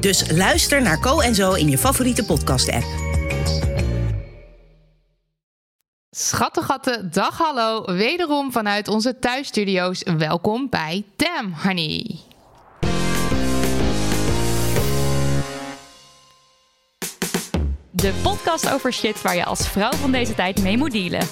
Dus 0.00 0.30
luister 0.30 0.82
naar 0.82 1.00
Co 1.00 1.20
en 1.20 1.34
Zo 1.34 1.52
in 1.52 1.68
je 1.68 1.78
favoriete 1.78 2.24
podcast-app. 2.24 2.84
Schattegatten, 6.10 7.10
dag 7.12 7.38
hallo. 7.38 7.84
Wederom 7.84 8.52
vanuit 8.52 8.88
onze 8.88 9.18
thuisstudio's. 9.18 10.02
Welkom 10.18 10.68
bij 10.70 11.04
Damn 11.16 11.54
Honey. 11.62 12.18
De 17.90 18.12
podcast 18.22 18.70
over 18.70 18.92
shit 18.92 19.22
waar 19.22 19.36
je 19.36 19.44
als 19.44 19.68
vrouw 19.68 19.92
van 19.92 20.12
deze 20.12 20.34
tijd 20.34 20.62
mee 20.62 20.76
moet 20.76 20.92
dealen. 20.92 21.26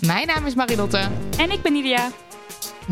Mijn 0.00 0.26
naam 0.26 0.46
is 0.46 0.54
Marilotte. 0.54 1.08
En 1.38 1.50
ik 1.50 1.62
ben 1.62 1.72
Nidia. 1.72 2.10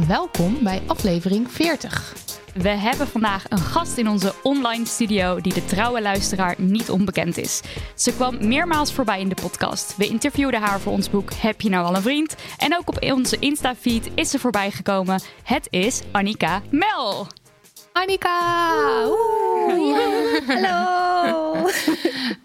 Welkom 0.06 0.58
bij 0.62 0.82
aflevering 0.86 1.50
40. 1.52 2.14
We 2.52 2.68
hebben 2.68 3.06
vandaag 3.06 3.44
een 3.48 3.58
gast 3.58 3.96
in 3.96 4.08
onze 4.08 4.34
online 4.42 4.86
studio 4.86 5.40
die 5.40 5.54
de 5.54 5.64
trouwe 5.64 6.02
luisteraar 6.02 6.54
niet 6.58 6.90
onbekend 6.90 7.36
is. 7.36 7.60
Ze 7.94 8.14
kwam 8.14 8.48
meermaals 8.48 8.92
voorbij 8.92 9.20
in 9.20 9.28
de 9.28 9.34
podcast. 9.34 9.96
We 9.96 10.06
interviewden 10.06 10.60
haar 10.60 10.80
voor 10.80 10.92
ons 10.92 11.10
boek 11.10 11.32
Heb 11.32 11.60
je 11.60 11.68
nou 11.68 11.86
al 11.86 11.96
een 11.96 12.02
vriend? 12.02 12.36
En 12.58 12.76
ook 12.76 12.88
op 12.88 13.12
onze 13.12 13.38
Insta-feed 13.38 14.10
is 14.14 14.30
ze 14.30 14.38
voorbij 14.38 14.70
gekomen. 14.70 15.20
Het 15.42 15.66
is 15.70 16.02
Annika 16.10 16.62
Mel. 16.70 17.26
Annika! 17.92 18.38
Hallo! 20.46 21.54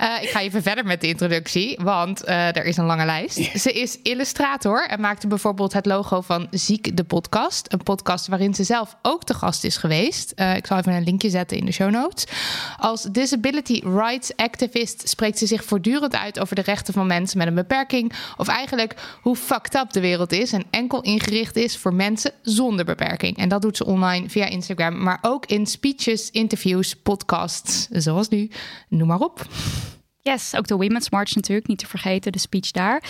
uh, 0.01 0.21
ik 0.23 0.29
ga 0.29 0.41
even 0.41 0.61
verder 0.61 0.85
met 0.85 1.01
de 1.01 1.07
introductie, 1.07 1.79
want 1.81 2.27
uh, 2.27 2.55
er 2.55 2.65
is 2.65 2.77
een 2.77 2.85
lange 2.85 3.05
lijst. 3.05 3.59
Ze 3.59 3.71
is 3.71 4.01
illustrator 4.01 4.87
en 4.87 4.99
maakte 4.99 5.27
bijvoorbeeld 5.27 5.73
het 5.73 5.85
logo 5.85 6.21
van 6.21 6.47
Ziek 6.51 6.97
de 6.97 7.03
Podcast. 7.03 7.73
Een 7.73 7.83
podcast 7.83 8.27
waarin 8.27 8.53
ze 8.53 8.63
zelf 8.63 8.95
ook 9.01 9.23
te 9.23 9.33
gast 9.33 9.63
is 9.63 9.77
geweest. 9.77 10.33
Uh, 10.35 10.55
ik 10.55 10.65
zal 10.65 10.77
even 10.77 10.93
een 10.93 11.03
linkje 11.03 11.29
zetten 11.29 11.57
in 11.57 11.65
de 11.65 11.71
show 11.71 11.91
notes. 11.91 12.25
Als 12.77 13.03
disability 13.03 13.81
rights 13.83 14.35
activist 14.35 15.09
spreekt 15.09 15.37
ze 15.37 15.45
zich 15.45 15.63
voortdurend 15.63 16.15
uit 16.15 16.39
over 16.39 16.55
de 16.55 16.61
rechten 16.61 16.93
van 16.93 17.07
mensen 17.07 17.37
met 17.37 17.47
een 17.47 17.55
beperking. 17.55 18.13
Of 18.37 18.47
eigenlijk 18.47 18.95
hoe 19.21 19.35
fucked 19.35 19.75
up 19.75 19.91
de 19.91 19.99
wereld 19.99 20.31
is 20.31 20.53
en 20.53 20.63
enkel 20.69 21.01
ingericht 21.01 21.55
is 21.55 21.77
voor 21.77 21.93
mensen 21.93 22.31
zonder 22.41 22.85
beperking. 22.85 23.37
En 23.37 23.49
dat 23.49 23.61
doet 23.61 23.77
ze 23.77 23.85
online 23.85 24.29
via 24.29 24.45
Instagram, 24.45 25.03
maar 25.03 25.19
ook 25.21 25.36
in 25.45 25.65
speeches, 25.65 26.31
interviews, 26.31 26.93
podcasts, 26.93 27.87
zoals 27.89 28.29
nu. 28.29 28.51
Noem 28.89 29.07
maar 29.07 29.19
op. 29.19 29.47
Yes, 30.21 30.55
ook 30.55 30.67
de 30.67 30.75
Women's 30.75 31.09
March 31.09 31.35
natuurlijk, 31.35 31.67
niet 31.67 31.77
te 31.77 31.87
vergeten, 31.87 32.31
de 32.31 32.39
speech 32.39 32.71
daar. 32.71 33.03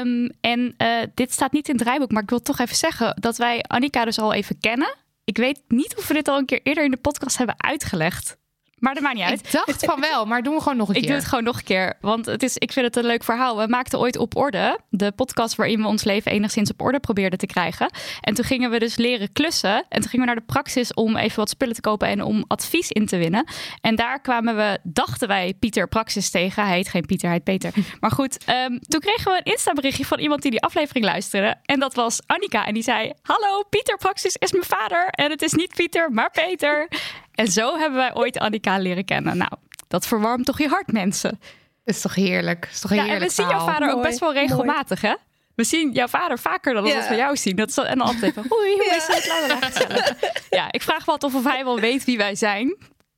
Um, 0.00 0.30
en 0.40 0.74
uh, 0.78 1.02
dit 1.14 1.32
staat 1.32 1.52
niet 1.52 1.68
in 1.68 1.74
het 1.74 1.84
rijboek, 1.84 2.10
maar 2.10 2.22
ik 2.22 2.30
wil 2.30 2.42
toch 2.42 2.58
even 2.58 2.76
zeggen 2.76 3.16
dat 3.20 3.36
wij 3.36 3.62
Annika 3.62 4.04
dus 4.04 4.18
al 4.18 4.32
even 4.32 4.58
kennen. 4.60 4.94
Ik 5.24 5.36
weet 5.36 5.62
niet 5.68 5.96
of 5.96 6.08
we 6.08 6.14
dit 6.14 6.28
al 6.28 6.38
een 6.38 6.44
keer 6.44 6.60
eerder 6.62 6.84
in 6.84 6.90
de 6.90 6.96
podcast 6.96 7.36
hebben 7.36 7.54
uitgelegd. 7.58 8.36
Maar 8.78 8.94
dat 8.94 9.02
maakt 9.02 9.14
niet 9.14 9.24
uit. 9.24 9.40
Ik 9.40 9.50
dacht 9.52 9.84
van 9.84 10.00
wel, 10.00 10.24
maar 10.26 10.42
doen 10.42 10.54
we 10.54 10.60
gewoon 10.60 10.76
nog 10.76 10.88
een 10.88 10.94
keer. 10.94 11.02
Ik 11.06 11.08
doe 11.08 11.18
het 11.18 11.28
gewoon 11.28 11.44
nog 11.44 11.56
een 11.56 11.64
keer, 11.64 11.96
want 12.00 12.26
het 12.26 12.42
is, 12.42 12.56
ik 12.56 12.72
vind 12.72 12.86
het 12.86 12.96
een 12.96 13.04
leuk 13.04 13.24
verhaal. 13.24 13.56
We 13.56 13.66
maakten 13.68 13.98
ooit 13.98 14.18
Op 14.18 14.36
Orde, 14.36 14.78
de 14.90 15.12
podcast 15.12 15.54
waarin 15.54 15.80
we 15.80 15.86
ons 15.86 16.04
leven 16.04 16.32
enigszins 16.32 16.70
op 16.70 16.82
orde 16.82 17.00
probeerden 17.00 17.38
te 17.38 17.46
krijgen. 17.46 17.90
En 18.20 18.34
toen 18.34 18.44
gingen 18.44 18.70
we 18.70 18.78
dus 18.78 18.96
leren 18.96 19.32
klussen. 19.32 19.84
En 19.88 20.00
toen 20.00 20.10
gingen 20.10 20.26
we 20.26 20.32
naar 20.32 20.40
de 20.40 20.52
praxis 20.52 20.94
om 20.94 21.16
even 21.16 21.36
wat 21.36 21.48
spullen 21.48 21.74
te 21.74 21.80
kopen 21.80 22.08
en 22.08 22.22
om 22.22 22.44
advies 22.46 22.90
in 22.90 23.06
te 23.06 23.16
winnen. 23.16 23.46
En 23.80 23.96
daar 23.96 24.20
kwamen 24.20 24.56
we, 24.56 24.78
dachten 24.82 25.28
wij, 25.28 25.54
Pieter 25.58 25.88
Praxis 25.88 26.30
tegen. 26.30 26.66
Hij 26.66 26.76
heet 26.76 26.88
geen 26.88 27.06
Pieter, 27.06 27.28
hij 27.28 27.40
heet 27.44 27.58
Peter. 27.58 27.72
Maar 28.00 28.10
goed, 28.10 28.48
um, 28.48 28.78
toen 28.80 29.00
kregen 29.00 29.32
we 29.32 29.38
een 29.38 29.52
Insta-berichtje 29.52 30.04
van 30.04 30.18
iemand 30.18 30.42
die 30.42 30.50
die 30.50 30.62
aflevering 30.62 31.04
luisterde. 31.04 31.54
En 31.64 31.80
dat 31.80 31.94
was 31.94 32.20
Annika. 32.26 32.66
En 32.66 32.74
die 32.74 32.82
zei, 32.82 33.12
hallo, 33.22 33.62
Pieter 33.70 33.96
Praxis 33.96 34.36
is 34.36 34.52
mijn 34.52 34.64
vader. 34.64 35.08
En 35.08 35.30
het 35.30 35.42
is 35.42 35.52
niet 35.52 35.74
Pieter, 35.74 36.12
maar 36.12 36.30
Peter. 36.30 36.88
En 37.36 37.48
zo 37.48 37.76
hebben 37.78 37.98
wij 37.98 38.14
ooit 38.14 38.38
Annika 38.38 38.65
leren 38.74 39.04
kennen. 39.04 39.36
Nou, 39.36 39.52
dat 39.88 40.06
verwarmt 40.06 40.46
toch 40.46 40.58
je 40.58 40.68
hart, 40.68 40.92
mensen. 40.92 41.40
Is 41.84 42.00
toch 42.00 42.14
heerlijk? 42.14 42.68
Is 42.70 42.80
toch 42.80 42.90
ja, 42.90 42.96
heerlijk 43.02 43.20
en 43.20 43.26
we 43.28 43.32
zien 43.34 43.48
jouw 43.48 43.66
vader 43.66 43.90
ook 43.90 44.02
best 44.02 44.18
wel 44.18 44.32
regelmatig, 44.32 45.00
hè? 45.00 45.14
We 45.54 45.64
zien 45.64 45.92
jouw 45.92 46.08
vader 46.08 46.38
vaker 46.38 46.74
dan 46.74 46.84
ja. 46.84 46.94
dat 46.94 47.08
we 47.08 47.14
jou 47.14 47.36
zien. 47.36 47.56
Dat 47.56 47.68
is, 47.68 47.76
en 47.76 47.98
dan 47.98 48.06
altijd 48.06 48.34
van, 48.34 48.44
oei, 48.52 48.72
hoe 48.72 48.94
is 48.96 49.06
het? 49.06 50.44
Ja, 50.50 50.72
ik 50.72 50.82
vraag 50.82 51.06
me 51.06 51.12
altijd 51.12 51.34
of 51.34 51.44
hij 51.44 51.64
wel 51.64 51.80
weet 51.80 52.04
wie 52.04 52.16
wij 52.16 52.34
zijn. 52.34 52.76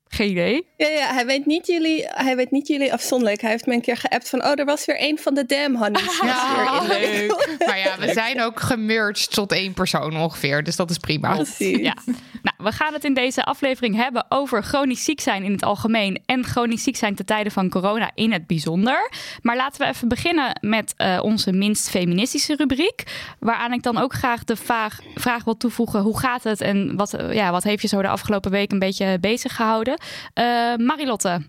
Geen 0.09 0.31
idee. 0.31 0.67
Ja, 0.77 0.89
ja 0.89 1.13
hij, 1.13 1.27
weet 1.27 1.47
niet 1.47 1.67
jullie, 1.67 2.05
hij 2.09 2.37
weet 2.37 2.51
niet 2.51 2.69
jullie 2.69 2.93
afzonderlijk. 2.93 3.41
Hij 3.41 3.51
heeft 3.51 3.67
me 3.67 3.75
een 3.75 3.81
keer 3.81 3.97
geappt 3.97 4.29
van... 4.29 4.45
oh, 4.45 4.59
er 4.59 4.65
was 4.65 4.85
weer 4.85 4.97
een 5.03 5.19
van 5.19 5.35
de 5.35 5.47
Damn 5.47 5.77
Honeys. 5.77 6.21
Ja, 6.23 6.83
leuk. 6.89 7.57
Maar 7.67 7.79
ja, 7.79 7.99
we 7.99 8.13
zijn 8.13 8.43
ook 8.43 8.61
gemerged 8.61 9.31
tot 9.31 9.53
één 9.53 9.73
persoon 9.73 10.17
ongeveer. 10.17 10.63
Dus 10.63 10.77
dat 10.77 10.91
is 10.91 10.99
prima. 10.99 11.35
Precies. 11.35 11.79
Ja. 11.79 11.95
Nou, 12.43 12.57
we 12.59 12.73
gaan 12.73 12.93
het 12.93 13.05
in 13.05 13.15
deze 13.15 13.45
aflevering 13.45 13.97
hebben 13.97 14.27
over 14.29 14.63
chronisch 14.63 15.05
ziek 15.05 15.21
zijn 15.21 15.43
in 15.43 15.53
het 15.53 15.63
algemeen... 15.63 16.23
en 16.27 16.45
chronisch 16.45 16.83
ziek 16.83 16.97
zijn 16.97 17.15
ten 17.15 17.27
tijde 17.27 17.51
van 17.51 17.69
corona 17.69 18.11
in 18.15 18.33
het 18.33 18.47
bijzonder. 18.47 19.13
Maar 19.43 19.57
laten 19.57 19.81
we 19.81 19.87
even 19.87 20.09
beginnen 20.09 20.59
met 20.61 20.95
uh, 20.99 21.19
onze 21.23 21.53
minst 21.53 21.91
feministische 21.91 22.57
rubriek. 22.57 23.03
Waaraan 23.39 23.73
ik 23.73 23.83
dan 23.83 23.99
ook 23.99 24.13
graag 24.13 24.45
de 24.45 24.57
vraag, 24.57 24.99
vraag 25.15 25.45
wil 25.45 25.57
toevoegen... 25.57 26.01
hoe 26.01 26.19
gaat 26.19 26.45
het 26.45 26.61
en 26.61 26.97
wat, 26.97 27.17
ja, 27.31 27.51
wat 27.51 27.65
heeft 27.65 27.83
je 27.83 27.89
zo 27.89 28.03
de 28.03 28.09
afgelopen 28.09 28.51
week 28.51 28.73
een 28.73 28.79
beetje 28.79 29.19
bezig 29.21 29.57
gehouden? 29.57 29.97
Uh, 30.38 30.76
Marilotte. 30.78 31.44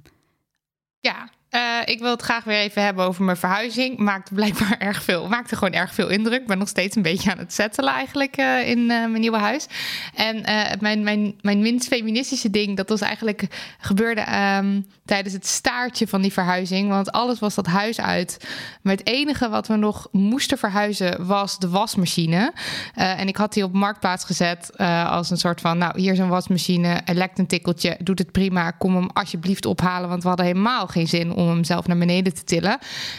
Ja, 1.03 1.29
uh, 1.51 1.61
ik 1.85 1.99
wil 1.99 2.11
het 2.11 2.21
graag 2.21 2.43
weer 2.43 2.57
even 2.57 2.83
hebben 2.83 3.05
over 3.05 3.23
mijn 3.23 3.37
verhuizing. 3.37 3.97
Maakte 3.97 4.33
blijkbaar 4.33 4.75
erg 4.89 5.03
veel, 5.03 5.27
maakte 5.27 5.55
gewoon 5.55 5.73
erg 5.73 5.93
veel 5.93 6.07
indruk. 6.07 6.41
Ik 6.41 6.47
ben 6.47 6.57
nog 6.57 6.67
steeds 6.67 6.95
een 6.95 7.01
beetje 7.01 7.31
aan 7.31 7.37
het 7.37 7.53
settelen 7.53 7.93
eigenlijk 7.93 8.37
uh, 8.37 8.69
in 8.69 8.79
uh, 8.79 8.87
mijn 8.87 9.19
nieuwe 9.19 9.37
huis. 9.37 9.67
En 10.13 10.41
mijn, 10.79 11.03
mijn, 11.03 11.35
mijn 11.41 11.59
minst 11.59 11.87
feministische 11.87 12.49
ding, 12.49 12.77
dat 12.77 12.89
was 12.89 13.01
eigenlijk 13.01 13.47
gebeurde 13.79 14.25
um, 14.61 14.87
tijdens 15.05 15.33
het 15.33 15.45
staartje 15.45 16.07
van 16.07 16.21
die 16.21 16.33
verhuizing. 16.33 16.89
Want 16.89 17.11
alles 17.11 17.39
was 17.39 17.55
dat 17.55 17.65
huis 17.65 18.01
uit. 18.01 18.47
Maar 18.81 18.95
het 18.95 19.07
enige 19.07 19.49
wat 19.49 19.67
we 19.67 19.75
nog 19.75 20.07
moesten 20.11 20.57
verhuizen 20.57 21.27
was 21.27 21.59
de 21.59 21.69
wasmachine. 21.69 22.53
en 22.93 23.27
ik 23.27 23.37
had 23.37 23.53
die 23.53 23.63
op 23.63 23.73
marktplaats 23.73 24.25
gezet 24.25 24.77
als 25.07 25.29
een 25.29 25.37
soort 25.37 25.61
van, 25.61 25.77
nou 25.77 26.01
hier 26.01 26.11
is 26.11 26.19
een 26.19 26.27
wasmachine, 26.27 27.01
er 27.05 27.15
lekt 27.15 27.39
een 27.39 27.47
tikkeltje, 27.47 27.97
doet 27.99 28.19
het 28.19 28.31
prima, 28.31 28.71
kom 28.71 28.95
hem 28.95 29.09
alsjeblieft 29.13 29.65
ophalen, 29.65 30.09
want 30.09 30.21
we 30.21 30.27
hadden 30.27 30.45
helemaal 30.45 30.87
geen 30.87 31.07
zin 31.07 31.37
om 31.39 31.47
hem 31.47 31.63
zelf 31.63 31.87
naar 31.87 31.97
beneden 31.97 32.33
te 32.33 32.43
tillen. 32.43 32.77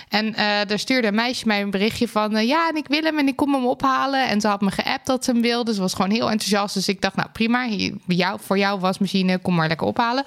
En 0.08 0.26
uh, 0.26 0.36
daar 0.36 0.78
stuurde 0.78 1.08
een 1.08 1.14
meisje 1.14 1.46
mij 1.46 1.60
een 1.60 1.70
berichtje 1.70 2.08
van... 2.08 2.36
Uh, 2.36 2.46
ja, 2.46 2.68
en 2.68 2.76
ik 2.76 2.86
wil 2.88 3.02
hem 3.02 3.18
en 3.18 3.28
ik 3.28 3.36
kom 3.36 3.54
hem 3.54 3.66
ophalen. 3.66 4.28
En 4.28 4.40
ze 4.40 4.48
had 4.48 4.60
me 4.60 4.70
geappt 4.70 5.06
dat 5.06 5.24
ze 5.24 5.30
hem 5.30 5.42
wilde. 5.42 5.74
Ze 5.74 5.80
was 5.80 5.94
gewoon 5.94 6.10
heel 6.10 6.30
enthousiast. 6.30 6.74
Dus 6.74 6.88
ik 6.88 7.00
dacht, 7.00 7.16
nou 7.16 7.28
prima, 7.32 7.66
jou, 8.06 8.38
voor 8.42 8.58
jou 8.58 8.80
wasmachine, 8.80 9.38
kom 9.38 9.54
maar 9.54 9.68
lekker 9.68 9.86
ophalen. 9.86 10.24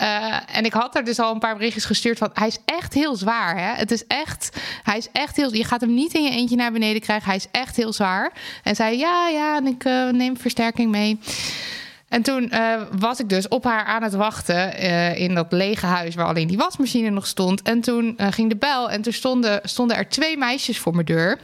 Uh, 0.00 0.56
en 0.56 0.64
ik 0.64 0.72
had 0.72 0.96
er 0.96 1.04
dus 1.04 1.18
al 1.18 1.32
een 1.32 1.38
paar 1.38 1.56
berichtjes 1.56 1.84
gestuurd 1.84 2.18
van... 2.18 2.30
hij 2.32 2.46
is 2.46 2.58
echt 2.64 2.94
heel 2.94 3.16
zwaar, 3.16 3.58
hè. 3.58 3.74
Het 3.74 3.90
is 3.90 4.06
echt, 4.06 4.56
hij 4.82 4.96
is 4.96 5.08
echt 5.12 5.36
heel... 5.36 5.54
Je 5.54 5.64
gaat 5.64 5.80
hem 5.80 5.94
niet 5.94 6.14
in 6.14 6.22
je 6.22 6.30
eentje 6.30 6.56
naar 6.56 6.72
beneden 6.72 7.02
krijgen. 7.02 7.26
Hij 7.26 7.36
is 7.36 7.46
echt 7.50 7.76
heel 7.76 7.92
zwaar. 7.92 8.32
En 8.62 8.76
zei, 8.76 8.98
ja, 8.98 9.28
ja, 9.28 9.56
en 9.56 9.66
ik 9.66 9.84
neem 10.12 10.36
versterking 10.36 10.90
mee. 10.90 11.18
En 12.08 12.22
toen 12.22 12.50
uh, 12.52 12.82
was 12.98 13.20
ik 13.20 13.28
dus 13.28 13.48
op 13.48 13.64
haar 13.64 13.84
aan 13.84 14.02
het 14.02 14.14
wachten 14.14 14.84
uh, 14.84 15.20
in 15.20 15.34
dat 15.34 15.52
lege 15.52 15.86
huis 15.86 16.14
waar 16.14 16.26
alleen 16.26 16.46
die 16.46 16.56
wasmachine 16.56 17.10
nog 17.10 17.26
stond. 17.26 17.62
En 17.62 17.80
toen 17.80 18.16
uh, 18.16 18.26
ging 18.30 18.48
de 18.48 18.56
bel 18.56 18.90
en 18.90 19.02
toen 19.02 19.12
stonden, 19.12 19.60
stonden 19.62 19.96
er 19.96 20.08
twee 20.08 20.36
meisjes 20.36 20.78
voor 20.78 20.94
mijn 20.94 21.06
deur. 21.06 21.38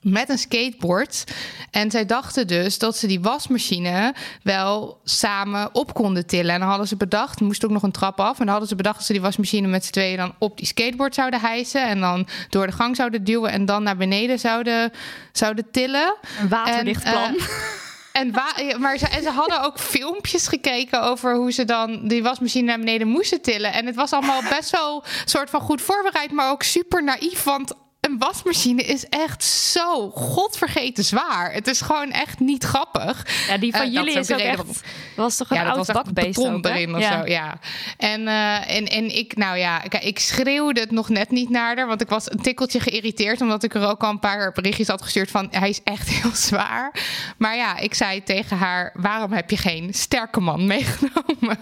met 0.00 0.28
een 0.28 0.38
skateboard. 0.38 1.24
En 1.70 1.90
zij 1.90 2.06
dachten 2.06 2.46
dus 2.46 2.78
dat 2.78 2.96
ze 2.96 3.06
die 3.06 3.20
wasmachine 3.20 4.14
wel 4.42 5.00
samen 5.04 5.74
op 5.74 5.94
konden 5.94 6.26
tillen. 6.26 6.52
En 6.54 6.60
dan 6.60 6.68
hadden 6.68 6.88
ze 6.88 6.96
bedacht, 6.96 7.40
er 7.40 7.46
moest 7.46 7.64
ook 7.64 7.70
nog 7.70 7.82
een 7.82 7.90
trap 7.90 8.20
af. 8.20 8.32
En 8.32 8.38
dan 8.38 8.48
hadden 8.48 8.68
ze 8.68 8.76
bedacht 8.76 8.96
dat 8.96 9.06
ze 9.06 9.12
die 9.12 9.22
wasmachine 9.22 9.68
met 9.68 9.84
z'n 9.84 9.92
tweeën 9.92 10.16
dan 10.16 10.34
op 10.38 10.56
die 10.56 10.66
skateboard 10.66 11.14
zouden 11.14 11.40
hijsen. 11.40 11.88
En 11.88 12.00
dan 12.00 12.26
door 12.48 12.66
de 12.66 12.72
gang 12.72 12.96
zouden 12.96 13.24
duwen 13.24 13.50
en 13.50 13.64
dan 13.64 13.82
naar 13.82 13.96
beneden 13.96 14.38
zouden, 14.38 14.92
zouden 15.32 15.70
tillen. 15.70 16.16
Een 16.40 16.48
waterdicht 16.48 17.02
En, 17.02 17.12
plan. 17.12 17.36
En, 18.12 18.30
maar 18.78 18.98
ze, 18.98 19.08
en 19.08 19.22
ze 19.22 19.30
hadden 19.30 19.62
ook 19.62 19.78
filmpjes 19.78 20.46
gekeken 20.46 21.02
over 21.02 21.34
hoe 21.34 21.52
ze 21.52 21.64
dan 21.64 22.08
die 22.08 22.22
wasmachine 22.22 22.66
naar 22.66 22.78
beneden 22.78 23.08
moesten 23.08 23.40
tillen. 23.40 23.72
En 23.72 23.86
het 23.86 23.94
was 23.94 24.12
allemaal 24.12 24.42
best 24.48 24.70
wel 24.70 25.04
soort 25.24 25.50
van 25.50 25.60
goed 25.60 25.82
voorbereid, 25.82 26.32
maar 26.32 26.50
ook 26.50 26.62
super 26.62 27.04
naïef. 27.04 27.42
Want 27.42 27.72
een 28.08 28.18
wasmachine 28.18 28.82
is 28.82 29.04
echt 29.08 29.44
zo 29.44 30.10
godvergeten 30.10 31.04
zwaar. 31.04 31.52
Het 31.52 31.66
is 31.66 31.80
gewoon 31.80 32.10
echt 32.10 32.38
niet 32.40 32.64
grappig. 32.64 33.26
ja, 33.48 33.56
die 33.58 33.72
van 33.72 33.80
Eh, 33.80 33.92
jullie 33.92 34.18
is 34.18 34.28
is 34.28 34.32
ook 34.32 34.38
echt... 34.42 34.82
was 35.16 35.36
toch 35.36 35.50
een 35.50 35.56
Ja, 35.56 35.64
dat 35.64 35.76
oud 35.76 36.04
bakbeest 36.04 36.36
beton 36.36 36.54
ook, 36.54 36.64
hè? 36.64 36.70
erin 36.70 36.94
of 36.94 37.00
ja. 37.00 37.20
zo. 37.20 37.26
Ja. 37.28 37.58
En, 37.96 38.28
eh, 38.28 38.76
en, 38.76 38.86
en 38.88 39.16
ik, 39.16 39.36
nou 39.36 39.58
ja, 39.58 39.78
kijk, 39.78 40.04
ik 40.04 40.18
schreeuwde 40.18 40.80
het 40.80 40.90
nog 40.90 41.08
net 41.08 41.30
niet 41.30 41.48
naar 41.48 41.76
haar, 41.76 41.86
want 41.86 42.00
ik 42.00 42.08
was 42.08 42.30
een 42.30 42.42
tikkeltje 42.42 42.80
geïrriteerd, 42.80 43.40
omdat 43.40 43.62
ik 43.62 43.74
er 43.74 43.88
ook 43.88 44.02
al 44.02 44.10
een 44.10 44.18
paar 44.18 44.52
berichtjes 44.52 44.88
had 44.88 45.02
gestuurd 45.02 45.30
van 45.30 45.48
hij 45.50 45.68
is 45.68 45.80
echt 45.84 46.08
heel 46.22 46.30
zwaar. 46.34 46.94
Maar 47.38 47.56
ja, 47.56 47.76
ik 47.78 47.94
zei 47.94 48.22
tegen 48.22 48.56
haar: 48.56 48.90
waarom 48.94 49.32
heb 49.32 49.50
je 49.50 49.56
geen 49.56 49.94
sterke 49.94 50.40
man 50.40 50.66
meegenomen? 50.66 51.58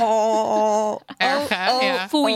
Oh, 0.00 1.00
Erg, 1.16 1.48
hè? 1.48 1.72
oh, 1.72 1.82
Ja. 1.82 1.94
oh, 1.94 2.04
Foei. 2.08 2.34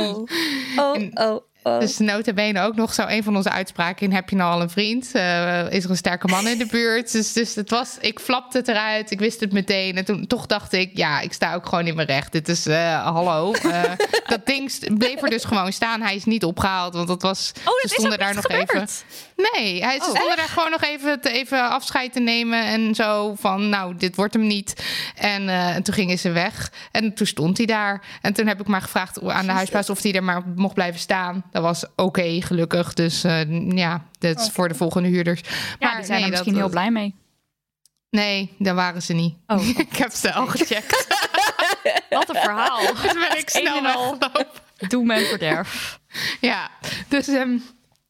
Oh, 0.77 0.97
En- 0.97 1.41
oh, 1.63 1.73
oh. 1.73 1.81
Dus 1.81 1.99
notabene 1.99 2.61
ook 2.61 2.75
nog 2.75 2.95
zo 2.95 3.05
een 3.07 3.23
van 3.23 3.37
onze 3.37 3.51
uitspraken 3.51 4.07
in 4.07 4.13
heb 4.13 4.29
je 4.29 4.37
nou 4.37 4.53
al 4.53 4.61
een 4.61 4.71
vriend? 4.71 5.11
Eh, 5.13 5.73
is 5.73 5.85
er 5.85 5.91
een 5.91 5.97
sterke 5.97 6.27
man 6.27 6.49
in 6.49 6.59
de 6.59 6.67
buurt? 6.67 7.13
Dus, 7.13 7.33
dus 7.33 7.55
het 7.55 7.71
was, 7.71 7.97
ik 8.01 8.21
flapte 8.21 8.59
het 8.59 8.69
eruit, 8.69 9.11
ik 9.11 9.19
wist 9.19 9.41
het 9.41 9.53
meteen. 9.53 9.97
En 9.97 10.05
toen 10.05 10.27
toch 10.27 10.47
dacht 10.47 10.73
ik, 10.73 10.91
ja, 10.95 11.21
ik 11.21 11.33
sta 11.33 11.55
ook 11.55 11.67
gewoon 11.67 11.87
in 11.87 11.95
mijn 11.95 12.07
recht. 12.07 12.33
Dit 12.33 12.49
is, 12.49 12.67
eh, 12.67 13.05
hallo. 13.05 13.53
Eh, 13.53 13.83
dat 14.27 14.47
ding 14.47 14.97
bleef 14.99 15.23
er 15.23 15.31
dus 15.31 15.45
gewoon 15.45 15.73
staan. 15.73 16.01
Hij 16.01 16.15
is 16.15 16.25
niet 16.25 16.45
opgehaald, 16.45 16.95
want 16.95 17.09
dat 17.09 17.23
was, 17.23 17.53
Oh, 17.59 17.65
dat 17.65 17.75
ze 17.81 17.85
is 17.85 17.93
stonden 17.93 18.19
daar 18.19 18.35
nog 18.35 18.49
even. 18.49 18.89
Nee, 19.53 19.83
hij, 19.85 20.01
ze 20.01 20.11
Oh, 20.11 20.37
daar 20.37 20.49
gewoon 20.49 20.71
nog 20.71 20.83
even, 20.83 21.21
te, 21.21 21.31
even 21.31 21.69
afscheid 21.71 22.13
te 22.13 22.21
nemen 22.21 22.65
en 22.65 22.95
zo 22.95 23.35
van, 23.39 23.69
nou, 23.69 23.97
dit 23.97 24.17
wordt 24.17 24.35
hem 24.35 24.47
niet. 24.47 24.85
En, 25.17 25.49
eh, 25.49 25.75
en 25.75 25.83
toen 25.83 25.95
gingen 25.95 26.19
ze 26.19 26.31
weg 26.31 26.73
en 26.93 27.15
toen 27.15 27.27
stond 27.27 27.57
hij 27.57 27.67
daar. 27.67 28.03
En 28.23 28.33
toen 28.33 28.47
heb 28.47 28.61
ik 28.61 28.67
maar 28.67 28.83
gevraagd 28.83 29.23
aan 29.23 29.47
de 29.47 29.53
huisbaas 29.53 29.91
of 29.91 30.03
hij 30.03 30.13
er 30.13 30.25
maar 30.25 30.43
mocht 30.57 30.75
blijven 30.75 31.01
staan. 31.01 31.45
Dat 31.51 31.63
was 31.63 31.85
oké, 31.97 32.41
gelukkig. 32.43 32.95
Dus 32.95 33.25
eh, 33.25 33.69
ja, 33.77 34.07
dat 34.19 34.41
is 34.41 34.49
voor 34.53 34.69
de 34.69 34.75
volgende 34.75 35.09
huurders. 35.09 35.41
Ja, 35.79 35.97
die 35.97 36.05
zijn 36.05 36.17
nee, 36.17 36.23
er 36.25 36.31
misschien 36.31 36.53
dat- 36.53 36.63
heel 36.63 36.71
blij 36.71 36.91
mee. 36.91 37.15
Nee, 38.11 38.55
daar 38.59 38.75
waren 38.75 39.03
ze 39.03 39.13
niet. 39.13 39.35
Oh, 39.47 39.69
ik 39.79 39.97
heb 39.97 40.13
ze 40.13 40.33
al 40.33 40.47
gecheckt. 40.47 41.07
wat 42.11 42.29
een 42.29 42.41
verhaal. 42.43 42.79
Toen 43.09 43.19
ben 43.29 43.39
ik 43.39 43.49
snel 43.51 43.75
al. 43.75 43.83
weggelopen. 43.83 44.47
Doe 44.89 45.05
men 45.05 45.27
verderf. 45.27 45.99
Ja, 46.41 46.71
dus, 47.09 47.29
ehm, 47.29 47.57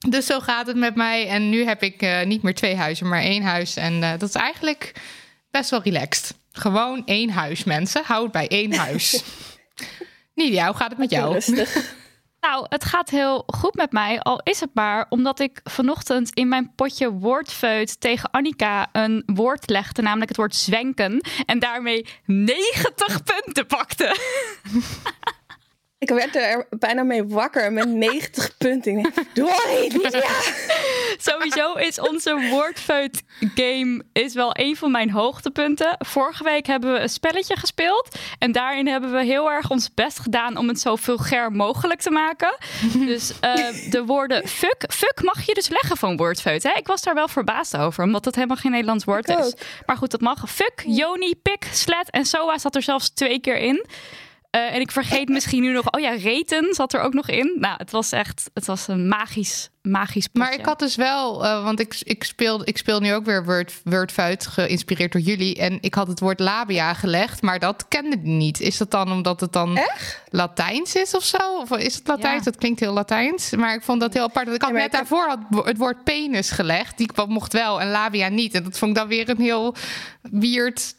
dus 0.09 0.27
zo 0.27 0.41
gaat 0.41 0.67
het 0.67 0.77
met 0.77 0.95
mij. 0.95 1.29
En 1.29 1.49
nu 1.49 1.65
heb 1.65 1.83
ik 1.83 2.03
eh, 2.03 2.25
niet 2.25 2.43
meer 2.43 2.55
twee 2.55 2.77
huizen, 2.77 3.09
maar 3.09 3.23
één 3.23 3.43
huis. 3.43 3.77
En 3.77 4.03
eh, 4.03 4.11
dat 4.11 4.29
is 4.29 4.35
eigenlijk 4.35 4.93
best 5.51 5.71
wel 5.71 5.83
relaxed. 5.83 6.35
Gewoon 6.53 7.03
één 7.05 7.31
huis, 7.31 7.65
mensen. 7.65 8.03
Hou 8.05 8.23
het 8.23 8.33
bij 8.33 8.49
één 8.49 8.75
huis. 8.75 9.23
Nidia, 10.35 10.67
hoe 10.67 10.77
gaat 10.77 10.91
het 10.91 10.99
met 10.99 11.11
jou? 11.11 11.33
Rustig. 11.33 11.77
Nou, 12.41 12.67
het 12.69 12.85
gaat 12.85 13.11
heel 13.11 13.45
goed 13.47 13.75
met 13.75 13.93
mij. 13.93 14.21
Al 14.21 14.41
is 14.43 14.61
het 14.61 14.71
maar 14.75 15.07
omdat 15.09 15.41
ik 15.41 15.61
vanochtend 15.65 16.35
in 16.35 16.49
mijn 16.49 16.73
potje 16.75 17.13
woordfeut 17.13 18.01
tegen 18.01 18.31
Annika 18.31 18.89
een 18.93 19.23
woord 19.27 19.71
legde, 19.71 20.03
namelijk 20.03 20.29
het 20.29 20.37
woord 20.37 20.55
zwenken. 20.55 21.21
En 21.47 21.59
daarmee 21.59 22.07
90 22.25 23.23
punten 23.23 23.67
pakte. 23.67 24.17
Ik 26.03 26.09
werd 26.09 26.37
er 26.37 26.67
bijna 26.71 27.03
mee 27.03 27.25
wakker 27.25 27.73
met 27.73 27.89
90 28.09 28.57
punten. 28.57 28.99
Ik 28.99 29.15
denk, 29.15 29.35
Doe 29.35 29.51
al 29.51 29.81
niet, 29.81 29.93
Lydia. 29.93 30.31
Sowieso 31.31 31.75
is 31.75 32.01
onze 32.01 32.49
woordfeut 32.51 33.23
game 33.55 34.05
is 34.13 34.35
wel 34.35 34.51
een 34.53 34.77
van 34.77 34.91
mijn 34.91 35.11
hoogtepunten. 35.11 35.97
Vorige 35.99 36.45
week 36.45 36.67
hebben 36.67 36.93
we 36.93 36.99
een 36.99 37.09
spelletje 37.09 37.57
gespeeld. 37.57 38.19
En 38.39 38.53
daarin 38.53 38.87
hebben 38.89 39.13
we 39.13 39.25
heel 39.25 39.51
erg 39.51 39.71
ons 39.71 39.95
best 39.95 40.19
gedaan 40.19 40.57
om 40.57 40.69
het 40.69 40.81
zo 40.81 40.97
vulgair 40.97 41.53
mogelijk 41.53 42.01
te 42.01 42.11
maken. 42.11 42.57
Dus 43.13 43.33
eh, 43.41 43.91
de 43.91 44.05
woorden 44.05 44.49
fuck. 44.49 44.85
Fuck 44.89 45.23
mag 45.23 45.47
je 45.47 45.55
dus 45.55 45.69
leggen 45.69 45.97
van 45.97 46.17
woordfeut. 46.17 46.63
Hè? 46.63 46.73
Ik 46.73 46.87
was 46.87 47.03
daar 47.03 47.15
wel 47.15 47.29
verbaasd 47.29 47.77
over, 47.77 48.05
omdat 48.05 48.25
het 48.25 48.35
helemaal 48.35 48.57
geen 48.57 48.71
Nederlands 48.71 49.05
woord 49.05 49.29
is. 49.29 49.55
Maar 49.87 49.97
goed, 49.97 50.11
dat 50.11 50.21
mag. 50.21 50.51
Fuck, 50.51 50.83
Joni, 50.87 51.35
pik, 51.35 51.67
slet 51.73 52.11
en 52.11 52.25
soa 52.25 52.59
zat 52.59 52.75
er 52.75 52.83
zelfs 52.83 53.11
twee 53.11 53.41
keer 53.41 53.57
in. 53.57 53.87
Eh, 54.53 54.75
en 54.75 54.81
ik 54.81 54.91
vergeet 54.91 55.29
misschien 55.37 55.63
nu 55.63 55.73
nog... 55.73 55.91
Oh 55.93 56.01
ja, 56.01 56.11
reten 56.11 56.75
zat 56.75 56.93
er 56.93 57.01
ook 57.01 57.13
nog 57.15 57.29
in. 57.29 57.57
Nou, 57.61 57.75
het 57.77 57.91
was 57.91 58.13
echt... 58.13 58.51
Het 58.55 58.67
was 58.67 58.89
een 58.89 59.09
magisch, 59.09 59.69
magisch 59.83 60.27
potje. 60.27 60.49
Maar 60.49 60.59
ik 60.59 60.65
had 60.65 60.79
dus 60.79 60.97
wel, 60.97 61.45
eh, 61.45 61.65
want 61.65 61.81
ik, 61.81 61.97
ik, 62.03 62.25
speel, 62.25 62.61
ik 62.69 62.79
speel 62.79 63.01
nu 63.01 63.15
ook 63.15 63.25
weer 63.25 63.45
Word, 63.45 63.81
Wordfuit, 63.85 64.47
geïnspireerd 64.47 65.13
door 65.13 65.21
jullie. 65.21 65.57
En 65.57 65.79
ik 65.81 65.95
had 65.95 66.07
het 66.09 66.21
woord 66.21 66.41
labia 66.41 66.95
gelegd, 66.95 67.43
maar 67.43 67.59
dat 67.59 67.89
kende 67.89 68.17
ik 68.17 68.23
niet. 68.23 68.61
Is 68.61 68.77
dat 68.77 68.91
dan 68.91 69.13
omdat 69.13 69.41
het 69.41 69.53
dan 69.53 69.79
Latijns 70.31 70.95
is 70.95 71.15
of 71.15 71.25
zo? 71.25 71.57
Of 71.61 71.71
is 71.77 71.95
het 71.95 72.07
Latijns? 72.07 72.45
Ja. 72.45 72.51
Dat 72.51 72.57
klinkt 72.61 72.81
heel 72.81 72.93
Latijns. 72.93 73.51
Maar 73.51 73.75
ik 73.75 73.83
vond 73.83 74.01
dat 74.01 74.13
heel 74.13 74.23
apart. 74.25 74.45
Want 74.47 74.57
Ik 74.57 74.63
had 74.63 74.71
Ja, 74.71 74.77
net 74.77 74.87
ik 74.87 74.93
heb- 74.93 75.09
daarvoor 75.09 75.29
had 75.29 75.67
het 75.67 75.77
woord 75.77 76.05
penis 76.05 76.51
gelegd. 76.51 76.99
Die 76.99 77.11
mocht 77.27 77.53
wel 77.53 77.81
en 77.81 77.91
labia 77.91 78.29
niet. 78.29 78.55
En 78.55 78.65
dat 78.65 78.79
vond 78.79 78.91
ik 78.91 78.97
dan 78.97 79.09
weer 79.09 79.29
een 79.29 79.41
heel 79.41 79.75
weird 80.31 80.95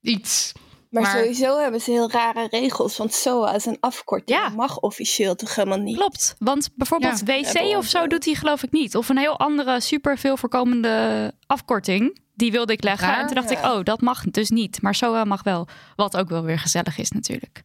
iets. 0.00 0.52
Maar, 0.90 1.02
Maar- 1.02 1.16
sowieso 1.18 1.58
hebben 1.58 1.80
ze 1.80 1.90
heel 1.90 2.10
rare 2.10 2.46
regels. 2.50 2.96
Want 2.96 3.14
SOA 3.14 3.54
is 3.54 3.66
een 3.66 3.76
afkorting. 3.80 4.38
Ja. 4.38 4.44
Dat 4.44 4.56
mag 4.56 4.78
officieel 4.80 5.34
toch 5.34 5.54
helemaal 5.54 5.78
niet. 5.78 5.96
Klopt, 5.96 6.34
want 6.38 6.68
bijvoorbeeld 6.74 7.22
Ja. 7.26 7.40
WC 7.42 7.76
of 7.76 7.86
zo 7.86 8.06
doet 8.06 8.24
hij 8.24 8.34
geloof 8.34 8.62
ik 8.62 8.72
niet. 8.72 8.96
Of 8.96 9.08
een 9.08 9.18
heel 9.18 9.38
andere 9.38 9.80
super 9.80 10.18
veel 10.18 10.36
voorkomende 10.36 11.32
afkorting. 11.46 12.18
Die 12.34 12.50
wilde 12.52 12.72
ik 12.72 12.82
leggen. 12.82 13.08
Raar. 13.08 13.20
En 13.20 13.26
toen 13.26 13.34
dacht 13.34 13.50
ik, 13.50 13.58
oh, 13.58 13.82
dat 13.84 14.00
mag 14.00 14.24
dus 14.24 14.48
niet. 14.50 14.82
Maar 14.82 14.94
SOA 14.94 15.24
mag 15.24 15.42
wel. 15.42 15.68
Wat 15.96 16.16
ook 16.16 16.28
wel 16.28 16.42
weer 16.42 16.58
gezellig 16.58 16.98
is 16.98 17.10
natuurlijk. 17.10 17.62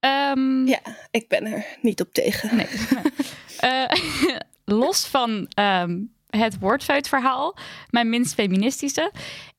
Ehm, 0.00 0.66
Ja, 0.66 0.78
ik 1.10 1.28
ben 1.28 1.44
er 1.46 1.64
niet 1.82 2.00
op 2.00 2.12
tegen. 2.12 2.56
Nee. 2.56 2.66
Eh, 3.60 3.84
los 4.80 5.06
van 5.06 5.46
ehm, 5.54 5.98
het 6.30 6.58
woordfeutverhaal, 6.58 7.56
mijn 7.90 8.08
minst 8.08 8.34
feministische, 8.34 9.12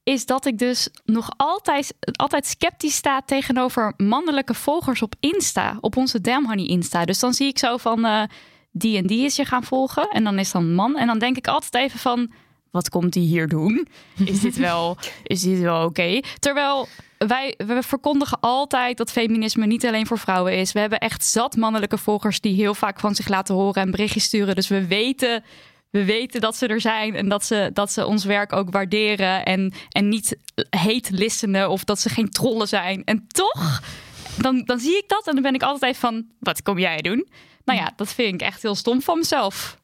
is 0.03 0.25
dat 0.25 0.45
ik 0.45 0.57
dus 0.57 0.89
nog 1.05 1.29
altijd, 1.37 1.93
altijd 2.11 2.45
sceptisch 2.45 2.95
sta 2.95 3.21
tegenover 3.21 3.93
mannelijke 3.97 4.53
volgers 4.53 5.01
op 5.01 5.15
Insta, 5.19 5.77
op 5.81 5.97
onze 5.97 6.21
Damn 6.21 6.47
Honey 6.47 6.65
Insta. 6.65 7.05
Dus 7.05 7.19
dan 7.19 7.33
zie 7.33 7.47
ik 7.47 7.59
zo 7.59 7.77
van 7.77 8.05
eh, 8.05 8.23
die 8.71 8.97
en 8.97 9.07
die 9.07 9.25
is 9.25 9.35
je 9.35 9.45
gaan 9.45 9.63
volgen 9.63 10.09
en 10.09 10.23
dan 10.23 10.39
is 10.39 10.51
dan 10.51 10.73
man. 10.73 10.97
En 10.97 11.07
dan 11.07 11.19
denk 11.19 11.37
ik 11.37 11.47
altijd 11.47 11.73
even 11.73 11.99
van, 11.99 12.31
wat 12.71 12.89
komt 12.89 13.13
die 13.13 13.27
hier 13.27 13.47
doen? 13.47 13.87
Is 14.25 14.39
dit 14.39 14.57
wel, 14.57 14.97
is 15.23 15.41
dit 15.41 15.59
wel 15.59 15.85
oké? 15.85 16.19
Terwijl 16.39 16.87
wij 17.17 17.53
we 17.57 17.83
verkondigen 17.83 18.39
altijd 18.39 18.97
dat 18.97 19.11
feminisme 19.11 19.65
niet 19.65 19.85
alleen 19.85 20.07
voor 20.07 20.19
vrouwen 20.19 20.57
is. 20.57 20.71
We 20.71 20.79
hebben 20.79 20.99
echt 20.99 21.25
zat 21.25 21.55
mannelijke 21.55 21.97
volgers 21.97 22.39
die 22.39 22.55
heel 22.55 22.73
vaak 22.73 22.99
van 22.99 23.15
zich 23.15 23.27
laten 23.27 23.55
horen 23.55 23.81
en 23.81 23.91
berichtjes 23.91 24.23
sturen. 24.23 24.55
Dus 24.55 24.67
we 24.67 24.87
weten, 24.87 25.43
we 25.91 26.05
weten 26.05 26.41
dat 26.41 26.55
ze 26.55 26.67
er 26.67 26.81
zijn 26.81 27.15
en 27.15 27.29
dat 27.29 27.45
ze, 27.45 27.69
dat 27.73 27.91
ze 27.91 28.05
ons 28.05 28.25
werk 28.25 28.53
ook 28.53 28.71
waarderen. 28.71 29.45
En, 29.45 29.73
en 29.89 30.09
niet 30.09 30.37
heet 30.69 31.09
listenen 31.09 31.69
of 31.69 31.83
dat 31.83 31.99
ze 31.99 32.09
geen 32.09 32.29
trollen 32.29 32.67
zijn. 32.67 33.03
En 33.05 33.27
toch, 33.27 33.81
dan, 34.37 34.63
dan 34.65 34.79
zie 34.79 34.97
ik 34.97 35.07
dat 35.07 35.27
en 35.27 35.33
dan 35.33 35.43
ben 35.43 35.53
ik 35.53 35.63
altijd 35.63 35.97
van, 35.97 36.25
wat 36.39 36.61
kom 36.61 36.79
jij 36.79 36.97
doen? 36.97 37.27
Nou 37.65 37.79
ja, 37.79 37.93
dat 37.95 38.13
vind 38.13 38.33
ik 38.33 38.41
echt 38.41 38.61
heel 38.61 38.75
stom 38.75 39.01
van 39.01 39.17
mezelf. 39.17 39.77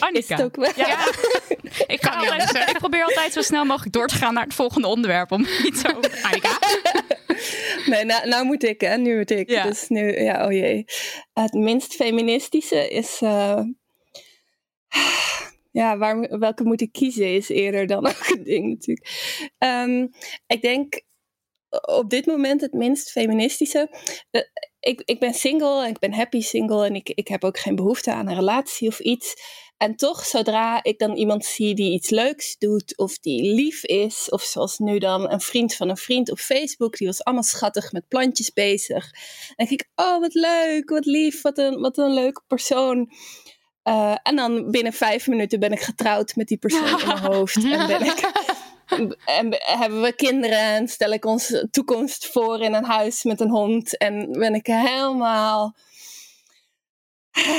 Annika. 0.00 0.18
Is 0.18 0.28
het 0.28 0.42
ook 0.42 0.56
wel? 0.56 0.72
Ja, 0.76 0.98
ik, 1.94 2.02
ga 2.04 2.10
altijd, 2.10 2.68
ik 2.70 2.78
probeer 2.78 3.04
altijd 3.04 3.32
zo 3.32 3.42
snel 3.42 3.64
mogelijk 3.64 3.92
door 3.92 4.06
te 4.06 4.14
gaan 4.14 4.34
naar 4.34 4.44
het 4.44 4.54
volgende 4.54 4.88
onderwerp. 4.88 5.32
Om 5.32 5.46
niet 5.62 5.78
zo. 5.78 5.88
Annika? 6.22 6.58
Nee, 7.90 8.04
nou, 8.04 8.28
nou 8.28 8.44
moet 8.44 8.62
ik, 8.62 8.80
hè. 8.80 8.96
Nu 8.96 9.16
moet 9.16 9.30
ik. 9.30 9.50
Ja. 9.50 9.62
Dus 9.62 9.88
nu, 9.88 10.20
ja, 10.22 10.46
oh 10.46 10.52
jee. 10.52 10.84
Het 11.32 11.52
minst 11.52 11.94
feministische 11.94 12.88
is... 12.88 13.20
eh, 13.20 13.60
ja, 15.80 15.98
waar, 15.98 16.38
welke 16.38 16.64
moet 16.64 16.80
ik 16.80 16.92
kiezen 16.92 17.34
is 17.34 17.48
eerder 17.48 17.86
dan 17.86 18.06
ook 18.08 18.28
een 18.28 18.42
ding 18.44 18.68
natuurlijk. 18.68 19.08
Ehm, 19.58 20.06
ik 20.46 20.62
denk 20.62 21.02
op 21.80 22.10
dit 22.10 22.26
moment 22.26 22.60
het 22.60 22.72
minst 22.72 23.10
feministische. 23.10 23.90
Eh, 24.30 24.42
ik, 24.80 25.02
ik 25.04 25.18
ben 25.18 25.34
single 25.34 25.82
en 25.82 25.90
ik 25.90 25.98
ben 25.98 26.12
happy 26.12 26.40
single 26.40 26.86
en 26.86 26.94
ik, 26.94 27.08
ik 27.08 27.28
heb 27.28 27.44
ook 27.44 27.58
geen 27.58 27.74
behoefte 27.74 28.12
aan 28.12 28.28
een 28.28 28.34
relatie 28.34 28.88
of 28.88 28.98
iets. 28.98 29.34
En 29.78 29.96
toch, 29.96 30.24
zodra 30.24 30.82
ik 30.82 30.98
dan 30.98 31.16
iemand 31.16 31.44
zie 31.44 31.74
die 31.74 31.92
iets 31.92 32.10
leuks 32.10 32.56
doet, 32.58 32.96
of 32.96 33.18
die 33.18 33.54
lief 33.54 33.84
is, 33.84 34.28
of 34.30 34.42
zoals 34.42 34.78
nu 34.78 34.98
dan 34.98 35.30
een 35.30 35.40
vriend 35.40 35.74
van 35.74 35.88
een 35.88 35.96
vriend 35.96 36.30
op 36.30 36.38
Facebook, 36.38 36.96
die 36.96 37.06
was 37.06 37.24
allemaal 37.24 37.44
schattig 37.44 37.92
met 37.92 38.08
plantjes 38.08 38.52
bezig. 38.52 39.10
Dan 39.46 39.66
denk 39.66 39.70
ik, 39.70 39.88
oh 39.94 40.20
wat 40.20 40.34
leuk, 40.34 40.90
wat 40.90 41.04
lief, 41.04 41.42
wat 41.42 41.58
een, 41.58 41.80
wat 41.80 41.98
een 41.98 42.14
leuke 42.14 42.42
persoon. 42.46 43.10
Uh, 43.84 44.16
en 44.22 44.36
dan 44.36 44.70
binnen 44.70 44.92
vijf 44.92 45.26
minuten 45.26 45.60
ben 45.60 45.72
ik 45.72 45.80
getrouwd 45.80 46.36
met 46.36 46.48
die 46.48 46.58
persoon 46.58 47.00
in 47.00 47.06
mijn 47.06 47.18
hoofd. 47.18 47.64
En 47.64 47.86
ben 47.86 48.04
ik 48.04 48.30
en 49.38 49.56
hebben 49.58 50.02
we 50.02 50.12
kinderen 50.12 50.58
en 50.58 50.88
stel 50.88 51.10
ik 51.10 51.24
onze 51.24 51.68
toekomst 51.70 52.26
voor 52.26 52.60
in 52.60 52.74
een 52.74 52.84
huis 52.84 53.22
met 53.22 53.40
een 53.40 53.50
hond. 53.50 53.96
En 53.96 54.32
ben 54.32 54.54
ik 54.54 54.66
helemaal 54.66 55.76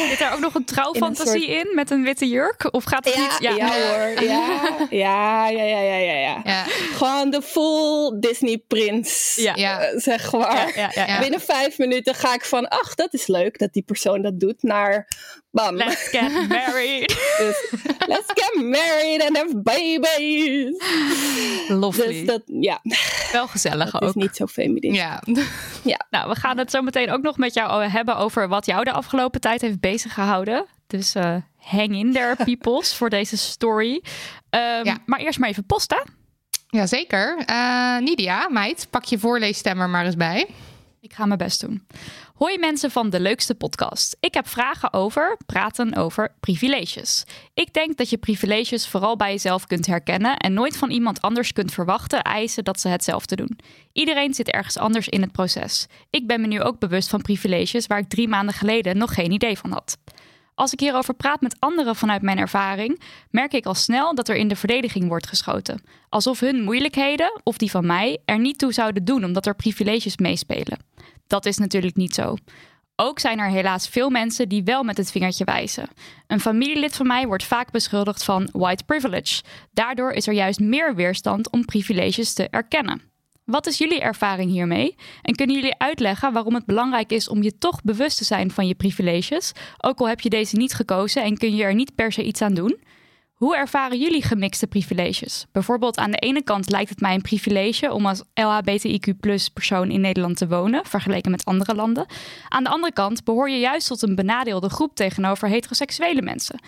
Zit 0.10 0.22
er 0.22 0.32
ook 0.32 0.40
nog 0.40 0.56
een 0.56 0.66
trouwfantasie 0.66 1.48
in, 1.48 1.70
in, 1.70 1.76
met 1.76 1.92
een 1.92 2.04
witte 2.04 2.28
jurk? 2.28 2.68
Of 2.72 2.84
gaat 2.84 3.06
het 3.06 3.14
ja, 3.14 3.22
niet? 3.22 3.38
Ja, 3.40 3.52
ja 3.56 3.68
hoor. 3.68 4.24
Ja, 4.24 4.68
ja, 4.90 5.48
ja, 5.48 5.64
ja, 5.64 5.80
ja, 5.80 5.98
ja, 5.98 6.42
ja. 6.44 6.64
Gewoon 6.68 7.30
de 7.30 7.42
full 7.42 8.20
Disney 8.20 8.64
prins, 8.68 9.36
ja. 9.36 9.58
Uh, 9.58 10.00
zeg 10.00 10.32
maar. 10.32 11.18
Binnen 11.20 11.42
vijf 11.42 11.78
minuten 11.78 12.16
ga 12.16 12.34
ik 12.34 12.46
van, 12.46 12.68
ach, 12.68 12.96
dat 12.96 13.14
is 13.14 13.28
leuk 13.28 13.58
dat 13.60 13.74
die 13.74 13.84
persoon 13.84 14.22
dat 14.22 14.40
doet, 14.40 14.64
naar 14.64 15.08
bam. 15.52 15.76
Let's 15.76 16.10
get 16.10 16.48
married. 16.48 17.08
dus, 17.38 17.74
let's 18.08 18.32
get 18.34 18.64
married 18.64 19.22
and 19.22 19.38
have 19.38 19.62
babies. 19.62 20.82
Lovely. 21.68 22.08
Dus 22.08 22.26
dat, 22.26 22.42
ja. 22.46 22.82
Wel 23.32 23.48
gezellig 23.48 23.92
dat 23.92 24.02
ook. 24.02 24.10
is 24.10 24.16
niet 24.16 24.36
zo 24.36 24.48
feminist. 24.48 24.96
Ja. 24.96 25.24
ja. 25.84 25.98
Nou, 26.10 26.30
we 26.30 26.36
gaan 26.36 26.58
het 26.58 26.72
zo 26.72 26.82
meteen 26.82 27.12
ook 27.12 27.22
nog 27.22 27.38
met 27.38 27.54
jou 27.54 27.84
hebben 27.84 28.18
over 28.18 28.48
wat 28.48 28.66
jou 28.66 28.84
de 28.84 28.92
afgelopen 28.92 29.42
tijd 29.42 29.62
heeft 29.62 29.80
bezig 29.80 30.14
gehouden. 30.14 30.66
Dus 30.88 31.16
uh, 31.16 31.36
hang 31.58 31.96
in 31.96 32.14
there, 32.14 32.36
peoples, 32.36 32.96
voor 32.96 33.10
deze 33.10 33.38
story. 33.38 33.94
Um, 34.50 34.86
ja. 34.86 34.98
Maar 35.06 35.20
eerst 35.20 35.40
maar 35.40 35.50
even 35.50 35.66
posten. 35.66 36.04
Jazeker. 36.68 37.44
Uh, 37.50 37.98
Nidia, 37.98 38.50
meid, 38.50 38.88
pak 38.90 39.04
je 39.04 39.20
voorleesstemmer 39.20 39.90
maar 39.90 40.06
eens 40.06 40.16
bij. 40.16 40.48
Ik 41.02 41.14
ga 41.14 41.26
mijn 41.26 41.38
best 41.38 41.62
doen. 41.62 41.86
Hoi 42.40 42.58
mensen 42.58 42.92
van 42.92 43.10
de 43.10 43.20
leukste 43.20 43.56
podcast. 43.56 44.18
Ik 44.20 44.34
heb 44.34 44.48
vragen 44.48 44.94
over 44.94 45.38
praten 45.46 45.96
over 45.96 46.36
privileges. 46.40 47.26
Ik 47.54 47.74
denk 47.74 47.98
dat 47.98 48.10
je 48.10 48.18
privileges 48.18 48.88
vooral 48.88 49.16
bij 49.16 49.32
jezelf 49.32 49.68
kunt 49.68 49.86
herkennen 49.86 50.38
en 50.38 50.54
nooit 50.54 50.78
van 50.78 50.90
iemand 50.90 51.22
anders 51.22 51.54
kunt 51.54 51.74
verwachten 51.74 52.22
eisen 52.22 52.64
dat 52.64 52.80
ze 52.80 52.88
hetzelfde 52.88 53.36
doen. 53.36 53.60
Iedereen 53.94 54.34
zit 54.34 54.50
ergens 54.50 54.78
anders 54.78 55.08
in 55.08 55.22
het 55.22 55.32
proces. 55.32 55.88
Ik 56.10 56.28
ben 56.28 56.42
me 56.42 56.48
nu 56.48 56.62
ook 56.62 56.80
bewust 56.80 57.10
van 57.10 57.22
privileges 57.22 57.88
waar 57.88 58.00
ik 58.00 58.10
drie 58.10 58.28
maanden 58.28 58.56
geleden 58.56 58.98
nog 58.98 59.14
geen 59.14 59.32
idee 59.32 59.58
van 59.58 59.72
had. 59.72 59.98
Als 60.56 60.74
ik 60.74 60.80
hierover 60.80 61.14
praat 61.14 61.42
met 61.42 61.56
anderen 61.60 61.96
vanuit 61.96 62.22
mijn 62.22 62.38
ervaring, 62.38 63.02
merk 63.30 63.54
ik 63.54 63.66
al 63.66 63.76
snel 63.76 64.16
dat 64.16 64.30
er 64.30 64.36
in 64.36 64.48
de 64.48 64.56
verdediging 64.56 65.08
wordt 65.08 65.28
geschoten. 65.28 65.82
Alsof 66.10 66.40
hun 66.40 66.64
moeilijkheden, 66.64 67.42
of 67.44 67.58
die 67.58 67.72
van 67.72 67.86
mij, 67.86 68.18
er 68.26 68.40
niet 68.40 68.60
toe 68.60 68.74
zouden 68.74 69.06
doen 69.06 69.24
omdat 69.24 69.46
er 69.46 69.56
privileges 69.56 70.18
meespelen. 70.18 70.78
Dat 71.30 71.46
is 71.46 71.58
natuurlijk 71.58 71.96
niet 71.96 72.14
zo. 72.14 72.36
Ook 72.96 73.20
zijn 73.20 73.40
er 73.40 73.50
helaas 73.50 73.88
veel 73.88 74.10
mensen 74.10 74.50
die 74.50 74.64
wel 74.64 74.84
met 74.84 74.98
het 74.98 75.12
vingertje 75.12 75.44
wijzen. 75.44 75.90
Een 76.28 76.40
familielid 76.40 76.96
van 76.96 77.08
mij 77.08 77.28
wordt 77.28 77.44
vaak 77.44 77.72
beschuldigd 77.72 78.24
van 78.24 78.50
white 78.52 78.84
privilege. 78.84 79.44
Daardoor 79.74 80.12
is 80.12 80.28
er 80.28 80.34
juist 80.34 80.60
meer 80.60 80.96
weerstand 80.96 81.50
om 81.50 81.66
privileges 81.66 82.34
te 82.34 82.48
erkennen. 82.50 83.02
Wat 83.46 83.68
is 83.68 83.78
jullie 83.78 84.02
ervaring 84.02 84.52
hiermee? 84.52 84.96
En 85.22 85.36
kunnen 85.36 85.56
jullie 85.56 85.78
uitleggen 85.78 86.34
waarom 86.34 86.54
het 86.54 86.66
belangrijk 86.66 87.12
is 87.12 87.30
om 87.30 87.44
je 87.44 87.58
toch 87.58 87.82
bewust 87.82 88.18
te 88.18 88.24
zijn 88.24 88.52
van 88.52 88.68
je 88.68 88.76
privileges, 88.76 89.52
ook 89.78 90.00
al 90.00 90.08
heb 90.08 90.20
je 90.20 90.30
deze 90.30 90.56
niet 90.56 90.74
gekozen 90.74 91.24
en 91.24 91.38
kun 91.38 91.56
je 91.56 91.64
er 91.64 91.76
niet 91.76 91.96
per 91.96 92.12
se 92.12 92.24
iets 92.24 92.42
aan 92.42 92.54
doen? 92.54 92.80
Hoe 93.40 93.56
ervaren 93.56 94.00
jullie 94.00 94.24
gemixte 94.24 94.68
privileges? 94.68 95.46
Bijvoorbeeld 95.52 95.98
aan 95.98 96.12
de 96.12 96.18
ene 96.18 96.44
kant 96.44 96.70
lijkt 96.70 96.90
het 96.90 97.00
mij 97.00 97.14
een 97.14 97.22
privilege 97.22 97.92
om 97.92 98.06
als 98.06 98.24
LHBTIQ 98.34 99.14
persoon 99.54 99.92
in 99.92 100.02
Nederland 100.02 100.38
te 100.38 100.48
wonen, 100.48 100.86
vergeleken 100.86 101.32
met 101.32 101.46
andere 101.46 101.76
landen. 101.76 102.06
Aan 102.48 102.64
de 102.64 102.70
andere 102.70 102.94
kant 102.94 103.24
behoor 103.24 103.50
je 103.50 103.60
juist 103.60 103.88
tot 103.88 104.02
een 104.02 104.16
benadeelde 104.16 104.70
groep 104.70 104.96
tegenover 104.96 105.48
heteroseksuele 105.48 106.22
mensen. 106.22 106.60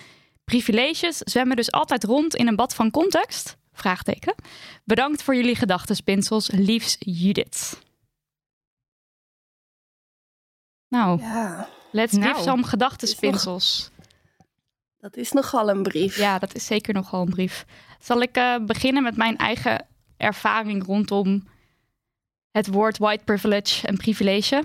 Privileges 0.43 1.17
zwemmen 1.17 1.55
dus 1.55 1.71
altijd 1.71 2.03
rond 2.03 2.35
in 2.35 2.47
een 2.47 2.55
bad 2.55 2.75
van 2.75 2.91
context? 2.91 3.57
Vraagteken. 3.73 4.35
Bedankt 4.83 5.23
voor 5.23 5.35
jullie 5.35 5.55
gedachtenspinsels. 5.55 6.49
Liefs 6.51 6.95
Judith. 6.99 7.79
Nou, 10.87 11.21
ja. 11.21 11.67
let's 11.91 12.13
nou, 12.13 12.33
give 12.33 12.43
some 12.43 12.63
gedachtenspinsels. 12.63 13.90
Dat 15.01 15.17
is 15.17 15.31
nogal 15.31 15.70
een 15.70 15.84
brief. 15.84 16.17
Ja, 16.17 16.39
dat 16.39 16.55
is 16.55 16.65
zeker 16.65 16.93
nogal 16.93 17.22
een 17.22 17.29
brief. 17.29 17.65
Zal 18.00 18.22
ik 18.22 18.38
uh, 18.38 18.55
beginnen 18.65 19.03
met 19.03 19.17
mijn 19.17 19.38
eigen 19.38 19.88
ervaring 20.17 20.86
rondom 20.86 21.48
het 22.51 22.67
woord 22.67 22.98
white 22.98 23.24
privilege 23.24 23.88
en 23.88 23.98
privilege? 23.98 24.63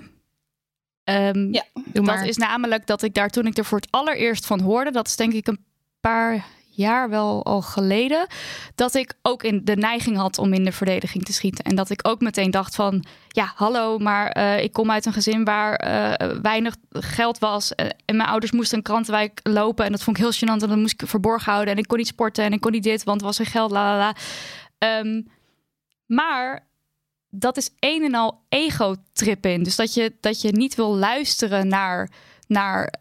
Um, 1.03 1.53
ja, 1.53 1.63
dat 1.91 2.21
is 2.21 2.37
namelijk 2.37 2.87
dat 2.87 3.01
ik 3.01 3.13
daar 3.13 3.29
toen 3.29 3.45
ik 3.45 3.57
er 3.57 3.65
voor 3.65 3.77
het 3.77 3.91
allereerst 3.91 4.45
van 4.45 4.59
hoorde, 4.59 4.91
dat 4.91 5.07
is 5.07 5.15
denk 5.15 5.33
ik 5.33 5.47
een 5.47 5.65
paar 5.99 6.45
jaar 6.77 7.09
wel 7.09 7.45
al 7.45 7.61
geleden, 7.61 8.27
dat 8.75 8.95
ik 8.95 9.13
ook 9.21 9.43
in 9.43 9.61
de 9.63 9.75
neiging 9.75 10.17
had 10.17 10.37
om 10.37 10.53
in 10.53 10.63
de 10.63 10.71
verdediging 10.71 11.23
te 11.23 11.33
schieten. 11.33 11.63
En 11.63 11.75
dat 11.75 11.89
ik 11.89 12.07
ook 12.07 12.21
meteen 12.21 12.51
dacht 12.51 12.75
van, 12.75 13.05
ja, 13.27 13.51
hallo, 13.55 13.97
maar 13.97 14.37
uh, 14.37 14.63
ik 14.63 14.73
kom 14.73 14.91
uit 14.91 15.05
een 15.05 15.13
gezin 15.13 15.43
waar 15.43 15.87
uh, 15.87 16.39
weinig 16.41 16.75
geld 16.89 17.39
was. 17.39 17.71
Uh, 17.75 17.85
en 18.05 18.15
mijn 18.15 18.29
ouders 18.29 18.51
moesten 18.51 18.77
een 18.77 18.83
krantenwijk 18.83 19.39
lopen. 19.43 19.85
En 19.85 19.91
dat 19.91 20.03
vond 20.03 20.17
ik 20.17 20.23
heel 20.23 20.33
gênant. 20.33 20.61
En 20.61 20.69
dat 20.69 20.77
moest 20.77 21.01
ik 21.01 21.07
verborgen 21.07 21.51
houden. 21.51 21.73
En 21.73 21.79
ik 21.79 21.87
kon 21.87 21.97
niet 21.97 22.07
sporten 22.07 22.43
en 22.43 22.53
ik 22.53 22.61
kon 22.61 22.71
niet 22.71 22.83
dit, 22.83 23.03
want 23.03 23.19
er 23.19 23.25
was 23.25 23.37
geen 23.37 23.45
geld, 23.45 23.71
la 23.71 23.97
la. 23.97 24.15
Um, 24.99 25.27
maar 26.05 26.67
dat 27.29 27.57
is 27.57 27.69
een 27.79 28.03
en 28.03 28.13
al 28.13 28.41
ego-trip 28.49 29.45
in. 29.45 29.63
Dus 29.63 29.75
dat 29.75 29.93
je, 29.93 30.15
dat 30.19 30.41
je 30.41 30.51
niet 30.51 30.75
wil 30.75 30.95
luisteren 30.95 31.67
naar, 31.67 32.11
naar 32.47 32.93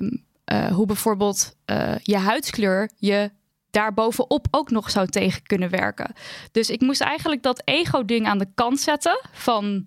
um, 0.00 0.24
uh, 0.52 0.66
hoe 0.66 0.86
bijvoorbeeld 0.86 1.56
uh, 1.66 1.94
je 2.02 2.16
huidskleur 2.16 2.90
je 2.96 3.30
daarbovenop 3.70 4.46
ook 4.50 4.70
nog 4.70 4.90
zou 4.90 5.06
tegen 5.06 5.42
kunnen 5.42 5.70
werken. 5.70 6.12
Dus 6.52 6.70
ik 6.70 6.80
moest 6.80 7.00
eigenlijk 7.00 7.42
dat 7.42 7.62
ego-ding 7.64 8.26
aan 8.26 8.38
de 8.38 8.48
kant 8.54 8.80
zetten 8.80 9.20
van... 9.32 9.86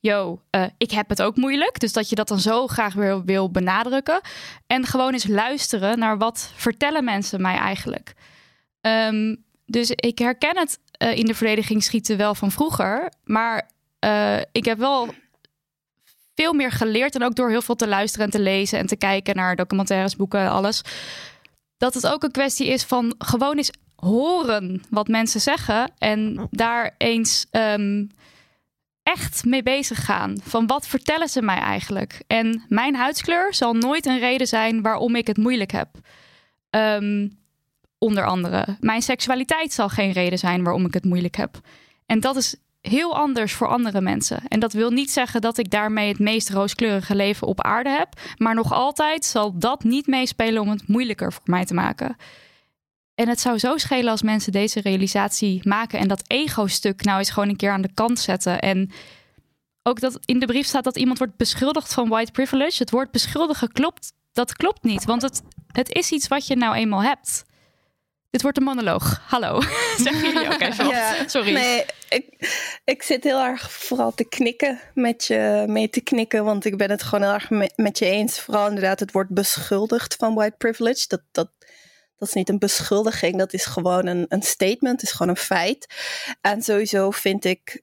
Yo, 0.00 0.40
uh, 0.50 0.64
ik 0.78 0.90
heb 0.90 1.08
het 1.08 1.22
ook 1.22 1.36
moeilijk. 1.36 1.80
Dus 1.80 1.92
dat 1.92 2.08
je 2.08 2.14
dat 2.14 2.28
dan 2.28 2.38
zo 2.38 2.66
graag 2.66 2.94
weer 2.94 3.24
wil 3.24 3.50
benadrukken. 3.50 4.20
En 4.66 4.84
gewoon 4.84 5.12
eens 5.12 5.26
luisteren 5.26 5.98
naar 5.98 6.18
wat 6.18 6.52
vertellen 6.54 7.04
mensen 7.04 7.40
mij 7.40 7.56
eigenlijk. 7.56 8.14
Um, 8.80 9.44
dus 9.66 9.90
ik 9.90 10.18
herken 10.18 10.58
het 10.58 10.78
in 11.16 11.26
de 11.26 11.34
verdediging 11.34 11.82
schieten 11.82 12.16
wel 12.16 12.34
van 12.34 12.50
vroeger. 12.50 13.12
Maar 13.24 13.70
ik 14.52 14.64
heb 14.64 14.78
wel 14.78 15.14
veel 16.34 16.52
meer 16.52 16.72
geleerd. 16.72 17.14
En 17.14 17.22
ook 17.22 17.34
door 17.34 17.50
heel 17.50 17.62
veel 17.62 17.74
te 17.74 17.88
luisteren 17.88 18.26
en 18.26 18.32
te 18.32 18.40
lezen 18.40 18.78
en 18.78 18.86
te 18.86 18.96
kijken 18.96 19.36
naar 19.36 19.56
documentaires, 19.56 20.16
boeken, 20.16 20.50
alles. 20.50 20.82
Dat 21.76 21.94
het 21.94 22.06
ook 22.06 22.22
een 22.22 22.30
kwestie 22.30 22.66
is 22.66 22.82
van 22.82 23.14
gewoon 23.18 23.56
eens 23.56 23.70
horen 23.96 24.82
wat 24.90 25.08
mensen 25.08 25.40
zeggen. 25.40 25.92
En 25.98 26.48
daar 26.50 26.94
eens 26.98 27.46
um, 27.50 28.10
echt 29.02 29.44
mee 29.44 29.62
bezig 29.62 30.04
gaan. 30.04 30.36
Van 30.42 30.66
wat 30.66 30.86
vertellen 30.86 31.28
ze 31.28 31.42
mij 31.42 31.58
eigenlijk? 31.58 32.22
En 32.26 32.64
mijn 32.68 32.94
huidskleur 32.94 33.54
zal 33.54 33.74
nooit 33.74 34.06
een 34.06 34.18
reden 34.18 34.46
zijn 34.46 34.82
waarom 34.82 35.16
ik 35.16 35.26
het 35.26 35.36
moeilijk 35.36 35.72
heb. 35.72 35.88
Um, 36.70 37.42
onder 37.98 38.26
andere. 38.26 38.76
Mijn 38.80 39.02
seksualiteit 39.02 39.72
zal 39.72 39.88
geen 39.88 40.12
reden 40.12 40.38
zijn 40.38 40.62
waarom 40.62 40.86
ik 40.86 40.94
het 40.94 41.04
moeilijk 41.04 41.36
heb. 41.36 41.60
En 42.06 42.20
dat 42.20 42.36
is 42.36 42.56
heel 42.88 43.16
anders 43.16 43.52
voor 43.52 43.68
andere 43.68 44.00
mensen. 44.00 44.42
En 44.48 44.60
dat 44.60 44.72
wil 44.72 44.90
niet 44.90 45.10
zeggen 45.10 45.40
dat 45.40 45.58
ik 45.58 45.70
daarmee 45.70 46.08
het 46.08 46.18
meest 46.18 46.50
rooskleurige 46.50 47.14
leven 47.14 47.46
op 47.46 47.62
aarde 47.62 47.90
heb. 47.90 48.08
Maar 48.36 48.54
nog 48.54 48.72
altijd 48.72 49.24
zal 49.24 49.58
dat 49.58 49.84
niet 49.84 50.06
meespelen 50.06 50.62
om 50.62 50.68
het 50.68 50.88
moeilijker 50.88 51.32
voor 51.32 51.42
mij 51.44 51.64
te 51.64 51.74
maken. 51.74 52.16
En 53.14 53.28
het 53.28 53.40
zou 53.40 53.58
zo 53.58 53.76
schelen 53.76 54.10
als 54.10 54.22
mensen 54.22 54.52
deze 54.52 54.80
realisatie 54.80 55.68
maken 55.68 55.98
en 55.98 56.08
dat 56.08 56.24
ego-stuk 56.26 57.04
nou 57.04 57.18
eens 57.18 57.30
gewoon 57.30 57.48
een 57.48 57.56
keer 57.56 57.70
aan 57.70 57.82
de 57.82 57.94
kant 57.94 58.18
zetten. 58.18 58.60
En 58.60 58.90
ook 59.82 60.00
dat 60.00 60.18
in 60.24 60.38
de 60.38 60.46
brief 60.46 60.66
staat 60.66 60.84
dat 60.84 60.96
iemand 60.96 61.18
wordt 61.18 61.36
beschuldigd 61.36 61.94
van 61.94 62.08
white 62.08 62.32
privilege. 62.32 62.82
Het 62.82 62.90
woord 62.90 63.10
beschuldigen 63.10 63.72
klopt, 63.72 64.12
dat 64.32 64.52
klopt 64.52 64.82
niet, 64.82 65.04
want 65.04 65.22
het, 65.22 65.42
het 65.72 65.92
is 65.92 66.10
iets 66.10 66.28
wat 66.28 66.46
je 66.46 66.56
nou 66.56 66.74
eenmaal 66.74 67.02
hebt. 67.02 67.44
Dit 68.34 68.42
wordt 68.42 68.58
een 68.58 68.64
monoloog. 68.64 69.20
Hallo. 69.26 69.60
Zeggen 70.04 70.32
jullie 70.32 70.52
ook 70.52 70.60
even 70.60 70.86
ja, 70.86 71.28
Sorry. 71.28 71.52
Nee, 71.52 71.84
ik, 72.08 72.26
ik 72.84 73.02
zit 73.02 73.24
heel 73.24 73.40
erg 73.40 73.72
vooral 73.72 74.14
te 74.14 74.24
knikken 74.24 74.80
met 74.94 75.24
je 75.24 75.64
mee 75.68 75.90
te 75.90 76.00
knikken. 76.00 76.44
Want 76.44 76.64
ik 76.64 76.76
ben 76.76 76.90
het 76.90 77.02
gewoon 77.02 77.24
heel 77.24 77.32
erg 77.32 77.50
met, 77.76 77.98
je 77.98 78.04
eens. 78.04 78.40
Vooral 78.40 78.66
inderdaad 78.66 79.00
het 79.00 79.12
wordt 79.12 79.30
beschuldigd 79.30 80.14
van 80.14 80.34
white 80.34 80.56
privilege. 80.56 81.04
Dat, 81.08 81.22
dat, 81.30 81.50
dat 82.16 82.28
is 82.28 82.34
niet 82.34 82.48
een 82.48 82.58
beschuldiging. 82.58 83.38
Dat 83.38 83.52
is 83.52 83.64
gewoon 83.64 84.06
een, 84.06 84.26
een 84.28 84.42
statement. 84.42 85.00
Het 85.00 85.10
is 85.10 85.16
gewoon 85.16 85.32
een 85.32 85.42
feit. 85.42 85.94
En 86.40 86.62
sowieso 86.62 87.10
vind 87.10 87.44
ik 87.44 87.82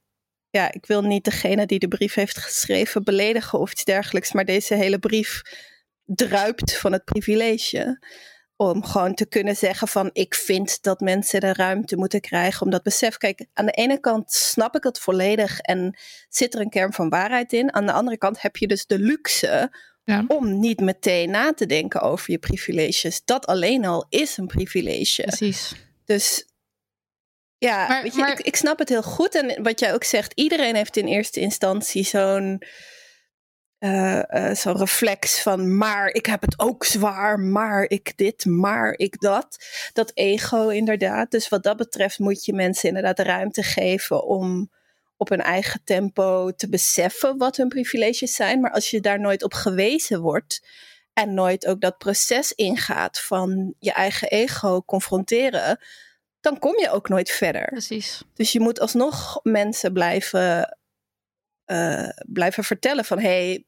ja, 0.49 0.71
ik 0.71 0.85
wil 0.85 1.01
niet 1.01 1.23
degene 1.23 1.65
die 1.65 1.79
de 1.79 1.87
brief 1.87 2.13
heeft 2.13 2.37
geschreven 2.37 3.03
beledigen 3.03 3.59
of 3.59 3.71
iets 3.71 3.83
dergelijks, 3.83 4.31
maar 4.31 4.45
deze 4.45 4.75
hele 4.75 4.99
brief 4.99 5.41
druipt 6.05 6.77
van 6.77 6.91
het 6.91 7.03
privilege. 7.03 7.99
Om 8.69 8.83
gewoon 8.83 9.13
te 9.13 9.25
kunnen 9.25 9.55
zeggen 9.55 9.87
van 9.87 10.09
ik 10.13 10.35
vind 10.35 10.81
dat 10.83 10.99
mensen 10.99 11.39
de 11.39 11.53
ruimte 11.53 11.95
moeten 11.95 12.21
krijgen 12.21 12.65
om 12.65 12.71
dat 12.71 12.83
besef. 12.83 13.17
Kijk, 13.17 13.45
aan 13.53 13.65
de 13.65 13.71
ene 13.71 13.99
kant 13.99 14.31
snap 14.31 14.75
ik 14.75 14.83
het 14.83 14.99
volledig 14.99 15.59
en 15.59 15.97
zit 16.29 16.53
er 16.53 16.59
een 16.61 16.69
kern 16.69 16.93
van 16.93 17.09
waarheid 17.09 17.53
in. 17.53 17.73
Aan 17.73 17.85
de 17.85 17.91
andere 17.91 18.17
kant 18.17 18.41
heb 18.41 18.57
je 18.57 18.67
dus 18.67 18.85
de 18.85 18.99
luxe 18.99 19.71
Ja. 20.03 20.23
om 20.27 20.59
niet 20.59 20.79
meteen 20.79 21.29
na 21.29 21.53
te 21.53 21.65
denken 21.65 22.01
over 22.01 22.31
je 22.31 22.37
privileges. 22.39 23.21
Dat 23.25 23.45
alleen 23.45 23.85
al 23.85 24.05
is 24.09 24.37
een 24.37 24.47
privilege. 24.47 25.21
Precies. 25.21 25.73
Dus 26.05 26.45
ja, 27.57 27.87
Maar- 27.87 28.03
weet 28.03 28.13
je, 28.13 28.19
maar- 28.19 28.31
ik, 28.39 28.45
ik 28.45 28.55
snap 28.55 28.79
het 28.79 28.89
heel 28.89 29.03
goed. 29.03 29.35
En 29.35 29.63
wat 29.63 29.79
jij 29.79 29.93
ook 29.93 30.03
zegt, 30.03 30.31
iedereen 30.35 30.75
heeft 30.75 30.97
in 30.97 31.07
eerste 31.07 31.39
instantie 31.39 32.03
zo'n 32.03 32.61
eh, 33.81 34.53
zo'n 34.55 34.77
reflex 34.77 35.41
van, 35.41 35.77
maar 35.77 36.07
ik 36.07 36.25
heb 36.25 36.41
het 36.41 36.59
ook 36.59 36.83
zwaar, 36.83 37.39
maar 37.39 37.83
ik 37.87 38.17
dit, 38.17 38.45
maar 38.45 38.93
ik 38.97 39.19
dat. 39.19 39.65
Dat 39.93 40.11
ego 40.13 40.67
inderdaad. 40.67 41.31
Dus 41.31 41.49
wat 41.49 41.63
dat 41.63 41.77
betreft 41.77 42.19
moet 42.19 42.45
je 42.45 42.53
mensen 42.53 42.87
inderdaad 42.87 43.17
de 43.17 43.23
ruimte 43.23 43.63
geven 43.63 44.23
om 44.23 44.71
op 45.17 45.29
hun 45.29 45.41
eigen 45.41 45.81
tempo 45.83 46.51
te 46.51 46.69
beseffen 46.69 47.37
wat 47.37 47.57
hun 47.57 47.67
privileges 47.67 48.33
zijn. 48.33 48.59
Maar 48.59 48.71
als 48.71 48.89
je 48.89 49.01
daar 49.01 49.19
nooit 49.19 49.43
op 49.43 49.53
gewezen 49.53 50.21
wordt 50.21 50.67
en 51.13 51.33
nooit 51.33 51.67
ook 51.67 51.81
dat 51.81 51.97
proces 51.97 52.51
ingaat 52.51 53.21
van 53.21 53.75
je 53.79 53.91
eigen 53.91 54.29
ego 54.29 54.81
confronteren, 54.81 55.79
dan 56.39 56.59
kom 56.59 56.79
je 56.79 56.91
ook 56.91 57.09
nooit 57.09 57.31
verder. 57.31 57.65
Precies. 57.65 58.21
Dus 58.33 58.51
je 58.51 58.59
moet 58.59 58.79
alsnog 58.79 59.39
mensen 59.43 59.93
blijven, 59.93 60.77
eh, 61.65 62.09
blijven 62.27 62.63
vertellen 62.63 63.05
van 63.05 63.19
hé, 63.19 63.47
hey, 63.47 63.65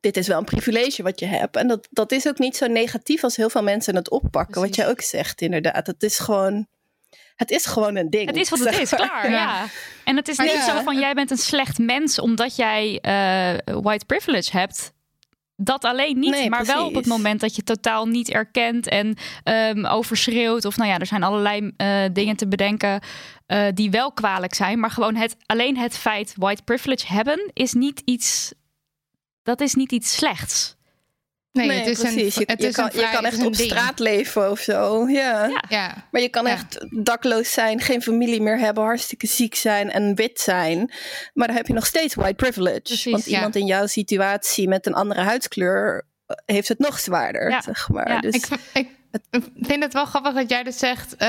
dit 0.00 0.16
is 0.16 0.26
wel 0.26 0.38
een 0.38 0.44
privilege 0.44 1.02
wat 1.02 1.20
je 1.20 1.26
hebt. 1.26 1.56
En 1.56 1.68
dat, 1.68 1.88
dat 1.90 2.12
is 2.12 2.28
ook 2.28 2.38
niet 2.38 2.56
zo 2.56 2.66
negatief 2.66 3.24
als 3.24 3.36
heel 3.36 3.50
veel 3.50 3.62
mensen 3.62 3.96
het 3.96 4.10
oppakken. 4.10 4.60
Wat 4.60 4.74
jij 4.74 4.88
ook 4.88 5.00
zegt, 5.00 5.40
inderdaad. 5.40 5.86
Het 5.86 6.02
is 6.02 6.18
gewoon, 6.18 6.66
het 7.36 7.50
is 7.50 7.66
gewoon 7.66 7.96
een 7.96 8.10
ding. 8.10 8.26
Het 8.26 8.36
is 8.36 8.48
wat 8.48 8.58
het 8.58 8.78
is, 8.78 8.90
maar. 8.90 9.08
klaar. 9.08 9.30
Ja. 9.30 9.66
En 10.04 10.16
het 10.16 10.28
is 10.28 10.36
Maar 10.36 10.46
niet 10.46 10.54
ja. 10.54 10.76
zo 10.76 10.82
van 10.82 10.98
jij 10.98 11.14
bent 11.14 11.30
een 11.30 11.36
slecht 11.36 11.78
mens 11.78 12.18
omdat 12.18 12.56
jij 12.56 12.98
eh, 13.00 13.76
white 13.82 14.04
privilege 14.04 14.58
hebt. 14.58 14.92
Dat 15.60 15.84
alleen 15.84 16.18
niet, 16.18 16.30
Nee, 16.30 16.48
maar 16.48 16.64
wel 16.64 16.86
op 16.86 16.94
het 16.94 17.06
moment 17.06 17.40
dat 17.40 17.56
je 17.56 17.62
totaal 17.62 18.06
niet 18.06 18.30
erkent 18.30 18.88
en 18.88 19.16
ehm, 19.42 19.86
overschreeuwt. 19.86 20.64
Of 20.64 20.76
nou 20.76 20.90
ja, 20.90 20.98
er 20.98 21.06
zijn 21.06 21.22
allerlei 21.22 21.72
eh, 21.76 22.04
dingen 22.12 22.36
te 22.36 22.48
bedenken 22.48 23.00
eh, 23.46 23.66
die 23.74 23.90
wel 23.90 24.12
kwalijk 24.12 24.54
zijn. 24.54 24.80
Maar 24.80 24.90
gewoon 24.90 25.14
het, 25.16 25.36
alleen 25.46 25.76
het 25.76 25.96
feit 25.96 26.34
white 26.36 26.62
privilege 26.62 27.06
hebben 27.06 27.50
is 27.52 27.72
niet 27.72 28.02
iets. 28.04 28.52
Dat 29.42 29.60
is 29.60 29.74
niet 29.74 29.92
iets 29.92 30.16
slechts. 30.16 30.76
Nee, 31.52 31.66
Nee, 31.66 31.78
het 31.78 31.86
is 31.86 31.98
precies. 32.00 32.36
een, 32.36 32.42
je, 32.46 32.52
het 32.52 32.60
je 32.62 32.68
is 32.68 32.74
kan, 32.74 32.90
je 32.92 33.08
kan 33.12 33.24
echt 33.24 33.44
op 33.44 33.56
ding. 33.56 33.70
straat 33.70 33.98
leven 33.98 34.50
of 34.50 34.60
zo. 34.60 35.08
Ja. 35.08 35.46
Ja. 35.46 35.62
Ja, 35.68 36.06
Maar 36.10 36.20
je 36.20 36.28
kan 36.28 36.44
Ja. 36.46 36.50
echt 36.52 36.86
dakloos 37.04 37.52
zijn, 37.52 37.80
geen 37.80 38.02
familie 38.02 38.40
meer 38.40 38.58
hebben, 38.58 38.84
hartstikke 38.84 39.26
ziek 39.26 39.54
zijn 39.54 39.90
en 39.90 40.14
wit 40.14 40.40
zijn. 40.40 40.92
Maar 41.34 41.46
dan 41.46 41.56
heb 41.56 41.66
je 41.66 41.72
nog 41.72 41.86
steeds 41.86 42.14
white 42.14 42.34
privilege. 42.34 42.80
Precies, 42.80 43.12
Want 43.12 43.24
ja. 43.24 43.34
iemand 43.36 43.56
in 43.56 43.66
jouw 43.66 43.86
situatie 43.86 44.68
met 44.68 44.86
een 44.86 44.94
andere 44.94 45.20
huidskleur 45.20 46.06
eh, 46.26 46.36
heeft 46.46 46.68
het 46.68 46.78
nog 46.78 46.98
zwaarder, 46.98 47.50
Ja. 47.50 47.60
zeg 47.60 47.88
maar. 47.88 48.08
Ja, 48.10 48.20
dus, 48.20 48.34
ik, 48.34 48.46
ik 48.72 48.88
vind 49.60 49.82
het 49.82 49.92
wel 49.92 50.04
grappig 50.04 50.34
dat 50.34 50.50
jij 50.50 50.62
dus 50.62 50.78
zegt, 50.78 51.16
eh, 51.16 51.28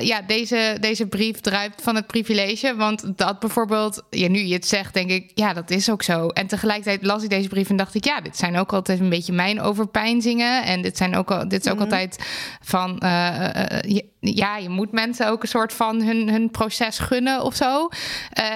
ja, 0.00 0.20
deze, 0.26 0.76
deze 0.80 1.06
brief 1.06 1.40
druipt 1.40 1.82
van 1.82 1.94
het 1.94 2.06
privilege. 2.06 2.74
Want 2.76 3.18
dat 3.18 3.38
bijvoorbeeld, 3.38 4.02
ja, 4.10 4.28
nu 4.28 4.38
je 4.38 4.54
het 4.54 4.66
zegt, 4.66 4.94
denk 4.94 5.10
ik, 5.10 5.30
ja, 5.34 5.52
dat 5.52 5.70
is 5.70 5.90
ook 5.90 6.02
zo. 6.02 6.28
En 6.28 6.46
tegelijkertijd 6.46 7.02
las 7.02 7.22
ik 7.22 7.30
deze 7.30 7.48
brief 7.48 7.70
en 7.70 7.76
dacht 7.76 7.94
ik, 7.94 8.04
ja, 8.04 8.20
dit 8.20 8.36
zijn 8.36 8.56
ook 8.56 8.72
altijd 8.72 9.00
een 9.00 9.08
beetje 9.08 9.32
mijn 9.32 9.60
overpeinzingen. 9.60 10.62
En 10.64 10.82
dit, 10.82 10.96
zijn 10.96 11.16
ook, 11.16 11.30
al, 11.30 11.48
dit 11.48 11.66
is 11.66 11.72
ook 11.72 11.80
altijd 11.80 12.18
van, 12.62 12.98
eh, 12.98 13.54
eh, 13.54 13.80
je- 13.90 14.12
ja, 14.20 14.56
je 14.56 14.68
moet 14.68 14.92
mensen 14.92 15.28
ook 15.28 15.42
een 15.42 15.48
soort 15.48 15.72
van 15.72 16.02
hun, 16.02 16.28
hun 16.28 16.50
proces 16.50 16.98
gunnen 16.98 17.42
of 17.42 17.54
zo. 17.54 17.88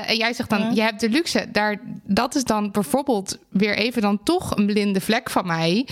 En 0.07 0.17
jij 0.17 0.33
zegt 0.33 0.51
dan, 0.51 0.75
je 0.75 0.81
hebt 0.83 1.01
de 1.01 1.09
luxe. 1.09 1.47
Daar, 1.53 1.81
dat 2.05 2.35
is 2.35 2.45
dan 2.45 2.71
bijvoorbeeld 2.71 3.39
weer 3.51 3.77
even 3.77 4.03
dan 4.03 4.23
toch 4.23 4.57
een 4.57 4.67
blinde 4.67 5.01
vlek 5.01 5.31
van 5.31 5.47
mij. 5.47 5.87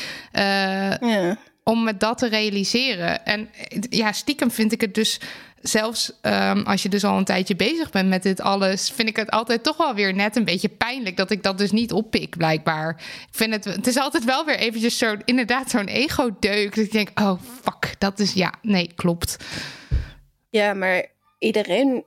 Ja. 1.00 1.36
Om 1.70 1.85
me 1.85 1.96
dat 1.96 2.18
te 2.18 2.28
realiseren. 2.28 3.25
En 3.25 3.49
ja, 3.90 4.12
stiekem 4.12 4.50
vind 4.50 4.73
ik 4.73 4.80
het 4.80 4.94
dus 4.94 5.20
zelfs 5.60 6.12
ehm, 6.21 6.62
als 6.62 6.82
je 6.82 6.88
dus 6.88 7.04
al 7.04 7.19
een 7.19 7.25
tijdje 7.25 7.56
bezig 7.56 7.91
bent 7.91 8.08
met 8.08 8.23
dit 8.23 8.41
alles, 8.41 8.91
vind 8.91 9.08
ik 9.08 9.17
het 9.17 9.30
altijd 9.30 9.62
toch 9.62 9.76
wel 9.76 9.95
weer 9.95 10.14
net 10.14 10.36
een 10.36 10.45
beetje 10.45 10.69
pijnlijk 10.69 11.17
dat 11.17 11.30
ik 11.30 11.43
dat 11.43 11.58
dus 11.58 11.71
niet 11.71 11.93
oppik, 11.93 12.36
blijkbaar. 12.36 12.91
Ik 13.28 13.34
vind 13.34 13.52
het, 13.52 13.64
het 13.64 13.86
is 13.86 13.97
altijd 13.97 14.25
wel 14.25 14.45
weer 14.45 14.58
eventjes 14.58 14.99
zo, 14.99 15.17
inderdaad, 15.25 15.71
zo'n 15.71 15.86
ego-deuk. 15.86 16.75
Dat 16.75 16.84
ik 16.84 16.93
denk, 16.93 17.21
oh 17.21 17.41
fuck, 17.62 17.95
dat 17.99 18.19
is 18.19 18.32
ja, 18.32 18.52
nee, 18.62 18.93
klopt. 18.95 19.36
ja, 20.50 20.75
maar 20.75 21.06
iedereen 21.38 22.04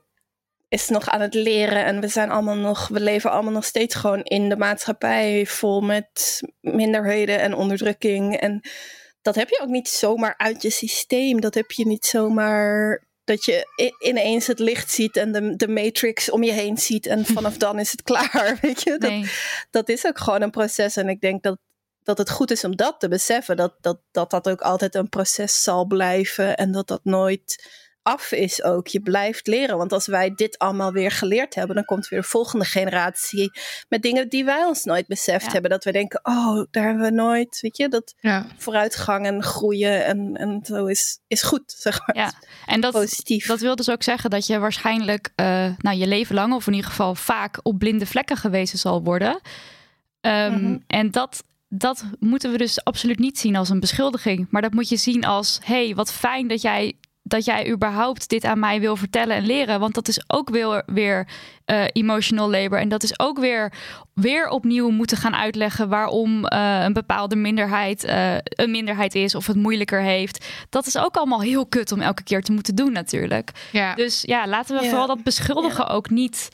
is 0.68 0.88
nog 0.88 1.08
aan 1.08 1.20
het 1.20 1.34
leren 1.34 1.84
en 1.84 2.00
we 2.00 2.08
zijn 2.08 2.30
allemaal 2.30 2.56
nog, 2.56 2.88
we 2.88 3.00
leven 3.00 3.30
allemaal 3.30 3.52
nog 3.52 3.64
steeds 3.64 3.94
gewoon 3.94 4.22
in 4.22 4.48
de 4.48 4.56
maatschappij 4.56 5.46
vol 5.46 5.80
met 5.80 6.40
minderheden 6.60 7.40
en 7.40 7.54
onderdrukking. 7.54 8.36
En 8.36 8.62
dat 9.22 9.34
heb 9.34 9.48
je 9.48 9.60
ook 9.62 9.68
niet 9.68 9.88
zomaar 9.88 10.34
uit 10.36 10.62
je 10.62 10.70
systeem. 10.70 11.40
Dat 11.40 11.54
heb 11.54 11.70
je 11.70 11.86
niet 11.86 12.06
zomaar 12.06 13.04
dat 13.24 13.44
je 13.44 13.66
ineens 13.98 14.46
het 14.46 14.58
licht 14.58 14.90
ziet 14.90 15.16
en 15.16 15.32
de, 15.32 15.56
de 15.56 15.68
matrix 15.68 16.30
om 16.30 16.42
je 16.42 16.52
heen 16.52 16.78
ziet 16.78 17.06
en 17.06 17.24
vanaf 17.36 17.56
dan 17.56 17.78
is 17.78 17.90
het 17.90 18.02
klaar. 18.02 18.58
Weet 18.62 18.82
je? 18.82 18.98
Dat, 18.98 19.10
Nee. 19.10 19.30
dat 19.70 19.88
is 19.88 20.06
ook 20.06 20.18
gewoon 20.18 20.42
een 20.42 20.50
proces. 20.50 20.96
En 20.96 21.08
ik 21.08 21.20
denk 21.20 21.42
dat, 21.42 21.58
dat 22.02 22.18
het 22.18 22.30
goed 22.30 22.50
is 22.50 22.64
om 22.64 22.76
dat 22.76 23.00
te 23.00 23.08
beseffen. 23.08 23.56
Dat 23.56 23.74
dat, 23.80 24.00
dat 24.10 24.30
dat 24.30 24.48
ook 24.48 24.60
altijd 24.60 24.94
een 24.94 25.08
proces 25.08 25.62
zal 25.62 25.84
blijven. 25.86 26.56
En 26.56 26.72
dat 26.72 26.88
dat 26.88 27.04
nooit 27.04 27.68
af 28.02 28.32
is 28.32 28.62
ook. 28.62 28.86
Je 28.86 29.00
blijft 29.00 29.46
leren. 29.46 29.76
Want 29.76 29.92
als 29.92 30.06
wij 30.06 30.34
dit 30.34 30.58
allemaal 30.58 30.92
weer 30.92 31.10
geleerd 31.10 31.54
hebben, 31.54 31.74
dan 31.74 31.84
komt 31.84 32.08
weer 32.08 32.20
de 32.20 32.26
volgende 32.26 32.64
generatie 32.64 33.50
met 33.88 34.02
dingen 34.02 34.28
die 34.28 34.44
wij 34.44 34.64
ons 34.64 34.84
nooit 34.84 35.06
beseft 35.06 35.44
Ja. 35.46 35.52
hebben. 35.52 35.70
Dat 35.70 35.84
we 35.84 35.92
denken, 35.92 36.20
oh, 36.22 36.64
daar 36.70 36.84
hebben 36.84 37.02
we 37.02 37.10
nooit. 37.10 37.58
Weet 37.60 37.76
je, 37.76 37.88
dat 37.88 38.14
Ja. 38.20 38.46
vooruitgang 38.56 39.26
en 39.26 39.42
groeien 39.42 40.04
en, 40.04 40.36
en 40.36 40.60
zo 40.64 40.86
is, 40.86 41.18
is 41.26 41.42
goed, 41.42 41.72
zeg 41.86 42.06
maar. 42.06 42.16
Ja, 42.16 42.32
en 42.66 42.80
dat, 42.80 42.92
Positief. 42.92 43.46
dat 43.46 43.60
wil 43.60 43.76
dus 43.76 43.90
ook 43.90 44.02
zeggen 44.02 44.30
dat 44.30 44.46
je 44.46 44.58
waarschijnlijk 44.58 45.32
eh, 45.34 45.68
nou, 45.78 45.96
je 45.96 46.06
leven 46.06 46.34
lang, 46.34 46.52
of 46.54 46.66
in 46.66 46.72
ieder 46.72 46.90
geval 46.90 47.14
vaak, 47.14 47.58
op 47.62 47.78
blinde 47.78 48.06
vlekken 48.06 48.36
gewezen 48.36 48.78
zal 48.78 49.02
worden. 49.02 49.40
Ehm, 50.20 50.52
Mhm. 50.52 50.78
En 50.86 51.10
dat, 51.10 51.44
dat 51.68 52.04
moeten 52.18 52.52
we 52.52 52.58
dus 52.58 52.84
absoluut 52.84 53.18
niet 53.18 53.38
zien 53.38 53.56
als 53.56 53.68
een 53.68 53.80
beschuldiging. 53.80 54.46
Maar 54.50 54.62
dat 54.62 54.72
moet 54.72 54.88
je 54.88 54.96
zien 54.96 55.24
als: 55.24 55.58
hey, 55.62 55.94
wat 55.94 56.12
fijn 56.12 56.48
dat 56.48 56.62
jij. 56.62 56.94
Dat 57.30 57.44
jij 57.44 57.70
überhaupt 57.70 58.28
dit 58.28 58.44
aan 58.44 58.58
mij 58.58 58.80
wil 58.80 58.96
vertellen 58.96 59.36
en 59.36 59.46
leren. 59.46 59.80
Want 59.80 59.94
dat 59.94 60.08
is 60.08 60.22
ook 60.26 60.50
weer, 60.50 60.82
weer 60.86 61.28
eh, 61.64 61.84
emotional 61.92 62.50
labor. 62.50 62.78
En 62.78 62.88
dat 62.88 63.02
is 63.02 63.18
ook 63.18 63.38
weer, 63.38 63.72
weer 64.14 64.48
opnieuw 64.48 64.90
moeten 64.90 65.16
gaan 65.16 65.34
uitleggen 65.36 65.88
waarom 65.88 66.44
eh, 66.46 66.82
een 66.82 66.92
bepaalde 66.92 67.36
minderheid 67.36 68.04
eh, 68.04 68.34
een 68.42 68.70
minderheid 68.70 69.14
is 69.14 69.34
of 69.34 69.46
het 69.46 69.56
moeilijker 69.56 70.00
heeft. 70.02 70.46
Dat 70.68 70.86
is 70.86 70.98
ook 70.98 71.16
allemaal 71.16 71.40
heel 71.42 71.66
kut 71.66 71.92
om 71.92 72.00
elke 72.00 72.22
keer 72.22 72.42
te 72.42 72.52
moeten 72.52 72.74
doen, 72.74 72.92
natuurlijk. 72.92 73.50
Ja. 73.72 73.94
Dus 73.94 74.22
ja, 74.22 74.46
laten 74.46 74.76
we 74.76 74.82
Ja. 74.82 74.88
vooral 74.88 75.06
dat 75.06 75.22
beschuldigen 75.22 75.86
ook 75.88 76.10
niet. 76.10 76.48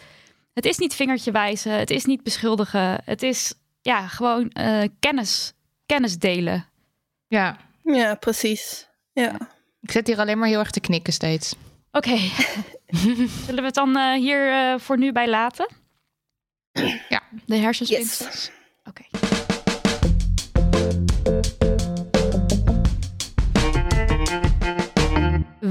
Het 0.52 0.64
is 0.64 0.78
niet 0.78 0.94
vingertje 0.94 1.30
wijzen, 1.30 1.72
het 1.72 1.90
is 1.90 2.04
niet 2.04 2.22
beschuldigen. 2.22 3.00
Het 3.04 3.22
is 3.22 3.54
ja, 3.82 4.06
gewoon 4.06 4.48
eh, 4.50 4.82
kennis, 5.00 5.52
kennis 5.86 6.18
delen. 6.18 6.66
ja. 7.28 7.56
Ja, 7.82 8.14
precies. 8.14 8.88
Ja. 9.12 9.36
Ik 9.87 9.92
zit 9.92 10.07
hier 10.07 10.18
alleen 10.18 10.38
maar 10.38 10.49
heel 10.49 10.59
erg 10.59 10.70
te 10.70 10.81
knikken 10.81 11.12
steeds. 11.12 11.55
Oké, 11.92 12.16
zullen 13.46 13.61
we 13.61 13.62
het 13.62 13.75
dan 13.75 13.96
eh, 13.96 14.12
hier 14.12 14.53
eh, 14.53 14.79
voor 14.79 14.99
nu 14.99 15.12
bij 15.12 15.29
laten? 15.29 15.68
Ja. 17.09 17.22
De 17.44 17.57
hersenspinsels. 17.57 18.51
Oké. 18.85 19.03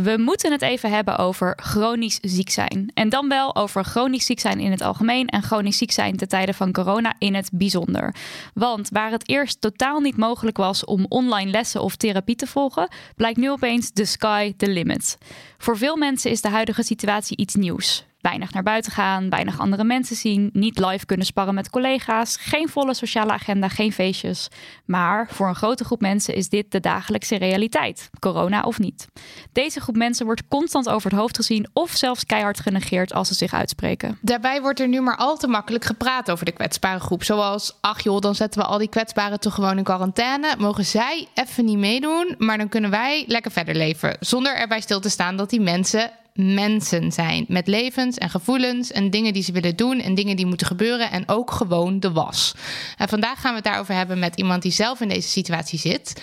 We 0.06 0.18
moeten 0.18 0.52
het 0.52 0.62
even 0.62 0.92
hebben 0.92 1.18
over 1.18 1.58
chronisch 1.62 2.20
ziek 2.22 2.50
zijn. 2.50 2.92
En 2.94 3.10
dan 3.10 3.28
wel 3.28 3.56
over 3.56 3.84
chronisch 3.84 4.26
ziek 4.26 4.40
zijn 4.40 4.60
in 4.60 4.72
het 4.72 4.82
algemeen 4.82 5.28
en 5.28 5.44
chronisch 5.44 5.78
ziek 5.78 5.92
zijn 5.92 6.18
ten 6.18 6.28
tijde 6.28 6.54
van 6.54 6.72
corona 6.72 7.14
in 7.18 7.34
het 7.36 7.50
bijzonder. 7.54 8.16
Want 8.54 8.90
waar 8.90 9.12
het 9.12 9.30
eerst 9.30 9.62
totaal 9.62 10.00
niet 10.00 10.18
mogelijk 10.18 10.58
was 10.58 10.86
om 10.86 11.06
online 11.10 11.52
lessen 11.52 11.82
of 11.82 11.96
therapie 11.96 12.36
te 12.36 12.48
volgen, 12.48 12.88
blijkt 13.16 13.38
nu 13.38 13.50
opeens 13.50 13.92
the 13.92 14.06
sky 14.06 14.54
the 14.58 14.68
limit. 14.68 15.18
Voor 15.58 15.78
veel 15.78 15.96
mensen 15.96 16.32
is 16.32 16.42
de 16.42 16.50
huidige 16.50 16.84
situatie 16.84 17.38
iets 17.38 17.56
nieuws. 17.56 18.06
Weinig 18.26 18.54
naar 18.54 18.64
buiten 18.64 18.92
gaan, 18.92 19.30
weinig 19.30 19.60
andere 19.60 19.84
mensen 19.84 20.16
zien, 20.16 20.50
niet 20.54 20.80
live 20.80 21.06
kunnen 21.06 21.26
sparren 21.26 21.54
met 21.54 21.70
collega's, 21.70 22.38
geen 22.40 22.70
volle 22.70 22.94
sociale 22.94 23.32
agenda, 23.32 23.68
geen 23.68 23.92
feestjes. 23.92 24.48
Maar 24.86 25.28
voor 25.32 25.48
een 25.48 25.56
grote 25.56 25.84
groep 25.84 26.02
mensen 26.02 26.36
is 26.36 26.50
dit 26.50 26.72
de 26.72 26.80
dagelijkse 26.80 27.36
realiteit, 27.36 28.10
corona 28.20 28.62
of 28.62 28.80
niet. 28.80 29.08
Deze 29.52 29.80
groep 29.80 29.96
mensen 29.96 30.26
wordt 30.26 30.48
constant 30.48 30.90
over 30.90 31.10
het 31.10 31.20
hoofd 31.20 31.36
gezien 31.36 31.68
of 31.74 31.92
zelfs 31.92 32.26
keihard 32.26 32.60
genegeerd 32.60 33.14
als 33.14 33.28
ze 33.28 33.34
zich 33.34 33.54
uitspreken. 33.54 34.18
Daarbij 34.22 34.62
wordt 34.62 34.80
er 34.80 34.88
nu 34.88 35.02
maar 35.02 35.18
al 35.18 35.38
te 35.38 35.48
makkelijk 35.48 35.86
gepraat 35.86 36.32
over 36.32 36.46
de 36.46 36.52
kwetsbare 36.52 37.00
groep. 37.00 37.24
Zoals, 37.24 37.78
ach 37.82 38.04
joh, 38.04 38.20
dan 38.20 38.36
zetten 38.36 38.62
we 38.62 38.68
al 38.68 38.78
die 38.78 38.90
kwetsbaren 38.90 39.40
toch 39.40 39.54
gewoon 39.54 39.78
in 39.78 39.84
quarantaine. 39.84 40.56
Mogen 40.58 40.86
zij 40.86 41.28
even 41.34 41.66
niet 41.66 41.78
meedoen, 41.78 42.36
maar 42.38 42.58
dan 42.58 42.70
kunnen 42.70 42.90
wij 42.90 43.24
lekker 43.28 43.52
verder 43.52 43.76
leven. 43.76 44.18
Zonder 44.20 44.56
erbij 44.56 44.82
stil 44.82 45.00
te 45.00 45.10
staan 45.10 45.38
dat 45.38 45.50
die 45.50 45.62
mensen 45.62 46.12
mensen 46.36 47.12
zijn. 47.12 47.46
Met 47.48 47.68
levens 47.68 48.18
en 48.18 48.30
gevoelens 48.30 48.92
en 48.92 49.10
dingen 49.10 49.34
die 49.34 49.44
ze 49.44 49.52
willen 49.52 49.76
doen 49.76 50.00
en 50.00 50.16
dingen 50.16 50.36
die 50.36 50.46
moeten 50.46 50.68
gebeuren. 50.68 51.12
En 51.12 51.30
ook 51.30 51.52
gewoon 51.52 52.00
de 52.00 52.12
was. 52.12 52.56
En 52.98 53.08
vandaag 53.10 53.42
gaan 53.42 53.50
we 53.50 53.56
het 53.56 53.66
daarover 53.66 53.94
hebben 53.94 54.20
met 54.20 54.36
iemand 54.36 54.62
die 54.62 54.72
zelf 54.72 55.02
in 55.02 55.08
deze 55.08 55.30
situatie 55.30 55.80
zit. 55.80 56.22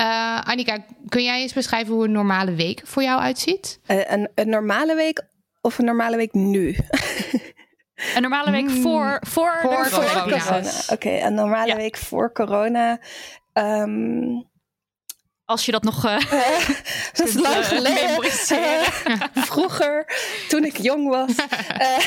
Uh, 0.00 0.40
Annika, 0.40 0.84
kun 1.08 1.22
jij 1.24 1.40
eens 1.40 1.52
beschrijven 1.52 1.94
hoe 1.94 2.04
een 2.04 2.12
normale 2.12 2.54
week 2.54 2.80
voor 2.84 3.02
jou 3.02 3.20
uitziet? 3.20 3.80
Uh, 3.86 3.96
een, 4.10 4.28
een 4.34 4.48
normale 4.48 4.94
week 4.94 5.22
of 5.60 5.78
een 5.78 5.84
normale 5.84 6.16
week 6.16 6.32
nu? 6.32 6.76
Een 8.14 8.22
normale 8.22 8.50
week 8.50 8.70
voor, 8.70 9.22
voor, 9.28 9.58
voor, 9.62 9.70
de, 9.84 9.90
voor 9.90 10.04
corona. 10.04 10.38
corona. 10.38 10.70
Oké, 10.88 11.10
een 11.10 11.34
normale 11.34 11.66
Ja. 11.66 11.76
week 11.76 11.96
voor 11.96 12.32
corona. 12.32 13.00
Ehm, 13.52 14.42
Als 15.50 15.64
je 15.64 15.72
dat 15.72 15.82
nog 15.82 16.04
uh, 16.04 16.30
dat 17.12 17.26
is 17.26 17.32
kunt, 17.32 17.34
lang 17.34 17.54
eh, 17.54 17.66
geleden. 17.66 18.30
Vroeger, 19.34 20.06
toen 20.48 20.64
ik 20.64 20.76
jong 20.76 21.08
was. 21.08 21.30
Eh, 21.78 21.98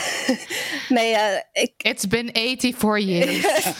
nee, 0.90 1.16
eh, 1.16 1.40
ik, 1.64 1.74
It's 1.78 2.08
been 2.08 2.30
84 2.34 3.00
years. 3.00 3.46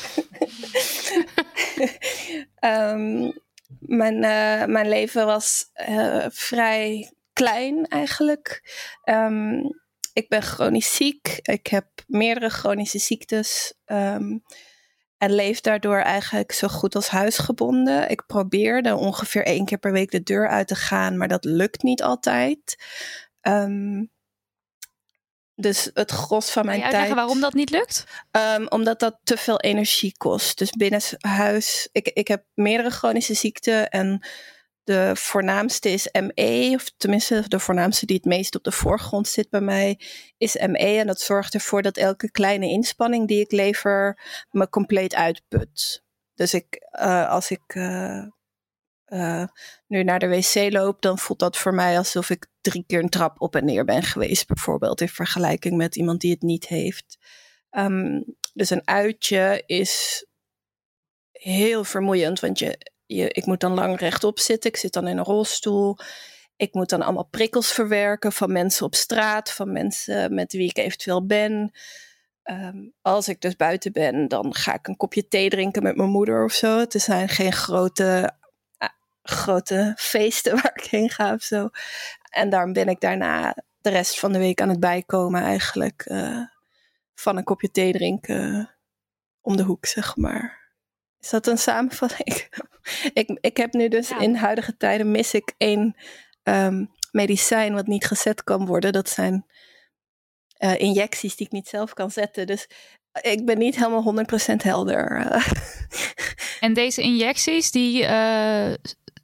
Ehm, 2.60 3.32
mijn, 3.80 4.24
eh, 4.24 4.66
mijn 4.66 4.90
leven 4.90 5.26
was 5.26 5.70
eh, 5.74 6.26
vrij 6.30 7.14
klein 7.34 7.88
eigenlijk. 7.88 8.62
Ehm, 9.04 9.60
ik 10.14 10.30
ben 10.30 10.42
chronisch 10.42 10.96
ziek. 10.96 11.40
Ik 11.42 11.68
heb 11.68 11.86
meerdere 12.08 12.50
chronische 12.50 13.00
ziektes. 13.00 13.74
ehm, 13.86 14.38
en 15.24 15.36
leef 15.36 15.62
daardoor 15.62 15.98
eigenlijk 15.98 16.52
zo 16.52 16.68
goed 16.68 16.96
als 16.96 17.08
huisgebonden. 17.08 18.10
Ik 18.10 18.26
probeerde 18.26 18.96
ongeveer 18.96 19.46
één 19.46 19.66
keer 19.66 19.78
per 19.78 19.92
week 19.92 20.12
de 20.12 20.24
deur 20.24 20.50
uit 20.50 20.68
te 20.68 20.76
gaan, 20.76 21.18
maar 21.18 21.28
dat 21.28 21.46
lukt 21.46 21.84
niet 21.84 22.04
altijd. 22.04 22.76
Ehm, 23.42 24.04
dus 25.56 25.90
het 25.94 26.12
gros 26.12 26.50
van 26.50 26.66
mijn 26.66 26.90
tijd. 26.90 27.14
waarom 27.14 27.40
dat 27.40 27.54
niet 27.54 27.70
lukt? 27.70 28.04
Um, 28.32 28.68
omdat 28.68 29.00
dat 29.00 29.20
te 29.24 29.38
veel 29.38 29.60
energie 29.60 30.18
kost. 30.18 30.58
Dus 30.58 30.72
binnen 30.72 31.02
huis, 31.20 31.90
ik, 31.92 32.08
ik 32.08 32.28
heb 32.28 32.44
meerdere 32.54 32.90
chronische 32.90 33.34
ziekten 33.34 33.90
en 33.90 34.28
de 34.84 35.12
voornaamste 35.16 35.90
is 35.90 36.10
ME, 36.12 36.72
of 36.76 36.92
tenminste 36.98 37.44
de 37.48 37.60
voornaamste 37.60 38.06
die 38.06 38.16
het 38.16 38.26
meest 38.26 38.56
op 38.56 38.64
de 38.64 38.72
voorgrond 38.72 39.28
zit 39.28 39.50
bij 39.50 39.62
mij, 39.62 40.00
is 40.38 40.56
ME. 40.56 40.78
En 40.78 41.08
dat 41.08 41.20
zorgt 41.22 41.54
ervoor 41.54 41.82
dat 41.82 41.98
elke 41.98 42.32
kleine 42.32 42.68
inspanning 42.68 43.28
die 43.28 43.40
ik 43.40 43.52
lever 43.52 44.20
me 44.52 44.70
compleet 44.70 45.16
uitput. 45.16 46.04
Dus 46.34 46.54
ik, 46.54 46.88
uh, 47.00 47.30
als 47.30 47.52
ik 47.52 47.76
uh, 47.76 48.26
uh, 49.08 49.46
nu 49.88 50.04
naar 50.04 50.20
de 50.20 50.28
wc 50.28 50.72
loop, 50.74 51.02
dan 51.02 51.20
voelt 51.20 51.40
dat 51.40 51.58
voor 51.58 51.74
mij 51.74 51.98
alsof 51.98 52.30
ik 52.30 52.48
drie 52.62 52.84
keer 52.88 53.00
een 53.00 53.10
trap 53.10 53.42
op 53.42 53.56
en 53.56 53.66
neer 53.66 53.86
ben 53.86 54.04
geweest, 54.04 54.48
bijvoorbeeld, 54.48 55.02
in 55.02 55.10
vergelijking 55.10 55.78
met 55.78 55.96
iemand 55.96 56.22
die 56.22 56.32
het 56.32 56.42
niet 56.42 56.68
heeft. 56.68 57.18
Um, 57.72 58.36
dus 58.54 58.70
een 58.70 58.88
uitje 58.88 59.64
is 59.66 60.26
heel 61.32 61.84
vermoeiend, 61.84 62.40
want 62.40 62.60
je, 62.60 62.92
je, 63.16 63.30
ik 63.30 63.46
moet 63.46 63.60
dan 63.60 63.74
lang 63.74 64.00
rechtop 64.00 64.40
zitten. 64.40 64.70
Ik 64.70 64.78
zit 64.78 64.94
dan 64.94 65.08
in 65.08 65.18
een 65.18 65.24
rolstoel. 65.24 65.98
Ik 66.56 66.74
moet 66.74 66.90
dan 66.90 67.02
allemaal 67.02 67.28
prikkels 67.28 67.72
verwerken 67.72 68.32
van 68.32 68.52
mensen 68.52 68.86
op 68.86 68.96
straat, 68.96 69.52
van 69.52 69.72
mensen 69.72 70.34
met 70.34 70.54
wie 70.54 70.70
ik 70.70 70.78
eventueel 70.78 71.26
ben. 71.26 71.72
Um, 72.44 72.94
als 73.02 73.28
ik 73.28 73.42
dus 73.42 73.56
buiten 73.56 73.92
ben, 73.92 74.28
dan 74.28 74.56
ga 74.56 74.74
ik 74.74 74.88
een 74.88 74.98
kopje 74.98 75.28
thee 75.28 75.50
drinken 75.50 75.84
met 75.84 75.96
mijn 75.96 76.10
moeder 76.10 76.44
of 76.44 76.52
zo. 76.52 76.80
Het 76.80 76.94
zijn 76.98 77.30
geen 77.30 77.54
grote, 77.54 78.34
uh, 78.84 78.90
grote 79.24 79.94
feesten 79.98 80.56
waar 80.62 80.72
ik 80.76 80.84
heen 80.84 81.10
ga 81.10 81.34
of 81.34 81.42
zo. 81.42 81.70
En 82.30 82.50
daarom 82.50 82.74
ben 82.74 82.88
ik 82.88 83.00
daarna 83.00 83.56
de 83.82 83.90
rest 83.90 84.20
van 84.20 84.32
de 84.32 84.40
week 84.40 84.62
aan 84.62 84.70
het 84.70 84.80
bijkomen 84.80 85.42
eigenlijk. 85.42 86.06
Uh, 86.08 86.42
van 87.16 87.38
een 87.38 87.44
kopje 87.44 87.72
thee 87.72 87.92
drinken 87.92 88.70
om 89.42 89.58
de 89.58 89.64
hoek, 89.64 89.86
zeg 89.86 90.16
maar. 90.16 90.63
Is 91.24 91.30
dat 91.30 91.48
een 91.48 91.58
samenvatting? 91.58 92.48
ik, 93.14 93.38
ik 93.42 93.58
heb 93.58 93.74
nu 93.74 93.88
dus 93.88 94.10
ja. 94.10 94.20
in 94.20 94.36
huidige 94.36 94.78
tijden 94.78 95.12
mis 95.12 95.34
ik 95.34 95.54
één 95.58 95.96
um, 96.44 96.92
medicijn 97.12 97.74
wat 97.74 97.88
niet 97.88 98.06
gezet 98.06 98.44
kan 98.44 98.66
worden. 98.66 98.92
Dat 98.94 99.10
zijn 99.10 99.46
uh, 100.60 100.80
injecties 100.80 101.36
die 101.36 101.46
ik 101.46 101.52
niet 101.52 101.68
zelf 101.68 101.94
kan 101.94 102.12
zetten. 102.12 102.48
Dus 102.48 102.68
ik 103.22 103.46
ben 103.46 103.58
niet 103.58 103.76
helemaal 103.76 104.16
100% 104.52 104.56
helder. 104.56 105.28
en 106.60 106.74
deze 106.74 107.02
injecties, 107.02 107.72
die, 107.72 108.04
uh, 108.04 108.74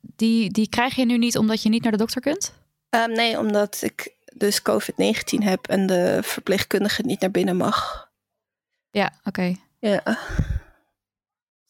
die, 0.01 0.51
die 0.51 0.69
krijg 0.69 0.95
je 0.95 1.05
nu 1.05 1.17
niet 1.17 1.38
omdat 1.38 1.63
je 1.63 1.69
niet 1.69 1.83
naar 1.83 1.91
de 1.91 1.97
dokter 1.97 2.21
kunt? 2.21 2.53
Um, 2.89 3.12
nee, 3.12 3.38
omdat 3.38 3.81
ik 3.81 4.15
dus 4.33 4.62
COVID-19 4.62 5.43
heb 5.43 5.67
en 5.67 5.85
de 5.85 6.19
verpleegkundige 6.21 7.01
niet 7.01 7.19
naar 7.19 7.31
binnen 7.31 7.57
mag. 7.57 8.09
Ja, 8.91 9.05
oké. 9.05 9.27
Okay. 9.27 9.57
Ja. 9.79 10.17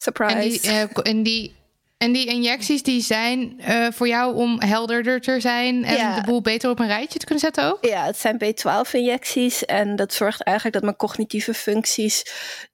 Surprise. 0.02 0.34
En 0.34 0.48
die, 0.48 0.60
uh, 0.64 0.82
en 1.02 1.22
die, 1.22 1.54
en 1.96 2.12
die 2.12 2.26
injecties 2.26 2.82
die 2.82 3.02
zijn 3.02 3.60
uh, 3.60 3.90
voor 3.90 4.08
jou 4.08 4.34
om 4.34 4.60
helderder 4.60 5.20
te 5.20 5.40
zijn 5.40 5.84
en 5.84 5.96
ja. 5.96 6.20
de 6.20 6.26
boel 6.26 6.40
beter 6.40 6.70
op 6.70 6.78
een 6.78 6.86
rijtje 6.86 7.18
te 7.18 7.24
kunnen 7.24 7.44
zetten 7.44 7.64
ook? 7.64 7.84
Ja, 7.84 8.04
het 8.04 8.16
zijn 8.16 8.38
B12-injecties 8.44 9.64
en 9.64 9.96
dat 9.96 10.12
zorgt 10.12 10.42
eigenlijk 10.42 10.76
dat 10.76 10.84
mijn 10.84 10.96
cognitieve 10.96 11.54
functies 11.54 12.24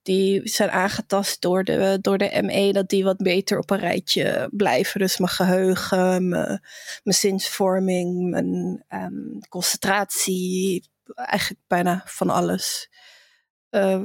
die 0.03 0.49
zijn 0.49 0.71
aangetast 0.71 1.41
door 1.41 1.65
de, 1.65 1.99
door 2.01 2.19
de 2.19 2.43
ME, 2.43 2.73
dat 2.73 2.89
die 2.89 3.05
wat 3.05 3.17
beter 3.17 3.59
op 3.59 3.71
een 3.71 3.79
rijtje 3.79 4.49
blijven. 4.53 5.01
Dus 5.01 5.19
mijn 5.19 5.31
geheugen, 5.31 6.29
mijn, 6.29 6.61
mijn 7.03 7.17
zinsvorming, 7.17 8.31
mijn 8.31 8.85
um, 8.89 9.39
concentratie, 9.49 10.91
eigenlijk 11.15 11.61
bijna 11.67 12.03
van 12.05 12.31
alles. 12.31 12.89
Uh, 13.71 14.01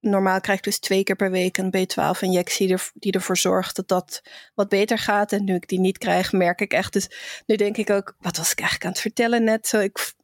normaal 0.00 0.40
krijg 0.40 0.58
ik 0.58 0.64
dus 0.64 0.78
twee 0.78 1.02
keer 1.02 1.16
per 1.16 1.30
week 1.30 1.56
een 1.56 1.74
B12-injectie 1.76 2.76
die 2.94 3.12
ervoor 3.12 3.36
zorgt 3.36 3.76
dat 3.76 3.88
dat 3.88 4.22
wat 4.54 4.68
beter 4.68 4.98
gaat. 4.98 5.32
En 5.32 5.44
nu 5.44 5.54
ik 5.54 5.68
die 5.68 5.80
niet 5.80 5.98
krijg, 5.98 6.32
merk 6.32 6.60
ik 6.60 6.72
echt. 6.72 6.92
Dus 6.92 7.10
nu 7.46 7.56
denk 7.56 7.76
ik 7.76 7.90
ook, 7.90 8.16
wat 8.18 8.36
was 8.36 8.50
ik 8.50 8.58
eigenlijk 8.58 8.84
aan 8.84 8.92
het 8.92 9.00
vertellen 9.00 9.44
net? 9.44 9.66
Zo, 9.66 9.78
ik, 9.78 10.14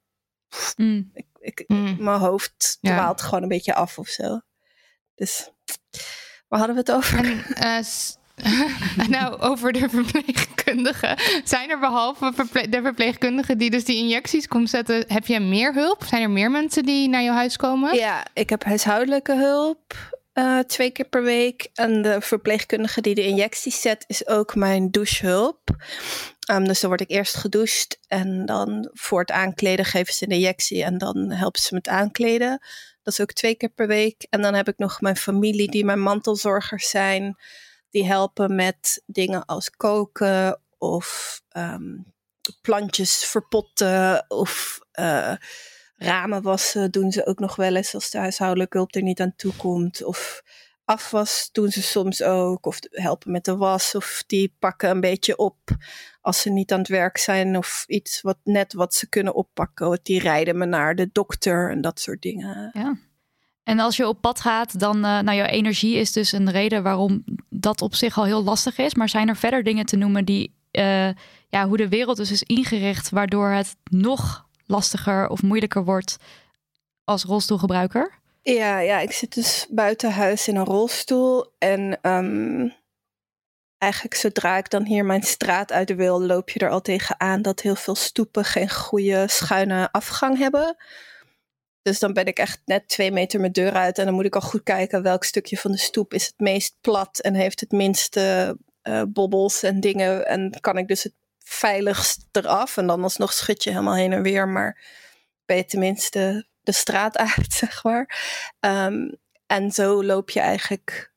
mm. 0.76 1.10
ik, 1.12 1.26
ik 1.38 1.64
mm. 1.66 1.96
mijn 1.98 2.18
hoofd 2.18 2.78
ja. 2.80 2.94
dwaalt 2.94 3.22
gewoon 3.22 3.42
een 3.42 3.48
beetje 3.48 3.74
af 3.74 3.98
of 3.98 4.08
zo. 4.08 4.40
Dus 5.14 5.50
waar 6.48 6.58
hadden 6.58 6.76
we 6.76 6.82
het 6.82 6.92
over? 6.92 7.18
En, 7.18 7.44
uh, 7.78 7.84
nou, 9.08 9.40
over 9.40 9.72
de 9.72 9.88
verpleegkundigen. 9.88 11.16
Zijn 11.44 11.70
er 11.70 11.78
behalve 11.78 12.32
de 12.70 12.80
verpleegkundigen 12.82 13.58
die 13.58 13.70
dus 13.70 13.84
die 13.84 13.96
injecties 13.96 14.48
komt 14.48 14.70
zetten, 14.70 15.04
heb 15.06 15.26
je 15.26 15.40
meer 15.40 15.74
hulp? 15.74 16.04
Zijn 16.04 16.22
er 16.22 16.30
meer 16.30 16.50
mensen 16.50 16.82
die 16.82 17.08
naar 17.08 17.22
jouw 17.22 17.34
huis 17.34 17.56
komen? 17.56 17.94
Ja, 17.94 18.26
ik 18.34 18.50
heb 18.50 18.64
huishoudelijke 18.64 19.34
hulp 19.34 19.94
uh, 20.34 20.58
twee 20.58 20.90
keer 20.90 21.04
per 21.04 21.22
week. 21.22 21.68
En 21.74 22.02
de 22.02 22.20
verpleegkundige 22.20 23.00
die 23.00 23.14
de 23.14 23.26
injecties 23.26 23.80
zet, 23.80 24.04
is 24.06 24.26
ook 24.26 24.54
mijn 24.54 24.90
douchehulp. 24.90 25.60
Um, 26.50 26.64
dus 26.64 26.80
dan 26.80 26.88
word 26.88 27.00
ik 27.00 27.10
eerst 27.10 27.34
gedoucht 27.34 27.98
en 28.08 28.46
dan 28.46 28.90
voor 28.92 29.20
het 29.20 29.30
aankleden 29.30 29.84
geven 29.84 30.14
ze 30.14 30.24
een 30.24 30.30
injectie 30.30 30.84
en 30.84 30.98
dan 30.98 31.30
helpen 31.30 31.60
ze 31.60 31.74
met 31.74 31.88
aankleden. 31.88 32.60
Dat 33.02 33.12
is 33.12 33.20
ook 33.20 33.32
twee 33.32 33.54
keer 33.54 33.68
per 33.68 33.86
week. 33.86 34.26
En 34.30 34.42
dan 34.42 34.54
heb 34.54 34.68
ik 34.68 34.78
nog 34.78 35.00
mijn 35.00 35.16
familie 35.16 35.70
die 35.70 35.84
mijn 35.84 36.00
mantelzorgers 36.00 36.90
zijn. 36.90 37.36
Die 37.92 38.06
helpen 38.06 38.54
met 38.54 39.02
dingen 39.06 39.44
als 39.44 39.70
koken 39.70 40.60
of 40.78 41.40
um, 41.56 42.12
plantjes 42.62 43.24
verpotten 43.24 44.24
of 44.28 44.78
uh, 45.00 45.34
ramen 45.96 46.42
wassen 46.42 46.90
doen 46.90 47.12
ze 47.12 47.26
ook 47.26 47.38
nog 47.38 47.56
wel 47.56 47.76
eens 47.76 47.94
als 47.94 48.10
de 48.10 48.18
huishoudelijke 48.18 48.76
hulp 48.76 48.94
er 48.94 49.02
niet 49.02 49.20
aan 49.20 49.36
toe 49.36 49.56
komt. 49.56 50.04
Of 50.04 50.42
afwas 50.84 51.48
doen 51.52 51.70
ze 51.70 51.82
soms 51.82 52.22
ook 52.22 52.66
of 52.66 52.78
helpen 52.90 53.30
met 53.30 53.44
de 53.44 53.56
was 53.56 53.94
of 53.94 54.24
die 54.26 54.54
pakken 54.58 54.90
een 54.90 55.00
beetje 55.00 55.36
op 55.36 55.58
als 56.20 56.40
ze 56.40 56.50
niet 56.50 56.72
aan 56.72 56.78
het 56.78 56.88
werk 56.88 57.18
zijn 57.18 57.56
of 57.56 57.84
iets 57.86 58.20
wat 58.20 58.38
net 58.44 58.72
wat 58.72 58.94
ze 58.94 59.08
kunnen 59.08 59.34
oppakken. 59.34 60.00
Die 60.02 60.20
rijden 60.20 60.58
me 60.58 60.66
naar 60.66 60.94
de 60.94 61.08
dokter 61.12 61.70
en 61.70 61.80
dat 61.80 62.00
soort 62.00 62.22
dingen. 62.22 62.70
Ja. 62.72 62.96
En 63.64 63.78
als 63.78 63.96
je 63.96 64.08
op 64.08 64.20
pad 64.20 64.40
gaat, 64.40 64.78
dan, 64.78 64.96
uh, 64.96 65.02
nou, 65.02 65.36
jouw 65.36 65.46
energie 65.46 65.96
is 65.96 66.12
dus 66.12 66.32
een 66.32 66.50
reden 66.50 66.82
waarom 66.82 67.24
dat 67.48 67.82
op 67.82 67.94
zich 67.94 68.18
al 68.18 68.24
heel 68.24 68.42
lastig 68.42 68.78
is. 68.78 68.94
Maar 68.94 69.08
zijn 69.08 69.28
er 69.28 69.36
verder 69.36 69.62
dingen 69.62 69.86
te 69.86 69.96
noemen 69.96 70.24
die, 70.24 70.54
uh, 70.72 71.08
ja, 71.48 71.66
hoe 71.66 71.76
de 71.76 71.88
wereld 71.88 72.16
dus 72.16 72.30
is 72.30 72.42
ingericht, 72.42 73.10
waardoor 73.10 73.48
het 73.48 73.76
nog 73.90 74.46
lastiger 74.66 75.28
of 75.28 75.42
moeilijker 75.42 75.84
wordt 75.84 76.16
als 77.04 77.24
rolstoelgebruiker? 77.24 78.20
Ja, 78.42 78.78
ja, 78.78 78.98
ik 78.98 79.12
zit 79.12 79.34
dus 79.34 79.66
buiten 79.70 80.12
huis 80.12 80.48
in 80.48 80.56
een 80.56 80.64
rolstoel. 80.64 81.52
En 81.58 81.98
ehm, 82.00 82.68
eigenlijk 83.78 84.14
zodra 84.14 84.56
ik 84.56 84.70
dan 84.70 84.84
hier 84.84 85.04
mijn 85.04 85.22
straat 85.22 85.72
uit 85.72 85.94
wil, 85.94 86.22
loop 86.22 86.50
je 86.50 86.58
er 86.58 86.70
al 86.70 86.80
tegenaan 86.80 87.42
dat 87.42 87.60
heel 87.60 87.74
veel 87.74 87.94
stoepen 87.94 88.44
geen 88.44 88.70
goede 88.70 89.24
schuine 89.28 89.88
afgang 89.92 90.38
hebben. 90.38 90.76
Dus 91.82 91.98
dan 91.98 92.12
ben 92.12 92.26
ik 92.26 92.38
echt 92.38 92.60
net 92.64 92.88
twee 92.88 93.12
meter 93.12 93.40
mijn 93.40 93.52
deur 93.52 93.72
uit. 93.72 93.98
En 93.98 94.04
dan 94.04 94.14
moet 94.14 94.24
ik 94.24 94.34
al 94.34 94.40
goed 94.40 94.62
kijken 94.62 95.02
welk 95.02 95.24
stukje 95.24 95.56
van 95.56 95.70
de 95.70 95.78
stoep 95.78 96.14
is 96.14 96.26
het 96.26 96.38
meest 96.38 96.76
plat 96.80 97.18
en 97.18 97.34
heeft 97.34 97.60
het 97.60 97.72
minste 97.72 98.56
uh, 98.82 99.02
bobbels 99.08 99.62
en 99.62 99.80
dingen. 99.80 100.26
En 100.26 100.60
kan 100.60 100.78
ik 100.78 100.88
dus 100.88 101.02
het 101.02 101.14
veiligst 101.38 102.26
eraf. 102.32 102.76
En 102.76 102.86
dan 102.86 103.02
alsnog 103.02 103.32
schud 103.32 103.64
je 103.64 103.70
helemaal 103.70 103.94
heen 103.94 104.12
en 104.12 104.22
weer. 104.22 104.48
Maar 104.48 104.80
ben 105.44 105.56
je 105.56 105.64
tenminste 105.64 106.46
de 106.62 106.72
straat 106.72 107.16
uit, 107.36 107.52
zeg 107.52 107.84
maar. 107.84 108.22
Um, 108.60 109.20
en 109.46 109.70
zo 109.70 110.04
loop 110.04 110.30
je 110.30 110.40
eigenlijk, 110.40 111.12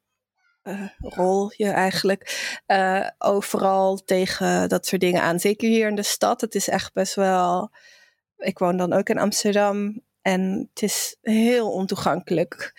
uh, 0.64 0.88
rol 1.00 1.52
je 1.56 1.70
eigenlijk 1.70 2.52
uh, 2.68 3.10
overal 3.18 4.04
tegen 4.04 4.70
dat 4.70 4.86
soort 4.86 5.02
dingen 5.02 5.22
aan. 5.22 5.40
Zeker 5.40 5.70
hier 5.70 5.88
in 5.88 5.96
de 5.96 6.04
stad. 6.04 6.42
Het 6.42 6.56
is 6.56 6.70
echt 6.70 6.94
best 6.94 7.16
wel. 7.16 7.72
Ik 8.38 8.60
woon 8.60 8.78
dan 8.78 8.94
ook 8.94 9.10
in 9.10 9.18
Amsterdam. 9.18 10.02
En 10.26 10.70
het 10.74 10.82
is 10.82 11.16
heel 11.22 11.72
ontoegankelijk. 11.72 12.74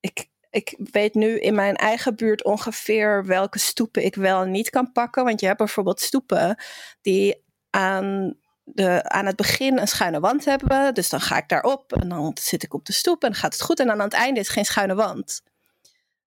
Ik, 0.00 0.28
ik 0.50 0.76
weet 0.90 1.14
nu 1.14 1.40
in 1.40 1.54
mijn 1.54 1.76
eigen 1.76 2.16
buurt 2.16 2.44
ongeveer 2.44 3.26
welke 3.26 3.58
stoepen 3.58 4.04
ik 4.04 4.14
wel 4.14 4.42
en 4.42 4.50
niet 4.50 4.70
kan 4.70 4.92
pakken. 4.92 5.24
Want 5.24 5.40
je 5.40 5.46
hebt 5.46 5.58
bijvoorbeeld 5.58 6.00
stoepen 6.00 6.62
die 7.00 7.44
aan, 7.70 8.36
de, 8.64 9.08
aan 9.08 9.26
het 9.26 9.36
begin 9.36 9.78
een 9.78 9.88
schuine 9.88 10.20
wand 10.20 10.44
hebben. 10.44 10.94
Dus 10.94 11.08
dan 11.08 11.20
ga 11.20 11.36
ik 11.36 11.48
daarop 11.48 11.92
en 11.92 12.08
dan 12.08 12.36
zit 12.40 12.62
ik 12.62 12.74
op 12.74 12.84
de 12.84 12.92
stoep 12.92 13.24
en 13.24 13.34
gaat 13.34 13.52
het 13.52 13.62
goed. 13.62 13.80
En 13.80 13.90
aan 13.90 14.00
het 14.00 14.12
einde 14.12 14.40
is 14.40 14.48
geen 14.48 14.64
schuine 14.64 14.94
wand. 14.94 15.42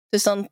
Dus 0.10 0.24
dan 0.24 0.50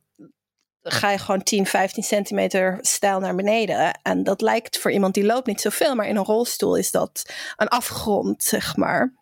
ga 0.82 1.10
je 1.10 1.18
gewoon 1.18 1.42
10, 1.42 1.66
15 1.66 2.02
centimeter 2.02 2.78
stijl 2.80 3.20
naar 3.20 3.34
beneden. 3.34 4.00
En 4.02 4.24
dat 4.24 4.40
lijkt 4.40 4.78
voor 4.78 4.90
iemand 4.90 5.14
die 5.14 5.24
loopt 5.24 5.46
niet 5.46 5.60
zoveel, 5.60 5.94
maar 5.94 6.08
in 6.08 6.16
een 6.16 6.24
rolstoel 6.24 6.76
is 6.76 6.90
dat 6.90 7.32
een 7.56 7.68
afgrond, 7.68 8.42
zeg 8.42 8.76
maar. 8.76 9.17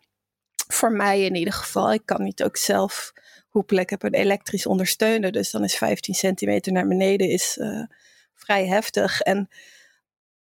Voor 0.67 0.91
mij 0.91 1.21
in 1.21 1.35
ieder 1.35 1.53
geval. 1.53 1.93
Ik 1.93 2.05
kan 2.05 2.23
niet 2.23 2.43
ook 2.43 2.57
zelf 2.57 3.13
hoepelen. 3.49 3.83
Ik 3.83 3.89
heb 3.89 4.03
een 4.03 4.13
elektrisch 4.13 4.65
ondersteuner. 4.65 5.31
Dus 5.31 5.51
dan 5.51 5.63
is 5.63 5.77
15 5.77 6.13
centimeter 6.13 6.71
naar 6.71 6.87
beneden 6.87 7.29
is, 7.29 7.57
uh, 7.57 7.83
vrij 8.33 8.67
heftig. 8.67 9.21
En 9.21 9.49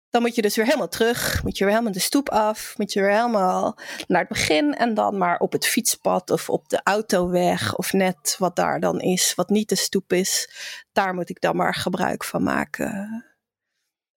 dan 0.09 0.21
moet 0.21 0.35
je 0.35 0.41
dus 0.41 0.55
weer 0.55 0.65
helemaal 0.65 0.87
terug. 0.87 1.43
Moet 1.43 1.57
je 1.57 1.63
weer 1.63 1.73
helemaal 1.73 1.93
de 1.93 1.99
stoep 1.99 2.29
af. 2.29 2.73
Moet 2.77 2.93
je 2.93 3.01
weer 3.01 3.11
helemaal 3.11 3.79
naar 4.07 4.19
het 4.19 4.29
begin. 4.29 4.75
En 4.75 4.93
dan 4.93 5.17
maar 5.17 5.39
op 5.39 5.51
het 5.51 5.65
fietspad 5.65 6.29
of 6.29 6.49
op 6.49 6.69
de 6.69 6.79
autoweg. 6.83 7.75
Of 7.75 7.93
net 7.93 8.35
wat 8.39 8.55
daar 8.55 8.79
dan 8.79 8.99
is. 8.99 9.33
Wat 9.35 9.49
niet 9.49 9.69
de 9.69 9.75
stoep 9.75 10.13
is. 10.13 10.49
Daar 10.91 11.13
moet 11.13 11.29
ik 11.29 11.41
dan 11.41 11.55
maar 11.55 11.75
gebruik 11.75 12.23
van 12.23 12.43
maken. 12.43 13.25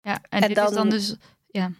Ja, 0.00 0.18
en, 0.28 0.40
en 0.40 0.48
dit 0.48 0.56
dan, 0.56 0.68
is 0.68 0.74
dan 0.74 0.88
dus... 0.88 1.16
Ja 1.46 1.70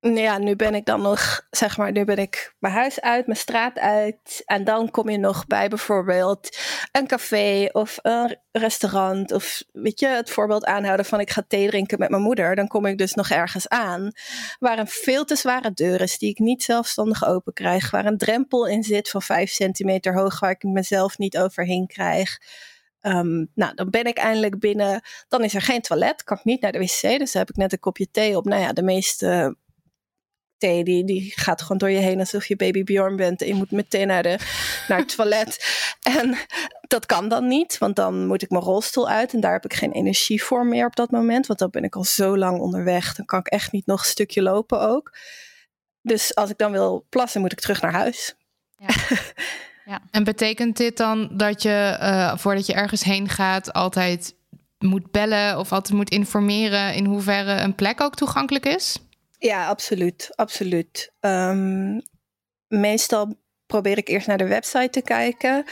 ja, 0.00 0.38
nu 0.38 0.56
ben 0.56 0.74
ik 0.74 0.84
dan 0.84 1.02
nog, 1.02 1.46
zeg 1.50 1.76
maar, 1.76 1.92
nu 1.92 2.04
ben 2.04 2.16
ik 2.16 2.54
mijn 2.58 2.74
huis 2.74 3.00
uit, 3.00 3.26
mijn 3.26 3.38
straat 3.38 3.78
uit. 3.78 4.42
En 4.44 4.64
dan 4.64 4.90
kom 4.90 5.08
je 5.08 5.18
nog 5.18 5.46
bij 5.46 5.68
bijvoorbeeld 5.68 6.58
een 6.92 7.06
café 7.06 7.68
of 7.72 7.98
een 8.02 8.38
restaurant. 8.52 9.32
Of 9.32 9.62
weet 9.72 10.00
je, 10.00 10.06
het 10.06 10.30
voorbeeld 10.30 10.64
aanhouden 10.64 11.06
van 11.06 11.20
ik 11.20 11.30
ga 11.30 11.44
thee 11.48 11.68
drinken 11.68 11.98
met 11.98 12.10
mijn 12.10 12.22
moeder. 12.22 12.54
Dan 12.54 12.68
kom 12.68 12.86
ik 12.86 12.98
dus 12.98 13.14
nog 13.14 13.30
ergens 13.30 13.68
aan 13.68 14.12
waar 14.58 14.78
een 14.78 14.88
veel 14.88 15.24
te 15.24 15.36
zware 15.36 15.72
deur 15.72 16.00
is 16.00 16.18
die 16.18 16.30
ik 16.30 16.38
niet 16.38 16.62
zelfstandig 16.62 17.26
open 17.26 17.52
krijg. 17.52 17.90
Waar 17.90 18.06
een 18.06 18.18
drempel 18.18 18.66
in 18.66 18.82
zit 18.82 19.10
van 19.10 19.22
vijf 19.22 19.50
centimeter 19.50 20.14
hoog 20.14 20.40
waar 20.40 20.50
ik 20.50 20.62
mezelf 20.62 21.18
niet 21.18 21.38
overheen 21.38 21.86
krijg. 21.86 22.38
Um, 23.02 23.50
nou, 23.54 23.74
dan 23.74 23.90
ben 23.90 24.04
ik 24.04 24.18
eindelijk 24.18 24.58
binnen. 24.58 25.02
Dan 25.28 25.44
is 25.44 25.54
er 25.54 25.62
geen 25.62 25.80
toilet, 25.80 26.24
kan 26.24 26.36
ik 26.36 26.44
niet 26.44 26.60
naar 26.60 26.72
de 26.72 26.78
wc. 26.78 27.18
Dus 27.18 27.32
heb 27.32 27.48
ik 27.48 27.56
net 27.56 27.72
een 27.72 27.80
kopje 27.80 28.10
thee 28.10 28.36
op. 28.36 28.44
Nou 28.44 28.62
ja, 28.62 28.72
de 28.72 28.82
meeste 28.82 29.56
thee, 30.58 30.84
die, 30.84 31.04
die 31.04 31.32
gaat 31.34 31.62
gewoon 31.62 31.78
door 31.78 31.90
je 31.90 31.98
heen 31.98 32.18
alsof 32.18 32.46
je 32.46 32.56
baby 32.56 32.84
Bjorn 32.84 33.16
bent. 33.16 33.42
En 33.42 33.48
je 33.48 33.54
moet 33.54 33.70
meteen 33.70 34.06
naar, 34.06 34.22
de, 34.22 34.38
naar 34.88 34.98
het 34.98 35.16
toilet. 35.16 35.56
En 36.02 36.36
dat 36.88 37.06
kan 37.06 37.28
dan 37.28 37.46
niet, 37.46 37.78
want 37.78 37.96
dan 37.96 38.26
moet 38.26 38.42
ik 38.42 38.50
mijn 38.50 38.62
rolstoel 38.62 39.08
uit. 39.08 39.32
En 39.32 39.40
daar 39.40 39.52
heb 39.52 39.64
ik 39.64 39.74
geen 39.74 39.92
energie 39.92 40.42
voor 40.42 40.66
meer 40.66 40.86
op 40.86 40.96
dat 40.96 41.10
moment. 41.10 41.46
Want 41.46 41.58
dan 41.58 41.70
ben 41.70 41.84
ik 41.84 41.96
al 41.96 42.04
zo 42.04 42.36
lang 42.38 42.60
onderweg. 42.60 43.14
Dan 43.14 43.26
kan 43.26 43.38
ik 43.38 43.46
echt 43.46 43.72
niet 43.72 43.86
nog 43.86 44.00
een 44.00 44.06
stukje 44.06 44.42
lopen 44.42 44.80
ook. 44.80 45.16
Dus 46.02 46.34
als 46.34 46.50
ik 46.50 46.58
dan 46.58 46.72
wil 46.72 47.06
plassen, 47.08 47.40
moet 47.40 47.52
ik 47.52 47.60
terug 47.60 47.82
naar 47.82 47.92
huis. 47.92 48.34
Ja. 48.76 48.88
ja. 49.84 50.00
En 50.10 50.24
betekent 50.24 50.76
dit 50.76 50.96
dan 50.96 51.28
dat 51.32 51.62
je 51.62 51.98
uh, 52.00 52.36
voordat 52.36 52.66
je 52.66 52.72
ergens 52.72 53.02
heen 53.02 53.28
gaat, 53.28 53.72
altijd 53.72 54.34
moet 54.78 55.10
bellen 55.10 55.58
of 55.58 55.72
altijd 55.72 55.96
moet 55.96 56.10
informeren 56.10 56.94
in 56.94 57.04
hoeverre 57.04 57.60
een 57.60 57.74
plek 57.74 58.00
ook 58.00 58.14
toegankelijk 58.14 58.66
is? 58.66 58.98
Ja, 59.38 59.66
absoluut. 59.66 60.30
absoluut. 60.34 61.12
Um, 61.20 62.02
meestal 62.68 63.34
probeer 63.66 63.98
ik 63.98 64.08
eerst 64.08 64.26
naar 64.26 64.38
de 64.38 64.46
website 64.46 64.90
te 64.90 65.02
kijken 65.02 65.64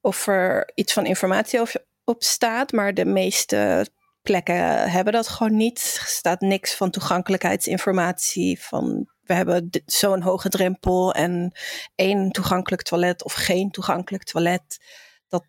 of 0.00 0.26
er 0.26 0.70
iets 0.74 0.92
van 0.92 1.06
informatie 1.06 1.60
op 2.04 2.22
staat. 2.22 2.72
Maar 2.72 2.94
de 2.94 3.04
meeste 3.04 3.86
plekken 4.22 4.90
hebben 4.90 5.12
dat 5.12 5.28
gewoon 5.28 5.56
niet. 5.56 5.96
Er 6.00 6.06
staat 6.06 6.40
niks 6.40 6.74
van 6.74 6.90
toegankelijkheidsinformatie. 6.90 8.62
Van 8.62 9.10
we 9.22 9.34
hebben 9.34 9.70
zo'n 9.86 10.22
hoge 10.22 10.48
drempel 10.48 11.12
en 11.12 11.52
één 11.94 12.30
toegankelijk 12.30 12.82
toilet 12.82 13.24
of 13.24 13.32
geen 13.32 13.70
toegankelijk 13.70 14.24
toilet. 14.24 14.84
Dat, 15.28 15.44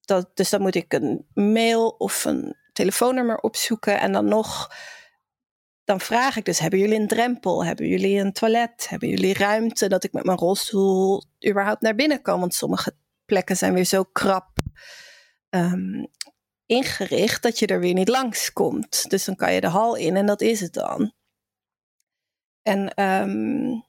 dat, 0.00 0.30
dus 0.34 0.50
dan 0.50 0.60
moet 0.60 0.74
ik 0.74 0.92
een 0.92 1.26
mail 1.34 1.88
of 1.88 2.24
een 2.24 2.56
telefoonnummer 2.72 3.38
opzoeken 3.38 4.00
en 4.00 4.12
dan 4.12 4.24
nog 4.24 4.74
dan 5.84 6.00
vraag 6.00 6.36
ik 6.36 6.44
dus: 6.44 6.58
hebben 6.58 6.78
jullie 6.78 6.98
een 6.98 7.06
drempel? 7.06 7.64
Hebben 7.64 7.88
jullie 7.88 8.18
een 8.18 8.32
toilet? 8.32 8.88
Hebben 8.88 9.08
jullie 9.08 9.34
ruimte 9.34 9.88
dat 9.88 10.04
ik 10.04 10.12
met 10.12 10.24
mijn 10.24 10.38
rolstoel 10.38 11.24
überhaupt 11.48 11.80
naar 11.80 11.94
binnen 11.94 12.22
kan? 12.22 12.40
Want 12.40 12.54
sommige 12.54 12.94
plekken 13.24 13.56
zijn 13.56 13.74
weer 13.74 13.84
zo 13.84 14.04
krap 14.04 14.50
um, 15.50 16.06
ingericht 16.66 17.42
dat 17.42 17.58
je 17.58 17.66
er 17.66 17.80
weer 17.80 17.94
niet 17.94 18.08
langs 18.08 18.52
komt. 18.52 19.10
Dus 19.10 19.24
dan 19.24 19.36
kan 19.36 19.52
je 19.52 19.60
de 19.60 19.68
hal 19.68 19.96
in 19.96 20.16
en 20.16 20.26
dat 20.26 20.40
is 20.40 20.60
het 20.60 20.72
dan. 20.72 21.12
En 22.62 23.02
um, 23.02 23.84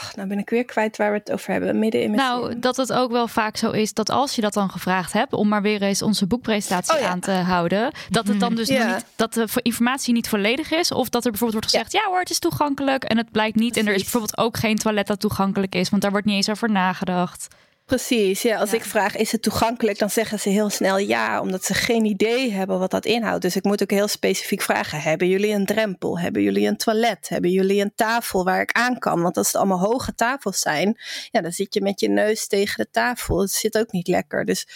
Ach, 0.00 0.16
nou 0.16 0.28
ben 0.28 0.38
ik 0.38 0.50
weer 0.50 0.64
kwijt 0.64 0.96
waar 0.96 1.10
we 1.10 1.18
het 1.18 1.32
over 1.32 1.52
hebben. 1.52 1.78
Midden 1.78 2.02
in 2.02 2.10
Nou, 2.10 2.58
dat 2.58 2.76
het 2.76 2.92
ook 2.92 3.10
wel 3.10 3.28
vaak 3.28 3.56
zo 3.56 3.70
is 3.70 3.92
dat 3.92 4.10
als 4.10 4.34
je 4.34 4.40
dat 4.40 4.52
dan 4.52 4.70
gevraagd 4.70 5.12
hebt, 5.12 5.32
om 5.32 5.48
maar 5.48 5.62
weer 5.62 5.82
eens 5.82 6.02
onze 6.02 6.26
boekpresentatie 6.26 6.98
oh 6.98 7.10
aan 7.10 7.20
te 7.20 7.30
houden, 7.30 7.92
dat 8.08 8.28
het 8.28 8.40
dan 8.40 8.54
dus 8.54 8.68
niet, 8.68 9.04
dat 9.16 9.32
de 9.32 9.46
informatie 9.62 10.12
niet 10.14 10.28
volledig 10.28 10.70
is. 10.70 10.92
Of 10.92 11.08
dat 11.08 11.24
er 11.24 11.30
bijvoorbeeld 11.30 11.64
wordt 11.64 11.76
gezegd, 11.76 11.92
ja, 11.92 12.10
hoor, 12.10 12.18
het 12.18 12.30
is 12.30 12.38
toegankelijk. 12.38 13.04
En 13.04 13.16
het 13.16 13.30
blijkt 13.30 13.56
niet. 13.56 13.76
En 13.76 13.86
er 13.86 13.94
is 13.94 14.02
bijvoorbeeld 14.02 14.38
ook 14.38 14.56
geen 14.56 14.76
toilet 14.76 15.06
dat 15.06 15.20
toegankelijk 15.20 15.74
is, 15.74 15.90
want 15.90 16.02
daar 16.02 16.10
wordt 16.10 16.26
niet 16.26 16.36
eens 16.36 16.50
over 16.50 16.70
nagedacht. 16.70 17.48
Precies, 17.88 18.42
ja. 18.42 18.58
Als 18.58 18.72
ik 18.72 18.84
vraag, 18.84 19.16
is 19.16 19.32
het 19.32 19.42
toegankelijk? 19.42 19.98
Dan 19.98 20.10
zeggen 20.10 20.40
ze 20.40 20.48
heel 20.48 20.70
snel 20.70 20.98
ja, 20.98 21.40
omdat 21.40 21.64
ze 21.64 21.74
geen 21.74 22.04
idee 22.04 22.52
hebben 22.52 22.78
wat 22.78 22.90
dat 22.90 23.04
inhoudt. 23.04 23.42
Dus 23.42 23.56
ik 23.56 23.64
moet 23.64 23.82
ook 23.82 23.90
heel 23.90 24.08
specifiek 24.08 24.62
vragen, 24.62 25.00
hebben 25.00 25.28
jullie 25.28 25.52
een 25.52 25.66
drempel? 25.66 26.18
Hebben 26.18 26.42
jullie 26.42 26.66
een 26.66 26.76
toilet? 26.76 27.28
Hebben 27.28 27.50
jullie 27.50 27.82
een 27.82 27.94
tafel 27.94 28.44
waar 28.44 28.60
ik 28.60 28.72
aan 28.72 28.98
kan? 28.98 29.22
Want 29.22 29.36
als 29.36 29.46
het 29.46 29.56
allemaal 29.56 29.78
hoge 29.80 30.14
tafels 30.14 30.58
zijn, 30.58 31.00
ja, 31.30 31.40
dan 31.40 31.52
zit 31.52 31.74
je 31.74 31.80
met 31.80 32.00
je 32.00 32.08
neus 32.08 32.46
tegen 32.46 32.84
de 32.84 32.90
tafel. 32.90 33.40
Het 33.40 33.50
zit 33.50 33.78
ook 33.78 33.92
niet 33.92 34.08
lekker. 34.08 34.44
Dus 34.44 34.66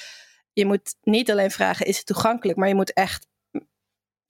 je 0.52 0.66
moet 0.66 0.94
niet 1.02 1.30
alleen 1.30 1.50
vragen, 1.50 1.86
is 1.86 1.96
het 1.96 2.06
toegankelijk? 2.06 2.58
Maar 2.58 2.68
je 2.68 2.74
moet 2.74 2.92
echt 2.92 3.26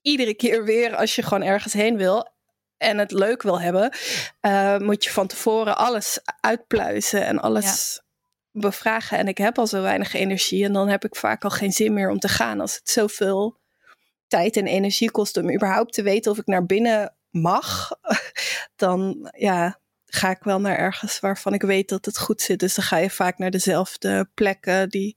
iedere 0.01 0.35
keer 0.35 0.64
weer, 0.64 0.97
als 0.97 1.14
je 1.14 1.23
gewoon 1.23 1.42
ergens 1.42 1.73
heen 1.73 1.97
wil, 1.97 2.29
en 2.77 2.99
het 2.99 3.12
leuk 3.12 3.42
wil 3.42 3.61
hebben, 3.61 3.97
uh, 4.40 4.79
moet 4.79 5.05
je 5.05 5.11
van 5.11 5.27
tevoren 5.27 5.77
alles 5.77 6.21
uitpluizen 6.40 7.27
en 7.27 7.38
alles 7.38 8.01
bevragen 8.53 9.19
en 9.19 9.29
ik 9.29 9.38
heb 9.38 9.59
al 9.59 9.67
zo 9.67 9.83
weinig 9.83 10.15
energie 10.15 10.65
en 10.65 10.73
dan 10.73 10.88
heb 10.88 11.05
ik 11.05 11.17
vaak 11.17 11.45
al 11.45 11.51
geen 11.51 11.73
zin 11.73 11.93
meer 11.93 12.11
om 12.11 12.19
te 12.19 12.29
gaan 12.29 12.61
als 12.61 12.75
het 12.75 12.91
zoveel 12.91 13.61
tijd 14.27 14.57
en 14.57 14.67
energie 14.67 15.11
kost 15.11 15.37
om 15.37 15.55
überhaupt 15.55 15.93
te 15.93 16.03
weten 16.03 16.31
of 16.31 16.38
ik 16.38 16.47
naar 16.47 16.67
binnen 16.67 17.15
mag, 17.31 17.91
dan 18.77 19.29
ja, 19.37 19.81
ga 20.07 20.31
ik 20.31 20.43
wel 20.43 20.61
naar 20.61 20.77
ergens 20.77 21.21
waarvan 21.21 21.55
ik 21.55 21.62
weet 21.62 21.88
dat 21.88 22.05
het 22.05 22.19
goed 22.19 22.41
zit. 22.41 22.61
Dus 22.61 22.75
dan 22.75 22.85
ga 22.85 22.97
je 22.97 23.11
vaak 23.11 23.38
naar 23.38 23.51
dezelfde 23.51 24.29
plekken 24.35 24.88
die 24.88 25.17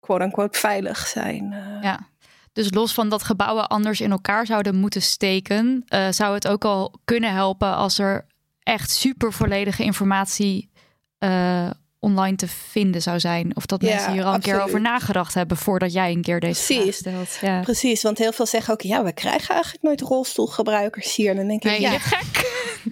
quote-unquote 0.00 0.58
veilig 0.58 1.06
zijn. 1.06 1.52
Eh. 1.52 1.82
Ja. 1.82 2.08
Dus 2.52 2.72
los 2.72 2.94
van 2.94 3.08
dat 3.08 3.22
gebouwen 3.22 3.68
anders 3.68 4.00
in 4.00 4.10
elkaar 4.10 4.46
zouden 4.46 4.74
moeten 4.74 5.02
steken, 5.02 5.84
uh, 5.88 6.10
zou 6.10 6.34
het 6.34 6.48
ook 6.48 6.64
al 6.64 7.00
kunnen 7.04 7.32
helpen 7.32 7.74
als 7.74 7.98
er 7.98 8.26
echt 8.62 8.90
super 8.90 9.32
volledige 9.32 9.82
informatie 9.82 10.70
uh, 11.18 11.70
online 12.06 12.36
te 12.36 12.48
vinden 12.48 13.02
zou 13.02 13.20
zijn. 13.20 13.56
Of 13.56 13.66
dat 13.66 13.82
Ja, 13.82 13.88
mensen 13.88 14.12
hier 14.12 14.24
al 14.24 14.34
een 14.34 14.40
keer 14.40 14.62
over 14.62 14.80
nagedacht 14.80 15.34
hebben 15.34 15.56
voordat 15.56 15.92
jij 15.92 16.10
een 16.12 16.22
keer 16.22 16.40
deze 16.40 16.62
vraag 16.62 16.76
Precies. 16.78 16.96
stelt. 16.96 17.38
Ja. 17.40 17.60
Precies, 17.60 18.02
want 18.02 18.18
heel 18.18 18.32
veel 18.32 18.46
zeggen 18.46 18.72
ook, 18.72 18.80
ja, 18.80 19.04
we 19.04 19.12
krijgen 19.12 19.54
eigenlijk 19.54 19.84
nooit 19.84 20.00
rolstoelgebruikers 20.00 21.14
hier. 21.16 21.30
En 21.30 21.36
dan 21.36 21.46
denk 21.46 21.64
ik, 21.64 21.70
Nee, 21.70 21.80
ja, 21.80 21.92
je 21.92 21.98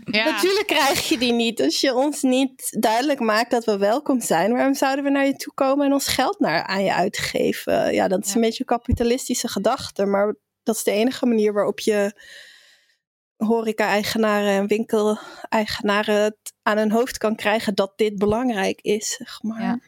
Ja. 0.05 0.25
natuurlijk 0.25 0.67
krijg 0.67 1.09
je 1.09 1.19
die 1.19 1.33
niet. 1.33 1.63
Als 1.63 1.81
je 1.81 1.95
ons 1.95 2.23
niet 2.23 2.77
duidelijk 2.81 3.21
maakt 3.21 3.51
dat 3.51 3.65
we 3.65 3.79
welkom 3.79 4.21
zijn, 4.21 4.53
waarom 4.53 4.75
zouden 4.75 5.05
we 5.05 5.11
naar 5.11 5.27
je 5.27 5.37
toe 5.37 5.55
komen 5.55 5.87
en 5.87 5.93
ons 5.93 6.07
geld 6.07 6.39
naar, 6.41 6.63
aan 6.63 6.85
je 6.85 6.95
uitgeven? 6.95 7.95
Ja, 7.95 8.09
dat 8.09 8.25
is 8.27 8.35
een 8.35 8.41
beetje 8.41 8.65
een 8.67 8.77
kapitalistische 8.79 9.49
gedachte, 9.49 10.05
maar 10.05 10.37
dat 10.63 10.77
is 10.77 10.83
de 10.83 10.91
enige 10.91 11.27
manier 11.27 11.53
waarop 11.53 11.81
je 11.81 12.21
horeca-eigenaren 13.45 14.53
en 14.53 14.67
winkel-eigenaren 14.67 16.23
het 16.23 16.53
aan 16.63 16.79
hun 16.79 16.93
hoofd 16.93 17.19
kan 17.19 17.37
krijgen 17.37 17.75
dat 17.75 17.93
dit 17.97 18.19
belangrijk 18.19 18.81
is, 18.81 19.15
zeg 19.19 19.43
maar. 19.43 19.63
Ja. 19.63 19.79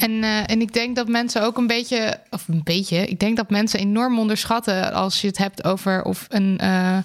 En, 0.00 0.22
eh, 0.22 0.50
en 0.50 0.60
ik 0.60 0.72
denk 0.72 0.96
dat 0.96 1.08
mensen 1.08 1.42
ook 1.42 1.56
een 1.56 1.66
beetje, 1.66 2.20
of 2.30 2.48
een 2.48 2.60
beetje, 2.64 3.06
ik 3.06 3.18
denk 3.18 3.36
dat 3.36 3.50
mensen 3.50 3.80
enorm 3.80 4.18
onderschatten 4.18 4.92
als 4.92 5.20
je 5.20 5.26
het 5.26 5.38
hebt 5.38 5.64
over 5.64 6.04
of 6.04 6.26
een 6.28 6.58
eh, 6.58 6.98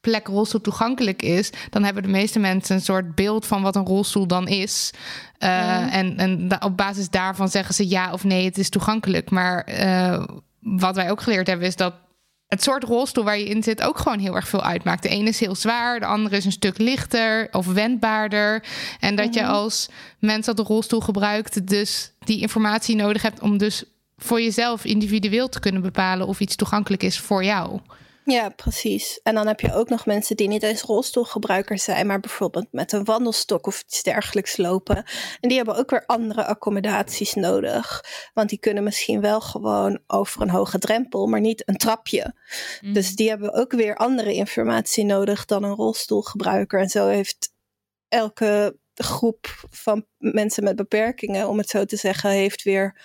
plek 0.00 0.26
rolstoel 0.26 0.60
toegankelijk 0.60 1.22
is. 1.22 1.50
Dan 1.70 1.84
hebben 1.84 2.02
de 2.02 2.08
meeste 2.08 2.38
mensen 2.38 2.76
een 2.76 2.82
soort 2.82 3.14
beeld 3.14 3.46
van 3.46 3.62
wat 3.62 3.76
een 3.76 3.86
rolstoel 3.86 4.26
dan 4.26 4.48
is. 4.48 4.90
Eh, 5.38 5.94
En, 5.94 6.16
en 6.16 6.62
op 6.62 6.76
basis 6.76 7.10
daarvan 7.10 7.48
zeggen 7.48 7.74
ze 7.74 7.88
ja 7.88 8.12
of 8.12 8.24
nee, 8.24 8.44
het 8.44 8.58
is 8.58 8.68
toegankelijk. 8.68 9.30
Maar 9.30 9.66
wat 10.60 10.96
wij 10.96 11.10
ook 11.10 11.20
geleerd 11.20 11.46
hebben 11.46 11.66
is 11.66 11.76
dat 11.76 11.94
het 12.52 12.62
soort 12.62 12.84
rolstoel 12.84 13.24
waar 13.24 13.38
je 13.38 13.44
in 13.44 13.62
zit 13.62 13.82
ook 13.82 13.98
gewoon 13.98 14.18
heel 14.18 14.34
erg 14.34 14.48
veel 14.48 14.62
uitmaakt. 14.62 15.02
De 15.02 15.08
ene 15.08 15.28
is 15.28 15.40
heel 15.40 15.54
zwaar, 15.54 16.00
de 16.00 16.06
andere 16.06 16.36
is 16.36 16.44
een 16.44 16.52
stuk 16.52 16.78
lichter 16.78 17.48
of 17.52 17.66
wendbaarder. 17.66 18.64
En 19.00 19.16
dat 19.16 19.34
je 19.34 19.46
als 19.46 19.88
mens 20.18 20.46
dat 20.46 20.56
de 20.56 20.62
rolstoel 20.62 21.00
gebruikt, 21.00 21.68
dus 21.68 22.12
die 22.18 22.40
informatie 22.40 22.96
nodig 22.96 23.22
hebt 23.22 23.40
om 23.40 23.58
dus 23.58 23.84
voor 24.16 24.40
jezelf 24.40 24.84
individueel 24.84 25.48
te 25.48 25.60
kunnen 25.60 25.82
bepalen 25.82 26.26
of 26.26 26.40
iets 26.40 26.56
toegankelijk 26.56 27.02
is 27.02 27.18
voor 27.18 27.44
jou. 27.44 27.80
Ja, 28.24 28.48
precies. 28.48 29.20
En 29.22 29.34
dan 29.34 29.46
heb 29.46 29.60
je 29.60 29.74
ook 29.74 29.88
nog 29.88 30.06
mensen 30.06 30.36
die 30.36 30.48
niet 30.48 30.62
eens 30.62 30.82
rolstoelgebruiker 30.82 31.78
zijn, 31.78 32.06
maar 32.06 32.20
bijvoorbeeld 32.20 32.66
met 32.70 32.92
een 32.92 33.04
wandelstok 33.04 33.66
of 33.66 33.82
iets 33.82 34.02
dergelijks 34.02 34.56
lopen. 34.56 34.96
En 35.40 35.48
die 35.48 35.56
hebben 35.56 35.76
ook 35.76 35.90
weer 35.90 36.06
andere 36.06 36.46
accommodaties 36.46 37.34
nodig. 37.34 38.04
Want 38.34 38.48
die 38.48 38.58
kunnen 38.58 38.84
misschien 38.84 39.20
wel 39.20 39.40
gewoon 39.40 40.02
over 40.06 40.42
een 40.42 40.50
hoge 40.50 40.78
drempel, 40.78 41.26
maar 41.26 41.40
niet 41.40 41.68
een 41.68 41.76
trapje. 41.76 42.34
Mhm. 42.80 42.92
Dus 42.92 43.14
die 43.14 43.28
hebben 43.28 43.52
ook 43.52 43.72
weer 43.72 43.96
andere 43.96 44.34
informatie 44.34 45.04
nodig 45.04 45.44
dan 45.44 45.62
een 45.62 45.74
rolstoelgebruiker. 45.74 46.80
En 46.80 46.88
zo 46.88 47.08
heeft 47.08 47.52
elke 48.08 48.78
groep 48.94 49.66
van 49.70 50.06
mensen 50.18 50.64
met 50.64 50.76
beperkingen, 50.76 51.48
om 51.48 51.58
het 51.58 51.68
zo 51.68 51.84
te 51.84 51.96
zeggen, 51.96 52.30
heeft 52.30 52.62
weer 52.62 53.00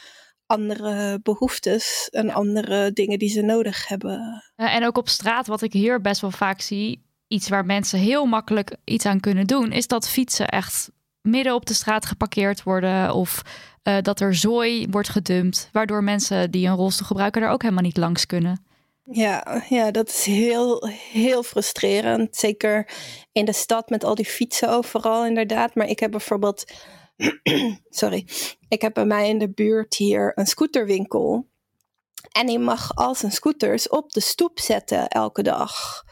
andere 0.48 1.20
behoeftes 1.24 2.08
en 2.12 2.30
andere 2.30 2.94
dingen 2.94 3.20
die 3.20 3.30
ze 3.30 3.42
nodig 3.42 3.88
hebben. 3.88 4.44
Eh, 4.56 4.76
en 4.76 4.86
ook 4.86 4.98
op 4.98 5.10
straat, 5.10 5.48
wat 5.48 5.62
ik 5.62 5.74
hier 5.74 6.02
best 6.02 6.22
wel 6.22 6.32
vaak 6.32 6.62
zie, 6.62 7.06
iets 7.28 7.50
waar 7.50 7.66
mensen 7.66 8.00
heel 8.00 8.26
makkelijk 8.26 8.76
iets 8.84 9.06
aan 9.06 9.20
kunnen 9.20 9.48
doen, 9.48 9.72
is 9.72 9.88
dat 9.88 10.10
fietsen 10.10 10.48
echt 10.48 10.92
midden 11.22 11.54
op 11.54 11.66
de 11.66 11.74
straat 11.74 12.06
geparkeerd 12.06 12.64
worden 12.64 13.14
of 13.14 13.42
eh, 13.84 13.98
dat 14.02 14.20
er 14.20 14.36
zooi 14.36 14.88
wordt 14.90 15.10
gedumpt, 15.10 15.70
waardoor 15.72 16.04
mensen 16.04 16.52
die 16.52 16.68
een 16.68 16.76
rolstoel 16.76 17.08
gebruiken 17.08 17.42
er 17.42 17.50
ook 17.50 17.62
helemaal 17.62 17.84
niet 17.84 17.98
langs 17.98 18.26
kunnen. 18.26 18.66
Ja, 19.12 19.64
ja, 19.70 19.92
dat 19.92 20.08
is 20.08 20.26
heel, 20.26 20.88
heel 21.12 21.44
frustrerend. 21.44 22.36
Zeker 22.36 22.90
in 23.32 23.46
de 23.46 23.54
stad 23.54 23.90
met 23.90 24.04
al 24.04 24.16
die 24.16 24.26
fietsen 24.26 24.70
overal, 24.70 25.26
inderdaad. 25.26 25.76
Maar 25.76 25.88
ik 25.88 26.00
heb 26.00 26.12
bijvoorbeeld, 26.12 26.74
sorry, 27.90 28.28
ik 28.68 28.82
heb 28.82 28.94
bij 28.94 29.06
mij 29.06 29.30
in 29.30 29.38
de 29.38 29.50
buurt 29.50 29.96
hier 29.96 30.32
een 30.36 30.48
scooterwinkel. 30.48 31.50
En 32.32 32.48
die 32.48 32.60
mag 32.60 32.96
al 32.96 33.16
zijn 33.16 33.32
scooters 33.32 33.90
op 33.90 34.12
de 34.12 34.20
stoep 34.20 34.60
zetten 34.60 35.08
elke 35.08 35.44
dag. 35.44 36.04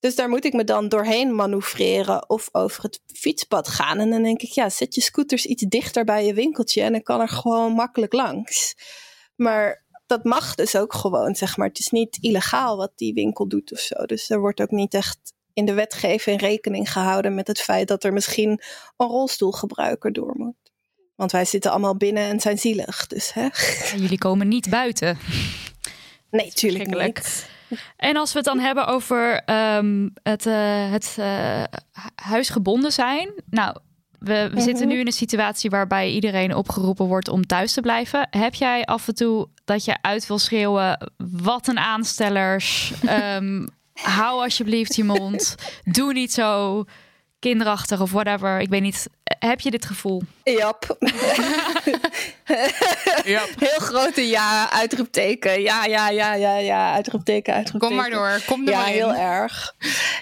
Dus 0.00 0.14
daar 0.14 0.28
moet 0.28 0.44
ik 0.44 0.52
me 0.52 0.64
dan 0.64 0.88
doorheen 0.88 1.34
manoeuvreren 1.34 2.28
of 2.28 2.48
over 2.52 2.82
het 2.82 3.00
fietspad 3.06 3.68
gaan. 3.68 3.98
En 3.98 4.10
dan 4.10 4.22
denk 4.22 4.42
ik, 4.42 4.50
ja, 4.50 4.68
zet 4.68 4.94
je 4.94 5.00
scooters 5.00 5.46
iets 5.46 5.64
dichter 5.68 6.04
bij 6.04 6.26
je 6.26 6.34
winkeltje 6.34 6.82
en 6.82 6.92
dan 6.92 7.02
kan 7.02 7.20
er 7.20 7.28
gewoon 7.28 7.72
makkelijk 7.72 8.12
langs. 8.12 8.74
Maar 9.36 9.86
dat 10.06 10.24
mag 10.24 10.54
dus 10.54 10.76
ook 10.76 10.94
gewoon, 10.94 11.34
zeg 11.34 11.56
maar. 11.56 11.68
Het 11.68 11.78
is 11.78 11.90
niet 11.90 12.18
illegaal 12.20 12.76
wat 12.76 12.92
die 12.94 13.14
winkel 13.14 13.48
doet 13.48 13.72
of 13.72 13.78
zo. 13.78 14.04
Dus 14.04 14.30
er 14.30 14.40
wordt 14.40 14.60
ook 14.60 14.70
niet 14.70 14.94
echt 14.94 15.18
in 15.58 15.64
de 15.64 15.72
wetgeving 15.74 16.40
rekening 16.40 16.92
gehouden 16.92 17.34
met 17.34 17.46
het 17.46 17.60
feit 17.60 17.88
dat 17.88 18.04
er 18.04 18.12
misschien 18.12 18.60
een 18.96 19.06
rolstoelgebruiker 19.06 20.12
door 20.12 20.34
moet. 20.36 20.54
Want 21.16 21.32
wij 21.32 21.44
zitten 21.44 21.70
allemaal 21.70 21.96
binnen 21.96 22.22
en 22.22 22.40
zijn 22.40 22.58
zielig. 22.58 23.06
Dus 23.06 23.32
hè? 23.32 23.48
En 23.92 24.00
jullie 24.00 24.18
komen 24.18 24.48
niet 24.48 24.70
buiten. 24.70 25.18
Nee, 26.30 26.52
tuurlijk 26.52 27.02
niet. 27.02 27.48
En 27.96 28.16
als 28.16 28.30
we 28.32 28.38
het 28.38 28.46
dan 28.46 28.58
hebben 28.58 28.86
over 28.86 29.42
ehm, 29.44 30.08
het, 30.22 30.46
eh, 30.46 30.90
het 30.90 31.14
eh, 31.18 31.62
hu- 31.92 32.08
huisgebonden 32.14 32.92
zijn. 32.92 33.30
Nou, 33.50 33.76
we, 34.18 34.50
we 34.52 34.60
zitten 34.60 34.84
Mhm. 34.86 34.94
nu 34.94 35.00
in 35.00 35.06
een 35.06 35.12
situatie 35.12 35.70
waarbij 35.70 36.10
iedereen 36.10 36.54
opgeroepen 36.54 37.06
wordt 37.06 37.28
om 37.28 37.46
thuis 37.46 37.72
te 37.72 37.80
blijven. 37.80 38.26
Heb 38.30 38.54
jij 38.54 38.84
af 38.84 39.08
en 39.08 39.14
toe 39.14 39.48
dat 39.64 39.84
je 39.84 39.96
uit 40.00 40.26
wil 40.26 40.38
schreeuwen: 40.38 41.12
wat 41.16 41.66
een 41.68 41.78
aanstellers. 41.78 42.92
Ehm, 43.06 43.66
hou 44.02 44.42
alsjeblieft 44.42 44.94
je 44.94 45.04
mond. 45.04 45.54
Doe 45.84 46.12
niet 46.12 46.32
zo 46.32 46.84
kinderachtig 47.38 48.00
of 48.00 48.10
whatever. 48.12 48.60
Ik 48.60 48.68
weet 48.68 48.82
niet. 48.82 49.08
Heb 49.38 49.60
je 49.60 49.70
dit 49.70 49.84
gevoel? 49.84 50.22
Jap. 50.44 50.96
Heel 53.58 53.78
grote 53.78 54.28
ja, 54.28 54.70
uitroepteken. 54.70 55.60
Ja, 55.62 55.84
ja, 55.84 56.08
ja, 56.08 56.34
ja, 56.34 56.56
ja, 56.56 56.92
uitroepteken, 56.94 57.54
uitroepteken. 57.54 57.96
Kom 57.96 57.96
maar 57.96 58.10
door, 58.10 58.42
kom 58.46 58.66
er 58.66 58.72
Ja, 58.72 58.78
maar 58.78 58.88
in. 58.88 58.94
heel 58.94 59.14
erg. 59.14 59.74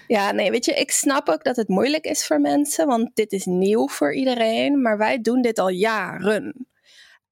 Ja, 0.06 0.30
nee, 0.32 0.50
weet 0.50 0.64
je, 0.64 0.72
ik 0.74 0.90
snap 0.90 1.28
ook 1.28 1.44
dat 1.44 1.56
het 1.56 1.68
moeilijk 1.68 2.04
is 2.04 2.26
voor 2.26 2.40
mensen, 2.40 2.86
want 2.86 3.10
dit 3.14 3.32
is 3.32 3.44
nieuw 3.44 3.88
voor 3.88 4.14
iedereen, 4.14 4.82
maar 4.82 4.98
wij 4.98 5.20
doen 5.20 5.42
dit 5.42 5.58
al 5.58 5.68
jaren. 5.68 6.66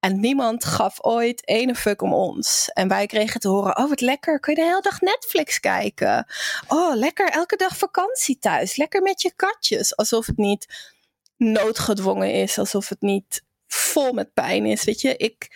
En 0.05 0.21
niemand 0.21 0.65
gaf 0.65 1.03
ooit 1.03 1.49
ene 1.49 1.75
fuck 1.75 2.03
om 2.03 2.13
ons. 2.13 2.71
En 2.73 2.89
wij 2.89 3.07
kregen 3.07 3.41
te 3.41 3.49
horen, 3.49 3.79
oh 3.79 3.89
wat 3.89 4.01
lekker, 4.01 4.41
kun 4.41 4.55
je 4.55 4.61
de 4.61 4.67
hele 4.67 4.81
dag 4.81 5.01
Netflix 5.01 5.61
kijken? 5.61 6.27
Oh, 6.69 6.95
lekker, 6.95 7.29
elke 7.31 7.57
dag 7.57 7.77
vakantie 7.77 8.39
thuis. 8.39 8.77
Lekker 8.77 9.03
met 9.03 9.23
je 9.23 9.33
katjes. 9.37 9.97
Alsof 9.97 10.27
het 10.27 10.37
niet 10.37 10.93
noodgedwongen 11.37 12.33
is, 12.33 12.59
alsof 12.59 12.89
het 12.89 13.01
niet 13.01 13.45
vol 13.67 14.13
met 14.13 14.33
pijn 14.33 14.67
is. 14.67 14.85
Weet 14.85 15.01
je, 15.01 15.17
ik 15.17 15.49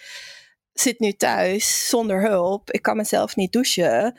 zit 0.73 0.99
nu 0.99 1.13
thuis 1.13 1.89
zonder 1.89 2.21
hulp. 2.21 2.71
Ik 2.71 2.83
kan 2.83 2.97
mezelf 2.97 3.37
niet 3.37 3.53
douchen 3.53 4.19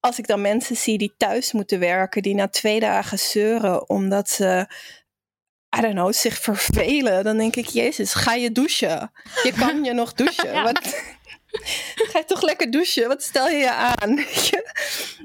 als 0.00 0.18
ik 0.18 0.26
dan 0.26 0.40
mensen 0.40 0.76
zie 0.76 0.98
die 0.98 1.14
thuis 1.16 1.52
moeten 1.52 1.78
werken, 1.78 2.22
die 2.22 2.34
na 2.34 2.48
twee 2.48 2.80
dagen 2.80 3.18
zeuren 3.18 3.88
omdat 3.88 4.30
ze, 4.30 4.66
I 5.76 5.80
don't 5.80 5.94
know, 5.94 6.12
zich 6.12 6.38
vervelen, 6.38 7.24
dan 7.24 7.36
denk 7.36 7.56
ik, 7.56 7.66
Jezus, 7.66 8.14
ga 8.14 8.34
je 8.34 8.52
douchen? 8.52 9.12
Je 9.42 9.52
kan 9.52 9.84
je 9.84 9.92
nog 9.92 10.12
douchen. 10.12 10.52
Ja. 10.58 10.62
Wat, 10.62 10.78
ga 11.92 12.18
je 12.18 12.24
toch 12.26 12.42
lekker 12.42 12.70
douchen? 12.70 13.08
Wat 13.08 13.22
stel 13.22 13.48
je 13.48 13.56
je 13.56 13.72
aan? 13.72 14.18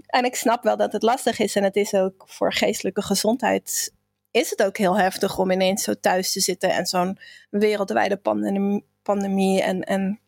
En 0.07 0.25
ik 0.25 0.35
snap 0.35 0.63
wel 0.63 0.77
dat 0.77 0.91
het 0.91 1.03
lastig 1.03 1.39
is 1.39 1.55
en 1.55 1.63
het 1.63 1.75
is 1.75 1.93
ook 1.93 2.23
voor 2.27 2.53
geestelijke 2.53 3.01
gezondheid. 3.01 3.93
Is 4.31 4.49
het 4.49 4.63
ook 4.63 4.77
heel 4.77 4.97
heftig 4.97 5.37
om 5.37 5.51
ineens 5.51 5.83
zo 5.83 5.93
thuis 5.99 6.31
te 6.31 6.39
zitten 6.39 6.69
en 6.69 6.85
zo'n 6.85 7.19
wereldwijde 7.49 8.17
pandemie, 8.17 8.85
pandemie 9.03 9.61
en, 9.61 9.81
en 9.81 10.19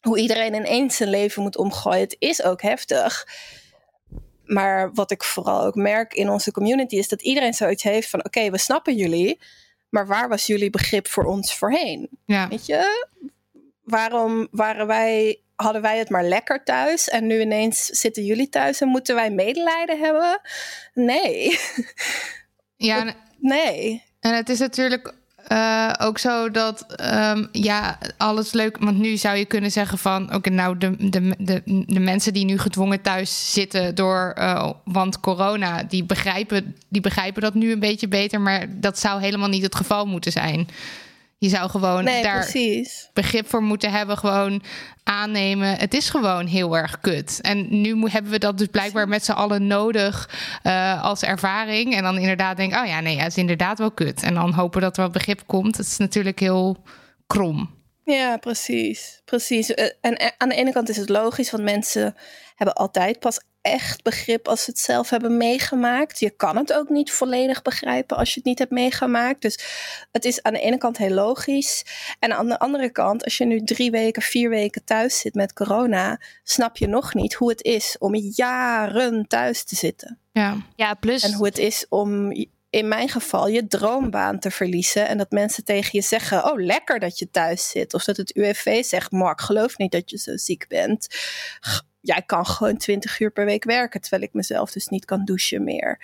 hoe 0.00 0.18
iedereen 0.18 0.54
ineens 0.54 0.96
zijn 0.96 1.08
leven 1.08 1.42
moet 1.42 1.56
omgooien. 1.56 2.00
Het 2.00 2.16
is 2.18 2.42
ook 2.42 2.62
heftig. 2.62 3.26
Maar 4.44 4.92
wat 4.92 5.10
ik 5.10 5.22
vooral 5.22 5.64
ook 5.64 5.74
merk 5.74 6.14
in 6.14 6.28
onze 6.28 6.52
community 6.52 6.96
is 6.96 7.08
dat 7.08 7.22
iedereen 7.22 7.54
zoiets 7.54 7.82
heeft 7.82 8.10
van: 8.10 8.24
oké, 8.24 8.50
we 8.50 8.58
snappen 8.58 8.96
jullie, 8.96 9.40
maar 9.88 10.06
waar 10.06 10.28
was 10.28 10.46
jullie 10.46 10.70
begrip 10.70 11.08
voor 11.08 11.24
ons 11.24 11.54
voorheen? 11.54 12.08
Ja. 12.26 12.48
Weet 12.48 12.66
je, 12.66 13.08
waarom 13.82 14.48
waren 14.50 14.86
wij, 14.86 15.40
hadden 15.56 15.82
wij 15.82 15.98
het 15.98 16.10
maar 16.10 16.24
lekker 16.24 16.64
thuis 16.64 17.08
en 17.08 17.26
nu 17.26 17.40
ineens 17.40 17.84
zitten 17.84 18.24
jullie 18.24 18.48
thuis 18.48 18.80
en 18.80 18.88
moeten 18.88 19.14
wij 19.14 19.30
medelijden 19.30 19.98
hebben? 19.98 20.40
Nee, 20.94 21.58
Ja, 22.76 23.14
nee. 23.38 24.02
En 24.20 24.34
het 24.34 24.48
is 24.48 24.58
natuurlijk 24.58 25.14
eh, 25.48 25.92
ook 25.98 26.18
zo 26.18 26.50
dat, 26.50 26.86
ehm, 26.96 27.44
ja, 27.52 27.98
alles 28.16 28.52
leuk. 28.52 28.76
Want 28.78 28.98
nu 28.98 29.16
zou 29.16 29.36
je 29.36 29.44
kunnen 29.44 29.70
zeggen 29.70 29.98
van, 29.98 30.34
oké, 30.34 30.50
nou, 30.50 30.78
de, 30.78 31.10
de, 31.10 31.34
de, 31.38 31.62
de 31.86 32.00
mensen 32.00 32.32
die 32.32 32.44
nu 32.44 32.58
gedwongen 32.58 33.00
thuis 33.00 33.52
zitten 33.52 33.94
door, 33.94 34.32
eh, 34.36 34.70
want 34.84 35.20
corona, 35.20 35.82
die 35.82 36.04
begrijpen, 36.04 36.76
die 36.88 37.00
begrijpen 37.00 37.42
dat 37.42 37.54
nu 37.54 37.72
een 37.72 37.80
beetje 37.80 38.08
beter. 38.08 38.40
Maar 38.40 38.66
dat 38.70 38.98
zou 38.98 39.20
helemaal 39.20 39.48
niet 39.48 39.62
het 39.62 39.74
geval 39.74 40.06
moeten 40.06 40.32
zijn. 40.32 40.68
Je 41.44 41.50
zou 41.50 41.70
gewoon 41.70 42.04
Nee, 42.04 42.22
daar 42.22 42.40
precies. 42.40 43.10
begrip 43.12 43.48
voor 43.48 43.62
moeten 43.62 43.90
hebben. 43.90 44.18
Gewoon 44.18 44.62
aannemen. 45.02 45.76
Het 45.76 45.94
is 45.94 46.10
gewoon 46.10 46.46
heel 46.46 46.76
erg 46.76 47.00
kut. 47.00 47.38
En 47.40 47.80
nu 47.80 48.08
hebben 48.08 48.30
we 48.30 48.38
dat 48.38 48.58
dus 48.58 48.66
blijkbaar 48.66 49.08
met 49.08 49.24
z'n 49.24 49.32
allen 49.32 49.66
nodig 49.66 50.30
eh, 50.62 51.02
als 51.02 51.22
ervaring. 51.22 51.94
En 51.94 52.02
dan 52.02 52.18
inderdaad 52.18 52.56
denken, 52.56 52.80
oh 52.80 52.86
ja, 52.86 53.00
nee, 53.00 53.16
ja, 53.16 53.22
het 53.22 53.30
is 53.30 53.38
inderdaad 53.38 53.78
wel 53.78 53.90
kut. 53.90 54.22
En 54.22 54.34
dan 54.34 54.52
hopen 54.52 54.80
dat 54.80 54.96
er 54.96 55.02
wat 55.02 55.12
begrip 55.12 55.42
komt. 55.46 55.76
Het 55.76 55.86
is 55.86 55.96
natuurlijk 55.96 56.38
heel 56.40 56.82
krom. 57.26 57.70
Ja, 58.04 58.36
precies. 58.36 59.20
Precies. 59.24 59.74
Eh, 59.74 59.90
En 60.00 60.34
aan 60.38 60.48
de 60.48 60.54
ene 60.54 60.72
kant 60.72 60.88
is 60.88 60.96
het 60.96 61.08
logisch, 61.08 61.50
want 61.50 61.62
mensen 61.62 62.16
hebben 62.54 62.74
altijd 62.74 63.18
pas 63.18 63.40
echt 63.64 64.02
begrip 64.02 64.48
als 64.48 64.64
ze 64.64 64.70
het 64.70 64.78
zelf 64.78 65.10
hebben 65.10 65.36
meegemaakt. 65.36 66.18
Je 66.18 66.30
kan 66.30 66.56
het 66.56 66.72
ook 66.72 66.88
niet 66.88 67.12
volledig 67.12 67.62
begrijpen 67.62 68.16
als 68.16 68.28
je 68.28 68.34
het 68.34 68.44
niet 68.44 68.58
hebt 68.58 68.70
meegemaakt. 68.70 69.42
Dus 69.42 69.58
het 70.12 70.24
is 70.24 70.42
aan 70.42 70.52
de 70.52 70.60
ene 70.60 70.78
kant 70.78 70.96
heel 70.96 71.14
logisch. 71.14 71.84
En 72.18 72.32
aan 72.32 72.48
de 72.48 72.58
andere 72.58 72.90
kant, 72.90 73.24
als 73.24 73.38
je 73.38 73.44
nu 73.44 73.64
drie 73.64 73.90
weken, 73.90 74.22
vier 74.22 74.48
weken 74.48 74.84
thuis 74.84 75.18
zit 75.18 75.34
met 75.34 75.52
corona, 75.52 76.20
snap 76.42 76.76
je 76.76 76.86
nog 76.86 77.14
niet 77.14 77.34
hoe 77.34 77.50
het 77.50 77.62
is 77.62 77.96
om 77.98 78.14
jaren 78.14 79.26
thuis 79.26 79.64
te 79.64 79.76
zitten. 79.76 80.18
Ja, 80.32 80.56
Ja, 80.76 80.94
plus 80.94 81.22
En 81.22 81.32
hoe 81.32 81.46
het 81.46 81.58
is 81.58 81.86
om 81.88 82.32
in 82.74 82.88
mijn 82.88 83.08
geval 83.08 83.48
je 83.48 83.66
droombaan 83.66 84.38
te 84.38 84.50
verliezen. 84.50 85.08
En 85.08 85.18
dat 85.18 85.30
mensen 85.30 85.64
tegen 85.64 85.90
je 85.92 86.02
zeggen: 86.02 86.44
Oh, 86.44 86.60
lekker 86.60 86.98
dat 86.98 87.18
je 87.18 87.30
thuis 87.30 87.68
zit. 87.68 87.94
Of 87.94 88.04
dat 88.04 88.16
het 88.16 88.36
UWV 88.36 88.84
zegt: 88.84 89.10
Mark, 89.10 89.40
geloof 89.40 89.78
niet 89.78 89.92
dat 89.92 90.10
je 90.10 90.18
zo 90.18 90.36
ziek 90.36 90.68
bent. 90.68 91.06
Jij 92.00 92.22
kan 92.26 92.46
gewoon 92.46 92.76
20 92.76 93.20
uur 93.20 93.30
per 93.30 93.44
week 93.44 93.64
werken. 93.64 94.00
Terwijl 94.00 94.22
ik 94.22 94.32
mezelf 94.32 94.70
dus 94.70 94.88
niet 94.88 95.04
kan 95.04 95.24
douchen 95.24 95.64
meer. 95.64 96.00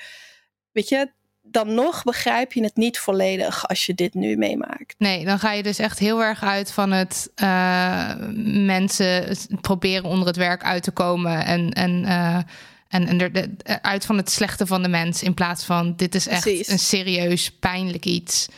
Weet 0.72 0.88
je, 0.88 1.12
dan 1.42 1.74
nog 1.74 2.02
begrijp 2.02 2.52
je 2.52 2.62
het 2.62 2.76
niet 2.76 2.98
volledig 2.98 3.68
als 3.68 3.86
je 3.86 3.94
dit 3.94 4.14
nu 4.14 4.36
meemaakt. 4.36 4.94
nee, 4.98 5.24
dan 5.24 5.38
ga 5.38 5.52
je 5.52 5.62
dus 5.62 5.78
echt 5.78 5.98
heel 5.98 6.22
erg 6.22 6.42
uit 6.42 6.72
van 6.72 6.92
het 6.92 7.30
eh, 7.34 8.14
mensen 8.64 9.36
proberen 9.60 10.04
onder 10.04 10.26
het 10.26 10.36
werk 10.36 10.62
uit 10.62 10.82
te 10.82 10.90
komen. 10.90 11.44
En, 11.44 11.70
en, 11.70 12.04
eh, 12.04 12.38
en, 12.90 13.06
en 13.06 13.20
er, 13.20 13.32
de- 13.32 13.82
uit 13.82 14.04
van 14.04 14.16
het 14.16 14.30
slechte 14.30 14.66
van 14.66 14.82
de 14.82 14.88
mens. 14.88 15.22
In 15.22 15.34
plaats 15.34 15.64
van 15.64 15.96
dit 15.96 16.14
is 16.14 16.26
echt 16.26 16.42
Precies. 16.42 16.68
een 16.68 16.78
serieus 16.78 17.50
pijnlijk 17.50 18.04
iets. 18.04 18.48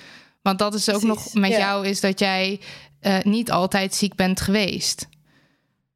Want 0.42 0.58
dat 0.58 0.74
is 0.74 0.88
ook 0.90 1.00
Precies, 1.00 1.32
nog 1.32 1.34
met 1.42 1.50
ja. 1.50 1.58
jou, 1.58 1.86
is 1.86 2.00
dat 2.00 2.18
jij 2.18 2.60
eh, 3.00 3.20
niet 3.22 3.50
altijd 3.50 3.94
ziek 3.94 4.14
bent 4.14 4.40
geweest. 4.40 5.08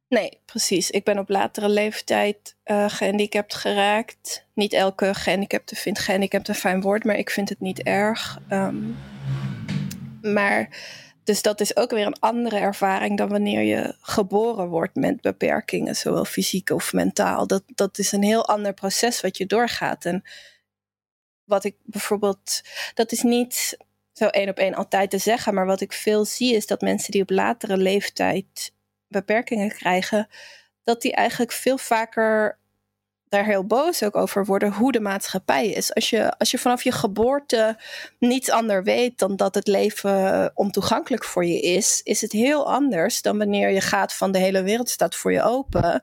Nee, 0.09 0.39
precies. 0.45 0.89
Ik 0.89 1.03
ben 1.03 1.19
op 1.19 1.29
latere 1.29 1.69
leeftijd 1.69 2.55
eh, 2.63 2.85
gehandicapt 2.89 3.55
geraakt. 3.55 4.45
Niet 4.53 4.73
elke 4.73 5.13
gehandicapte 5.13 5.75
vindt 5.75 5.99
gehandicapt 5.99 6.47
een 6.47 6.55
fijn 6.55 6.81
woord, 6.81 7.03
maar 7.03 7.15
ik 7.17 7.29
vind 7.29 7.49
het 7.49 7.59
niet 7.59 7.83
erg. 7.83 8.39
Ehm, 8.49 8.75
maar, 10.21 10.69
dus 11.27 11.41
dat 11.41 11.61
is 11.61 11.75
ook 11.75 11.91
weer 11.91 12.05
een 12.05 12.19
andere 12.19 12.57
ervaring 12.57 13.17
dan 13.17 13.29
wanneer 13.29 13.61
je 13.61 13.95
geboren 14.01 14.67
wordt 14.67 14.95
met 14.95 15.21
beperkingen, 15.21 15.95
zowel 15.95 16.25
fysiek 16.25 16.69
of 16.69 16.93
mentaal. 16.93 17.47
Dat, 17.47 17.63
dat 17.75 17.97
is 17.97 18.11
een 18.11 18.23
heel 18.23 18.47
ander 18.47 18.73
proces 18.73 19.21
wat 19.21 19.37
je 19.37 19.45
doorgaat. 19.45 20.05
En 20.05 20.23
wat 21.43 21.63
ik 21.63 21.75
bijvoorbeeld, 21.83 22.61
dat 22.93 23.11
is 23.11 23.21
niet 23.21 23.77
zo 24.13 24.25
één 24.25 24.49
op 24.49 24.57
één 24.57 24.73
altijd 24.73 25.09
te 25.09 25.17
zeggen, 25.17 25.53
maar 25.53 25.65
wat 25.65 25.81
ik 25.81 25.93
veel 25.93 26.25
zie 26.25 26.55
is 26.55 26.67
dat 26.67 26.81
mensen 26.81 27.11
die 27.11 27.21
op 27.21 27.29
latere 27.29 27.77
leeftijd 27.77 28.73
beperkingen 29.07 29.69
krijgen, 29.69 30.27
dat 30.83 31.01
die 31.01 31.13
eigenlijk 31.13 31.51
veel 31.51 31.77
vaker 31.77 32.59
daar 33.29 33.45
heel 33.45 33.63
boos 33.65 34.03
ook 34.03 34.15
over 34.15 34.45
worden 34.45 34.71
hoe 34.71 34.91
de 34.91 34.99
maatschappij 34.99 35.67
is. 35.67 35.93
Als 35.93 36.09
je, 36.09 36.37
als 36.37 36.51
je 36.51 36.57
vanaf 36.57 36.83
je 36.83 36.91
geboorte 36.91 37.77
niets 38.19 38.49
anders 38.49 38.83
weet 38.83 39.19
dan 39.19 39.35
dat 39.35 39.55
het 39.55 39.67
leven 39.67 40.51
ontoegankelijk 40.53 41.23
voor 41.23 41.45
je 41.45 41.59
is, 41.59 42.01
is 42.03 42.21
het 42.21 42.31
heel 42.31 42.71
anders 42.73 43.21
dan 43.21 43.37
wanneer 43.37 43.69
je 43.69 43.81
gaat 43.81 44.13
van 44.13 44.31
de 44.31 44.39
hele 44.39 44.63
wereld 44.63 44.89
staat 44.89 45.15
voor 45.15 45.31
je 45.31 45.41
open. 45.41 46.01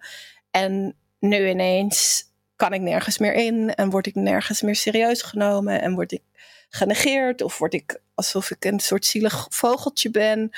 En 0.50 0.96
nu 1.18 1.48
ineens 1.48 2.22
kan 2.56 2.72
ik 2.72 2.80
nergens 2.80 3.18
meer 3.18 3.34
in 3.34 3.74
en 3.74 3.90
word 3.90 4.06
ik 4.06 4.14
nergens 4.14 4.62
meer 4.62 4.76
serieus 4.76 5.22
genomen 5.22 5.80
en 5.80 5.94
word 5.94 6.12
ik 6.12 6.22
genegeerd 6.68 7.42
of 7.42 7.58
word 7.58 7.74
ik 7.74 8.00
alsof 8.14 8.50
ik 8.50 8.64
een 8.64 8.80
soort 8.80 9.06
zielig 9.06 9.46
vogeltje 9.50 10.10
ben 10.10 10.50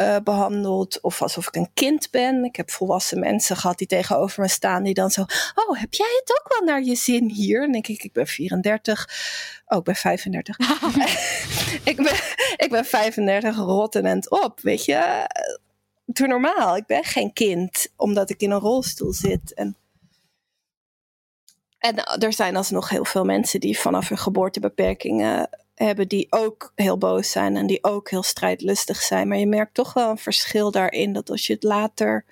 eh, 0.00 0.16
behandeld. 0.24 1.00
Of 1.00 1.22
alsof 1.22 1.46
ik 1.46 1.56
een 1.56 1.70
kind 1.74 2.10
ben. 2.10 2.44
Ik 2.44 2.56
heb 2.56 2.70
volwassen 2.70 3.18
mensen 3.18 3.56
gehad 3.56 3.78
die 3.78 3.86
tegenover 3.86 4.42
me 4.42 4.48
staan. 4.48 4.82
Die 4.82 4.94
dan 4.94 5.10
zo. 5.10 5.20
Oh, 5.54 5.78
heb 5.78 5.94
jij 5.94 6.20
het 6.20 6.40
ook 6.40 6.58
wel 6.58 6.68
naar 6.68 6.82
je 6.82 6.94
zin 6.94 7.28
hier? 7.28 7.60
Dan 7.60 7.72
denk 7.72 7.86
ik, 7.86 8.02
ik 8.02 8.12
ben 8.12 8.26
34. 8.26 9.08
Oh, 9.66 9.78
ik 9.78 9.84
ben 9.84 9.94
35. 9.94 10.58
ik, 11.90 11.96
ben, 11.96 12.14
ik 12.56 12.68
ben 12.70 12.84
35, 12.84 13.56
rot 13.56 13.94
en 13.94 14.30
op. 14.30 14.60
Weet 14.60 14.84
je. 14.84 15.28
Doe 16.04 16.26
normaal. 16.26 16.76
Ik 16.76 16.86
ben 16.86 17.04
geen 17.04 17.32
kind. 17.32 17.92
Omdat 17.96 18.30
ik 18.30 18.40
in 18.40 18.50
een 18.50 18.58
rolstoel 18.58 19.12
zit. 19.12 19.54
En 19.54 19.76
en 21.78 22.04
er 22.04 22.32
zijn 22.32 22.56
alsnog 22.56 22.88
heel 22.88 23.04
veel 23.04 23.24
mensen 23.24 23.60
die 23.60 23.78
vanaf 23.78 24.08
hun 24.08 24.18
geboorte 24.18 24.60
beperkingen 24.60 25.48
hebben, 25.84 26.08
die 26.08 26.26
ook 26.30 26.72
heel 26.74 26.98
boos 26.98 27.30
zijn 27.30 27.56
en 27.56 27.66
die 27.66 27.84
ook 27.84 28.10
heel 28.10 28.22
strijdlustig 28.22 29.02
zijn. 29.02 29.28
Maar 29.28 29.38
je 29.38 29.46
merkt 29.46 29.74
toch 29.74 29.92
wel 29.92 30.10
een 30.10 30.18
verschil 30.18 30.70
daarin 30.70 31.12
dat 31.12 31.30
als 31.30 31.46
je 31.46 31.52
het 31.52 31.62
later, 31.62 32.24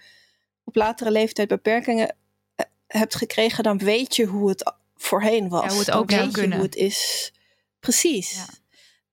op 0.64 0.76
latere 0.76 1.10
leeftijd 1.10 1.48
beperkingen 1.48 2.16
eh, 2.54 2.66
hebt 2.86 3.14
gekregen, 3.14 3.64
dan 3.64 3.78
weet 3.78 4.16
je 4.16 4.24
hoe 4.24 4.48
het 4.48 4.72
voorheen 4.96 5.48
was. 5.48 5.62
Ja, 5.62 5.68
hoe 5.68 5.78
het 5.78 5.86
Dan 5.86 5.98
ook 5.98 6.10
weet 6.10 6.24
je 6.24 6.30
kunnen. 6.30 6.56
hoe 6.58 6.66
het 6.66 6.76
is. 6.76 7.32
Precies. 7.80 8.34
Ja. 8.34 8.46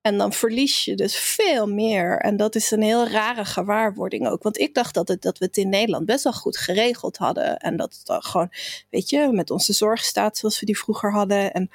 En 0.02 0.18
dan 0.18 0.34
verlies 0.34 0.86
je 0.86 0.96
dus 0.96 1.16
veel 1.16 1.68
meer. 1.68 2.18
En 2.18 2.38
dat 2.38 2.56
is 2.56 2.72
een 2.72 2.82
heel 2.82 3.08
rare 3.08 3.46
gewaarwording 3.46 4.28
ook. 4.28 4.44
Want 4.44 4.58
ik 4.58 4.74
dacht 4.74 4.94
dat, 4.94 5.08
het, 5.08 5.22
dat 5.22 5.38
we 5.38 5.46
het 5.46 5.58
in 5.58 5.70
Nederland 5.70 6.06
best 6.06 6.24
wel 6.24 6.34
goed 6.34 6.58
geregeld 6.58 7.18
hadden. 7.18 7.58
En 7.58 7.78
dat 7.78 7.94
het 7.94 8.06
dan 8.06 8.24
gewoon, 8.24 8.52
weet 8.90 9.10
je, 9.10 9.30
met 9.32 9.52
onze 9.52 9.74
zorgstaat 9.74 10.38
zoals 10.38 10.60
we 10.60 10.66
die 10.66 10.78
vroeger 10.78 11.12
hadden. 11.12 11.54
En, 11.54 11.70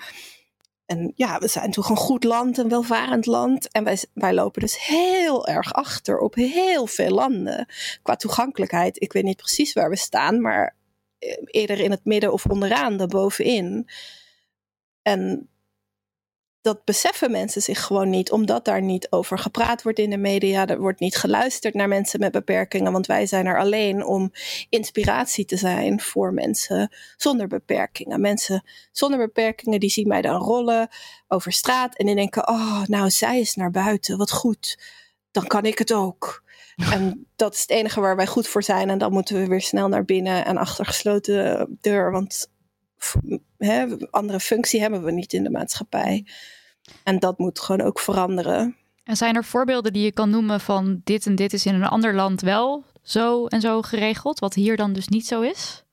en 0.90 1.12
ja, 1.14 1.38
we 1.38 1.48
zijn 1.48 1.70
toch 1.70 1.88
een 1.88 1.96
goed 1.96 2.24
land, 2.24 2.58
een 2.58 2.68
welvarend 2.68 3.26
land. 3.26 3.72
En 3.72 3.84
wij, 3.84 3.98
wij 4.12 4.34
lopen 4.34 4.60
dus 4.60 4.86
heel 4.86 5.46
erg 5.46 5.72
achter 5.72 6.18
op 6.18 6.34
heel 6.34 6.86
veel 6.86 7.10
landen. 7.10 7.66
Qua 8.02 8.16
toegankelijkheid. 8.16 9.02
Ik 9.02 9.12
weet 9.12 9.24
niet 9.24 9.36
precies 9.36 9.72
waar 9.72 9.90
we 9.90 9.96
staan, 9.96 10.40
maar 10.40 10.76
eh, 11.18 11.36
eerder 11.44 11.80
in 11.80 11.90
het 11.90 12.04
midden 12.04 12.32
of 12.32 12.46
onderaan 12.46 12.96
dan 12.96 13.08
bovenin. 13.08 13.88
En 15.02 15.48
dat 16.62 16.84
beseffen 16.84 17.30
mensen 17.30 17.62
zich 17.62 17.82
gewoon 17.82 18.10
niet, 18.10 18.30
omdat 18.30 18.64
daar 18.64 18.82
niet 18.82 19.10
over 19.10 19.38
gepraat 19.38 19.82
wordt 19.82 19.98
in 19.98 20.10
de 20.10 20.16
media. 20.16 20.66
Er 20.66 20.80
wordt 20.80 21.00
niet 21.00 21.16
geluisterd 21.16 21.74
naar 21.74 21.88
mensen 21.88 22.20
met 22.20 22.32
beperkingen, 22.32 22.92
want 22.92 23.06
wij 23.06 23.26
zijn 23.26 23.46
er 23.46 23.58
alleen 23.58 24.04
om 24.04 24.32
inspiratie 24.68 25.44
te 25.44 25.56
zijn 25.56 26.00
voor 26.00 26.32
mensen 26.32 26.94
zonder 27.16 27.46
beperkingen. 27.46 28.20
Mensen 28.20 28.64
zonder 28.92 29.18
beperkingen 29.18 29.80
die 29.80 29.90
zien 29.90 30.08
mij 30.08 30.22
dan 30.22 30.42
rollen 30.42 30.88
over 31.28 31.52
straat 31.52 31.96
en 31.96 32.06
die 32.06 32.14
denken: 32.14 32.48
Oh, 32.48 32.82
nou, 32.84 33.10
zij 33.10 33.40
is 33.40 33.54
naar 33.54 33.70
buiten, 33.70 34.18
wat 34.18 34.30
goed. 34.30 34.78
Dan 35.30 35.46
kan 35.46 35.64
ik 35.64 35.78
het 35.78 35.92
ook. 35.92 36.42
En 36.76 37.26
dat 37.36 37.54
is 37.54 37.60
het 37.60 37.70
enige 37.70 38.00
waar 38.00 38.16
wij 38.16 38.26
goed 38.26 38.48
voor 38.48 38.62
zijn. 38.62 38.90
En 38.90 38.98
dan 38.98 39.12
moeten 39.12 39.36
we 39.40 39.46
weer 39.46 39.60
snel 39.60 39.88
naar 39.88 40.04
binnen 40.04 40.44
en 40.44 40.56
achter 40.56 40.86
gesloten 40.86 41.78
deur. 41.80 42.10
Want 42.10 42.48
hè, 43.58 43.86
andere 44.10 44.40
functie 44.40 44.80
hebben 44.80 45.04
we 45.04 45.10
niet 45.12 45.32
in 45.32 45.42
de 45.42 45.50
maatschappij. 45.50 46.26
En 47.02 47.18
dat 47.18 47.38
moet 47.38 47.60
gewoon 47.60 47.80
ook 47.86 48.00
veranderen. 48.00 48.76
En 49.04 49.16
zijn 49.16 49.36
er 49.36 49.44
voorbeelden 49.44 49.92
die 49.92 50.04
je 50.04 50.12
kan 50.12 50.30
noemen 50.30 50.60
van 50.60 51.00
dit 51.04 51.26
en 51.26 51.34
dit 51.34 51.52
is 51.52 51.66
in 51.66 51.74
een 51.74 51.84
ander 51.84 52.14
land 52.14 52.40
wel 52.40 52.84
zo 53.02 53.46
en 53.46 53.60
zo 53.60 53.82
geregeld, 53.82 54.38
wat 54.38 54.54
hier 54.54 54.76
dan 54.76 54.92
dus 54.92 55.08
niet 55.08 55.26
zo 55.26 55.40
is? 55.40 55.84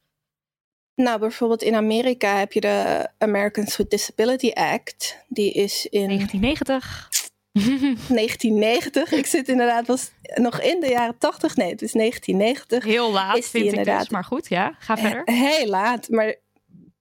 Nou, 0.96 1.20
bijvoorbeeld 1.20 1.62
in 1.62 1.76
Amerika 1.76 2.38
heb 2.38 2.54
je 2.54 2.62
de 2.62 3.08
Americans 3.18 3.78
with 3.78 3.90
Disability 3.90 4.52
Act. 4.54 5.18
Die 5.28 5.52
is 5.54 5.86
in 5.86 6.08
1990. 6.08 7.10
1990. 7.52 9.12
Ik 9.20 9.26
zit 9.26 9.48
inderdaad 9.48 9.88
was 9.88 10.12
nog 10.36 10.62
in 10.62 10.80
de 10.80 10.90
jaren 10.90 11.18
80. 11.18 11.56
Nee, 11.56 11.70
het 11.72 11.82
is 11.82 11.92
1990. 11.92 12.84
Heel 12.84 13.12
laat 13.12 13.38
Is 13.38 13.50
vind 13.50 13.64
ik 13.64 13.70
dus, 13.70 13.80
inderdaad- 13.80 14.10
maar 14.10 14.24
goed, 14.24 14.50
ja, 14.50 14.76
ga 14.80 14.98
verder. 14.98 15.22
Heel 15.26 15.68
laat, 15.68 16.10
maar 16.10 16.36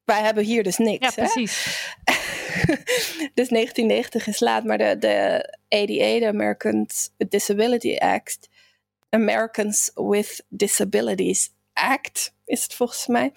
wij 0.06 0.22
hebben 0.22 0.44
hier 0.44 0.62
dus 0.62 0.76
niks. 0.76 1.14
Ja, 1.14 1.22
hè? 1.22 1.30
precies. 1.32 1.54
dus 3.38 3.48
1990 3.48 4.26
is 4.26 4.40
laat, 4.40 4.64
maar 4.64 4.78
de, 4.78 4.96
de 4.98 5.48
ADA, 5.68 6.18
de 6.18 6.26
Americans 6.26 7.10
with 7.16 7.30
Disability 7.30 7.96
Act, 7.96 8.48
Americans 9.10 9.90
with 9.94 10.44
Disabilities 10.48 11.50
Act, 11.72 12.34
is 12.44 12.62
het 12.62 12.74
volgens 12.74 13.06
mij. 13.06 13.32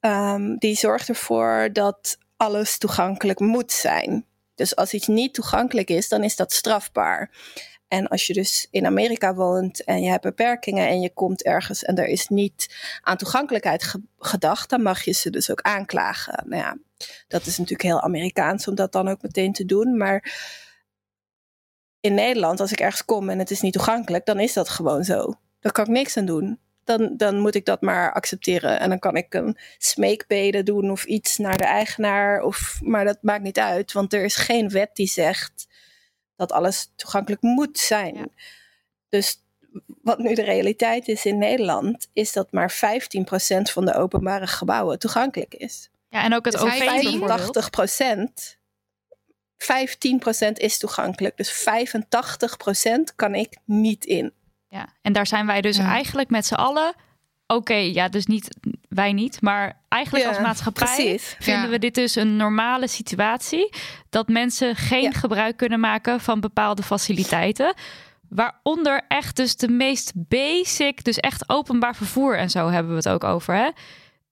ehm, 0.00 0.56
die 0.56 0.76
zorgt 0.76 1.08
ervoor 1.08 1.68
dat 1.72 2.18
alles 2.36 2.78
toegankelijk 2.78 3.40
moet 3.40 3.72
zijn. 3.72 4.26
Dus 4.54 4.76
als 4.76 4.92
iets 4.92 5.06
niet 5.06 5.34
toegankelijk 5.34 5.90
is, 5.90 6.08
dan 6.08 6.24
is 6.24 6.36
dat 6.36 6.52
strafbaar. 6.52 7.30
En 7.88 8.08
als 8.08 8.26
je 8.26 8.32
dus 8.32 8.68
in 8.70 8.86
Amerika 8.86 9.34
woont 9.34 9.84
en 9.84 10.02
je 10.02 10.10
hebt 10.10 10.22
beperkingen 10.22 10.88
en 10.88 11.00
je 11.00 11.12
komt 11.12 11.42
ergens 11.42 11.84
en 11.84 11.96
er 11.96 12.06
is 12.06 12.28
niet 12.28 12.76
aan 13.02 13.16
toegankelijkheid 13.16 13.82
ge- 13.82 14.02
gedacht, 14.18 14.70
dan 14.70 14.82
mag 14.82 15.02
je 15.02 15.12
ze 15.12 15.30
dus 15.30 15.50
ook 15.50 15.60
aanklagen. 15.60 16.44
Nou 16.46 16.62
ja, 16.62 16.76
dat 17.28 17.46
is 17.46 17.58
natuurlijk 17.58 17.88
heel 17.88 18.00
Amerikaans 18.00 18.68
om 18.68 18.74
dat 18.74 18.92
dan 18.92 19.08
ook 19.08 19.22
meteen 19.22 19.52
te 19.52 19.64
doen. 19.64 19.96
Maar 19.96 20.34
in 22.00 22.14
Nederland, 22.14 22.60
als 22.60 22.72
ik 22.72 22.80
ergens 22.80 23.04
kom 23.04 23.28
en 23.28 23.38
het 23.38 23.50
is 23.50 23.60
niet 23.60 23.72
toegankelijk, 23.72 24.26
dan 24.26 24.40
is 24.40 24.52
dat 24.52 24.68
gewoon 24.68 25.04
zo. 25.04 25.34
Daar 25.60 25.72
kan 25.72 25.84
ik 25.84 25.90
niks 25.90 26.16
aan 26.16 26.26
doen. 26.26 26.58
Dan, 26.84 27.16
dan 27.16 27.38
moet 27.38 27.54
ik 27.54 27.64
dat 27.64 27.80
maar 27.80 28.12
accepteren. 28.12 28.80
En 28.80 28.88
dan 28.88 28.98
kan 28.98 29.16
ik 29.16 29.34
een 29.34 29.58
smeekbede 29.78 30.62
doen 30.62 30.90
of 30.90 31.04
iets 31.04 31.36
naar 31.36 31.58
de 31.58 31.64
eigenaar. 31.64 32.42
Of, 32.42 32.78
maar 32.82 33.04
dat 33.04 33.18
maakt 33.22 33.42
niet 33.42 33.58
uit, 33.58 33.92
want 33.92 34.12
er 34.12 34.24
is 34.24 34.36
geen 34.36 34.68
wet 34.68 34.90
die 34.92 35.06
zegt 35.06 35.66
dat 36.38 36.52
alles 36.52 36.90
toegankelijk 36.96 37.42
moet 37.42 37.78
zijn. 37.78 38.30
Dus 39.08 39.42
wat 40.02 40.18
nu 40.18 40.34
de 40.34 40.42
realiteit 40.42 41.08
is 41.08 41.24
in 41.24 41.38
Nederland, 41.38 42.08
is 42.12 42.32
dat 42.32 42.52
maar 42.52 42.72
15% 42.72 42.76
van 43.72 43.84
de 43.84 43.94
openbare 43.94 44.46
gebouwen 44.46 44.98
toegankelijk 44.98 45.54
is. 45.54 45.88
Ja, 46.08 46.22
en 46.22 46.34
ook 46.34 46.44
het 46.44 46.54
Dus 46.54 46.62
OV 46.62 46.78
hij- 46.78 47.02
bijvoorbeeld. 47.02 47.56
85%, 47.56 48.58
15% 49.56 50.58
is 50.58 50.78
toegankelijk. 50.78 51.36
Dus 51.36 51.50
85% 51.52 53.14
kan 53.16 53.34
ik 53.34 53.56
niet 53.64 54.04
in. 54.04 54.32
Ja, 54.68 54.88
en 55.02 55.12
daar 55.12 55.26
zijn 55.26 55.46
wij 55.46 55.60
dus 55.60 55.76
Ja. 55.76 55.86
eigenlijk 55.86 56.30
met 56.30 56.46
z'n 56.46 56.54
allen. 56.54 56.94
Oké, 57.46 57.74
ja, 57.74 58.08
dus 58.08 58.26
niet 58.26 58.48
wij 58.98 59.12
niet, 59.12 59.40
maar 59.42 59.80
eigenlijk 59.88 60.24
Ja, 60.24 60.30
als 60.30 60.40
maatschappij 60.40 60.86
precies. 60.94 61.36
vinden 61.38 61.62
Ja. 61.64 61.68
we 61.68 61.78
dit 61.78 61.94
dus 61.94 62.14
een 62.14 62.36
normale 62.36 62.88
situatie 62.88 63.72
dat 64.10 64.28
mensen 64.28 64.76
geen 64.76 65.02
Ja. 65.02 65.10
gebruik 65.10 65.56
kunnen 65.56 65.80
maken 65.80 66.20
van 66.20 66.40
bepaalde 66.40 66.82
faciliteiten. 66.82 67.74
Waaronder 68.28 69.00
echt 69.08 69.36
dus 69.36 69.56
de 69.56 69.68
meest 69.68 70.12
basic, 70.14 71.04
dus 71.04 71.16
echt 71.16 71.48
openbaar 71.48 71.96
vervoer 71.96 72.38
en 72.38 72.50
zo 72.50 72.68
hebben 72.68 72.90
we 72.90 72.96
het 72.96 73.08
ook 73.08 73.24
over. 73.24 73.54
Hè? 73.54 73.68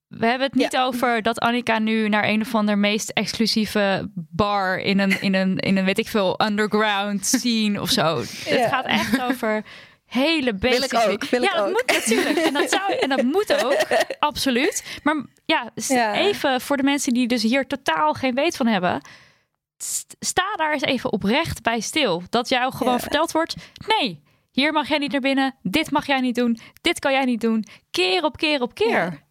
We 0.09 0.27
hebben 0.27 0.47
het 0.47 0.55
niet 0.57 0.73
Ja. 0.73 0.85
over 0.85 1.23
dat 1.23 1.39
Annika 1.41 1.79
nu 1.79 2.09
naar 2.09 2.29
een 2.29 2.41
of 2.41 2.55
ander 2.55 2.79
meest 2.79 3.09
exclusieve 3.11 4.11
bar 4.15 4.79
in 4.79 4.99
een, 4.99 5.21
in 5.23 5.35
een, 5.35 5.59
in 5.59 5.77
een 5.77 5.85
weet 5.85 5.99
ik 5.99 6.09
veel, 6.09 6.41
underground 6.47 7.27
scene 7.27 7.81
of 7.81 7.91
zo. 7.91 8.17
Het 8.45 8.67
gaat 8.71 8.87
echt 8.87 9.23
over 9.23 9.65
hele 10.07 10.53
basic. 10.55 10.93
ik 10.93 10.95
ook, 11.09 11.25
wil 11.25 11.43
ja, 11.43 11.49
ik 11.51 11.57
dat 11.57 11.67
ook. 11.67 11.73
moet 11.73 11.87
natuurlijk. 12.07 12.37
En 12.39 12.53
dat, 12.53 12.71
zou, 12.71 12.93
en 12.93 13.09
dat 13.09 13.23
moet 13.23 13.65
ook, 13.65 13.87
absoluut. 14.19 15.01
Maar 15.03 15.25
ja, 15.45 15.71
Ja. 15.75 16.15
even 16.15 16.61
voor 16.61 16.77
de 16.77 16.83
mensen 16.83 17.13
die 17.13 17.27
dus 17.29 17.43
hier 17.43 17.67
totaal 17.67 18.13
geen 18.13 18.35
weet 18.35 18.57
van 18.57 18.67
hebben. 18.67 19.01
st- 19.79 20.17
Sta 20.21 20.55
daar 20.57 20.73
eens 20.73 20.83
even 20.83 21.13
oprecht 21.13 21.63
bij 21.63 21.81
stil. 21.81 22.23
Dat 22.31 22.49
jou 22.49 22.73
gewoon 22.75 22.93
Ja. 22.93 22.99
verteld 23.01 23.33
wordt: 23.33 23.55
nee, 23.99 24.23
hier 24.51 24.73
mag 24.73 24.89
jij 24.89 24.99
niet 24.99 25.13
naar 25.13 25.21
binnen. 25.21 25.55
Dit 25.63 25.91
mag 25.91 26.07
jij 26.07 26.21
niet 26.21 26.35
doen. 26.35 26.59
Dit 26.81 26.99
kan 26.99 27.13
jij 27.13 27.25
niet 27.25 27.41
doen. 27.41 27.65
Keer 27.91 28.25
op 28.25 28.37
keer 28.37 28.61
op 28.63 28.75
keer. 28.75 28.89
Ja. 28.91 29.25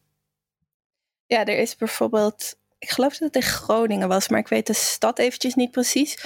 Ja, 1.28 1.46
er 1.46 1.58
is 1.58 1.76
bijvoorbeeld, 1.76 2.56
ik 2.80 2.90
geloof 2.90 3.12
dat 3.12 3.20
het 3.34 3.36
in 3.44 3.50
Groningen 3.50 4.08
was, 4.08 4.28
maar 4.30 4.40
ik 4.40 4.48
weet 4.48 4.68
de 4.68 4.74
stad 4.74 5.20
eventjes 5.20 5.54
niet 5.56 5.72
precies. 5.72 6.18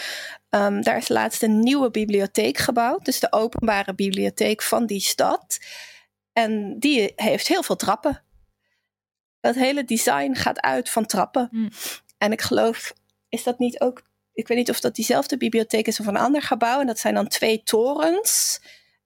Ehm, 0.49 0.81
daar 0.81 0.97
is 0.97 1.07
laatst 1.07 1.43
een 1.43 1.59
nieuwe 1.59 1.91
bibliotheek 1.91 2.57
gebouwd, 2.57 3.05
dus 3.05 3.19
de 3.19 3.31
openbare 3.31 3.93
bibliotheek 3.93 4.61
van 4.61 4.85
die 4.85 4.99
stad. 4.99 5.59
En 6.33 6.79
die 6.79 7.13
heeft 7.15 7.47
heel 7.47 7.63
veel 7.63 7.75
trappen. 7.75 8.23
Dat 9.39 9.55
hele 9.55 9.83
design 9.85 10.33
gaat 10.33 10.61
uit 10.61 10.89
van 10.89 11.05
trappen. 11.05 11.47
Hmm. 11.51 11.69
En 12.17 12.31
ik 12.31 12.41
geloof, 12.41 12.93
is 13.29 13.43
dat 13.43 13.59
niet 13.59 13.79
ook, 13.79 14.03
ik 14.33 14.47
weet 14.47 14.57
niet 14.57 14.69
of 14.69 14.79
dat 14.79 14.95
diezelfde 14.95 15.37
bibliotheek 15.37 15.87
is 15.87 15.99
of 15.99 16.05
een 16.05 16.17
ander 16.17 16.41
gebouw. 16.41 16.79
En 16.79 16.87
dat 16.87 16.99
zijn 16.99 17.13
dan 17.13 17.27
twee 17.27 17.63
torens. 17.63 18.59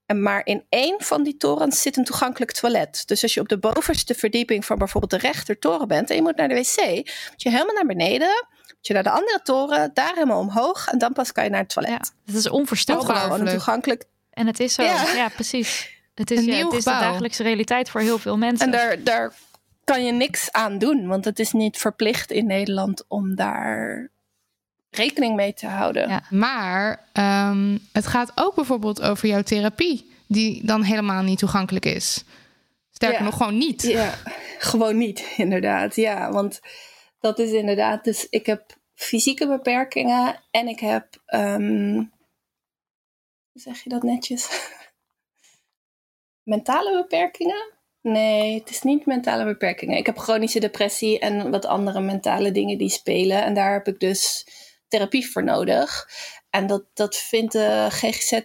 En 0.06 0.22
maar 0.22 0.46
in 0.46 0.66
één 0.70 0.96
van 1.04 1.24
die 1.24 1.38
torens 1.38 1.82
zit 1.82 1.98
een 1.98 2.04
toegankelijk 2.04 2.52
toilet. 2.52 3.08
Dus 3.08 3.24
als 3.24 3.34
je 3.34 3.40
op 3.40 3.50
de 3.50 3.60
bovenste 3.60 4.16
verdieping 4.16 4.66
van 4.66 4.78
bijvoorbeeld 4.78 5.22
de 5.22 5.28
rechtertoren 5.28 5.88
bent 5.88 6.10
en 6.10 6.16
je 6.16 6.22
moet 6.22 6.36
naar 6.36 6.48
de 6.48 6.56
wc, 6.56 6.96
moet 7.30 7.42
je 7.42 7.50
helemaal 7.50 7.74
naar 7.74 7.86
beneden, 7.86 8.48
je 8.88 8.94
naar 8.94 9.04
de 9.04 9.10
andere 9.10 9.40
toren, 9.44 9.92
daar 9.94 10.14
helemaal 10.14 10.40
omhoog 10.40 10.88
en 10.88 10.98
dan 10.98 11.14
pas 11.14 11.32
kan 11.32 11.44
je 11.44 11.50
naar 11.50 11.60
het 11.60 11.70
toilet. 11.70 11.92
Ja, 11.92 12.02
dat 12.26 12.36
is 12.36 12.50
onvoorstelbaar. 12.50 13.16
Ongelooflijk. 13.16 13.50
toegankelijk. 13.50 14.06
En 14.30 14.48
het 14.48 14.60
is 14.60 14.74
zo. 14.74 14.84
Ja. 14.84 15.14
Ja, 15.14 15.30
precies. 15.30 15.92
Het 16.16 16.32
is, 16.32 16.38
Een 16.38 16.46
ja, 16.46 16.56
nieuw 16.56 16.66
het 16.66 16.78
is 16.78 16.84
de 16.84 16.90
dagelijkse 16.90 17.44
realiteit 17.44 17.90
voor 17.90 18.02
heel 18.02 18.20
veel 18.20 18.38
mensen. 18.38 18.66
En 18.66 18.72
daar, 18.72 19.04
daar 19.04 19.34
kan 19.84 20.06
je 20.06 20.12
niks 20.12 20.52
aan 20.52 20.78
doen, 20.78 21.08
want 21.08 21.26
het 21.26 21.40
is 21.40 21.52
niet 21.52 21.78
verplicht 21.78 22.32
in 22.32 22.46
Nederland 22.46 23.04
om 23.08 23.36
daar 23.36 24.10
rekening 24.90 25.36
mee 25.36 25.54
te 25.54 25.68
houden. 25.68 26.10
Ja. 26.10 26.24
Maar 26.30 27.06
ehm, 27.14 27.78
het 27.92 28.08
gaat 28.08 28.32
ook 28.36 28.56
bijvoorbeeld 28.56 29.02
over 29.02 29.28
jouw 29.28 29.42
therapie, 29.42 30.12
die 30.28 30.66
dan 30.66 30.84
helemaal 30.84 31.22
niet 31.24 31.40
toegankelijk 31.40 31.86
is. 31.86 32.24
Sterker 32.92 33.20
Ja. 33.20 33.24
nog, 33.26 33.38
gewoon 33.38 33.58
niet. 33.58 33.82
Ja, 33.82 34.14
gewoon 34.58 34.98
niet, 34.98 35.34
inderdaad. 35.38 35.96
Ja, 35.96 36.32
want 36.32 36.60
dat 37.24 37.40
is 37.40 37.52
inderdaad. 37.52 38.04
Dus 38.04 38.30
ik 38.30 38.46
heb 38.46 38.78
fysieke 38.94 39.48
beperkingen 39.48 40.44
en 40.52 40.68
ik 40.68 40.80
heb. 40.80 41.22
ehm, 41.26 41.96
hoe 43.52 43.62
zeg 43.62 43.84
je 43.84 43.90
dat 43.90 44.04
netjes? 44.04 44.70
mentale 46.54 47.02
beperkingen? 47.02 47.72
Nee, 48.02 48.60
het 48.60 48.70
is 48.70 48.82
niet 48.82 49.06
mentale 49.06 49.46
beperkingen. 49.46 49.98
Ik 49.98 50.06
heb 50.06 50.18
chronische 50.18 50.60
depressie 50.60 51.20
en 51.20 51.52
wat 51.52 51.66
andere 51.66 52.02
mentale 52.02 52.52
dingen 52.52 52.78
die 52.78 52.90
spelen. 52.90 53.44
En 53.44 53.54
daar 53.54 53.74
heb 53.74 53.88
ik 53.88 54.00
dus 54.00 54.48
therapie 54.88 55.30
voor 55.30 55.44
nodig. 55.44 56.10
En 56.50 56.68
dat, 56.68 56.86
dat 56.94 57.16
vindt 57.18 57.52
de 57.52 57.88
GGZ 57.90 58.42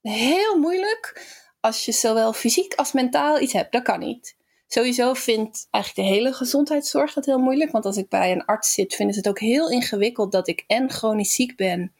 heel 0.00 0.58
moeilijk 0.58 1.26
als 1.60 1.84
je 1.84 1.92
zowel 1.92 2.32
fysiek 2.32 2.74
als 2.74 2.92
mentaal 2.92 3.40
iets 3.40 3.52
hebt. 3.52 3.72
Dat 3.72 3.82
kan 3.82 3.98
niet. 3.98 4.36
Sowieso 4.74 5.14
vindt 5.14 5.68
eigenlijk 5.70 6.08
de 6.08 6.14
hele 6.14 6.32
gezondheidszorg 6.32 7.12
dat 7.12 7.26
heel 7.26 7.38
moeilijk. 7.38 7.70
Want 7.70 7.84
als 7.84 7.96
ik 7.96 8.08
bij 8.08 8.32
een 8.32 8.44
arts 8.44 8.72
zit, 8.72 8.94
vinden 8.94 9.14
ze 9.14 9.20
het 9.20 9.28
ook 9.28 9.38
heel 9.38 9.70
ingewikkeld 9.70 10.32
dat 10.32 10.48
ik 10.48 10.64
en 10.66 10.90
chronisch 10.90 11.34
ziek 11.34 11.56
ben 11.56 11.92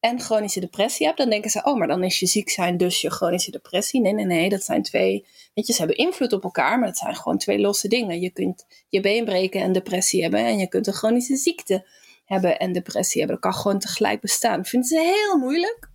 en 0.00 0.20
chronische 0.20 0.60
depressie 0.60 1.06
heb. 1.06 1.16
Dan 1.16 1.30
denken 1.30 1.50
ze, 1.50 1.64
oh, 1.64 1.78
maar 1.78 1.88
dan 1.88 2.04
is 2.04 2.20
je 2.20 2.26
ziek 2.26 2.50
zijn 2.50 2.76
dus 2.76 3.00
je 3.00 3.10
chronische 3.10 3.50
depressie. 3.50 4.00
Nee, 4.00 4.12
nee, 4.12 4.24
nee, 4.24 4.48
dat 4.48 4.62
zijn 4.62 4.82
twee, 4.82 5.26
weet 5.54 5.66
je, 5.66 5.72
ze 5.72 5.78
hebben 5.78 5.96
invloed 5.96 6.32
op 6.32 6.44
elkaar, 6.44 6.78
maar 6.78 6.88
dat 6.88 6.98
zijn 6.98 7.16
gewoon 7.16 7.38
twee 7.38 7.58
losse 7.58 7.88
dingen. 7.88 8.20
Je 8.20 8.30
kunt 8.30 8.66
je 8.88 9.00
been 9.00 9.24
breken 9.24 9.60
en 9.60 9.72
depressie 9.72 10.22
hebben 10.22 10.40
en 10.40 10.58
je 10.58 10.68
kunt 10.68 10.86
een 10.86 10.92
chronische 10.92 11.36
ziekte 11.36 11.86
hebben 12.24 12.58
en 12.58 12.72
depressie 12.72 13.20
hebben. 13.20 13.40
Dat 13.40 13.50
kan 13.52 13.60
gewoon 13.60 13.78
tegelijk 13.78 14.20
bestaan. 14.20 14.56
Dat 14.56 14.68
vinden 14.68 14.88
ze 14.88 15.00
heel 15.00 15.38
moeilijk. 15.38 15.88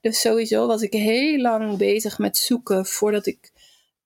Dus 0.00 0.20
sowieso 0.20 0.66
was 0.66 0.82
ik 0.82 0.92
heel 0.92 1.38
lang 1.38 1.76
bezig 1.76 2.18
met 2.18 2.36
zoeken 2.36 2.86
voordat 2.86 3.26
ik 3.26 3.52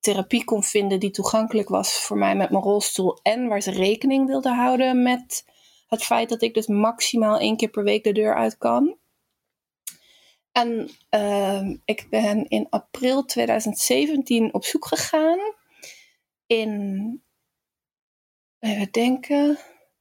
therapie 0.01 0.45
kon 0.45 0.63
vinden 0.63 1.01
die 1.01 1.11
toegankelijk 1.11 1.69
was 1.69 2.01
voor 2.01 2.19
mij 2.19 2.37
met 2.37 2.51
mijn 2.51 2.63
rolstoel 2.63 3.19
en 3.23 3.49
waar 3.49 3.61
ze 3.61 3.71
rekening 3.71 4.27
wilden 4.27 4.55
houden 4.55 5.03
met 5.03 5.45
het 5.89 6.05
feit 6.05 6.29
dat 6.29 6.43
ik 6.43 6.55
dus 6.55 6.67
maximaal 6.67 7.39
één 7.39 7.57
keer 7.57 7.69
per 7.69 7.85
week 7.85 8.05
de 8.05 8.13
deur 8.13 8.35
uit 8.35 8.59
kan. 8.59 8.97
En 10.53 10.91
ehm, 11.09 11.77
ik 11.85 12.07
ben 12.11 12.49
in 12.49 12.67
april 12.71 13.25
2017 13.25 14.55
op 14.55 14.65
zoek 14.65 14.87
gegaan. 14.87 15.39
In, 16.47 17.23
even 18.59 18.89
denken, 18.91 19.59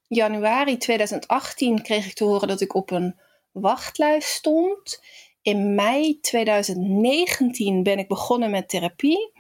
januari 0.08 0.78
2018 0.78 1.82
kreeg 1.82 2.06
ik 2.06 2.14
te 2.14 2.24
horen 2.24 2.48
dat 2.48 2.62
ik 2.62 2.74
op 2.74 2.92
een 2.92 3.20
wachtlijst 3.52 4.30
stond. 4.30 5.02
In 5.42 5.76
mei 5.76 6.20
2019 6.20 7.84
ben 7.84 8.00
ik 8.00 8.08
begonnen 8.08 8.52
met 8.52 8.70
therapie. 8.70 9.32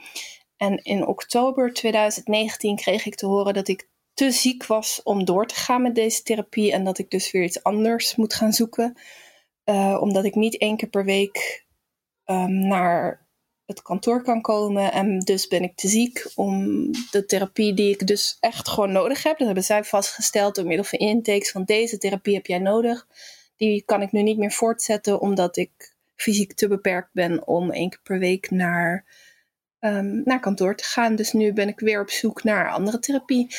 En 0.57 0.83
in 0.83 1.07
oktober 1.07 1.73
2019 1.73 2.75
kreeg 2.75 3.05
ik 3.05 3.15
te 3.15 3.25
horen 3.25 3.53
dat 3.53 3.67
ik 3.67 3.87
te 4.13 4.31
ziek 4.31 4.65
was 4.65 5.03
om 5.03 5.25
door 5.25 5.47
te 5.47 5.55
gaan 5.55 5.81
met 5.81 5.95
deze 5.95 6.23
therapie. 6.23 6.71
En 6.71 6.83
dat 6.83 6.97
ik 6.97 7.09
dus 7.09 7.31
weer 7.31 7.43
iets 7.43 7.63
anders 7.63 8.15
moet 8.15 8.33
gaan 8.33 8.53
zoeken. 8.53 8.97
Uh, 9.65 9.97
omdat 10.01 10.25
ik 10.25 10.35
niet 10.35 10.57
één 10.57 10.77
keer 10.77 10.89
per 10.89 11.05
week 11.05 11.65
um, 12.25 12.67
naar 12.67 13.27
het 13.65 13.81
kantoor 13.81 14.23
kan 14.23 14.41
komen. 14.41 14.91
En 14.91 15.19
dus 15.19 15.47
ben 15.47 15.63
ik 15.63 15.75
te 15.75 15.87
ziek 15.87 16.31
om 16.35 16.85
de 17.11 17.25
therapie 17.25 17.73
die 17.73 17.93
ik 17.93 18.07
dus 18.07 18.37
echt 18.39 18.67
gewoon 18.67 18.91
nodig 18.91 19.23
heb. 19.23 19.37
Dat 19.37 19.45
hebben 19.45 19.63
zij 19.63 19.83
vastgesteld 19.83 20.55
door 20.55 20.65
middel 20.65 20.85
van 20.85 20.99
intakes 20.99 21.51
van 21.51 21.63
deze 21.63 21.97
therapie 21.97 22.35
heb 22.35 22.45
jij 22.45 22.59
nodig. 22.59 23.07
Die 23.57 23.83
kan 23.85 24.01
ik 24.01 24.11
nu 24.11 24.21
niet 24.21 24.37
meer 24.37 24.51
voortzetten 24.51 25.19
omdat 25.19 25.57
ik 25.57 25.95
fysiek 26.15 26.53
te 26.53 26.67
beperkt 26.67 27.09
ben 27.11 27.47
om 27.47 27.71
één 27.71 27.89
keer 27.89 27.99
per 28.03 28.19
week 28.19 28.51
naar, 28.51 29.05
um, 29.79 30.21
naar 30.25 30.39
kantoor 30.39 30.75
te 30.75 30.83
gaan. 30.83 31.15
Dus 31.15 31.33
nu 31.33 31.53
ben 31.53 31.67
ik 31.67 31.79
weer 31.79 32.01
op 32.01 32.09
zoek 32.09 32.43
naar 32.43 32.71
andere 32.71 32.99
therapie. 32.99 33.55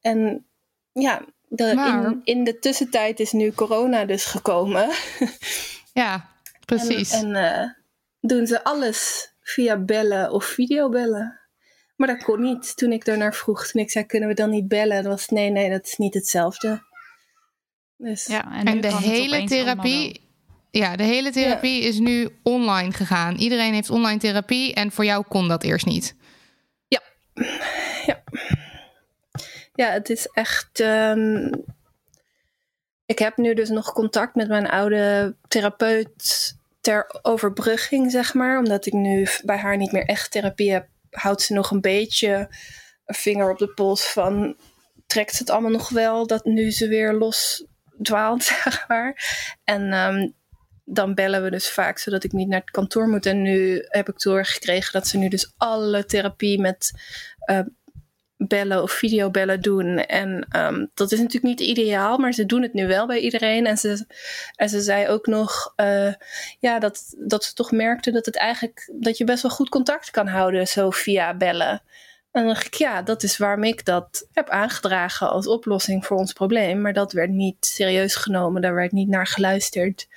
En 0.00 0.46
ja, 0.92 1.24
de, 1.48 1.74
Maar- 1.74 2.04
in, 2.04 2.20
in 2.24 2.44
de 2.44 2.58
tussentijd 2.58 3.20
is 3.20 3.32
nu 3.32 3.52
corona 3.52 4.04
dus 4.04 4.24
gekomen. 4.24 4.90
Ja, 5.94 6.28
precies. 6.64 7.10
En, 7.12 7.34
en 7.34 7.60
eh, 7.60 7.70
doen 8.20 8.46
ze 8.46 8.64
alles 8.64 9.30
via 9.40 9.76
bellen 9.76 10.32
of 10.32 10.44
videobellen. 10.44 11.40
Maar 11.96 12.08
dat 12.08 12.24
kon 12.24 12.40
niet 12.40 12.76
toen 12.76 12.92
ik 12.92 13.04
daarnaar 13.04 13.34
vroeg. 13.34 13.66
Toen 13.66 13.82
ik 13.82 13.90
zei, 13.90 14.04
kunnen 14.06 14.28
we 14.28 14.34
dan 14.34 14.50
niet 14.50 14.68
bellen? 14.68 15.02
Dat 15.02 15.12
was, 15.12 15.28
nee, 15.28 15.50
nee, 15.50 15.70
dat 15.70 15.86
is 15.86 15.96
niet 15.96 16.14
hetzelfde. 16.14 16.82
Dus, 17.96 18.26
Ja, 18.26 18.64
en, 18.64 18.80
de 18.80 18.96
hele 18.96 19.44
therapie. 19.44 20.30
Ja, 20.72 20.96
de 20.96 21.02
hele 21.02 21.30
therapie 21.30 21.82
is 21.82 21.98
nu 21.98 22.28
online 22.42 22.92
gegaan. 22.92 23.36
Iedereen 23.36 23.72
heeft 23.72 23.90
online 23.90 24.18
therapie 24.18 24.74
en 24.74 24.92
voor 24.92 25.04
jou 25.04 25.24
kon 25.28 25.48
dat 25.48 25.62
eerst 25.62 25.86
niet. 25.86 26.14
ja, 29.74 29.90
het 29.90 30.10
is 30.10 30.26
echt... 30.26 30.80
ehm, 30.80 31.52
ik 33.06 33.18
heb 33.18 33.36
nu 33.36 33.54
dus 33.54 33.68
nog 33.68 33.92
contact 33.92 34.34
met 34.34 34.48
mijn 34.48 34.68
oude 34.68 35.36
therapeut 35.48 36.54
ter 36.80 37.18
overbrugging, 37.22 38.10
zeg 38.10 38.34
maar. 38.34 38.58
Omdat 38.58 38.86
ik 38.86 38.92
nu 38.92 39.26
bij 39.44 39.58
haar 39.58 39.76
niet 39.76 39.92
meer 39.92 40.06
echt 40.06 40.30
therapie 40.30 40.72
heb, 40.72 40.88
houdt 41.10 41.42
ze 41.42 41.54
nog 41.54 41.70
een 41.70 41.80
beetje 41.80 42.48
een 43.04 43.14
vinger 43.14 43.50
op 43.50 43.58
de 43.58 43.72
pols 43.74 44.06
van... 44.06 44.56
trekt 45.06 45.34
ze 45.34 45.42
het 45.42 45.50
allemaal 45.50 45.70
nog 45.70 45.88
wel, 45.88 46.26
dat 46.26 46.44
nu 46.44 46.70
ze 46.70 46.88
weer 46.88 47.12
los 47.12 47.66
dwaalt, 48.02 48.42
zeg 48.64 48.88
maar. 48.88 49.16
En 49.64 49.92
ehm, 49.92 50.28
dan 50.84 51.14
bellen 51.14 51.42
we 51.42 51.50
dus 51.50 51.70
vaak 51.70 51.98
zodat 51.98 52.24
ik 52.24 52.32
niet 52.32 52.48
naar 52.48 52.60
het 52.60 52.70
kantoor 52.70 53.08
moet. 53.08 53.26
En 53.26 53.42
nu 53.42 53.84
heb 53.88 54.08
ik 54.08 54.20
doorgekregen 54.20 54.92
dat 54.92 55.08
ze 55.08 55.18
nu 55.18 55.28
dus 55.28 55.52
alle 55.56 56.04
therapie 56.04 56.60
met 56.60 56.92
uh, 57.50 57.60
bellen 58.36 58.82
of 58.82 58.92
videobellen 58.92 59.60
doen. 59.60 59.98
En 59.98 60.46
um, 60.56 60.90
dat 60.94 61.12
is 61.12 61.18
natuurlijk 61.18 61.58
niet 61.58 61.68
ideaal, 61.68 62.18
maar 62.18 62.32
ze 62.32 62.46
doen 62.46 62.62
het 62.62 62.72
nu 62.72 62.86
wel 62.86 63.06
bij 63.06 63.18
iedereen. 63.18 63.66
En 63.66 63.76
ze, 63.76 64.06
en 64.56 64.68
ze 64.68 64.80
zei 64.80 65.08
ook 65.08 65.26
nog 65.26 65.72
uh, 65.76 66.12
ja, 66.58 66.78
dat, 66.78 67.14
dat 67.18 67.44
ze 67.44 67.54
toch 67.54 67.72
merkte 67.72 68.10
dat 68.10 68.26
het 68.26 68.36
eigenlijk 68.36 68.90
dat 68.92 69.18
je 69.18 69.24
best 69.24 69.42
wel 69.42 69.50
goed 69.50 69.68
contact 69.68 70.10
kan 70.10 70.26
houden 70.26 70.68
zo 70.68 70.90
via 70.90 71.34
bellen. 71.34 71.82
En 72.30 72.42
dan 72.42 72.46
dacht 72.46 72.66
ik, 72.66 72.74
ja, 72.74 73.02
dat 73.02 73.22
is 73.22 73.36
waarom 73.36 73.64
ik 73.64 73.84
dat 73.84 74.28
heb 74.32 74.48
aangedragen 74.48 75.30
als 75.30 75.46
oplossing 75.46 76.06
voor 76.06 76.16
ons 76.16 76.32
probleem. 76.32 76.80
Maar 76.80 76.92
dat 76.92 77.12
werd 77.12 77.30
niet 77.30 77.66
serieus 77.66 78.14
genomen, 78.14 78.62
daar 78.62 78.74
werd 78.74 78.92
niet 78.92 79.08
naar 79.08 79.26
geluisterd. 79.26 80.08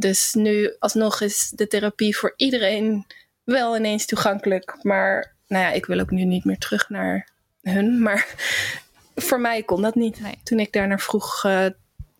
Dus 0.00 0.34
nu 0.34 0.76
alsnog 0.78 1.20
is 1.20 1.52
de 1.54 1.66
therapie 1.66 2.16
voor 2.16 2.34
iedereen 2.36 3.06
wel 3.44 3.76
ineens 3.76 4.06
toegankelijk. 4.06 4.78
Maar 4.82 5.34
nou 5.46 5.64
ja, 5.64 5.70
ik 5.70 5.86
wil 5.86 6.00
ook 6.00 6.10
nu 6.10 6.24
niet 6.24 6.44
meer 6.44 6.58
terug 6.58 6.88
naar 6.88 7.28
hun. 7.62 8.02
Maar 8.02 8.34
voor 9.28 9.40
mij 9.40 9.62
kon 9.62 9.82
dat 9.82 9.94
niet. 9.94 10.20
Nee. 10.20 10.38
Toen 10.42 10.58
ik 10.58 10.72
daarnaar 10.72 11.00
vroeg, 11.00 11.44
uh, 11.44 11.66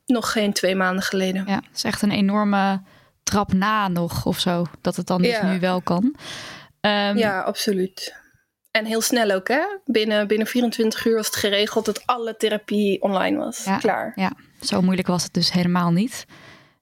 nog 0.07 0.33
geen 0.33 0.53
twee 0.53 0.75
maanden 0.75 1.05
geleden. 1.05 1.45
Ja, 1.47 1.55
het 1.55 1.77
is 1.77 1.85
echt 1.85 2.03
een 2.03 2.11
enorme 2.11 2.83
trap 3.23 3.53
na 3.53 3.89
nog 3.89 4.27
of 4.27 4.39
zo. 4.39 4.67
Dat 4.81 4.97
het 4.97 5.07
dan 5.07 5.23
dus 5.23 5.31
ja. 5.31 5.53
nu 5.53 5.61
wel 5.61 5.81
kan. 5.81 6.05
Um, 6.81 7.17
ja, 7.17 7.41
absoluut. 7.41 8.19
En 8.71 8.85
heel 8.85 9.01
snel 9.01 9.31
ook, 9.31 9.49
hè? 9.49 9.63
Binnen, 9.85 10.27
binnen 10.27 10.47
24 10.47 11.05
uur 11.05 11.15
was 11.15 11.27
het 11.27 11.37
geregeld 11.37 11.85
dat 11.85 12.07
alle 12.07 12.37
therapie 12.37 13.03
online 13.03 13.37
was. 13.37 13.65
Ja, 13.65 13.79
Klaar. 13.79 14.13
Ja, 14.15 14.33
zo 14.61 14.81
moeilijk 14.81 15.09
was 15.09 15.23
het 15.23 15.35
dus 15.35 15.53
helemaal 15.53 15.91
niet. 15.91 16.27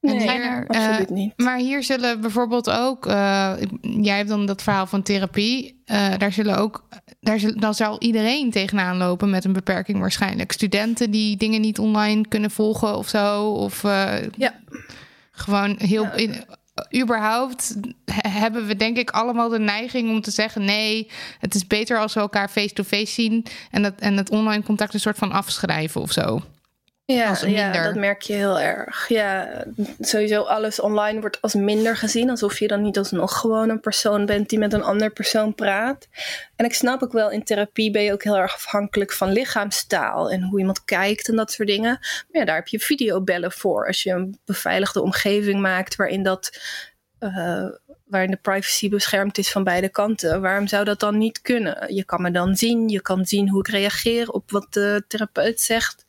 Nee, 0.01 0.29
er, 0.29 0.67
absoluut 0.67 1.11
uh, 1.11 1.17
niet. 1.17 1.33
Maar 1.37 1.59
hier 1.59 1.83
zullen 1.83 2.21
bijvoorbeeld 2.21 2.71
ook, 2.71 3.07
uh, 3.07 3.53
jij 3.81 4.17
hebt 4.17 4.29
dan 4.29 4.47
dat 4.47 4.63
verhaal 4.63 4.87
van 4.87 5.03
therapie, 5.03 5.83
uh, 5.87 6.19
daar 6.19 6.33
zullen 6.33 6.59
ook, 6.59 6.89
daar 7.21 7.41
dan 7.55 7.75
zal 7.75 8.01
iedereen 8.01 8.51
tegenaan 8.51 8.97
lopen 8.97 9.31
met 9.31 9.45
een 9.45 9.53
beperking 9.53 9.99
waarschijnlijk. 9.99 10.53
Studenten 10.53 11.11
die 11.11 11.37
dingen 11.37 11.61
niet 11.61 11.79
online 11.79 12.29
kunnen 12.29 12.51
volgen 12.51 12.97
of 12.97 13.09
zo, 13.09 13.45
of 13.45 13.83
ja. 14.37 14.55
gewoon 15.31 15.77
heel, 15.79 16.05
ja. 16.05 16.13
in, 16.13 16.45
überhaupt 16.97 17.77
hebben 18.29 18.67
we 18.67 18.77
denk 18.77 18.97
ik 18.97 19.11
allemaal 19.11 19.49
de 19.49 19.59
neiging 19.59 20.11
om 20.11 20.21
te 20.21 20.31
zeggen: 20.31 20.65
nee, 20.65 21.11
het 21.39 21.55
is 21.55 21.67
beter 21.67 21.99
als 21.99 22.15
we 22.15 22.21
elkaar 22.21 22.49
face-to-face 22.49 23.05
-face 23.05 23.13
zien 23.13 23.47
en, 23.71 23.83
dat, 23.83 23.95
en 23.99 24.17
het 24.17 24.31
online 24.31 24.63
contact 24.63 24.95
een 24.95 25.01
soort 25.01 25.19
van 25.19 25.33
afschrijven 25.33 26.01
of 26.01 26.13
zo. 26.13 26.43
Ja, 27.13 27.39
ja, 27.47 27.83
dat 27.83 27.95
merk 27.95 28.23
je 28.23 28.33
heel 28.33 28.61
erg. 28.61 29.09
Ja, 29.09 29.65
sowieso 30.01 30.43
alles 30.43 30.81
online 30.81 31.21
wordt 31.21 31.43
als 31.43 31.55
minder 31.55 31.97
gezien. 31.97 32.31
Alsof 32.31 32.59
je 32.59 32.69
dan 32.69 32.83
niet 32.83 32.99
alsnog 32.99 33.39
gewoon 33.39 33.69
een 33.69 33.81
persoon 33.81 34.27
bent 34.27 34.49
die 34.49 34.59
met 34.59 34.73
een 34.73 34.83
ander 34.83 35.11
persoon 35.11 35.55
praat. 35.55 36.09
En 36.57 36.65
ik 36.65 36.75
snap 36.75 37.03
ook 37.03 37.13
wel, 37.13 37.31
in 37.31 37.45
therapie 37.45 37.91
ben 37.91 38.03
je 38.03 38.13
ook 38.13 38.23
heel 38.23 38.37
erg 38.37 38.55
afhankelijk 38.55 39.13
van 39.13 39.33
lichaamstaal. 39.33 40.31
En 40.31 40.43
hoe 40.43 40.59
iemand 40.59 40.85
kijkt 40.85 41.29
en 41.29 41.37
dat 41.37 41.53
soort 41.53 41.69
dingen. 41.69 41.99
Maar 42.01 42.41
ja, 42.41 42.45
daar 42.45 42.57
heb 42.57 42.69
je 42.69 42.79
videobellen 42.79 43.53
voor. 43.53 43.87
Als 43.87 44.03
je 44.03 44.11
een 44.11 44.39
beveiligde 44.45 45.03
omgeving 45.03 45.61
maakt 45.61 45.97
waarin 45.97 46.23
dat... 46.23 46.61
Uh, 47.21 47.69
waarin 48.05 48.31
de 48.31 48.37
privacy 48.37 48.89
beschermd 48.89 49.39
is 49.39 49.51
van 49.51 49.65
beide 49.65 49.89
kanten. 49.89 50.41
Waarom 50.41 50.67
zou 50.67 50.85
dat 50.85 51.01
dan 51.01 51.19
niet 51.19 51.41
kunnen? 51.41 51.95
Je 51.95 52.05
kan 52.05 52.23
me 52.23 52.31
dan 52.31 52.57
zien, 52.57 52.89
je 52.89 53.03
kan 53.03 53.27
zien 53.27 53.49
hoe 53.49 53.61
ik 53.61 53.69
reageer 53.69 54.31
op 54.31 54.51
wat 54.51 54.67
de 54.71 55.05
therapeut 55.09 55.61
zegt. 55.61 56.05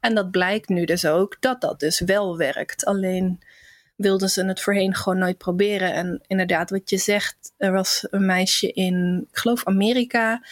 En 0.00 0.14
dat 0.14 0.30
blijkt 0.30 0.68
nu 0.68 0.84
dus 0.84 1.04
ook 1.04 1.36
dat 1.40 1.60
dat 1.60 1.80
dus 1.80 2.00
wel 2.00 2.36
werkt. 2.36 2.84
Alleen 2.84 3.40
wilden 3.96 4.28
ze 4.28 4.44
het 4.44 4.60
voorheen 4.60 4.94
gewoon 4.94 5.18
nooit 5.18 5.38
proberen. 5.38 5.92
En 5.92 6.20
inderdaad, 6.26 6.70
wat 6.70 6.90
je 6.90 6.96
zegt, 6.96 7.52
er 7.56 7.72
was 7.72 8.06
een 8.10 8.26
meisje 8.26 8.72
in, 8.72 9.26
ik 9.30 9.38
geloof 9.38 9.64
Amerika, 9.64 10.44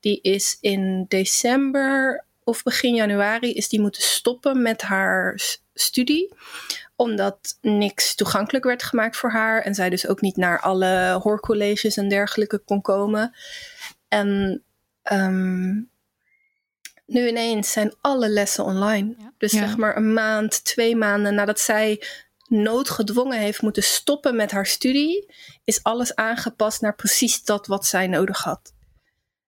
die 0.00 0.20
is 0.20 0.58
in 0.60 1.04
december 1.08 2.24
of 2.44 2.62
begin 2.62 2.94
januari 2.94 3.52
is 3.52 3.68
die 3.68 3.80
moeten 3.80 4.02
stoppen 4.02 4.62
met 4.62 4.82
haar 4.82 5.40
studie 5.74 6.34
omdat 6.96 7.58
niks 7.60 8.14
toegankelijk 8.14 8.64
werd 8.64 8.82
gemaakt 8.82 9.16
voor 9.16 9.30
haar 9.30 9.62
en 9.62 9.74
zij 9.74 9.90
dus 9.90 10.06
ook 10.06 10.20
niet 10.20 10.36
naar 10.36 10.60
alle 10.60 11.18
hoorcolleges 11.22 11.96
en 11.96 12.08
dergelijke 12.08 12.58
kon 12.58 12.80
komen. 12.80 13.34
En 14.08 14.62
um, 15.12 15.90
nu 17.06 17.28
ineens 17.28 17.72
zijn 17.72 17.94
alle 18.00 18.28
lessen 18.28 18.64
online. 18.64 19.14
Ja. 19.18 19.32
Dus 19.38 19.52
ja. 19.52 19.58
zeg 19.58 19.76
maar 19.76 19.96
een 19.96 20.12
maand, 20.12 20.64
twee 20.64 20.96
maanden 20.96 21.34
nadat 21.34 21.60
zij 21.60 22.02
noodgedwongen 22.48 23.38
heeft 23.38 23.62
moeten 23.62 23.82
stoppen 23.82 24.36
met 24.36 24.50
haar 24.50 24.66
studie, 24.66 25.34
is 25.64 25.82
alles 25.82 26.14
aangepast 26.14 26.80
naar 26.80 26.94
precies 26.94 27.44
dat 27.44 27.66
wat 27.66 27.86
zij 27.86 28.06
nodig 28.06 28.38
had. 28.42 28.72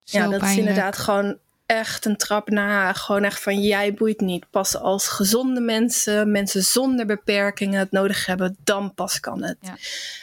Zo 0.05 0.19
ja, 0.19 0.23
dat 0.29 0.39
pijnlijk. 0.39 0.53
is 0.53 0.67
inderdaad 0.67 0.97
gewoon 0.99 1.39
echt 1.67 2.05
een 2.05 2.17
trap 2.17 2.49
na. 2.49 2.93
Gewoon 2.93 3.25
echt 3.25 3.43
van 3.43 3.61
jij 3.61 3.95
boeit 3.95 4.21
niet. 4.21 4.51
Pas 4.51 4.77
als 4.77 5.09
gezonde 5.09 5.61
mensen, 5.61 6.31
mensen 6.31 6.63
zonder 6.63 7.07
beperkingen 7.07 7.79
het 7.79 7.91
nodig 7.91 8.27
hebben, 8.27 8.57
dan 8.65 8.95
pas 8.95 9.21
kan 9.21 9.43
het. 9.43 9.57
Ja. 9.61 9.77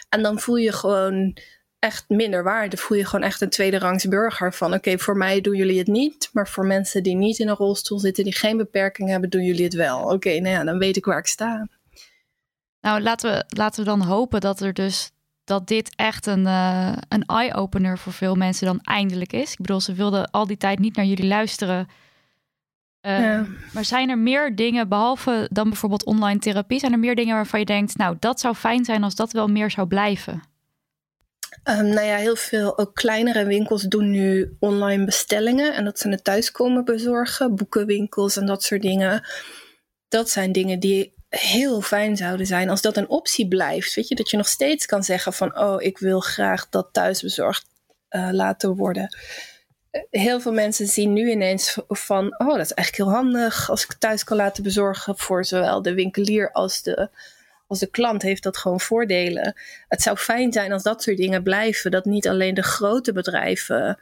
En 0.09 0.23
dan 0.23 0.39
voel 0.39 0.55
je 0.55 0.71
gewoon 0.71 1.38
echt 1.86 2.09
minder 2.09 2.43
waarde. 2.43 2.77
Voel 2.77 2.97
je 2.97 3.05
gewoon 3.05 3.25
echt 3.25 3.41
een 3.41 3.49
tweederangs 3.49 4.07
burger 4.07 4.53
van 4.53 4.67
oké, 4.67 4.77
okay, 4.77 4.97
voor 4.97 5.17
mij 5.17 5.41
doen 5.41 5.55
jullie 5.55 5.77
het 5.77 5.88
niet, 5.88 6.29
maar 6.33 6.47
voor 6.47 6.65
mensen 6.65 7.03
die 7.03 7.15
niet 7.15 7.39
in 7.39 7.47
een 7.47 7.55
rolstoel 7.55 7.99
zitten, 7.99 8.23
die 8.23 8.36
geen 8.36 8.57
beperking 8.57 9.09
hebben, 9.09 9.29
doen 9.29 9.43
jullie 9.43 9.63
het 9.63 9.73
wel. 9.73 10.01
Oké, 10.01 10.13
okay, 10.13 10.38
nou 10.38 10.55
ja, 10.55 10.63
dan 10.63 10.77
weet 10.77 10.97
ik 10.97 11.05
waar 11.05 11.17
ik 11.17 11.27
sta. 11.27 11.67
Nou, 12.81 13.01
laten 13.01 13.31
we, 13.31 13.43
laten 13.47 13.83
we 13.83 13.89
dan 13.89 14.01
hopen 14.01 14.41
dat 14.41 14.59
er 14.59 14.73
dus 14.73 15.11
dat 15.43 15.67
dit 15.67 15.95
echt 15.95 16.25
een, 16.25 16.45
uh, 16.45 16.93
een 17.07 17.25
eye-opener 17.25 17.97
voor 17.97 18.13
veel 18.13 18.36
mensen 18.36 18.65
dan 18.65 18.79
eindelijk 18.81 19.33
is. 19.33 19.51
Ik 19.51 19.57
bedoel, 19.57 19.81
ze 19.81 19.93
wilden 19.93 20.31
al 20.31 20.47
die 20.47 20.57
tijd 20.57 20.79
niet 20.79 20.95
naar 20.95 21.05
jullie 21.05 21.27
luisteren. 21.27 21.88
Uh, 23.01 23.19
ja. 23.19 23.45
Maar 23.73 23.86
zijn 23.86 24.09
er 24.09 24.17
meer 24.17 24.55
dingen, 24.55 24.89
behalve 24.89 25.47
dan 25.51 25.69
bijvoorbeeld 25.69 26.05
online 26.05 26.39
therapie, 26.39 26.79
zijn 26.79 26.91
er 26.91 26.99
meer 26.99 27.15
dingen 27.15 27.36
waarvan 27.36 27.59
je 27.59 27.65
denkt, 27.65 27.97
nou, 27.97 28.15
dat 28.19 28.39
zou 28.39 28.55
fijn 28.55 28.86
zijn 28.86 29.03
als 29.03 29.15
dat 29.15 29.31
wel 29.31 29.47
meer 29.47 29.71
zou 29.71 29.88
blijven? 29.88 30.41
Um, 31.70 31.88
nou 31.88 32.05
ja, 32.05 32.16
heel 32.16 32.36
veel 32.36 32.78
ook 32.78 32.95
kleinere 32.95 33.45
winkels 33.45 33.82
doen 33.82 34.09
nu 34.09 34.55
online 34.59 35.05
bestellingen. 35.05 35.74
En 35.74 35.86
dat 35.86 35.99
ze 35.99 36.09
het 36.09 36.24
thuis 36.24 36.51
komen 36.51 36.86
bezorgen. 36.86 37.55
Boekenwinkels 37.55 38.38
en 38.38 38.45
dat 38.45 38.63
soort 38.63 38.82
dingen. 38.82 39.28
Dat 40.07 40.30
zijn 40.30 40.51
dingen 40.51 40.80
die 40.80 41.13
heel 41.30 41.82
fijn 41.82 42.18
zouden 42.18 42.45
zijn 42.45 42.70
als 42.70 42.82
dat 42.82 42.97
een 42.97 43.09
optie 43.09 43.47
blijft. 43.47 43.93
Weet 43.93 44.07
je, 44.07 44.16
dat 44.16 44.30
je 44.30 44.38
nog 44.38 44.47
steeds 44.47 44.86
kan 44.86 45.03
zeggen 45.03 45.34
van... 45.34 45.59
oh, 45.59 45.82
ik 45.82 45.97
wil 45.97 46.20
graag 46.20 46.70
dat 46.70 46.89
thuis 46.91 47.22
bezorgd 47.22 47.66
uh, 48.09 48.30
laten 48.32 48.76
worden. 48.76 49.18
Heel 50.09 50.39
veel 50.41 50.53
mensen 50.53 50.88
zien 50.88 51.13
nu 51.13 51.32
ineens 51.32 51.78
van... 51.88 52.39
oh, 52.39 52.47
dat 52.47 52.66
is 52.66 52.74
eigenlijk 52.74 52.95
heel 52.95 53.22
handig 53.22 53.70
als 53.70 53.84
ik 53.84 53.93
thuis 53.93 54.24
kan 54.24 54.38
laten 54.38 54.63
bezorgen... 54.63 55.18
voor 55.18 55.45
zowel 55.45 55.82
de 55.82 55.93
winkelier 55.93 56.51
als 56.51 56.82
de 56.82 57.09
als 57.68 57.80
de 57.80 57.89
klant 57.89 58.22
heeft 58.22 58.43
dat 58.43 58.57
gewoon 58.57 58.80
voordelen. 58.80 59.55
Het 59.88 60.01
zou 60.01 60.18
fijn 60.18 60.53
zijn 60.53 60.72
als 60.72 60.84
dat 60.84 61.03
soort 61.03 61.18
dingen 61.18 61.43
blijven. 61.43 61.91
Dat 61.91 62.05
niet 62.05 62.28
alleen 62.28 62.53
de 62.53 62.63
grote 62.63 63.13
bedrijven 63.13 63.99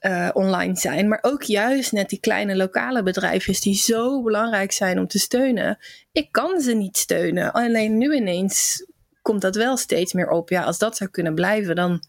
uh, 0.00 0.30
online 0.32 0.76
zijn, 0.76 1.08
maar 1.08 1.18
ook 1.22 1.42
juist 1.42 1.92
net 1.92 2.08
die 2.08 2.20
kleine 2.20 2.56
lokale 2.56 3.02
bedrijfjes 3.02 3.60
die 3.60 3.74
zo 3.74 4.22
belangrijk 4.22 4.72
zijn 4.72 4.98
om 4.98 5.06
te 5.06 5.18
steunen. 5.18 5.78
Ik 6.12 6.32
kan 6.32 6.60
ze 6.60 6.74
niet 6.74 6.96
steunen. 6.96 7.52
Alleen 7.52 7.98
nu 7.98 8.14
ineens 8.14 8.86
komt 9.22 9.40
dat 9.40 9.56
wel 9.56 9.76
steeds 9.76 10.12
meer 10.12 10.28
op. 10.28 10.48
Ja, 10.48 10.62
als 10.62 10.78
dat 10.78 10.96
zou 10.96 11.10
kunnen 11.10 11.34
blijven, 11.34 11.76
dan 11.76 12.02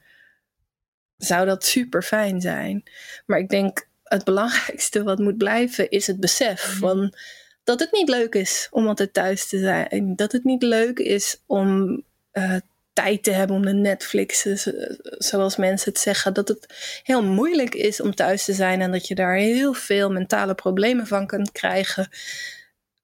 zou 1.18 1.46
dat 1.46 1.66
super 1.66 2.04
fijn 2.04 2.42
zijn. 2.42 2.84
Maar 3.26 3.40
ik 3.40 3.50
denk 3.50 3.88
het 4.04 4.24
belangrijkste 4.24 5.04
wat 5.04 5.20
moet 5.20 5.38
blijven 5.38 5.90
is 5.90 6.08
het 6.08 6.20
besef 6.20 6.74
mm. 6.74 6.80
van 6.80 7.14
dat 7.68 7.80
het 7.80 7.92
niet 7.92 8.10
leuk 8.10 8.36
is 8.36 8.68
om 8.72 8.88
altijd 8.88 9.14
thuis 9.14 9.48
te 9.48 9.60
zijn. 9.60 10.14
Dat 10.16 10.32
het 10.32 10.44
niet 10.44 10.64
leuk 10.64 11.00
is 11.00 11.42
om 11.46 12.02
uh, 12.34 12.56
tijd 12.94 13.24
te 13.24 13.32
hebben 13.32 13.56
om 13.56 13.66
de 13.66 13.74
Netflix, 13.74 14.46
zoals 15.02 15.56
mensen 15.56 15.92
het 15.92 16.02
zeggen. 16.02 16.34
Dat 16.34 16.48
het 16.48 16.68
heel 17.04 17.24
moeilijk 17.24 17.76
is 17.76 18.02
om 18.02 18.16
thuis 18.16 18.46
te 18.46 18.54
zijn 18.54 18.82
en 18.82 18.92
dat 18.92 19.08
je 19.08 19.16
daar 19.16 19.36
heel 19.36 19.74
veel 19.74 20.12
mentale 20.12 20.56
problemen 20.56 21.08
van 21.08 21.28
kunt 21.28 21.52
krijgen. 21.52 22.10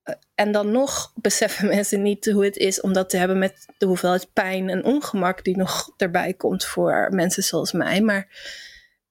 Uh, 0.05 0.15
en 0.35 0.51
dan 0.51 0.71
nog 0.71 1.11
beseffen 1.15 1.67
mensen 1.75 2.01
niet 2.01 2.25
hoe 2.25 2.45
het 2.45 2.57
is 2.57 2.81
om 2.81 2.93
dat 2.93 3.09
te 3.09 3.17
hebben 3.17 3.39
met 3.39 3.65
de 3.77 3.85
hoeveelheid 3.85 4.27
pijn 4.33 4.69
en 4.69 4.83
ongemak 4.83 5.43
die 5.43 5.57
nog 5.57 5.93
erbij 5.97 6.33
komt 6.33 6.65
voor 6.65 7.07
mensen 7.11 7.43
zoals 7.43 7.71
mij. 7.71 8.01
Maar 8.01 8.27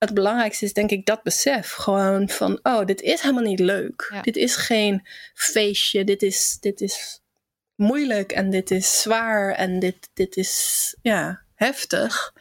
het 0.03 0.15
belangrijkste 0.15 0.65
is 0.65 0.73
denk 0.73 0.91
ik 0.91 1.07
dat 1.07 1.23
besef. 1.23 1.71
Gewoon 1.73 2.29
van, 2.29 2.59
oh, 2.63 2.85
dit 2.85 3.01
is 3.01 3.21
helemaal 3.21 3.43
niet 3.43 3.61
leuk. 3.61 4.09
Ja. 4.13 4.23
Dit 4.23 4.37
is 4.37 4.57
geen 4.57 5.07
feestje. 5.35 6.05
Dit 6.05 6.23
is, 6.23 6.57
dit 6.61 6.81
is 6.81 7.21
moeilijk 7.75 8.33
en 8.33 8.51
dit 8.51 8.71
is 8.71 9.01
zwaar 9.01 9.55
en 9.55 9.79
dit, 9.79 10.11
dit 10.15 10.37
is 10.37 10.97
ja, 11.03 11.43
heftig. 11.55 12.33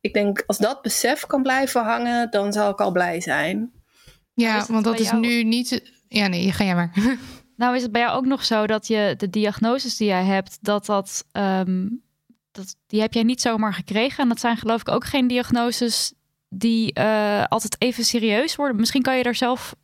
Ik 0.00 0.12
denk 0.12 0.42
als 0.46 0.58
dat 0.58 0.82
besef 0.82 1.26
kan 1.26 1.42
blijven 1.42 1.84
hangen, 1.84 2.30
dan 2.30 2.52
zal 2.52 2.70
ik 2.70 2.80
al 2.80 2.92
blij 2.92 3.20
zijn. 3.20 3.72
Ja, 4.34 4.66
want 4.68 4.84
dat 4.84 5.00
is 5.00 5.12
nu 5.12 5.44
niet. 5.44 5.92
Ja, 6.08 6.26
nee, 6.26 6.52
ga 6.52 6.64
jij 6.64 6.74
maar. 6.74 6.92
Nou, 7.56 7.76
is 7.76 7.82
het 7.82 7.92
bij 7.92 8.00
jou 8.00 8.16
ook 8.16 8.26
nog 8.26 8.44
zo 8.44 8.66
dat 8.66 8.86
je 8.86 9.14
de 9.16 9.30
diagnoses 9.30 9.96
die 9.96 10.06
jij 10.06 10.24
hebt, 10.24 10.58
dat 10.60 10.86
dat, 10.86 11.24
ehm, 11.32 11.88
dat 12.50 12.76
die 12.86 13.00
heb 13.00 13.12
jij 13.12 13.22
niet 13.22 13.40
zomaar 13.40 13.74
gekregen? 13.74 14.22
En 14.22 14.28
dat 14.28 14.40
zijn 14.40 14.56
geloof 14.56 14.80
ik 14.80 14.88
ook 14.88 15.04
geen 15.04 15.26
diagnoses 15.26 16.12
die 16.50 16.98
uh, 16.98 17.44
altijd 17.48 17.76
even 17.78 18.04
serieus 18.04 18.56
worden. 18.56 18.76
Misschien 18.76 19.02
kan 19.02 19.16
je 19.16 19.22
daar 19.22 19.34
zelf 19.34 19.74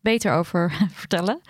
beter 0.00 0.32
over 0.32 0.72
vertellen. 0.92 1.40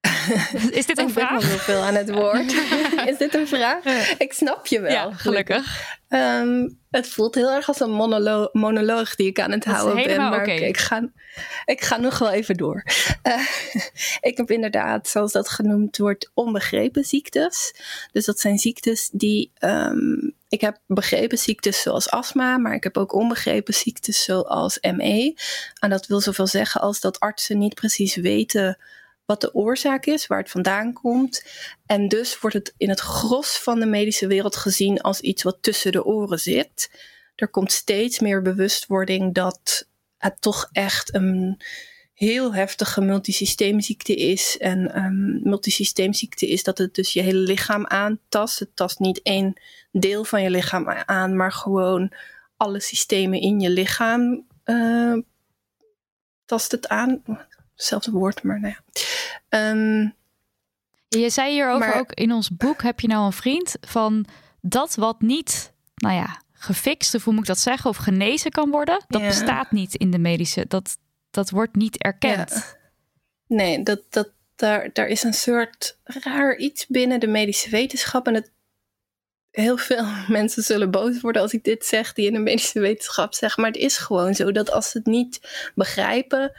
Is 0.70 0.86
dit 0.86 0.98
een 0.98 1.06
ik 1.06 1.12
vraag? 1.12 1.32
Ik 1.32 1.38
ben 1.38 1.48
heel 1.48 1.58
veel 1.58 1.82
aan 1.82 1.94
het 1.94 2.10
woord. 2.10 2.52
Is 3.10 3.18
dit 3.18 3.34
een 3.34 3.48
vraag? 3.48 3.84
Ik 4.18 4.32
snap 4.32 4.66
je 4.66 4.80
wel. 4.80 4.92
Ja, 4.92 5.12
gelukkig. 5.12 5.98
Um, 6.08 6.78
het 6.90 7.08
voelt 7.08 7.34
heel 7.34 7.50
erg 7.50 7.68
als 7.68 7.80
een 7.80 7.90
monolo 7.90 8.48
monoloog 8.52 9.14
die 9.14 9.26
ik 9.26 9.40
aan 9.40 9.50
het 9.50 9.64
Dat 9.64 9.74
houden 9.74 10.04
ben. 10.04 10.16
Maar 10.16 10.48
ik, 10.48 10.76
ga, 10.76 11.08
ik 11.64 11.80
ga 11.80 11.96
nog 11.96 12.18
wel 12.18 12.30
even 12.30 12.56
door. 12.56 12.82
Eh, 13.22 13.46
ik 14.20 14.36
heb 14.36 14.50
inderdaad, 14.50 15.08
zoals 15.08 15.32
dat 15.32 15.48
genoemd 15.48 15.98
wordt, 15.98 16.30
onbegrepen 16.34 17.04
ziektes. 17.04 17.74
Dus 18.12 18.24
dat 18.24 18.40
zijn 18.40 18.58
ziektes 18.58 19.10
die. 19.12 19.50
ehm, 19.54 20.30
ik 20.50 20.60
heb 20.60 20.78
begrepen 20.86 21.38
ziektes 21.38 21.82
zoals 21.82 22.10
astma, 22.10 22.58
maar 22.58 22.74
ik 22.74 22.82
heb 22.82 22.96
ook 22.96 23.12
onbegrepen 23.12 23.74
ziektes 23.74 24.24
zoals 24.24 24.78
ME. 24.80 25.34
En 25.80 25.90
dat 25.90 26.06
wil 26.06 26.20
zoveel 26.20 26.46
zeggen 26.46 26.80
als 26.80 27.00
dat 27.00 27.20
artsen 27.20 27.58
niet 27.58 27.74
precies 27.74 28.14
weten 28.16 28.78
wat 29.24 29.40
de 29.40 29.54
oorzaak 29.54 30.06
is, 30.06 30.26
waar 30.26 30.38
het 30.38 30.50
vandaan 30.50 30.92
komt. 30.92 31.44
En 31.86 32.08
dus 32.08 32.40
wordt 32.40 32.56
het 32.56 32.74
in 32.76 32.88
het 32.88 33.00
gros 33.00 33.58
van 33.58 33.80
de 33.80 33.86
medische 33.86 34.26
wereld 34.26 34.56
gezien 34.56 35.00
als 35.00 35.20
iets 35.20 35.42
wat 35.42 35.58
tussen 35.60 35.92
de 35.92 36.04
oren 36.04 36.38
zit. 36.38 36.90
Er 37.34 37.48
komt 37.48 37.72
steeds 37.72 38.18
meer 38.18 38.42
bewustwording 38.42 39.34
dat 39.34 39.88
het 40.18 40.40
toch 40.40 40.68
echt 40.72 41.14
een 41.14 41.62
heel 42.26 42.54
heftige 42.54 43.00
multisysteemziekte 43.00 44.14
is. 44.14 44.58
En 44.58 45.04
um, 45.04 45.40
multisysteemziekte 45.42 46.48
is 46.48 46.62
dat 46.62 46.78
het 46.78 46.94
dus 46.94 47.12
je 47.12 47.20
hele 47.22 47.38
lichaam 47.38 47.86
aantast. 47.86 48.58
Het 48.58 48.76
tast 48.76 48.98
niet 48.98 49.22
één 49.22 49.60
deel 49.92 50.24
van 50.24 50.42
je 50.42 50.50
lichaam 50.50 50.88
aan, 50.88 51.36
maar 51.36 51.52
gewoon 51.52 52.12
alle 52.56 52.80
systemen 52.80 53.40
in 53.40 53.60
je 53.60 53.70
lichaam 53.70 54.46
uh, 54.64 55.18
tast 56.44 56.70
het 56.70 56.88
aan. 56.88 57.22
Hetzelfde 57.74 58.10
woord, 58.10 58.42
maar 58.42 58.60
nou 58.60 58.74
ja. 58.74 59.70
Um, 59.70 60.14
Je 61.08 61.30
zei 61.30 61.52
hierover 61.52 61.88
Maar- 61.88 61.98
ook 61.98 62.12
in 62.12 62.32
ons 62.32 62.50
boek, 62.56 62.82
heb 62.82 63.00
je 63.00 63.08
nou 63.08 63.24
een 63.24 63.32
vriend 63.32 63.76
van 63.80 64.26
dat 64.60 64.94
wat 64.94 65.20
niet, 65.20 65.72
nou 65.94 66.14
ja, 66.14 66.42
gefixt, 66.52 67.14
of 67.14 67.24
hoe 67.24 67.32
moet 67.32 67.42
ik 67.42 67.48
dat 67.48 67.58
zeggen, 67.58 67.90
of 67.90 67.96
genezen 67.96 68.50
kan 68.50 68.70
worden, 68.70 69.04
dat 69.08 69.22
bestaat 69.22 69.70
niet 69.70 69.94
in 69.94 70.10
de 70.10 70.18
medische, 70.18 70.64
dat, 70.68 70.96
dat 71.30 71.50
wordt 71.50 71.74
niet 71.74 72.02
erkend. 72.02 72.78
Nee, 73.46 73.82
dat, 73.82 74.00
dat, 74.08 74.32
daar, 74.56 74.90
daar 74.92 75.06
is 75.06 75.22
een 75.22 75.34
soort 75.34 75.98
raar 76.04 76.56
iets 76.56 76.86
binnen 76.86 77.20
de 77.20 77.26
medische 77.26 77.70
wetenschap. 77.70 78.26
En 78.26 78.34
het, 78.34 78.52
heel 79.50 79.76
veel 79.76 80.04
mensen 80.28 80.62
zullen 80.62 80.90
boos 80.90 81.20
worden 81.20 81.42
als 81.42 81.52
ik 81.52 81.64
dit 81.64 81.84
zeg, 81.86 82.12
die 82.12 82.26
in 82.26 82.32
de 82.32 82.38
medische 82.38 82.80
wetenschap 82.80 83.34
zeggen. 83.34 83.62
Maar 83.62 83.70
het 83.70 83.80
is 83.80 83.96
gewoon 83.96 84.34
zo 84.34 84.52
dat 84.52 84.70
als 84.70 84.90
ze 84.90 84.98
het 84.98 85.06
niet 85.06 85.40
begrijpen, 85.74 86.52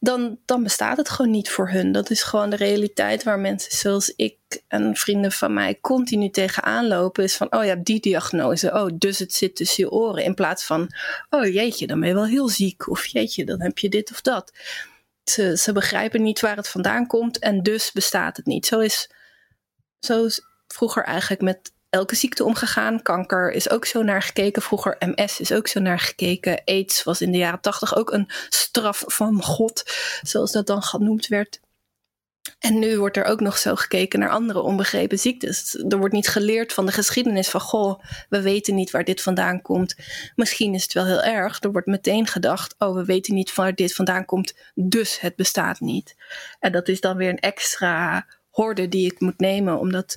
dan, 0.00 0.38
dan 0.44 0.62
bestaat 0.62 0.96
het 0.96 1.08
gewoon 1.08 1.30
niet 1.30 1.50
voor 1.50 1.70
hun. 1.70 1.92
Dat 1.92 2.10
is 2.10 2.22
gewoon 2.22 2.50
de 2.50 2.56
realiteit 2.56 3.22
waar 3.22 3.38
mensen 3.38 3.76
zoals 3.76 4.12
ik 4.16 4.36
en 4.68 4.96
vrienden 4.96 5.32
van 5.32 5.54
mij 5.54 5.78
continu 5.80 6.30
tegenaan 6.30 6.86
lopen. 6.86 7.24
Is 7.24 7.36
van, 7.36 7.52
oh 7.52 7.62
hebt 7.62 7.84
die 7.84 8.00
diagnose. 8.00 8.72
Oh, 8.72 8.90
dus 8.94 9.18
het 9.18 9.32
zit 9.32 9.56
tussen 9.56 9.84
je 9.84 9.90
oren. 9.90 10.24
In 10.24 10.34
plaats 10.34 10.64
van, 10.64 10.90
oh 11.30 11.52
jeetje, 11.52 11.86
dan 11.86 12.00
ben 12.00 12.08
je 12.08 12.14
wel 12.14 12.26
heel 12.26 12.48
ziek. 12.48 12.88
Of 12.90 13.06
jeetje, 13.06 13.44
dan 13.44 13.60
heb 13.60 13.78
je 13.78 13.88
dit 13.88 14.10
of 14.10 14.20
dat. 14.20 14.52
Ze, 15.24 15.56
ze 15.56 15.72
begrijpen 15.72 16.22
niet 16.22 16.40
waar 16.40 16.56
het 16.56 16.68
vandaan 16.68 17.06
komt 17.06 17.38
en 17.38 17.62
dus 17.62 17.92
bestaat 17.92 18.36
het 18.36 18.46
niet. 18.46 18.66
Zo 18.66 18.78
is, 18.78 19.10
zo 19.98 20.24
is 20.24 20.40
vroeger 20.66 21.04
eigenlijk 21.04 21.42
met 21.42 21.72
elke 21.90 22.16
ziekte 22.16 22.44
omgegaan. 22.44 23.02
Kanker 23.02 23.52
is 23.52 23.70
ook 23.70 23.84
zo 23.84 24.02
naar 24.02 24.22
gekeken. 24.22 24.62
Vroeger 24.62 24.96
MS 24.98 25.40
is 25.40 25.52
ook 25.52 25.68
zo 25.68 25.80
naar 25.80 25.98
gekeken. 25.98 26.62
AIDS 26.64 27.02
was 27.02 27.20
in 27.20 27.32
de 27.32 27.38
jaren 27.38 27.60
tachtig 27.60 27.96
ook 27.96 28.12
een 28.12 28.30
straf 28.48 29.04
van 29.06 29.42
God, 29.42 29.82
zoals 30.22 30.52
dat 30.52 30.66
dan 30.66 30.82
genoemd 30.82 31.26
werd. 31.26 31.60
En 32.58 32.78
nu 32.78 32.98
wordt 32.98 33.16
er 33.16 33.24
ook 33.24 33.40
nog 33.40 33.58
zo 33.58 33.74
gekeken 33.74 34.18
naar 34.18 34.30
andere 34.30 34.60
onbegrepen 34.60 35.18
ziektes. 35.18 35.84
Er 35.88 35.98
wordt 35.98 36.14
niet 36.14 36.28
geleerd 36.28 36.72
van 36.72 36.86
de 36.86 36.92
geschiedenis 36.92 37.48
van 37.48 37.60
goh, 37.60 38.00
we 38.28 38.42
weten 38.42 38.74
niet 38.74 38.90
waar 38.90 39.04
dit 39.04 39.22
vandaan 39.22 39.62
komt. 39.62 39.96
Misschien 40.34 40.74
is 40.74 40.82
het 40.82 40.92
wel 40.92 41.06
heel 41.06 41.22
erg. 41.22 41.62
Er 41.62 41.72
wordt 41.72 41.86
meteen 41.86 42.26
gedacht, 42.26 42.74
oh, 42.78 42.94
we 42.94 43.04
weten 43.04 43.34
niet 43.34 43.54
waar 43.54 43.74
dit 43.74 43.94
vandaan 43.94 44.24
komt, 44.24 44.54
dus 44.74 45.20
het 45.20 45.36
bestaat 45.36 45.80
niet. 45.80 46.16
En 46.60 46.72
dat 46.72 46.88
is 46.88 47.00
dan 47.00 47.16
weer 47.16 47.28
een 47.28 47.38
extra 47.38 48.26
horde 48.50 48.88
die 48.88 49.12
ik 49.12 49.20
moet 49.20 49.38
nemen, 49.38 49.78
omdat 49.78 50.16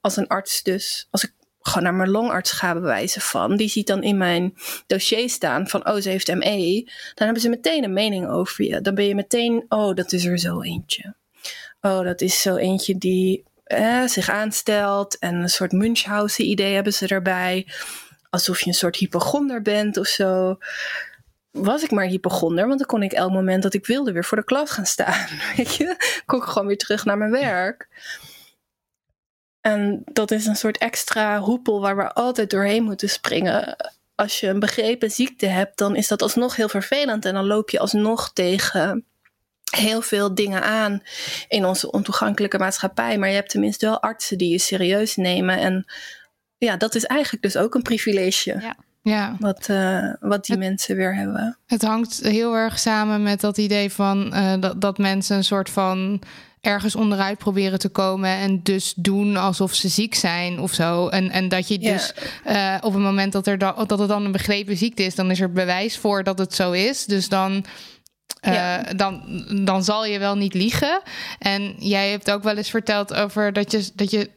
als 0.00 0.16
een 0.16 0.26
arts 0.26 0.62
dus, 0.62 1.08
als 1.10 1.24
ik 1.24 1.32
gewoon 1.60 1.82
naar 1.82 1.94
mijn 1.94 2.10
longarts 2.10 2.50
ga 2.50 2.74
bewijzen 2.74 3.20
van, 3.20 3.56
die 3.56 3.68
ziet 3.68 3.86
dan 3.86 4.02
in 4.02 4.16
mijn 4.16 4.54
dossier 4.86 5.30
staan 5.30 5.68
van, 5.68 5.88
oh, 5.88 5.96
ze 5.96 6.08
heeft 6.08 6.34
ME, 6.34 6.82
dan 7.14 7.24
hebben 7.24 7.42
ze 7.42 7.48
meteen 7.48 7.84
een 7.84 7.92
mening 7.92 8.28
over 8.28 8.64
je. 8.64 8.80
Dan 8.80 8.94
ben 8.94 9.04
je 9.04 9.14
meteen, 9.14 9.64
oh, 9.68 9.94
dat 9.94 10.12
is 10.12 10.24
er 10.24 10.38
zo 10.38 10.60
eentje. 10.60 11.14
Oh, 11.86 12.04
dat 12.04 12.20
is 12.20 12.42
zo 12.42 12.56
eentje 12.56 12.98
die 12.98 13.44
eh, 13.64 14.06
zich 14.06 14.30
aanstelt 14.30 15.18
en 15.18 15.34
een 15.34 15.48
soort 15.48 15.72
Munchausen-idee 15.72 16.74
hebben 16.74 16.92
ze 16.92 17.06
erbij. 17.06 17.66
Alsof 18.30 18.60
je 18.60 18.66
een 18.66 18.74
soort 18.74 18.96
hypochonder 18.96 19.62
bent 19.62 19.96
of 19.96 20.06
zo. 20.06 20.58
Was 21.50 21.82
ik 21.82 21.90
maar 21.90 22.04
hypochonder, 22.04 22.66
want 22.66 22.78
dan 22.78 22.88
kon 22.88 23.02
ik 23.02 23.12
elk 23.12 23.32
moment 23.32 23.62
dat 23.62 23.74
ik 23.74 23.86
wilde 23.86 24.12
weer 24.12 24.24
voor 24.24 24.36
de 24.36 24.44
klas 24.44 24.70
gaan 24.70 24.86
staan. 24.86 25.26
Weet 25.56 25.74
je, 25.74 25.96
kon 26.26 26.38
ik 26.38 26.44
gewoon 26.44 26.66
weer 26.66 26.78
terug 26.78 27.04
naar 27.04 27.18
mijn 27.18 27.30
werk. 27.30 27.88
En 29.60 30.02
dat 30.04 30.30
is 30.30 30.46
een 30.46 30.56
soort 30.56 30.78
extra 30.78 31.40
hoepel 31.40 31.80
waar 31.80 31.96
we 31.96 32.12
altijd 32.12 32.50
doorheen 32.50 32.84
moeten 32.84 33.08
springen. 33.08 33.76
Als 34.14 34.40
je 34.40 34.48
een 34.48 34.60
begrepen 34.60 35.10
ziekte 35.10 35.46
hebt, 35.46 35.78
dan 35.78 35.96
is 35.96 36.08
dat 36.08 36.22
alsnog 36.22 36.56
heel 36.56 36.68
vervelend. 36.68 37.24
En 37.24 37.34
dan 37.34 37.46
loop 37.46 37.70
je 37.70 37.78
alsnog 37.78 38.32
tegen 38.32 39.04
heel 39.76 40.00
veel 40.02 40.34
dingen 40.34 40.62
aan 40.62 41.02
in 41.48 41.64
onze 41.64 41.90
ontoegankelijke 41.90 42.58
maatschappij. 42.58 43.18
Maar 43.18 43.28
je 43.28 43.34
hebt 43.34 43.50
tenminste 43.50 43.86
wel 43.86 44.02
artsen 44.02 44.38
die 44.38 44.50
je 44.50 44.58
serieus 44.58 45.16
nemen. 45.16 45.58
En 45.58 45.84
ja, 46.58 46.76
dat 46.76 46.94
is 46.94 47.04
eigenlijk 47.04 47.42
dus 47.42 47.56
ook 47.56 47.74
een 47.74 47.82
privilege. 47.82 48.58
Ja. 48.60 48.76
Ja, 49.02 49.36
Wat, 49.40 49.68
uh, 49.70 50.12
wat 50.20 50.44
die 50.46 50.56
Het- 50.56 50.64
mensen 50.64 50.96
weer 50.96 51.14
hebben. 51.16 51.58
het 51.66 51.82
hangt 51.82 52.20
heel 52.22 52.54
erg 52.54 52.78
samen 52.78 53.22
met 53.22 53.40
dat 53.40 53.58
idee 53.58 53.90
van 53.92 54.32
eh, 54.34 54.54
dat, 54.60 54.80
dat 54.80 54.98
mensen 54.98 55.36
een 55.36 55.44
soort 55.44 55.70
van 55.70 56.22
ergens 56.60 56.94
onderuit 56.96 57.38
proberen 57.38 57.78
te 57.78 57.88
komen 57.88 58.30
en 58.30 58.60
dus 58.62 58.92
doen 58.96 59.36
alsof 59.36 59.74
ze 59.74 59.88
ziek 59.88 60.14
zijn 60.14 60.58
of 60.60 60.72
zo. 60.72 61.08
En, 61.08 61.30
en 61.30 61.48
dat 61.48 61.68
je 61.68 61.80
Ja. 61.80 61.92
dus 61.92 62.14
eh, 62.44 62.74
op 62.80 62.92
het 62.92 63.02
moment 63.02 63.32
dat, 63.32 63.46
er 63.46 63.58
da- 63.58 63.84
dat 63.86 63.98
het 63.98 64.08
dan 64.08 64.24
een 64.24 64.32
begrepen 64.32 64.76
ziekte 64.76 65.02
is, 65.02 65.14
dan 65.14 65.30
is 65.30 65.40
er 65.40 65.52
bewijs 65.52 65.98
voor 65.98 66.22
dat 66.24 66.38
het 66.38 66.54
zo 66.54 66.72
is. 66.72 67.04
Dus 67.04 67.28
dan. 67.28 67.64
Eh, 68.46 68.78
dan, 68.96 69.44
dan 69.64 69.84
zal 69.84 70.04
je 70.04 70.18
wel 70.18 70.36
niet 70.36 70.54
liegen. 70.54 71.00
En 71.38 71.74
jij 71.78 72.10
hebt 72.10 72.30
ook 72.30 72.42
wel 72.42 72.56
eens 72.56 72.70
verteld 72.70 73.14
over 73.14 73.52
dat 73.52 73.70
je, 73.70 73.90
dat 73.94 74.10
je 74.10 74.30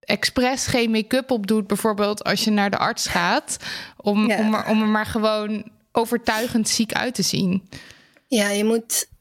expres 0.00 0.66
geen 0.66 0.90
make-up 0.90 1.30
op 1.30 1.46
doet, 1.46 1.66
bijvoorbeeld 1.66 2.24
als 2.24 2.44
je 2.44 2.50
naar 2.50 2.70
de 2.70 2.78
arts 2.78 3.06
gaat, 3.06 3.56
om, 3.96 4.28
Ja. 4.28 4.38
om, 4.38 4.54
er, 4.54 4.66
om 4.66 4.80
er 4.82 4.88
maar 4.88 5.06
gewoon 5.06 5.70
overtuigend 5.92 6.68
ziek 6.68 6.92
uit 6.92 7.14
te 7.14 7.22
zien. 7.22 7.68
Ja, 8.28 8.50
je 8.50 8.64
moet. 8.64 9.12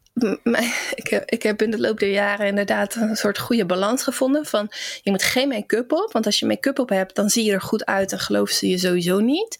Ik 0.94 1.08
heb, 1.08 1.30
ik 1.30 1.44
heb 1.44 1.62
in 1.62 1.72
de 1.72 1.80
loop 1.80 2.00
der 2.00 2.12
jaren 2.12 2.48
inderdaad 2.48 2.96
een 2.96 3.16
soort 3.16 3.40
goede 3.40 3.66
balans 3.66 4.04
gevonden. 4.04 4.46
Van 4.46 4.72
je 5.02 5.12
moet 5.12 5.24
geen 5.24 5.48
make-up 5.48 5.92
op. 5.92 6.12
Want 6.12 6.26
als 6.26 6.40
je 6.40 6.46
make-up 6.46 6.80
op 6.80 6.90
hebt, 6.90 7.16
dan 7.16 7.30
zie 7.30 7.46
je 7.46 7.52
er 7.52 7.62
goed 7.62 7.86
uit 7.86 8.12
en 8.12 8.20
geloven 8.20 8.56
ze 8.56 8.68
je 8.70 8.78
sowieso 8.78 9.20
niet. 9.20 9.58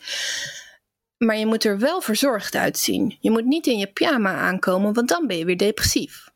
Maar 1.26 1.38
je 1.38 1.46
moet 1.46 1.64
er 1.64 1.80
wel 1.80 2.02
verzorgd 2.02 2.56
uitzien. 2.56 3.18
Je 3.20 3.32
moet 3.32 3.46
niet 3.46 3.68
in 3.68 3.78
je 3.78 3.88
pyjama 3.88 4.36
aankomen, 4.36 4.94
want 4.94 5.08
dan 5.08 5.28
ben 5.28 5.38
je 5.38 5.46
weer 5.46 5.58
depressief. 5.58 6.32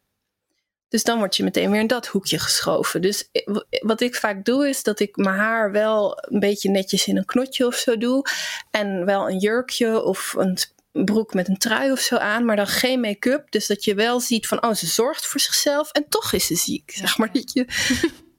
Dus 0.89 1.03
dan 1.03 1.17
word 1.17 1.35
je 1.35 1.43
meteen 1.43 1.71
weer 1.71 1.79
in 1.79 1.87
dat 1.87 2.07
hoekje 2.07 2.39
geschoven. 2.39 3.01
Dus 3.01 3.29
eh, 3.31 3.45
w- 3.45 3.61
wat 3.69 4.01
ik 4.01 4.15
vaak 4.15 4.45
doe, 4.45 4.69
is 4.69 4.83
dat 4.83 4.99
ik 4.99 5.15
mijn 5.15 5.35
haar 5.35 5.71
wel 5.71 6.17
een 6.21 6.39
beetje 6.39 6.69
netjes 6.69 7.07
in 7.07 7.17
een 7.17 7.25
knotje 7.25 7.65
of 7.65 7.75
zo 7.75 7.97
doe. 7.97 8.25
En 8.71 9.05
wel 9.05 9.29
een 9.29 9.37
jurkje 9.37 10.03
of 10.03 10.33
een 10.37 10.57
broek 10.91 11.33
met 11.33 11.47
een 11.47 11.57
trui 11.57 11.91
of 11.91 11.99
zo 11.99 12.15
aan, 12.15 12.45
maar 12.45 12.55
dan 12.55 12.67
geen 12.67 12.99
make-up. 12.99 13.51
Dus 13.51 13.67
dat 13.67 13.83
je 13.83 13.95
wel 13.95 14.19
ziet 14.19 14.47
van, 14.47 14.63
oh, 14.63 14.73
ze 14.73 14.85
zorgt 14.85 15.27
voor 15.27 15.39
zichzelf 15.39 15.91
en 15.91 16.05
toch 16.09 16.33
is 16.33 16.45
ze 16.45 16.55
ziek. 16.55 16.91
Zeg 16.91 17.17
maar 17.17 17.29
je. 17.53 17.65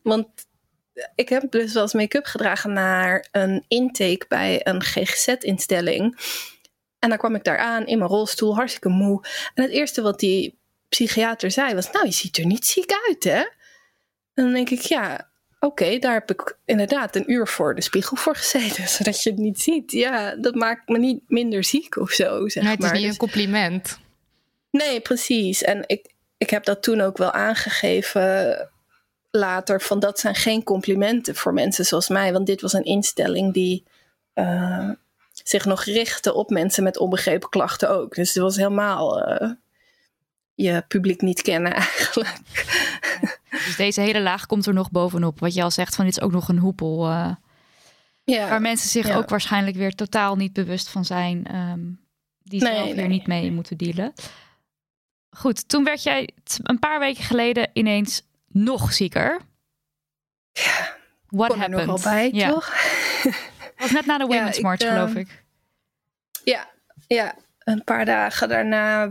Want 0.02 0.26
ik 1.14 1.28
heb 1.28 1.50
dus 1.50 1.72
wel 1.72 1.82
eens 1.82 1.92
make-up 1.92 2.24
gedragen 2.24 2.72
naar 2.72 3.28
een 3.32 3.64
intake 3.68 4.24
bij 4.28 4.60
een 4.66 4.82
GGZ-instelling. 4.82 6.18
En 6.98 7.08
dan 7.08 7.18
kwam 7.18 7.34
ik 7.34 7.44
daar 7.44 7.58
aan 7.58 7.86
in 7.86 7.98
mijn 7.98 8.10
rolstoel, 8.10 8.54
hartstikke 8.54 8.88
moe. 8.88 9.24
En 9.54 9.62
het 9.62 9.72
eerste 9.72 10.02
wat 10.02 10.18
die 10.20 10.58
psychiater 10.88 11.50
zei 11.50 11.74
was: 11.74 11.90
Nou, 11.90 12.06
je 12.06 12.12
ziet 12.12 12.36
er 12.38 12.46
niet 12.46 12.66
ziek 12.66 12.90
uit, 13.08 13.24
hè? 13.24 13.38
En 14.34 14.44
dan 14.44 14.52
denk 14.52 14.70
ik, 14.70 14.80
ja, 14.80 15.28
oké, 15.60 15.98
daar 15.98 16.12
heb 16.12 16.30
ik 16.30 16.58
inderdaad 16.64 17.16
een 17.16 17.32
uur 17.32 17.46
voor 17.46 17.74
de 17.74 17.80
spiegel 17.82 18.16
voor 18.16 18.36
gezeten, 18.36 18.88
zodat 18.98 19.22
je 19.22 19.30
het 19.30 19.38
niet 19.38 19.60
ziet. 19.60 19.92
Ja, 19.92 20.34
dat 20.36 20.54
maakt 20.54 20.88
me 20.88 20.98
niet 20.98 21.20
minder 21.26 21.64
ziek 21.64 21.96
of 21.96 22.10
zo, 22.10 22.48
zeg 22.48 22.62
nee, 22.62 22.72
het 22.72 22.82
is 22.82 22.86
maar. 22.86 22.94
niet 22.94 23.02
Dus- 23.04 23.12
een 23.12 23.18
compliment. 23.18 23.98
Nee, 24.70 25.00
precies. 25.00 25.62
En 25.62 25.84
ik, 25.86 26.06
ik 26.38 26.50
heb 26.50 26.64
dat 26.64 26.82
toen 26.82 27.00
ook 27.00 27.16
wel 27.16 27.32
aangegeven 27.32 28.70
later, 29.30 29.80
van 29.80 29.98
dat 29.98 30.18
zijn 30.18 30.34
geen 30.34 30.62
complimenten 30.62 31.34
voor 31.36 31.52
mensen 31.52 31.84
zoals 31.84 32.08
mij, 32.08 32.32
want 32.32 32.46
dit 32.46 32.60
was 32.60 32.72
een 32.72 32.84
instelling 32.84 33.52
die 33.54 33.84
eh, 34.32 34.90
zich 35.32 35.64
nog 35.64 35.84
richtte 35.84 36.34
op 36.34 36.50
mensen 36.50 36.82
met 36.82 36.98
onbegrepen 36.98 37.48
klachten 37.48 37.90
ook. 37.90 38.14
Dus 38.14 38.34
het 38.34 38.42
was 38.42 38.56
helemaal 38.56 39.22
eh, 39.22 39.50
je 40.54 40.84
publiek 40.88 41.20
niet 41.20 41.42
kennen 41.42 41.72
eigenlijk. 41.74 42.38
Dus 43.50 43.76
deze 43.76 44.00
hele 44.00 44.20
laag 44.20 44.46
komt 44.46 44.66
er 44.66 44.74
nog 44.74 44.90
bovenop. 44.90 45.40
Wat 45.40 45.54
je 45.54 45.62
al 45.62 45.70
zegt, 45.70 45.94
van 45.94 46.04
dit 46.04 46.16
is 46.16 46.22
ook 46.22 46.32
nog 46.32 46.48
een 46.48 46.58
hoepel. 46.58 47.06
eh, 47.08 47.32
Ja, 48.24 48.48
waar 48.48 48.60
mensen 48.60 48.88
zich 48.88 49.06
ja. 49.06 49.16
ook 49.16 49.28
waarschijnlijk 49.28 49.76
weer 49.76 49.94
totaal 49.94 50.36
niet 50.36 50.52
bewust 50.52 50.88
van 50.88 51.04
zijn. 51.04 51.46
ehm, 51.46 51.80
die 52.42 52.62
Nee, 52.62 52.72
zelf 52.74 52.86
weer 52.86 52.94
nee. 52.96 53.06
niet 53.08 53.26
mee 53.26 53.52
moeten 53.52 53.76
dealen. 53.76 54.12
Goed, 55.30 55.68
toen 55.68 55.84
werd 55.84 56.02
jij 56.02 56.28
een 56.62 56.78
paar 56.78 56.98
weken 56.98 57.24
geleden 57.24 57.70
ineens 57.72 58.22
nog 58.48 58.92
zieker. 58.92 59.40
Ja, 60.52 60.96
What 61.28 61.48
kon 61.48 61.56
er 61.56 61.62
happened? 61.62 61.86
nogal 61.86 62.12
bij, 62.12 62.30
ja. 62.32 62.48
toch? 62.48 62.72
was 63.78 63.90
net 63.90 64.06
na 64.06 64.18
de 64.18 64.24
Women's 64.26 64.60
March, 64.60 64.80
geloof 64.80 65.14
ik. 65.14 65.44
Ja, 66.44 66.68
ja, 67.06 67.34
een 67.64 67.84
paar 67.84 68.04
dagen 68.04 68.48
daarna 68.48 69.08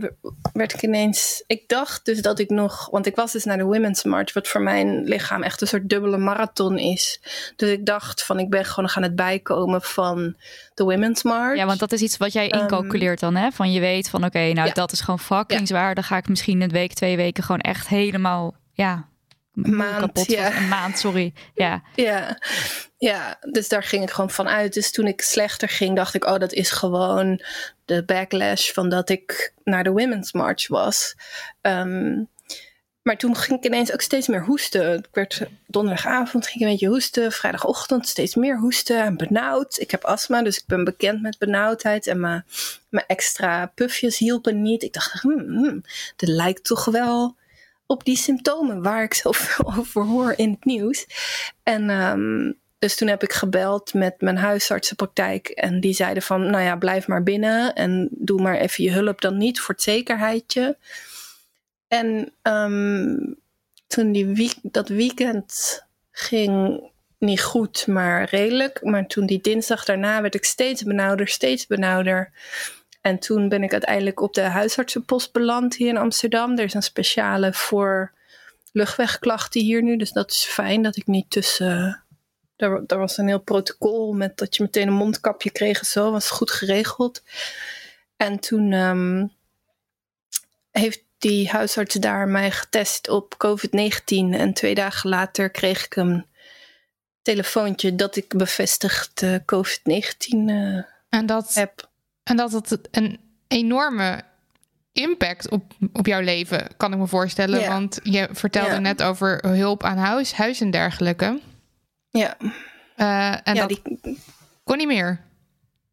werd 0.52 0.74
ik 0.74 0.82
ineens. 0.82 1.44
Ik 1.46 1.68
dacht 1.68 2.04
dus 2.04 2.22
dat 2.22 2.38
ik 2.38 2.50
nog. 2.50 2.90
Want 2.90 3.06
ik 3.06 3.14
was 3.16 3.32
dus 3.32 3.44
naar 3.44 3.56
de 3.56 3.64
Women's 3.64 4.04
March, 4.04 4.32
wat 4.32 4.48
voor 4.48 4.60
mijn 4.60 5.04
lichaam 5.04 5.42
echt 5.42 5.60
een 5.60 5.66
soort 5.66 5.88
dubbele 5.88 6.18
marathon 6.18 6.78
is. 6.78 7.20
Dus 7.56 7.70
ik 7.70 7.86
dacht 7.86 8.24
van 8.24 8.38
ik 8.38 8.50
ben 8.50 8.64
gewoon 8.64 8.90
aan 8.94 9.02
het 9.02 9.16
bijkomen 9.16 9.82
van 9.82 10.36
de 10.74 10.84
Women's 10.84 11.22
March. 11.22 11.56
Ja, 11.56 11.66
want 11.66 11.78
dat 11.78 11.92
is 11.92 12.00
iets 12.00 12.16
wat 12.16 12.32
jij 12.32 12.50
Ehm, 12.50 12.60
incalculeert 12.60 13.20
dan, 13.20 13.36
hè? 13.36 13.50
Van 13.50 13.72
je 13.72 13.80
weet 13.80 14.10
van, 14.10 14.24
oké, 14.24 14.52
nou 14.52 14.68
Ja. 14.68 14.72
dat 14.74 14.92
is 14.92 15.00
gewoon 15.00 15.18
fucking 15.20 15.68
zwaar. 15.68 15.94
Dan 15.94 16.04
ga 16.04 16.16
ik 16.16 16.28
misschien 16.28 16.60
een 16.60 16.68
week, 16.70 16.92
twee 16.94 17.16
weken 17.16 17.42
gewoon 17.42 17.60
echt 17.60 17.88
helemaal, 17.88 18.54
ja, 18.72 19.08
Maand, 19.62 20.00
kapot. 20.00 20.26
ja. 20.26 20.56
Een 20.56 20.68
maand, 20.68 20.98
sorry. 20.98 21.32
Ja, 21.54 21.82
Ja, 21.94 22.38
ja, 22.98 23.38
dus 23.50 23.68
daar 23.68 23.82
ging 23.82 24.02
ik 24.02 24.10
gewoon 24.10 24.30
van 24.30 24.48
uit. 24.48 24.74
Dus 24.74 24.90
toen 24.90 25.06
ik 25.06 25.20
slechter 25.20 25.68
ging, 25.68 25.96
dacht 25.96 26.14
ik, 26.14 26.24
oh, 26.24 26.38
dat 26.38 26.52
is 26.52 26.70
gewoon 26.70 27.42
de 27.84 28.04
backlash 28.04 28.70
van 28.72 28.88
dat 28.88 29.08
ik 29.08 29.52
naar 29.64 29.84
de 29.84 29.90
Women's 29.90 30.32
March 30.32 30.68
was. 30.68 31.16
Ehm, 31.60 32.22
maar 33.02 33.16
toen 33.16 33.36
ging 33.36 33.58
ik 33.58 33.64
ineens 33.64 33.92
ook 33.92 34.00
steeds 34.00 34.26
meer 34.26 34.44
hoesten. 34.44 34.98
Ik 34.98 35.08
werd 35.12 35.42
donderdagavond 35.66 36.46
ging 36.46 36.56
ik 36.56 36.62
een 36.62 36.72
beetje 36.72 36.88
hoesten, 36.88 37.32
vrijdagochtend 37.32 38.08
steeds 38.08 38.34
meer 38.34 38.58
hoesten 38.58 39.02
en 39.02 39.16
benauwd. 39.16 39.78
Ik 39.78 39.90
heb 39.90 40.04
astma, 40.04 40.42
dus 40.42 40.58
ik 40.58 40.66
ben 40.66 40.84
bekend 40.84 41.22
met 41.22 41.38
benauwdheid 41.38 42.06
en 42.06 42.20
mijn, 42.20 42.44
mijn 42.88 43.06
extra 43.06 43.66
pufjes 43.74 44.18
hielpen 44.18 44.62
niet. 44.62 44.82
Ik 44.82 44.92
dacht, 44.92 45.12
hmm, 45.20 45.40
hmm, 45.40 45.82
dit 46.16 46.28
lijkt 46.28 46.64
toch 46.64 46.84
wel 46.84 47.36
op 47.88 48.04
die 48.04 48.16
symptomen 48.16 48.82
waar 48.82 49.02
ik 49.02 49.14
zoveel 49.24 49.74
over 49.76 50.04
hoor 50.04 50.34
in 50.36 50.50
het 50.50 50.64
nieuws. 50.64 51.06
En 51.62 51.90
ehm, 51.90 52.52
dus 52.78 52.96
toen 52.96 53.08
heb 53.08 53.22
ik 53.22 53.32
gebeld 53.32 53.94
met 53.94 54.20
mijn 54.20 54.36
huisartsenpraktijk. 54.36 55.48
En 55.48 55.80
die 55.80 55.94
zeiden 55.94 56.22
van, 56.22 56.50
nou 56.50 56.64
ja, 56.64 56.76
blijf 56.76 57.06
maar 57.06 57.22
binnen. 57.22 57.74
En 57.74 58.08
doe 58.10 58.42
maar 58.42 58.56
even 58.56 58.84
je 58.84 58.90
hulp 58.90 59.20
dan 59.20 59.36
niet 59.36 59.60
voor 59.60 59.74
het 59.74 59.84
zekerheidje. 59.84 60.76
En 61.88 62.32
ehm, 62.42 63.16
toen 63.86 64.12
die 64.12 64.52
dat 64.62 64.88
weekend 64.88 65.82
ging 66.10 66.82
niet 67.18 67.42
goed, 67.42 67.86
maar 67.86 68.24
redelijk. 68.24 68.82
Maar 68.82 69.06
toen 69.06 69.26
die 69.26 69.40
dinsdag 69.40 69.84
daarna 69.84 70.20
werd 70.20 70.34
ik 70.34 70.44
steeds 70.44 70.82
benauwder, 70.82 71.28
steeds 71.28 71.66
benauwder. 71.66 72.32
En 73.08 73.18
toen 73.18 73.48
ben 73.48 73.62
ik 73.62 73.72
uiteindelijk 73.72 74.20
op 74.20 74.34
de 74.34 74.40
huisartsenpost 74.40 75.32
beland 75.32 75.76
hier 75.76 75.88
in 75.88 75.96
Amsterdam. 75.96 76.58
Er 76.58 76.64
is 76.64 76.74
een 76.74 76.82
speciale 76.82 77.52
voor 77.52 78.12
luchtwegklachten 78.72 79.60
hier 79.60 79.82
nu. 79.82 79.96
Dus 79.96 80.12
dat 80.12 80.30
is 80.30 80.44
fijn 80.44 80.82
dat 80.82 80.96
ik 80.96 81.06
niet 81.06 81.30
tussen. 81.30 82.02
Er, 82.56 82.84
was 82.86 83.18
een 83.18 83.26
heel 83.26 83.40
protocol 83.40 84.12
met 84.12 84.36
dat 84.36 84.56
je 84.56 84.62
meteen 84.62 84.86
een 84.86 84.94
mondkapje 84.94 85.50
kreeg 85.50 85.78
en 85.78 85.86
zo. 85.86 86.10
Was 86.10 86.30
goed 86.30 86.50
geregeld. 86.50 87.22
En 88.16 88.38
toen 88.38 88.72
ehm, 88.72 89.26
heeft 90.70 91.02
die 91.18 91.48
huisarts 91.48 91.94
daar 91.94 92.28
mij 92.28 92.50
getest 92.50 93.08
op 93.08 93.34
COVID-19. 93.46 94.04
En 94.30 94.52
twee 94.52 94.74
dagen 94.74 95.10
later 95.10 95.50
kreeg 95.50 95.84
ik 95.84 95.96
een 95.96 96.26
telefoontje 97.22 97.94
dat 97.94 98.16
ik 98.16 98.36
bevestigd 98.36 99.22
eh, 99.22 99.34
COVID-19 99.34 100.46
eh, 100.46 100.82
En 101.08 101.26
dat, 101.26 101.54
heb. 101.54 101.87
En 102.28 102.36
dat 102.36 102.52
het 102.52 102.88
een 102.90 103.20
enorme 103.48 104.22
impact 104.92 105.50
op, 105.50 105.72
op 105.92 106.06
jouw 106.06 106.20
leven, 106.20 106.68
kan 106.76 106.92
ik 106.92 106.98
me 106.98 107.06
voorstellen. 107.06 107.68
Want 107.68 108.00
je 108.02 108.28
vertelde 108.32 108.80
net 108.80 109.02
over 109.02 109.46
hulp 109.46 109.82
aan 109.82 109.96
huis, 109.96 110.32
huis 110.32 110.60
en 110.60 110.70
dergelijke. 110.70 111.40
Ja, 112.10 112.36
Eh, 112.96 113.32
en 113.32 113.54
ja 113.54 113.66
dat 113.66 113.68
die, 113.68 114.00
kon 114.64 114.76
niet 114.76 114.86
meer. 114.86 115.20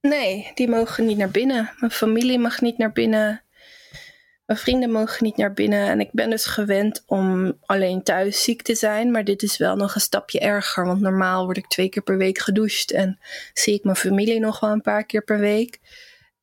Nee, 0.02 0.52
die 0.56 0.68
mogen 0.70 1.06
niet 1.06 1.18
naar 1.18 1.30
binnen. 1.30 1.72
Mijn 1.80 1.92
familie 1.92 2.40
mag 2.40 2.62
niet 2.62 2.78
naar 2.78 2.92
binnen. 2.92 3.42
Mijn 4.46 4.60
vrienden 4.60 4.92
mogen 4.92 5.24
niet 5.24 5.38
naar 5.38 5.54
binnen. 5.54 5.88
En 5.88 6.00
ik 6.00 6.10
ben 6.12 6.30
dus 6.30 6.46
gewend 6.46 7.04
om 7.06 7.58
alleen 7.66 8.04
thuis 8.04 8.44
ziek 8.44 8.62
te 8.62 8.76
zijn. 8.76 9.12
Maar 9.12 9.24
dit 9.24 9.44
is 9.44 9.58
wel 9.58 9.76
nog 9.76 9.96
een 9.96 10.02
stapje 10.02 10.40
erger. 10.40 10.86
Want 10.86 11.02
normaal 11.02 11.46
word 11.46 11.58
ik 11.58 11.68
twee 11.68 11.90
keer 11.90 12.04
per 12.04 12.18
week 12.18 12.38
gedoucht. 12.38 12.92
En 12.92 13.20
zie 13.54 13.74
ik 13.74 13.84
mijn 13.84 13.96
familie 13.96 14.40
nog 14.40 14.60
wel 14.60 14.72
een 14.72 14.82
paar 14.82 15.06
keer 15.06 15.24
per 15.24 15.40
week. 15.40 15.80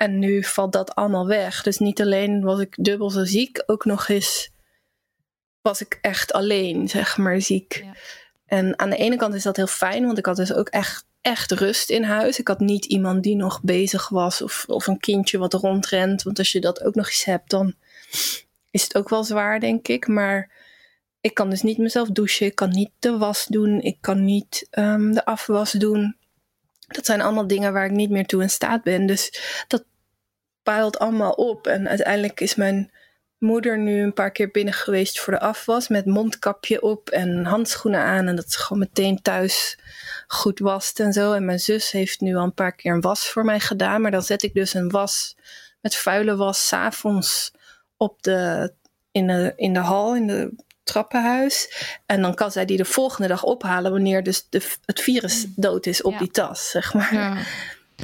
En 0.02 0.18
nu 0.18 0.44
valt 0.44 0.72
dat 0.72 0.94
allemaal 0.94 1.26
weg. 1.26 1.62
Dus 1.62 1.78
niet 1.78 2.00
alleen 2.00 2.40
was 2.40 2.60
ik 2.60 2.74
dubbel 2.78 3.10
zo 3.10 3.24
ziek. 3.24 3.62
Ook 3.66 3.84
nog 3.84 4.08
eens 4.08 4.50
was 5.60 5.80
ik 5.80 5.98
echt 6.00 6.32
alleen, 6.32 6.88
zeg 6.88 7.16
maar, 7.16 7.40
ziek. 7.40 7.82
Ja. 7.84 7.94
En 8.46 8.78
aan 8.78 8.90
de 8.90 8.96
ene 8.96 9.16
kant 9.16 9.34
is 9.34 9.42
dat 9.42 9.56
heel 9.56 9.66
fijn. 9.66 10.06
Want 10.06 10.18
ik 10.18 10.26
had 10.26 10.36
dus 10.36 10.52
ook 10.52 10.68
echt 10.68 11.06
echt 11.20 11.52
rust 11.52 11.90
in 11.90 12.02
huis. 12.02 12.38
Ik 12.38 12.48
had 12.48 12.60
niet 12.60 12.84
iemand 12.84 13.22
die 13.22 13.36
nog 13.36 13.60
bezig 13.62 14.08
was 14.08 14.42
of, 14.42 14.64
of 14.68 14.86
een 14.86 14.98
kindje 14.98 15.38
wat 15.38 15.52
rondrent. 15.52 16.22
Want 16.22 16.38
als 16.38 16.52
je 16.52 16.60
dat 16.60 16.82
ook 16.84 16.94
nog 16.94 17.06
eens 17.06 17.24
hebt, 17.24 17.50
dan 17.50 17.74
is 18.70 18.82
het 18.82 18.96
ook 18.96 19.08
wel 19.08 19.24
zwaar, 19.24 19.60
denk 19.60 19.88
ik. 19.88 20.06
Maar 20.06 20.50
ik 21.20 21.34
kan 21.34 21.50
dus 21.50 21.62
niet 21.62 21.78
mezelf 21.78 22.08
douchen. 22.08 22.46
Ik 22.46 22.54
kan 22.54 22.70
niet 22.70 22.90
de 22.98 23.18
was 23.18 23.46
doen. 23.46 23.80
Ik 23.80 23.96
kan 24.00 24.24
niet 24.24 24.66
ehm, 24.70 25.12
de 25.12 25.24
afwas 25.24 25.72
doen. 25.72 26.16
Dat 26.86 27.06
zijn 27.06 27.20
allemaal 27.20 27.46
dingen 27.46 27.72
waar 27.72 27.86
ik 27.86 27.90
niet 27.90 28.10
meer 28.10 28.26
toe 28.26 28.42
in 28.42 28.50
staat 28.50 28.82
ben. 28.82 29.06
Dus 29.06 29.40
dat 29.68 29.84
peilt 30.62 30.98
allemaal 30.98 31.32
op. 31.32 31.66
En 31.66 31.88
uiteindelijk 31.88 32.40
is 32.40 32.54
mijn 32.54 32.90
moeder 33.38 33.78
nu 33.78 34.02
een 34.02 34.12
paar 34.12 34.30
keer 34.30 34.50
binnen 34.50 34.74
geweest 34.74 35.20
voor 35.20 35.32
de 35.32 35.40
afwas. 35.40 35.88
Met 35.88 36.06
mondkapje 36.06 36.82
op 36.82 37.10
en 37.10 37.44
handschoenen 37.44 38.00
aan. 38.00 38.28
En 38.28 38.36
dat 38.36 38.50
ze 38.52 38.58
gewoon 38.58 38.78
meteen 38.78 39.22
thuis 39.22 39.78
goed 40.26 40.58
wast 40.58 41.00
en 41.00 41.12
zo. 41.12 41.32
En 41.32 41.44
mijn 41.44 41.60
zus 41.60 41.90
heeft 41.90 42.20
nu 42.20 42.36
al 42.36 42.44
een 42.44 42.54
paar 42.54 42.74
keer 42.74 42.92
een 42.92 43.00
was 43.00 43.28
voor 43.28 43.44
mij 43.44 43.60
gedaan. 43.60 44.00
Maar 44.00 44.10
dan 44.10 44.22
zet 44.22 44.42
ik 44.42 44.54
dus 44.54 44.74
een 44.74 44.90
was 44.90 45.36
met 45.80 45.96
vuile 45.96 46.36
was 46.36 46.66
s'avonds 46.66 47.52
op 47.96 48.22
de, 48.22 48.72
in, 49.12 49.26
de, 49.26 49.52
in 49.56 49.72
de 49.72 49.80
hal, 49.80 50.16
in 50.16 50.26
de 50.26 50.54
trappenhuis. 50.84 51.86
En 52.06 52.22
dan 52.22 52.34
kan 52.34 52.52
zij 52.52 52.64
die 52.64 52.76
de 52.76 52.84
volgende 52.84 53.28
dag 53.28 53.42
ophalen 53.42 53.90
wanneer 53.90 54.22
dus 54.22 54.46
de, 54.48 54.62
het 54.84 55.00
virus 55.00 55.46
dood 55.56 55.86
is 55.86 56.02
op 56.02 56.12
Ja. 56.12 56.18
die 56.18 56.30
tas, 56.30 56.70
zeg 56.70 56.94
maar. 56.94 57.14
Ja. 57.14 57.36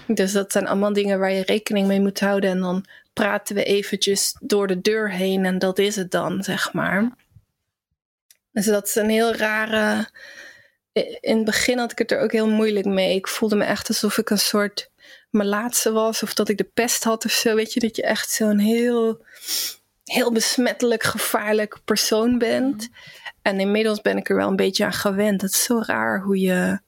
Dus 0.06 0.32
dat 0.32 0.52
zijn 0.52 0.66
allemaal 0.66 0.92
dingen 0.92 1.18
waar 1.18 1.32
je 1.32 1.42
rekening 1.42 1.86
mee 1.86 2.00
moet 2.00 2.20
houden. 2.20 2.50
En 2.50 2.60
dan 2.60 2.84
praten 3.12 3.54
we 3.54 3.64
eventjes 3.64 4.36
door 4.40 4.66
de 4.66 4.80
deur 4.80 5.10
heen 5.10 5.44
en 5.44 5.58
dat 5.58 5.78
is 5.78 5.96
het 5.96 6.10
dan, 6.10 6.42
zeg 6.42 6.72
maar. 6.72 7.10
Dus 8.52 8.66
dat 8.66 8.86
is 8.86 8.94
een 8.94 9.10
heel 9.10 9.34
rare... 9.34 10.08
In 11.20 11.36
het 11.36 11.44
begin 11.44 11.78
had 11.78 11.92
ik 11.92 11.98
het 11.98 12.12
er 12.12 12.20
ook 12.20 12.32
heel 12.32 12.48
moeilijk 12.48 12.86
mee. 12.86 13.14
Ik 13.14 13.28
voelde 13.28 13.56
me 13.56 13.64
echt 13.64 13.88
alsof 13.88 14.18
ik 14.18 14.30
een 14.30 14.38
soort 14.38 14.90
melaatse 15.30 15.92
was. 15.92 16.22
Of 16.22 16.34
dat 16.34 16.48
ik 16.48 16.58
de 16.58 16.70
pest 16.74 17.04
had 17.04 17.24
of 17.24 17.30
zo. 17.30 17.54
Weet 17.54 17.72
je, 17.72 17.80
dat 17.80 17.96
je 17.96 18.02
echt 18.02 18.30
zo'n 18.30 18.58
heel, 18.58 19.24
heel 20.04 20.32
besmettelijk, 20.32 21.02
gevaarlijk 21.02 21.78
persoon 21.84 22.38
bent. 22.38 22.88
En 23.42 23.60
inmiddels 23.60 24.00
ben 24.00 24.16
ik 24.16 24.28
er 24.28 24.36
wel 24.36 24.48
een 24.48 24.56
beetje 24.56 24.84
aan 24.84 24.92
gewend. 24.92 25.42
Het 25.42 25.50
is 25.50 25.62
zo 25.62 25.82
raar 25.86 26.20
hoe 26.22 26.38
je 26.38 26.80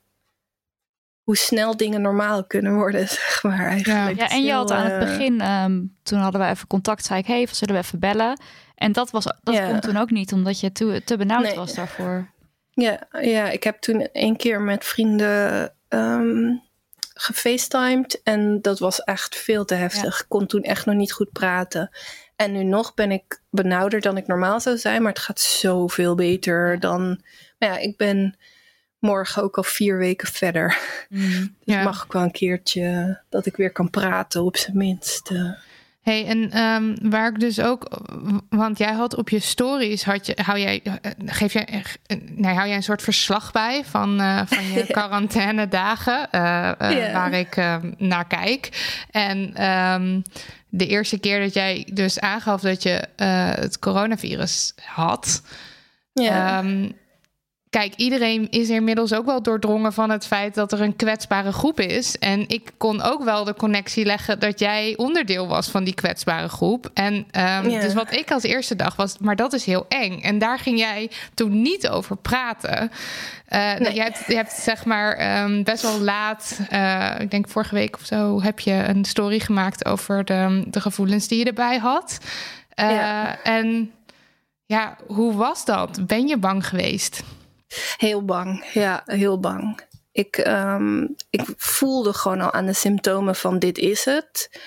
hoe 1.31 1.39
snel 1.39 1.77
dingen 1.77 2.01
normaal 2.01 2.45
kunnen 2.45 2.75
worden, 2.75 3.09
zeg 3.19 3.43
maar. 3.43 3.67
Eigenlijk. 3.67 4.19
Ja, 4.19 4.29
en 4.29 4.43
je 4.43 4.53
had 4.53 4.71
aan 4.71 4.85
het 4.85 4.93
eh, 4.93 4.99
begin, 4.99 5.41
ehm, 5.41 5.83
toen 6.03 6.19
hadden 6.19 6.41
we 6.41 6.47
even 6.47 6.67
contact, 6.67 7.05
zei 7.05 7.21
ik, 7.21 7.27
hey, 7.27 7.47
zullen 7.51 7.75
we 7.75 7.81
even 7.81 7.99
bellen? 7.99 8.41
En 8.75 8.93
dat, 8.93 9.11
was, 9.11 9.25
dat 9.43 9.55
Ja. 9.55 9.69
kon 9.71 9.81
toen 9.81 9.97
ook 9.97 10.11
niet, 10.11 10.33
omdat 10.33 10.61
je 10.61 10.73
te, 10.73 11.03
te 11.05 11.17
benauwd 11.17 11.43
Nee. 11.43 11.55
was 11.55 11.75
daarvoor. 11.75 12.31
Ja, 12.71 12.99
ja, 13.21 13.51
ik 13.51 13.65
heb 13.65 13.79
toen 13.81 14.09
één 14.13 14.37
keer 14.37 14.61
met 14.61 14.85
vrienden 14.85 15.73
ehm 15.89 16.57
gefacetimed. 17.15 18.21
En 18.23 18.59
dat 18.63 18.79
was 18.79 19.01
echt 19.01 19.37
veel 19.37 19.65
te 19.65 19.75
heftig. 19.75 20.21
Ik 20.21 20.29
kon 20.29 20.47
toen 20.47 20.63
echt 20.63 20.87
nog 20.87 20.95
niet 20.95 21.13
goed 21.13 21.33
praten. 21.33 21.91
En 22.37 22.53
nu 22.53 22.65
nog 22.65 22.95
ben 22.95 23.11
ik 23.11 23.43
benauwder 23.51 24.01
dan 24.01 24.17
ik 24.17 24.27
normaal 24.27 24.61
zou 24.61 24.77
zijn. 24.77 25.03
Maar 25.03 25.13
het 25.13 25.23
gaat 25.23 25.41
zoveel 25.41 26.15
beter 26.15 26.81
dan... 26.81 27.23
Maar 27.59 27.69
ja, 27.69 27.77
ik 27.77 27.97
ben 27.97 28.39
morgen 29.01 29.43
ook 29.43 29.57
al 29.57 29.63
vier 29.63 29.99
weken 29.99 30.29
verder. 30.29 30.79
Mm, 31.09 31.29
Dus 31.65 31.75
ja. 31.75 31.83
mag 31.83 32.05
ik 32.05 32.13
wel 32.13 32.23
een 32.23 32.31
keertje 32.31 33.21
dat 33.29 33.47
ik 33.47 33.57
weer 33.57 33.73
kan 33.73 33.91
praten, 33.91 34.43
op 34.45 34.57
zijn 34.57 34.77
minst. 34.77 35.31
eh. 35.31 35.51
Hey, 36.01 36.27
en 36.27 36.51
ehm, 36.51 37.11
waar 37.11 37.29
ik 37.29 37.41
dus 37.41 37.61
ook, 37.61 37.89
want 38.51 38.79
jij 38.79 38.93
had 38.93 39.17
op 39.17 39.29
je 39.29 39.39
stories, 39.41 40.05
had 40.05 40.27
je, 40.27 40.39
hou 40.43 40.59
jij, 40.59 40.81
eh, 40.83 41.11
geef 41.27 41.53
jij, 41.53 41.85
nee, 42.35 42.55
hou 42.55 42.67
jij 42.67 42.77
een 42.77 42.83
soort 42.83 43.03
verslag 43.03 43.53
bij 43.53 43.85
van, 43.85 44.21
eh, 44.21 44.41
van 44.47 44.65
je 44.75 44.87
quarantaine 44.87 45.69
dagen, 45.69 46.29
Ja. 46.31 46.77
waar 47.13 47.33
ik 47.33 47.57
ehm, 47.57 47.93
naar 47.99 48.27
kijk. 48.27 48.69
En 49.11 49.55
ehm, 49.55 50.21
de 50.69 50.87
eerste 50.87 51.19
keer 51.19 51.41
dat 51.41 51.55
jij 51.55 51.89
dus 51.93 52.21
aangaf 52.21 52.61
dat 52.61 52.83
je 52.83 53.09
het 53.61 53.79
coronavirus 53.79 54.75
had, 54.85 55.43
ja. 56.13 56.65
Kijk, 57.71 57.95
iedereen 57.97 58.51
is 58.51 58.69
inmiddels 58.69 59.13
ook 59.15 59.25
wel 59.25 59.43
doordrongen 59.43 59.93
van 59.93 60.11
het 60.11 60.27
feit 60.27 60.55
dat 60.55 60.73
er 60.73 60.81
een 60.81 60.97
kwetsbare 60.97 61.53
groep 61.53 61.81
is. 61.81 62.19
En 62.19 62.49
ik 62.49 62.71
kon 62.77 63.03
ook 63.03 63.25
wel 63.25 63.45
de 63.45 63.55
connectie 63.55 64.05
leggen 64.05 64.39
dat 64.39 64.59
jij 64.59 64.95
onderdeel 64.97 65.49
was 65.49 65.69
van 65.69 65.85
die 65.85 65.95
kwetsbare 65.95 66.49
groep. 66.49 66.91
En 66.95 67.27
ehm, 67.31 67.69
Ja. 67.69 67.81
dus 67.81 67.95
wat 67.95 68.13
ik 68.13 68.31
als 68.31 68.43
eerste 68.43 68.77
dacht 68.77 68.97
was, 68.97 69.19
maar 69.19 69.37
dat 69.37 69.53
is 69.53 69.65
heel 69.65 69.87
eng. 69.89 70.21
En 70.21 70.39
daar 70.39 70.59
ging 70.59 70.79
jij 70.79 71.11
toen 71.35 71.63
niet 71.63 71.89
over 71.89 72.17
praten. 72.17 72.91
Nee. 73.49 73.95
je, 73.95 74.03
hebt, 74.03 74.25
je 74.27 74.35
hebt 74.35 74.53
zeg 74.53 74.85
maar 74.85 75.13
ehm, 75.17 75.63
best 75.63 75.83
wel 75.83 76.01
laat, 76.01 76.61
eh, 76.69 77.11
ik 77.19 77.31
denk 77.31 77.49
vorige 77.49 77.75
week 77.75 77.95
of 77.95 78.05
zo, 78.05 78.43
heb 78.43 78.61
je 78.61 78.73
een 78.73 79.05
story 79.05 79.41
gemaakt 79.41 79.85
over 79.85 80.25
de, 80.25 80.65
de 80.67 80.81
gevoelens 80.81 81.29
die 81.29 81.39
je 81.39 81.45
erbij 81.45 81.79
had. 81.79 82.19
Eh, 82.75 82.91
Ja. 82.91 83.43
En 83.43 83.91
ja, 84.67 84.97
hoe 85.07 85.35
was 85.35 85.65
dat? 85.65 86.07
Ben 86.07 86.27
je 86.29 86.37
bang 86.37 86.67
geweest? 86.67 87.23
Heel 87.97 88.25
bang, 88.25 88.65
ja, 88.73 89.03
heel 89.05 89.41
bang. 89.41 89.81
Ik, 90.13 90.37
ehm, 90.37 91.07
ik 91.31 91.43
voelde 91.57 92.13
gewoon 92.13 92.41
al 92.41 92.53
aan 92.53 92.67
de 92.67 92.73
symptomen 92.73 93.37
van 93.37 93.59
dit 93.59 93.79
is 93.79 94.05
het. 94.05 94.61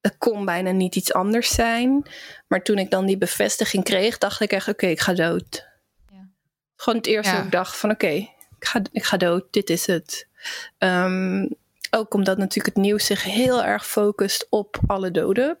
Het 0.00 0.18
kon 0.18 0.44
bijna 0.44 0.70
niet 0.70 0.96
iets 0.96 1.12
anders 1.12 1.48
zijn. 1.48 2.06
Maar 2.48 2.62
toen 2.62 2.78
ik 2.78 2.90
dan 2.90 3.06
die 3.06 3.18
bevestiging 3.18 3.84
kreeg, 3.84 4.18
dacht 4.18 4.40
ik 4.40 4.52
echt, 4.52 4.68
oké, 4.68 4.86
ik 4.86 5.00
ga 5.00 5.12
dood. 5.12 5.66
Ja. 6.12 6.28
Gewoon 6.76 6.98
het 6.98 7.08
eerste 7.08 7.30
Ja. 7.30 7.36
dat 7.36 7.44
ik 7.46 7.52
dacht 7.52 7.76
van, 7.76 7.90
oké, 7.90 8.06
ik, 8.06 8.28
ga, 8.58 8.80
ik 8.92 9.04
ga 9.04 9.16
dood, 9.16 9.44
dit 9.50 9.70
is 9.70 9.86
het. 9.86 10.26
Ehm, 10.78 11.46
ook 11.90 12.14
omdat 12.14 12.38
natuurlijk 12.38 12.76
het 12.76 12.84
nieuws 12.84 13.06
zich 13.06 13.22
heel 13.22 13.62
erg 13.64 13.86
focust 13.86 14.46
op 14.50 14.78
alle 14.86 15.10
doden. 15.10 15.58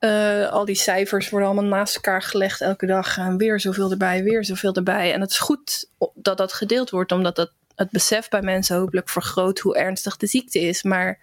Eh, 0.00 0.48
al 0.48 0.64
die 0.64 0.74
cijfers 0.74 1.30
worden 1.30 1.48
allemaal 1.48 1.78
naast 1.78 1.94
elkaar 1.94 2.22
gelegd 2.22 2.60
elke 2.60 2.86
dag. 2.86 3.18
En 3.18 3.36
weer 3.36 3.60
zoveel 3.60 3.90
erbij, 3.90 4.22
weer 4.22 4.44
zoveel 4.44 4.74
erbij. 4.74 5.12
En 5.12 5.20
het 5.20 5.30
is 5.30 5.38
goed 5.38 5.88
dat 6.14 6.36
dat 6.36 6.52
gedeeld 6.52 6.90
wordt, 6.90 7.12
omdat 7.12 7.36
dat 7.36 7.52
het 7.74 7.90
besef 7.90 8.28
bij 8.28 8.42
mensen 8.42 8.76
hopelijk 8.76 9.08
vergroot 9.08 9.58
hoe 9.58 9.76
ernstig 9.76 10.16
de 10.16 10.26
ziekte 10.26 10.60
is. 10.60 10.82
Maar 10.82 11.18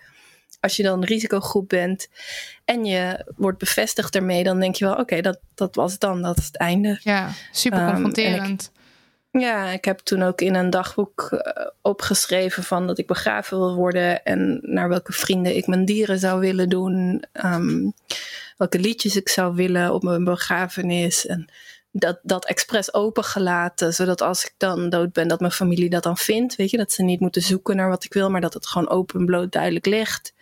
als 0.60 0.76
je 0.76 0.84
dan 0.84 1.02
een 1.02 1.08
risicogroep 1.08 1.70
bent 1.70 2.08
en 2.66 2.86
je 2.86 3.26
wordt 3.36 3.58
bevestigd 3.58 4.16
ermee, 4.16 4.44
dan 4.44 4.60
denk 4.60 4.76
je 4.76 4.86
wel: 4.86 4.96
oké, 4.96 5.22
dat, 5.22 5.40
dat 5.56 5.76
was 5.76 5.92
het 5.92 6.02
dan, 6.02 6.22
dat 6.22 6.38
is 6.38 6.46
het 6.46 6.58
einde. 6.58 7.00
Ja, 7.02 7.30
super 7.52 7.80
Ehm, 7.80 7.90
confronterend. 7.90 8.72
Ja, 9.32 9.72
ik 9.72 9.86
heb 9.86 10.00
toen 10.00 10.24
ook 10.24 10.42
in 10.42 10.56
een 10.56 10.70
dagboek 10.70 11.22
eh, 11.22 11.66
opgeschreven 11.82 12.64
van 12.64 12.88
dat 12.88 12.98
ik 12.98 13.08
begraven 13.08 13.58
wil 13.58 13.76
worden 13.76 14.24
en 14.24 14.60
naar 14.62 14.90
welke 14.90 15.14
vrienden 15.14 15.56
ik 15.56 15.68
mijn 15.68 15.86
dieren 15.86 16.20
zou 16.20 16.40
willen 16.40 16.70
doen, 16.70 17.24
ehm, 17.32 17.90
welke 18.58 18.80
liedjes 18.80 19.16
ik 19.16 19.30
zou 19.30 19.56
willen 19.56 19.94
op 19.94 20.04
mijn 20.04 20.24
begrafenis 20.24 21.26
en 21.26 21.50
dat, 21.92 22.20
dat 22.24 22.46
expres 22.46 22.94
opengelaten, 22.94 23.94
zodat 23.94 24.22
als 24.22 24.46
ik 24.46 24.54
dan 24.58 24.90
dood 24.90 25.14
ben, 25.14 25.28
dat 25.28 25.40
mijn 25.40 25.52
familie 25.52 25.90
dat 25.90 26.04
dan 26.04 26.18
vindt, 26.18 26.56
weet 26.56 26.70
je, 26.70 26.78
dat 26.78 26.92
ze 26.92 27.04
niet 27.04 27.20
moeten 27.20 27.42
zoeken 27.42 27.76
naar 27.76 27.90
wat 27.90 28.04
ik 28.04 28.14
wil, 28.14 28.30
maar 28.30 28.42
dat 28.42 28.54
het 28.54 28.68
gewoon 28.68 28.90
open, 28.90 29.26
bloot, 29.26 29.52
duidelijk 29.52 29.86
ligt. 29.86 30.34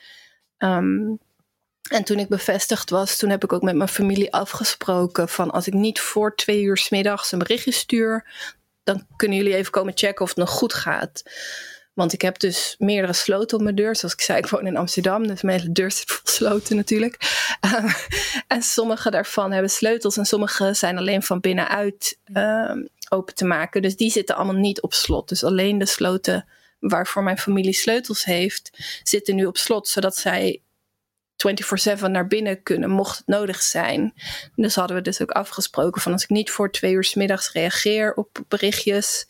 Ehm, 0.58 1.16
en 1.90 2.04
toen 2.04 2.20
ik 2.20 2.28
bevestigd 2.28 2.90
was, 2.90 3.18
toen 3.18 3.30
heb 3.30 3.44
ik 3.44 3.54
ook 3.54 3.62
met 3.62 3.76
mijn 3.76 3.90
familie 3.90 4.34
afgesproken 4.34 5.30
van 5.30 5.52
als 5.52 5.68
ik 5.68 5.74
niet 5.74 6.00
voor 6.00 6.36
twee 6.36 6.62
uur 6.62 6.88
middags 6.90 7.32
een 7.32 7.40
berichtje 7.40 7.72
stuur, 7.72 8.26
dan 8.86 9.08
kunnen 9.16 9.38
jullie 9.38 9.56
even 9.56 9.72
komen 9.72 9.94
checken 9.96 10.22
of 10.22 10.30
het 10.30 10.38
nog 10.38 10.50
goed 10.50 10.74
gaat. 10.74 11.24
Want 11.94 12.14
ik 12.14 12.22
heb 12.22 12.40
dus 12.40 12.76
meerdere 12.78 13.14
sloten 13.14 13.58
op 13.58 13.64
mijn 13.64 13.76
deur. 13.76 13.96
Zoals 13.96 14.14
ik 14.14 14.22
zei, 14.22 14.38
ik 14.38 14.48
woon 14.48 14.68
in 14.68 14.78
Amsterdam, 14.78 15.28
dus 15.28 15.42
mijn 15.42 15.60
hele 15.60 15.72
deur 15.72 15.92
zit 15.92 16.12
vol 16.12 16.20
sloten 16.24 16.76
natuurlijk. 16.76 17.18
En 18.48 18.62
sommige 18.62 19.10
daarvan 19.12 19.52
hebben 19.52 19.72
sleutels 19.72 20.18
en 20.18 20.26
sommige 20.26 20.74
zijn 20.74 20.98
alleen 20.98 21.24
van 21.24 21.40
binnenuit 21.40 22.20
ehm, 22.34 22.86
open 23.10 23.36
te 23.36 23.46
maken. 23.46 23.82
Dus 23.82 23.96
die 23.96 24.12
zitten 24.12 24.36
allemaal 24.36 24.56
niet 24.56 24.82
op 24.82 24.94
slot. 24.94 25.30
Dus 25.30 25.44
alleen 25.44 25.78
de 25.78 25.86
sloten 25.86 26.46
waarvoor 26.80 27.24
mijn 27.24 27.38
familie 27.38 27.74
sleutels 27.74 28.26
heeft, 28.26 28.72
zitten 29.04 29.36
nu 29.36 29.46
op 29.46 29.58
slot, 29.58 29.88
zodat 29.88 30.16
zij 30.16 30.62
24/7 31.38 32.12
naar 32.12 32.28
binnen 32.28 32.64
kunnen, 32.64 32.90
mocht 32.90 33.18
het 33.18 33.28
nodig 33.28 33.62
zijn. 33.62 34.14
Dus 34.56 34.76
hadden 34.76 34.96
we 34.98 35.02
dus 35.02 35.22
ook 35.22 35.32
afgesproken 35.32 36.02
van 36.02 36.12
als 36.12 36.24
ik 36.24 36.30
niet 36.30 36.52
voor 36.52 36.72
twee 36.72 36.94
uur 36.94 37.04
's 37.04 37.14
middags 37.14 37.52
reageer 37.52 38.14
op 38.14 38.44
berichtjes, 38.48 39.28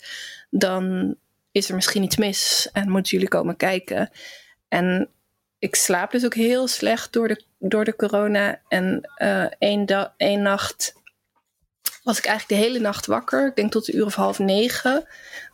dan 0.50 1.14
is 1.52 1.68
er 1.68 1.74
misschien 1.74 2.02
iets 2.02 2.16
mis 2.16 2.68
en 2.72 2.90
moeten 2.90 3.12
jullie 3.12 3.28
komen 3.28 3.56
kijken. 3.56 4.10
En 4.68 5.08
ik 5.58 5.74
slaap 5.74 6.10
dus 6.10 6.24
ook 6.24 6.34
heel 6.34 6.66
slecht 6.68 7.12
door 7.12 7.28
de, 7.28 7.42
door 7.58 7.84
de 7.84 7.96
corona. 7.96 8.60
En 8.68 9.10
eh 9.14 9.46
één, 9.58 9.86
da- 9.86 10.14
één 10.16 10.42
nacht 10.42 10.94
was 12.02 12.18
ik 12.18 12.24
eigenlijk 12.24 12.60
de 12.60 12.66
hele 12.68 12.78
nacht 12.80 13.06
wakker. 13.06 13.46
Ik 13.46 13.56
denk 13.56 13.72
tot 13.72 13.88
een 13.88 13.96
uur 13.96 14.04
of 14.04 14.14
half 14.14 14.38
negen. 14.38 15.06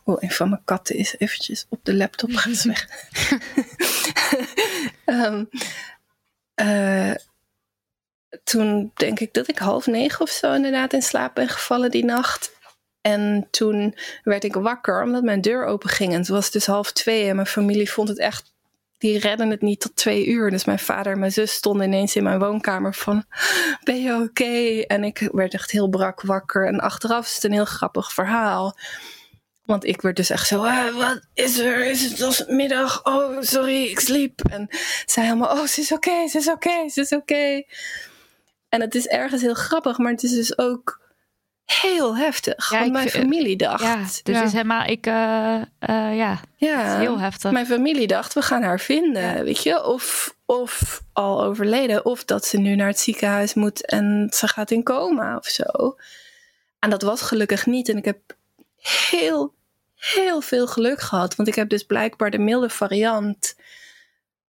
Oh, 0.03 0.17
een 0.19 0.31
van 0.31 0.49
mijn 0.49 0.61
katten 0.65 0.95
is 0.95 1.15
eventjes 1.17 1.65
op 1.69 1.79
de 1.85 1.93
laptop 1.95 2.35
gaan 2.35 2.55
weg. 2.73 2.87
eh, 6.53 7.11
toen 8.43 8.91
denk 8.95 9.19
ik 9.19 9.33
dat 9.33 9.47
ik 9.47 9.57
half 9.57 9.87
negen 9.87 10.21
of 10.21 10.29
zo 10.29 10.53
inderdaad 10.53 10.93
in 10.93 11.01
slaap 11.01 11.35
ben 11.35 11.47
gevallen 11.47 11.91
die 11.91 12.05
nacht. 12.05 12.51
En 13.01 13.47
toen 13.51 13.95
werd 14.23 14.43
ik 14.43 14.53
wakker 14.53 15.03
omdat 15.03 15.23
mijn 15.23 15.41
deur 15.41 15.65
open 15.65 15.89
ging. 15.89 16.11
En 16.13 16.19
het 16.19 16.27
was 16.27 16.51
dus 16.51 16.65
half 16.65 16.91
twee 16.91 17.29
en 17.29 17.35
mijn 17.35 17.47
familie 17.47 17.91
vond 17.91 18.07
het 18.07 18.19
echt... 18.19 18.51
Die 18.97 19.19
redden 19.19 19.49
het 19.49 19.61
niet 19.61 19.79
tot 19.79 19.95
twee 19.95 20.25
uur. 20.27 20.49
Dus 20.49 20.65
mijn 20.65 20.79
vader 20.79 21.11
en 21.11 21.19
mijn 21.19 21.31
zus 21.31 21.53
stonden 21.53 21.87
ineens 21.87 22.15
in 22.15 22.23
mijn 22.23 22.39
woonkamer 22.39 22.93
van... 22.93 23.25
Ben 23.83 24.01
je 24.01 24.13
oké? 24.13 24.81
En 24.87 25.03
ik 25.03 25.29
werd 25.31 25.53
echt 25.53 25.71
heel 25.71 25.89
brak 25.89 26.21
wakker. 26.21 26.67
En 26.67 26.79
achteraf 26.79 27.27
is 27.27 27.35
het 27.35 27.43
een 27.43 27.51
heel 27.51 27.65
grappig 27.65 28.13
verhaal. 28.13 28.77
Want 29.65 29.85
ik 29.85 30.01
werd 30.01 30.15
dus 30.15 30.29
echt 30.29 30.47
zo, 30.47 30.63
ah, 30.63 30.95
wat 30.95 31.19
is 31.33 31.57
er? 31.59 31.85
Is 31.85 32.09
het 32.11 32.21
als 32.21 32.43
middag? 32.47 33.05
Oh, 33.05 33.41
sorry, 33.41 33.83
ik 33.83 33.99
sliep. 33.99 34.41
En 34.51 34.67
zij 35.05 35.23
helemaal, 35.23 35.57
oh, 35.57 35.65
ze 35.65 35.81
is 35.81 35.91
oké, 35.91 36.27
ze 36.27 36.37
is 36.37 36.47
oké, 36.49 36.89
ze 36.89 37.01
is 37.01 37.11
oké. 37.11 37.63
En 38.69 38.81
het 38.81 38.95
is 38.95 39.07
ergens 39.07 39.41
heel 39.41 39.53
grappig, 39.53 39.97
maar 39.97 40.11
het 40.11 40.23
is 40.23 40.31
dus 40.31 40.57
ook 40.57 41.01
heel 41.65 42.17
heftig. 42.17 42.69
Ja, 42.71 42.79
want 42.79 42.91
mijn 42.91 43.09
vind- 43.09 43.23
familie 43.23 43.55
dacht, 43.57 43.81
Ja, 43.83 44.05
Ja. 44.23 44.43
is 44.43 44.51
helemaal, 44.51 44.85
ik, 44.85 45.05
eh, 45.05 45.55
eh, 45.55 46.17
ja, 46.17 46.39
ja, 46.57 46.77
het 46.81 46.91
is 46.93 46.97
heel 46.99 47.19
heftig. 47.19 47.51
mijn 47.51 47.65
familie 47.65 48.07
dacht, 48.07 48.33
we 48.33 48.41
gaan 48.41 48.63
haar 48.63 48.79
vinden, 48.79 49.43
weet 49.43 49.63
je. 49.63 49.83
Of, 49.83 50.35
of 50.45 51.01
al 51.13 51.43
overleden, 51.43 52.05
of 52.05 52.25
dat 52.25 52.45
ze 52.45 52.57
nu 52.57 52.75
naar 52.75 52.87
het 52.87 52.99
ziekenhuis 52.99 53.53
moet 53.53 53.85
en 53.85 54.27
ze 54.35 54.47
gaat 54.47 54.71
in 54.71 54.83
coma 54.83 55.37
of 55.37 55.45
zo. 55.45 55.95
En 56.79 56.89
dat 56.89 57.01
was 57.01 57.21
gelukkig 57.21 57.65
niet. 57.65 57.89
En 57.89 57.97
ik 57.97 58.05
heb 58.05 58.19
heel, 58.83 59.53
heel 59.95 60.41
veel 60.41 60.67
geluk 60.67 61.01
gehad. 61.01 61.35
Want 61.35 61.47
ik 61.47 61.55
heb 61.55 61.69
dus 61.69 61.83
blijkbaar 61.83 62.31
de 62.31 62.39
milde 62.39 62.69
variant. 62.69 63.55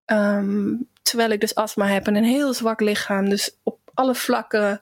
Ehm, 0.05 0.75
terwijl 1.03 1.31
ik 1.31 1.41
dus 1.41 1.55
astma 1.55 1.87
heb 1.87 2.07
en 2.07 2.15
een 2.15 2.25
heel 2.25 2.55
zwak 2.55 2.81
lichaam. 2.81 3.29
Dus 3.29 3.59
op 3.63 3.91
alle 3.95 4.15
vlakken 4.15 4.81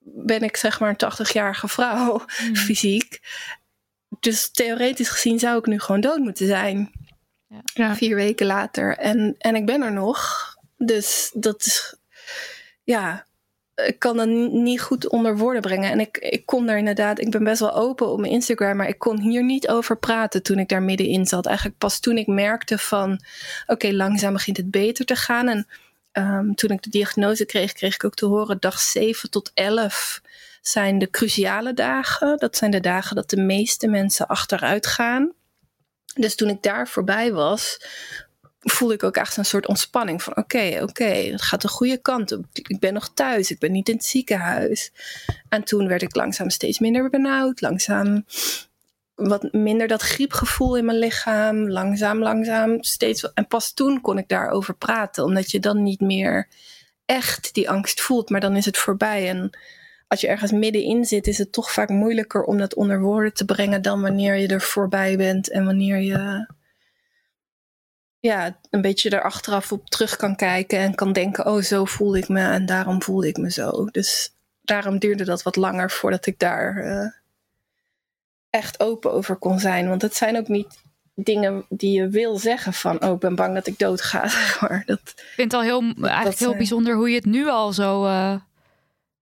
ben 0.00 0.42
ik 0.42 0.56
zeg 0.56 0.80
maar 0.80 0.88
een 0.88 0.96
80-jarige 0.96 1.68
vrouw, 1.68 2.24
fysiek. 2.66 3.20
Dus 4.20 4.50
theoretisch 4.50 5.08
gezien 5.08 5.38
zou 5.38 5.58
ik 5.58 5.66
nu 5.66 5.80
gewoon 5.80 6.00
dood 6.00 6.18
moeten 6.18 6.46
zijn. 6.46 6.92
Ja. 7.74 7.94
Vier 7.96 8.16
weken 8.16 8.46
later. 8.46 8.96
En, 8.96 9.34
en 9.38 9.54
ik 9.54 9.66
ben 9.66 9.82
er 9.82 9.92
nog. 9.92 10.54
Dus 10.76 11.30
dat 11.34 11.66
is. 11.66 11.96
Ja, 12.84 13.26
ik 13.84 13.98
kan 13.98 14.16
dat 14.16 14.26
ni- 14.26 14.48
niet 14.48 14.80
goed 14.80 15.08
onder 15.08 15.36
woorden 15.36 15.62
brengen. 15.62 15.90
En 15.90 16.00
ik, 16.00 16.18
ik 16.18 16.46
kon 16.46 16.66
daar 16.66 16.78
inderdaad. 16.78 17.20
Ik 17.20 17.30
ben 17.30 17.44
best 17.44 17.60
wel 17.60 17.74
open 17.74 18.08
op 18.08 18.20
mijn 18.20 18.32
Instagram. 18.32 18.76
Maar 18.76 18.88
ik 18.88 18.98
kon 18.98 19.20
hier 19.20 19.44
niet 19.44 19.68
over 19.68 19.98
praten 19.98 20.42
toen 20.42 20.58
ik 20.58 20.68
daar 20.68 20.82
middenin 20.82 21.26
zat. 21.26 21.46
Eigenlijk 21.46 21.78
pas 21.78 22.00
toen 22.00 22.16
ik 22.16 22.26
merkte 22.26 22.78
van. 22.78 23.20
Oké, 23.66 23.92
langzaam 23.92 24.32
begint 24.32 24.56
het 24.56 24.70
beter 24.70 25.04
te 25.04 25.16
gaan. 25.16 25.48
En 25.48 25.66
ehm, 26.12 26.52
toen 26.52 26.70
ik 26.70 26.82
de 26.82 26.90
diagnose 26.90 27.44
kreeg, 27.44 27.72
kreeg 27.72 27.94
ik 27.94 28.04
ook 28.04 28.14
te 28.14 28.26
horen. 28.26 28.56
Dag 28.60 28.80
7 28.80 29.30
tot 29.30 29.50
11 29.54 30.20
zijn 30.62 30.98
de 30.98 31.10
cruciale 31.10 31.74
dagen. 31.74 32.38
Dat 32.38 32.56
zijn 32.56 32.70
de 32.70 32.80
dagen 32.80 33.16
dat 33.16 33.30
de 33.30 33.40
meeste 33.40 33.88
mensen 33.88 34.26
achteruit 34.26 34.86
gaan. 34.86 35.32
Dus 36.14 36.34
toen 36.34 36.48
ik 36.48 36.62
daar 36.62 36.88
voorbij 36.88 37.32
was, 37.32 37.80
voelde 38.70 38.94
ik 38.94 39.02
ook 39.02 39.16
echt 39.16 39.36
een 39.36 39.44
soort 39.44 39.66
ontspanning 39.66 40.22
van 40.22 40.36
oké, 40.36 40.78
oké, 40.82 41.04
het 41.04 41.42
gaat 41.42 41.62
de 41.62 41.68
goede 41.68 41.96
kant 41.96 42.32
op. 42.32 42.44
Ik 42.52 42.78
ben 42.78 42.92
nog 42.92 43.10
thuis, 43.14 43.50
ik 43.50 43.58
ben 43.58 43.72
niet 43.72 43.88
in 43.88 43.94
het 43.94 44.04
ziekenhuis. 44.04 44.92
En 45.48 45.64
toen 45.64 45.88
werd 45.88 46.02
ik 46.02 46.14
langzaam 46.14 46.50
steeds 46.50 46.78
minder 46.78 47.10
benauwd. 47.10 47.60
Langzaam 47.60 48.24
wat 49.14 49.52
minder 49.52 49.88
dat 49.88 50.02
griepgevoel 50.02 50.76
in 50.76 50.84
mijn 50.84 50.98
lichaam. 50.98 51.70
Langzaam, 51.70 52.18
langzaam, 52.18 52.82
steeds. 52.82 53.32
En 53.32 53.46
pas 53.46 53.72
toen 53.72 54.00
kon 54.00 54.18
ik 54.18 54.28
daarover 54.28 54.76
praten, 54.76 55.24
omdat 55.24 55.50
je 55.50 55.60
dan 55.60 55.82
niet 55.82 56.00
meer 56.00 56.48
echt 57.04 57.54
die 57.54 57.70
angst 57.70 58.00
voelt, 58.00 58.30
maar 58.30 58.40
dan 58.40 58.56
is 58.56 58.64
het 58.64 58.78
voorbij. 58.78 59.28
En 59.28 59.50
als 60.08 60.20
je 60.20 60.28
ergens 60.28 60.52
middenin 60.52 61.04
zit, 61.04 61.26
is 61.26 61.38
het 61.38 61.52
toch 61.52 61.72
vaak 61.72 61.88
moeilijker 61.88 62.42
om 62.42 62.58
dat 62.58 62.74
onder 62.74 63.00
woorden 63.00 63.34
te 63.34 63.44
brengen 63.44 63.82
dan 63.82 64.00
wanneer 64.00 64.36
je 64.36 64.48
er 64.48 64.60
voorbij 64.60 65.16
bent 65.16 65.50
en 65.50 65.64
wanneer 65.64 65.98
je 65.98 66.46
ja, 68.26 68.58
een 68.70 68.80
beetje 68.80 69.10
er 69.10 69.22
achteraf 69.22 69.72
op 69.72 69.90
terug 69.90 70.16
kan 70.16 70.36
kijken 70.36 70.78
en 70.78 70.94
kan 70.94 71.12
denken: 71.12 71.46
oh, 71.46 71.62
zo 71.62 71.84
voelde 71.84 72.18
ik 72.18 72.28
me 72.28 72.40
en 72.40 72.66
daarom 72.66 73.02
voelde 73.02 73.28
ik 73.28 73.36
me 73.36 73.50
zo. 73.50 73.84
Dus 73.90 74.34
daarom 74.62 74.98
duurde 74.98 75.24
dat 75.24 75.42
wat 75.42 75.56
langer 75.56 75.90
voordat 75.90 76.26
ik 76.26 76.38
daar 76.38 76.84
uh, 76.84 77.10
echt 78.50 78.80
open 78.80 79.12
over 79.12 79.36
kon 79.36 79.58
zijn. 79.58 79.88
Want 79.88 80.02
het 80.02 80.14
zijn 80.14 80.36
ook 80.36 80.48
niet 80.48 80.78
dingen 81.14 81.64
die 81.68 82.00
je 82.00 82.08
wil 82.08 82.38
zeggen 82.38 82.72
van 82.72 83.04
oh, 83.04 83.14
ik 83.14 83.18
ben 83.18 83.34
bang 83.34 83.54
dat 83.54 83.66
ik 83.66 83.78
dood 83.78 84.02
ga. 84.02 84.22
Maar 84.60 84.82
dat, 84.86 85.00
ik 85.00 85.32
vind 85.34 85.52
het 85.52 85.60
al 85.60 85.66
heel, 85.66 85.94
eigenlijk 86.02 86.38
heel 86.38 86.56
bijzonder 86.56 86.94
hoe 86.94 87.08
je 87.08 87.16
het 87.16 87.24
nu 87.24 87.48
al 87.48 87.72
zo, 87.72 88.04
uh, 88.04 88.34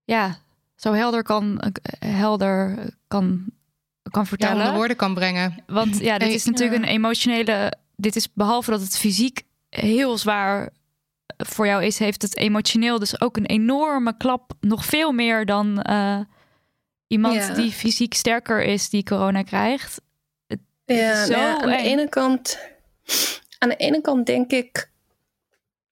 ja, 0.05 0.39
zo 0.77 0.93
helder 0.93 1.23
kan, 1.23 1.73
helder 1.99 2.77
kan, 3.09 3.45
kan 4.11 4.27
vertellen. 4.27 4.57
Ja, 4.57 4.61
onder 4.63 4.77
woorden 4.77 4.97
kan 4.97 5.15
brengen. 5.15 5.63
Want 5.67 5.99
ja, 5.99 6.19
dit 6.19 6.33
is 6.33 6.45
natuurlijk 6.45 6.83
een 6.83 6.89
emotionele. 6.89 7.83
Dit 7.97 8.16
is 8.16 8.32
behalve 8.32 8.70
dat 8.70 8.80
het 8.80 8.99
fysiek 8.99 9.42
heel 9.68 10.18
zwaar 10.18 10.72
voor 11.36 11.66
jou 11.66 11.84
is, 11.84 11.99
heeft 11.99 12.22
het 12.22 12.36
emotioneel 12.36 12.99
dus 12.99 13.20
ook 13.20 13.36
een 13.36 13.47
enorme 13.47 14.16
klap. 14.16 14.53
Nog 14.61 14.84
veel 14.84 15.12
meer 15.12 15.47
dan 15.47 15.86
uh, 15.90 16.20
iemand 17.07 17.34
ja. 17.34 17.55
die 17.55 17.72
fysiek 17.72 18.14
sterker 18.14 18.62
is, 18.62 18.90
die 18.90 19.03
corona 19.03 19.42
krijgt. 19.42 20.01
Het, 20.47 20.61
ja, 20.84 20.95
het 20.95 21.28
nou 21.28 21.40
ja 21.42 21.61
aan 21.61 21.68
de 21.68 21.76
ene 21.76 22.09
kant. 22.09 22.59
Aan 23.59 23.68
de 23.68 23.76
ene 23.76 24.01
kant 24.01 24.26
denk 24.26 24.51
ik 24.51 24.90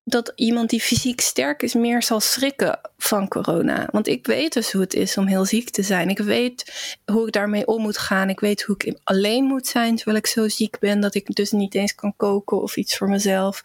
dat 0.05 0.33
iemand 0.35 0.71
die 0.71 0.81
fysiek 0.81 1.21
sterk 1.21 1.63
is 1.63 1.75
meer 1.75 2.03
zal 2.03 2.21
schrikken 2.21 2.81
van 2.97 3.29
corona. 3.29 3.89
Want 3.91 4.07
ik 4.07 4.27
weet 4.27 4.53
dus 4.53 4.73
hoe 4.73 4.81
het 4.81 4.95
is 4.95 5.17
om 5.17 5.27
heel 5.27 5.45
ziek 5.45 5.71
te 5.71 5.83
zijn. 5.83 6.09
Ik 6.09 6.19
weet 6.19 6.73
hoe 7.05 7.27
ik 7.27 7.33
daarmee 7.33 7.67
om 7.67 7.83
moet 7.83 7.99
gaan. 7.99 8.29
Ik 8.29 8.41
weet 8.41 8.63
hoe 8.63 8.77
ik 8.79 8.99
alleen 9.05 9.45
moet 9.45 9.67
zijn 9.67 9.97
terwijl 9.97 10.17
ik 10.17 10.27
zo 10.27 10.49
ziek 10.49 10.79
ben 10.79 11.01
dat 11.01 11.15
ik 11.15 11.35
dus 11.35 11.51
niet 11.51 11.75
eens 11.75 11.95
kan 11.95 12.17
koken 12.17 12.63
of 12.63 12.77
iets 12.77 12.97
voor 12.97 13.09
mezelf. 13.09 13.63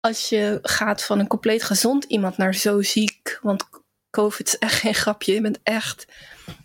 Als 0.00 0.28
je 0.28 0.58
gaat 0.62 1.04
van 1.04 1.18
een 1.18 1.26
compleet 1.26 1.62
gezond 1.62 2.04
iemand 2.04 2.36
naar 2.36 2.54
zo 2.54 2.82
ziek, 2.82 3.38
want 3.42 3.64
COVID 4.10 4.46
is 4.46 4.58
echt 4.58 4.74
geen 4.80 4.94
grapje. 4.94 5.34
Je 5.34 5.40
bent 5.40 5.58
echt. 5.62 6.06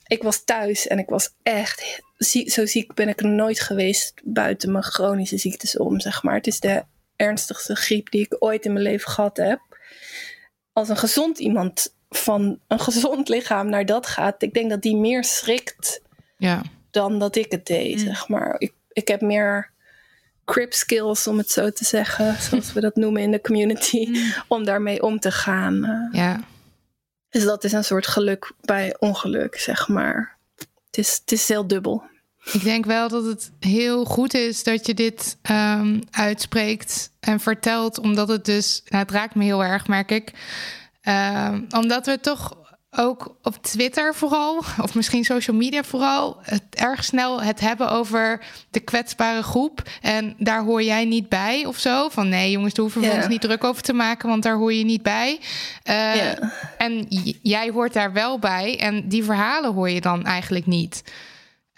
Ik 0.07 0.23
was 0.23 0.43
thuis 0.43 0.87
en 0.87 0.99
ik 0.99 1.09
was 1.09 1.29
echt. 1.43 2.01
Zo 2.45 2.65
ziek 2.65 2.93
ben 2.93 3.07
ik 3.07 3.21
nooit 3.21 3.59
geweest 3.59 4.13
buiten 4.23 4.71
mijn 4.71 4.83
chronische 4.83 5.37
ziektes 5.37 5.77
om, 5.77 5.99
zeg 5.99 6.23
maar. 6.23 6.35
Het 6.35 6.47
is 6.47 6.59
de 6.59 6.83
ernstigste 7.17 7.75
griep 7.75 8.11
die 8.11 8.21
ik 8.21 8.35
ooit 8.39 8.65
in 8.65 8.73
mijn 8.73 8.85
leven 8.85 9.11
gehad 9.11 9.37
heb. 9.37 9.59
Als 10.73 10.89
een 10.89 10.97
gezond 10.97 11.39
iemand 11.39 11.95
van 12.09 12.59
een 12.67 12.79
gezond 12.89 13.29
lichaam 13.29 13.69
naar 13.69 13.85
dat 13.85 14.07
gaat, 14.07 14.41
ik 14.41 14.53
denk 14.53 14.69
dat 14.69 14.81
die 14.81 14.95
meer 14.95 15.23
schrikt 15.23 16.01
ja. 16.37 16.61
dan 16.91 17.19
dat 17.19 17.35
ik 17.35 17.51
het 17.51 17.65
deed, 17.65 17.97
mm. 17.97 18.05
zeg 18.05 18.27
maar. 18.27 18.55
Ik, 18.57 18.73
ik 18.91 19.07
heb 19.07 19.21
meer 19.21 19.71
crip 20.45 20.73
skills, 20.73 21.27
om 21.27 21.37
het 21.37 21.51
zo 21.51 21.69
te 21.69 21.85
zeggen, 21.85 22.35
zoals 22.49 22.73
we 22.73 22.81
dat 22.81 22.95
noemen 22.95 23.21
in 23.21 23.31
de 23.31 23.41
community, 23.41 24.05
mm. 24.09 24.33
om 24.47 24.65
daarmee 24.65 25.01
om 25.01 25.19
te 25.19 25.31
gaan. 25.31 26.07
Ja. 26.11 26.39
Dus 27.29 27.43
dat 27.43 27.63
is 27.63 27.71
een 27.71 27.83
soort 27.83 28.07
geluk 28.07 28.51
bij 28.61 28.95
ongeluk, 28.99 29.59
zeg 29.59 29.87
maar. 29.87 30.37
Het 30.85 30.97
is, 30.97 31.17
het 31.21 31.31
is 31.31 31.47
heel 31.47 31.67
dubbel. 31.67 32.03
Ik 32.51 32.63
denk 32.63 32.85
wel 32.85 33.09
dat 33.09 33.25
het 33.25 33.51
heel 33.59 34.05
goed 34.05 34.33
is 34.33 34.63
dat 34.63 34.85
je 34.85 34.93
dit 34.93 35.37
um, 35.51 36.03
uitspreekt 36.11 37.11
en 37.19 37.39
vertelt, 37.39 37.99
omdat 37.99 38.27
het 38.27 38.45
dus, 38.45 38.81
nou, 38.85 39.03
het 39.03 39.11
raakt 39.11 39.35
me 39.35 39.43
heel 39.43 39.63
erg, 39.63 39.87
merk 39.87 40.11
ik. 40.11 40.31
Um, 41.03 41.67
omdat 41.69 42.05
we 42.05 42.19
toch 42.19 42.57
ook 42.91 43.35
op 43.43 43.63
Twitter 43.63 44.15
vooral, 44.15 44.57
of 44.81 44.95
misschien 44.95 45.23
social 45.23 45.57
media 45.57 45.83
vooral, 45.83 46.37
het 46.41 46.63
erg 46.69 47.03
snel 47.03 47.41
het 47.41 47.59
hebben 47.59 47.89
over 47.89 48.45
de 48.69 48.79
kwetsbare 48.79 49.43
groep. 49.43 49.81
En 50.01 50.35
daar 50.37 50.63
hoor 50.63 50.83
jij 50.83 51.05
niet 51.05 51.29
bij 51.29 51.65
of 51.65 51.77
zo. 51.77 52.09
Van 52.09 52.29
nee, 52.29 52.51
jongens, 52.51 52.73
daar 52.73 52.83
hoeven 52.83 53.01
we 53.01 53.07
yeah. 53.07 53.19
ons 53.19 53.27
niet 53.27 53.41
druk 53.41 53.63
over 53.63 53.81
te 53.83 53.93
maken, 53.93 54.29
want 54.29 54.43
daar 54.43 54.55
hoor 54.55 54.73
je 54.73 54.83
niet 54.83 55.03
bij. 55.03 55.39
Uh, 55.89 56.15
yeah. 56.15 56.51
En 56.77 57.05
jij 57.41 57.69
hoort 57.69 57.93
daar 57.93 58.13
wel 58.13 58.39
bij. 58.39 58.79
En 58.79 59.07
die 59.07 59.23
verhalen 59.23 59.73
hoor 59.73 59.89
je 59.89 60.01
dan 60.01 60.25
eigenlijk 60.25 60.65
niet. 60.65 61.03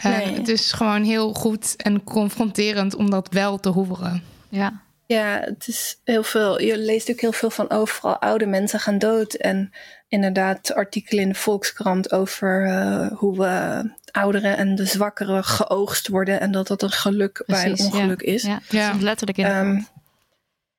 Nee. 0.04 0.34
Het 0.34 0.48
is 0.48 0.72
gewoon 0.72 1.04
heel 1.04 1.34
goed 1.34 1.76
en 1.76 2.04
confronterend 2.04 2.96
om 2.96 3.10
dat 3.10 3.28
wel 3.32 3.60
te 3.60 3.70
horen. 3.70 4.24
Ja. 4.50 4.82
Ja, 5.06 5.40
het 5.40 5.68
is 5.68 6.00
heel 6.04 6.24
veel. 6.24 6.62
Je 6.62 6.78
leest 6.78 7.10
ook 7.12 7.20
heel 7.20 7.32
veel 7.32 7.50
van 7.50 7.70
overal 7.70 8.18
oude 8.18 8.46
mensen 8.46 8.80
gaan 8.80 8.98
dood. 8.98 9.34
En 9.34 9.72
inderdaad 10.08 10.74
artikelen 10.74 11.24
in 11.24 11.30
de 11.30 11.36
Volkskrant 11.36 12.12
over 12.12 12.68
uh, 12.68 13.12
hoe 13.12 13.38
we 13.38 13.84
ouderen 14.12 14.58
en 14.58 14.76
de 14.76 14.86
zwakkeren 14.86 15.44
geoogst 15.44 16.08
worden. 16.08 16.40
En 16.40 16.52
dat 16.52 16.68
dat 16.68 16.82
een 16.82 16.92
geluk 16.92 17.44
Precies, 17.46 17.64
bij 17.64 17.72
een 17.72 17.94
ongeluk 17.94 18.22
ja. 18.22 18.32
is. 18.32 18.44
Ja, 18.44 18.62
ja. 18.70 18.96
letterlijk 19.00 19.38
in. 19.38 19.56
Um, 19.56 19.88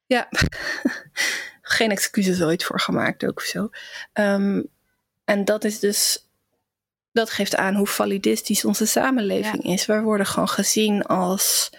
ja, 0.06 0.28
geen 1.62 1.90
excuses 1.90 2.42
ooit 2.42 2.64
voor 2.64 2.80
gemaakt 2.80 3.24
ook 3.24 3.36
of 3.36 3.44
zo. 3.44 3.70
Um, 4.12 4.68
en 5.24 5.44
dat 5.44 5.64
is 5.64 5.78
dus 5.78 6.29
dat 7.12 7.30
geeft 7.30 7.56
aan 7.56 7.74
hoe 7.74 7.86
validistisch 7.86 8.64
onze 8.64 8.86
samenleving 8.86 9.64
ja. 9.64 9.72
is. 9.72 9.86
Wij 9.86 10.02
worden 10.02 10.26
gewoon 10.26 10.48
gezien 10.48 11.02
als 11.04 11.70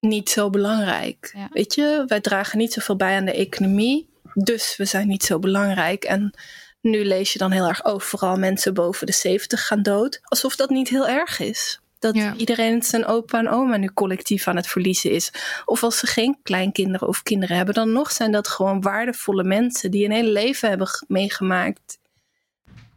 niet 0.00 0.30
zo 0.30 0.50
belangrijk. 0.50 1.30
Ja. 1.34 1.48
Weet 1.52 1.74
je, 1.74 2.04
wij 2.06 2.20
dragen 2.20 2.58
niet 2.58 2.72
zoveel 2.72 2.96
bij 2.96 3.16
aan 3.16 3.24
de 3.24 3.32
economie, 3.32 4.08
dus 4.34 4.76
we 4.76 4.84
zijn 4.84 5.08
niet 5.08 5.24
zo 5.24 5.38
belangrijk. 5.38 6.04
En 6.04 6.34
nu 6.80 7.04
lees 7.04 7.32
je 7.32 7.38
dan 7.38 7.50
heel 7.50 7.66
erg 7.66 7.84
over, 7.84 8.08
vooral 8.08 8.36
mensen 8.36 8.74
boven 8.74 9.06
de 9.06 9.12
70 9.12 9.66
gaan 9.66 9.82
dood, 9.82 10.20
alsof 10.22 10.56
dat 10.56 10.70
niet 10.70 10.88
heel 10.88 11.08
erg 11.08 11.38
is. 11.38 11.80
Dat 11.98 12.14
ja. 12.14 12.34
iedereen 12.36 12.82
zijn 12.82 13.06
opa 13.06 13.38
en 13.38 13.48
oma 13.48 13.76
nu 13.76 13.90
collectief 13.94 14.48
aan 14.48 14.56
het 14.56 14.66
verliezen 14.66 15.10
is. 15.10 15.30
Of 15.64 15.82
als 15.82 15.98
ze 15.98 16.06
geen 16.06 16.38
kleinkinderen 16.42 17.08
of 17.08 17.22
kinderen 17.22 17.56
hebben, 17.56 17.74
dan 17.74 17.92
nog 17.92 18.12
zijn 18.12 18.32
dat 18.32 18.48
gewoon 18.48 18.80
waardevolle 18.80 19.44
mensen 19.44 19.90
die 19.90 20.04
een 20.04 20.10
hele 20.10 20.30
leven 20.30 20.68
hebben 20.68 20.88
meegemaakt. 21.06 21.98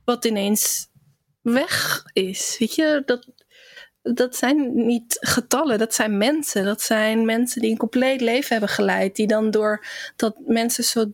Wat 0.10 0.26
ineens 0.26 0.88
weg 1.42 2.04
is. 2.14 2.56
Weet 2.60 2.76
je, 2.76 3.04
dat, 3.06 3.28
dat 4.02 4.36
zijn 4.36 4.86
niet 4.86 5.18
getallen, 5.20 5.78
dat 5.78 5.94
zijn 5.94 6.18
mensen. 6.18 6.66
Dat 6.66 6.82
zijn 6.82 7.26
mensen 7.26 7.62
die 7.62 7.72
een 7.72 7.78
compleet 7.78 8.22
leven 8.22 8.50
hebben 8.50 8.70
geleid. 8.70 9.16
Die 9.16 9.28
dan 9.28 9.52
door 9.52 9.86
dat 10.16 10.36
mensen 10.46 10.84
zo. 10.84 11.14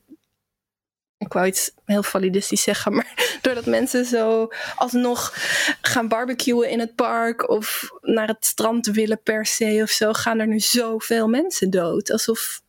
Ik 1.17 1.33
wou 1.33 1.47
iets 1.47 1.71
heel 1.85 2.03
validistisch 2.03 2.63
zeggen, 2.63 2.93
maar 2.93 3.37
doordat 3.41 3.65
mensen 3.65 4.05
zo 4.05 4.47
alsnog 4.75 5.33
gaan 5.81 6.07
barbecuen 6.07 6.69
in 6.69 6.79
het 6.79 6.95
park 6.95 7.49
of 7.49 7.89
naar 8.01 8.27
het 8.27 8.45
strand 8.45 8.85
willen 8.85 9.21
per 9.23 9.45
se 9.45 9.79
of 9.83 9.89
zo, 9.89 10.13
gaan 10.13 10.39
er 10.39 10.47
nu 10.47 10.59
zoveel 10.59 11.27
mensen 11.27 11.69
dood. 11.69 12.11
Alsof, 12.11 12.61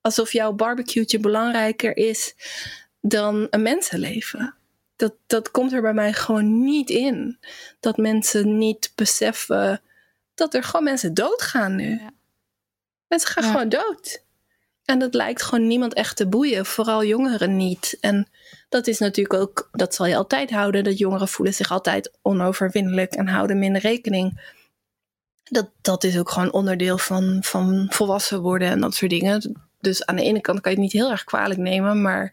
alsof 0.00 0.32
jouw 0.32 0.52
barbecue 0.52 1.20
belangrijker 1.20 1.96
is 1.96 2.34
dan 3.00 3.46
een 3.50 3.62
mensenleven 3.62 4.54
dat, 5.00 5.14
dat 5.26 5.50
komt 5.50 5.72
er 5.72 5.82
bij 5.82 5.92
mij 5.92 6.12
gewoon 6.12 6.64
niet 6.64 6.90
in. 6.90 7.38
Dat 7.80 7.96
mensen 7.96 8.58
niet 8.58 8.92
beseffen 8.94 9.82
dat 10.34 10.54
er 10.54 10.62
gewoon 10.62 10.84
mensen 10.84 11.14
doodgaan 11.14 11.76
nu. 11.76 11.90
Ja. 11.90 12.10
Mensen 13.08 13.30
gaan 13.30 13.44
ja. 13.44 13.50
gewoon 13.50 13.68
dood. 13.68 14.24
En 14.84 14.98
dat 14.98 15.14
lijkt 15.14 15.42
gewoon 15.42 15.66
niemand 15.66 15.94
echt 15.94 16.16
te 16.16 16.26
boeien, 16.26 16.66
vooral 16.66 17.04
jongeren 17.04 17.56
niet. 17.56 17.96
En 18.00 18.28
dat 18.68 18.86
is 18.86 18.98
natuurlijk 18.98 19.40
ook, 19.40 19.68
dat 19.72 19.94
zal 19.94 20.06
je 20.06 20.16
altijd 20.16 20.50
houden, 20.50 20.84
dat 20.84 20.98
jongeren 20.98 21.28
voelen 21.28 21.54
zich 21.54 21.70
altijd 21.70 22.12
onoverwinnelijk 22.22 23.12
en 23.12 23.28
houden 23.28 23.58
minder 23.58 23.82
rekening. 23.82 24.54
Dat, 25.44 25.70
dat 25.80 26.04
is 26.04 26.18
ook 26.18 26.30
gewoon 26.30 26.52
onderdeel 26.52 26.98
van, 26.98 27.38
van 27.40 27.86
volwassen 27.90 28.40
worden 28.40 28.68
en 28.68 28.80
dat 28.80 28.94
soort 28.94 29.10
dingen. 29.10 29.60
Dus 29.80 30.06
aan 30.06 30.16
de 30.16 30.22
ene 30.22 30.40
kant 30.40 30.60
kan 30.60 30.72
je 30.72 30.78
het 30.78 30.86
niet 30.86 31.02
heel 31.02 31.10
erg 31.10 31.24
kwalijk 31.24 31.60
nemen, 31.60 32.02
maar 32.02 32.32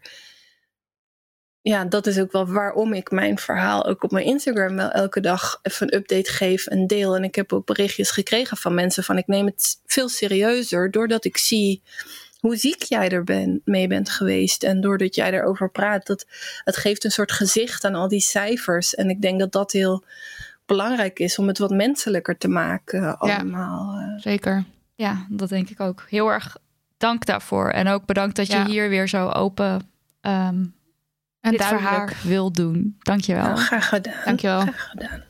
ja, 1.68 1.84
dat 1.84 2.06
is 2.06 2.18
ook 2.18 2.32
wel 2.32 2.46
waarom 2.46 2.92
ik 2.92 3.10
mijn 3.10 3.38
verhaal 3.38 3.84
ook 3.86 4.02
op 4.02 4.10
mijn 4.10 4.24
Instagram 4.24 4.76
wel 4.76 4.90
elke 4.90 5.20
dag 5.20 5.58
even 5.62 5.86
een 5.86 5.98
update 5.98 6.30
geef 6.30 6.66
en 6.66 6.86
deel. 6.86 7.16
En 7.16 7.24
ik 7.24 7.34
heb 7.34 7.52
ook 7.52 7.66
berichtjes 7.66 8.10
gekregen 8.10 8.56
van 8.56 8.74
mensen 8.74 9.04
van 9.04 9.18
ik 9.18 9.26
neem 9.26 9.46
het 9.46 9.80
veel 9.86 10.08
serieuzer 10.08 10.90
doordat 10.90 11.24
ik 11.24 11.36
zie 11.36 11.82
hoe 12.40 12.56
ziek 12.56 12.82
jij 12.82 13.08
er 13.08 13.24
ben, 13.24 13.60
mee 13.64 13.86
bent 13.86 14.10
geweest. 14.10 14.62
En 14.62 14.80
doordat 14.80 15.14
jij 15.14 15.32
erover 15.32 15.70
praat, 15.70 16.06
dat 16.06 16.26
het 16.64 16.76
geeft 16.76 17.04
een 17.04 17.10
soort 17.10 17.32
gezicht 17.32 17.84
aan 17.84 17.94
al 17.94 18.08
die 18.08 18.20
cijfers. 18.20 18.94
En 18.94 19.10
ik 19.10 19.22
denk 19.22 19.38
dat 19.38 19.52
dat 19.52 19.72
heel 19.72 20.04
belangrijk 20.66 21.18
is 21.18 21.38
om 21.38 21.48
het 21.48 21.58
wat 21.58 21.70
menselijker 21.70 22.38
te 22.38 22.48
maken 22.48 23.18
allemaal. 23.18 24.00
Ja, 24.00 24.18
zeker. 24.18 24.64
Ja, 24.94 25.26
dat 25.28 25.48
denk 25.48 25.70
ik 25.70 25.80
ook. 25.80 26.04
Heel 26.08 26.28
erg 26.28 26.56
dank 26.98 27.26
daarvoor. 27.26 27.70
En 27.70 27.88
ook 27.88 28.06
bedankt 28.06 28.36
dat 28.36 28.46
je 28.46 28.52
ja. 28.52 28.66
hier 28.66 28.88
weer 28.88 29.08
zo 29.08 29.28
open 29.28 29.90
um, 30.22 30.76
en 31.48 31.56
dit 31.56 31.64
voor 31.64 32.12
wil 32.22 32.52
doen. 32.52 32.96
Dankjewel. 32.98 33.46
wel. 33.46 33.56
Graag 33.56 33.88
gedaan. 33.88 34.14
Dankjewel. 34.24 34.60
Graag 34.60 34.88
gedaan. 34.90 35.22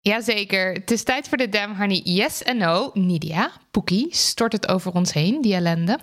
Jazeker. 0.00 0.72
Het 0.72 0.90
is 0.90 1.02
tijd 1.02 1.28
voor 1.28 1.38
de 1.38 1.48
Dam 1.48 1.76
Honey 1.76 2.00
Yes 2.04 2.42
en 2.42 2.56
No. 2.56 2.90
Nidia, 2.94 3.50
Poekie, 3.70 4.06
stort 4.10 4.52
het 4.52 4.68
over 4.68 4.92
ons 4.92 5.12
heen, 5.12 5.40
die 5.40 5.54
ellende. 5.54 5.98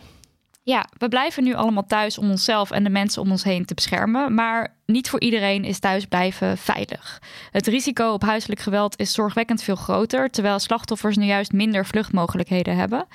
Ja, 0.63 0.89
we 0.97 1.07
blijven 1.07 1.43
nu 1.43 1.53
allemaal 1.53 1.85
thuis 1.85 2.17
om 2.17 2.29
onszelf 2.29 2.71
en 2.71 2.83
de 2.83 2.89
mensen 2.89 3.21
om 3.21 3.31
ons 3.31 3.43
heen 3.43 3.65
te 3.65 3.73
beschermen. 3.73 4.33
Maar 4.33 4.77
niet 4.85 5.09
voor 5.09 5.19
iedereen 5.19 5.63
is 5.63 5.79
thuisblijven 5.79 6.57
veilig. 6.57 7.21
Het 7.51 7.67
risico 7.67 8.13
op 8.13 8.21
huiselijk 8.21 8.59
geweld 8.59 8.99
is 8.99 9.11
zorgwekkend 9.11 9.63
veel 9.63 9.75
groter, 9.75 10.29
terwijl 10.29 10.59
slachtoffers 10.59 11.17
nu 11.17 11.25
juist 11.25 11.51
minder 11.51 11.85
vluchtmogelijkheden 11.85 12.75
hebben. 12.75 13.07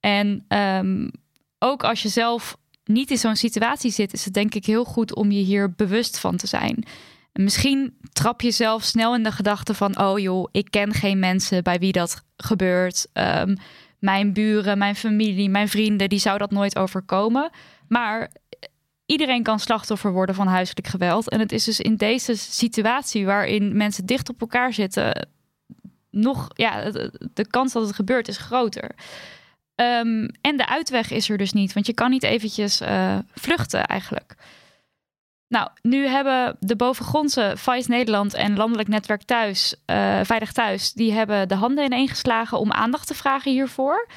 En 0.00 0.44
um, 0.48 1.10
ook 1.58 1.84
als 1.84 2.02
je 2.02 2.08
zelf 2.08 2.56
niet 2.84 3.10
in 3.10 3.18
zo'n 3.18 3.36
situatie 3.36 3.90
zit, 3.90 4.12
is 4.12 4.24
het 4.24 4.34
denk 4.34 4.54
ik 4.54 4.66
heel 4.66 4.84
goed 4.84 5.14
om 5.14 5.30
je 5.30 5.42
hier 5.42 5.72
bewust 5.74 6.18
van 6.18 6.36
te 6.36 6.46
zijn. 6.46 6.84
Misschien 7.32 7.96
trap 8.12 8.40
je 8.40 8.50
zelf 8.50 8.82
snel 8.82 9.14
in 9.14 9.22
de 9.22 9.32
gedachte 9.32 9.74
van: 9.74 9.98
oh 10.00 10.18
joh, 10.18 10.48
ik 10.52 10.70
ken 10.70 10.92
geen 10.92 11.18
mensen 11.18 11.62
bij 11.62 11.78
wie 11.78 11.92
dat 11.92 12.24
gebeurt. 12.36 13.06
Um, 13.12 13.56
mijn 14.02 14.32
buren, 14.32 14.78
mijn 14.78 14.96
familie, 14.96 15.48
mijn 15.48 15.68
vrienden, 15.68 16.08
die 16.08 16.18
zou 16.18 16.38
dat 16.38 16.50
nooit 16.50 16.78
overkomen. 16.78 17.50
Maar 17.88 18.30
iedereen 19.06 19.42
kan 19.42 19.58
slachtoffer 19.58 20.12
worden 20.12 20.34
van 20.34 20.46
huiselijk 20.46 20.86
geweld. 20.86 21.28
En 21.28 21.40
het 21.40 21.52
is 21.52 21.64
dus 21.64 21.80
in 21.80 21.96
deze 21.96 22.36
situatie 22.36 23.26
waarin 23.26 23.76
mensen 23.76 24.06
dicht 24.06 24.28
op 24.28 24.40
elkaar 24.40 24.72
zitten, 24.72 25.28
nog, 26.10 26.48
ja, 26.54 26.90
de 27.34 27.46
kans 27.50 27.72
dat 27.72 27.86
het 27.86 27.94
gebeurt 27.94 28.28
is 28.28 28.36
groter. 28.36 28.90
Um, 29.74 30.28
en 30.40 30.56
de 30.56 30.66
uitweg 30.66 31.10
is 31.10 31.30
er 31.30 31.38
dus 31.38 31.52
niet, 31.52 31.72
want 31.72 31.86
je 31.86 31.94
kan 31.94 32.10
niet 32.10 32.22
eventjes 32.22 32.80
uh, 32.80 33.18
vluchten 33.34 33.86
eigenlijk. 33.86 34.34
Nou, 35.52 35.68
nu 35.82 36.06
hebben 36.06 36.56
de 36.60 36.76
bovengrondse 36.76 37.52
Vice 37.56 37.90
Nederland 37.90 38.34
en 38.34 38.56
Landelijk 38.56 38.88
Netwerk 38.88 39.22
Thuis, 39.22 39.74
uh, 39.86 40.20
Veilig 40.22 40.52
Thuis, 40.52 40.92
die 40.92 41.12
hebben 41.12 41.48
de 41.48 41.54
handen 41.54 41.84
ineengeslagen 41.84 42.58
om 42.58 42.72
aandacht 42.72 43.06
te 43.06 43.14
vragen 43.14 43.52
hiervoor. 43.52 44.08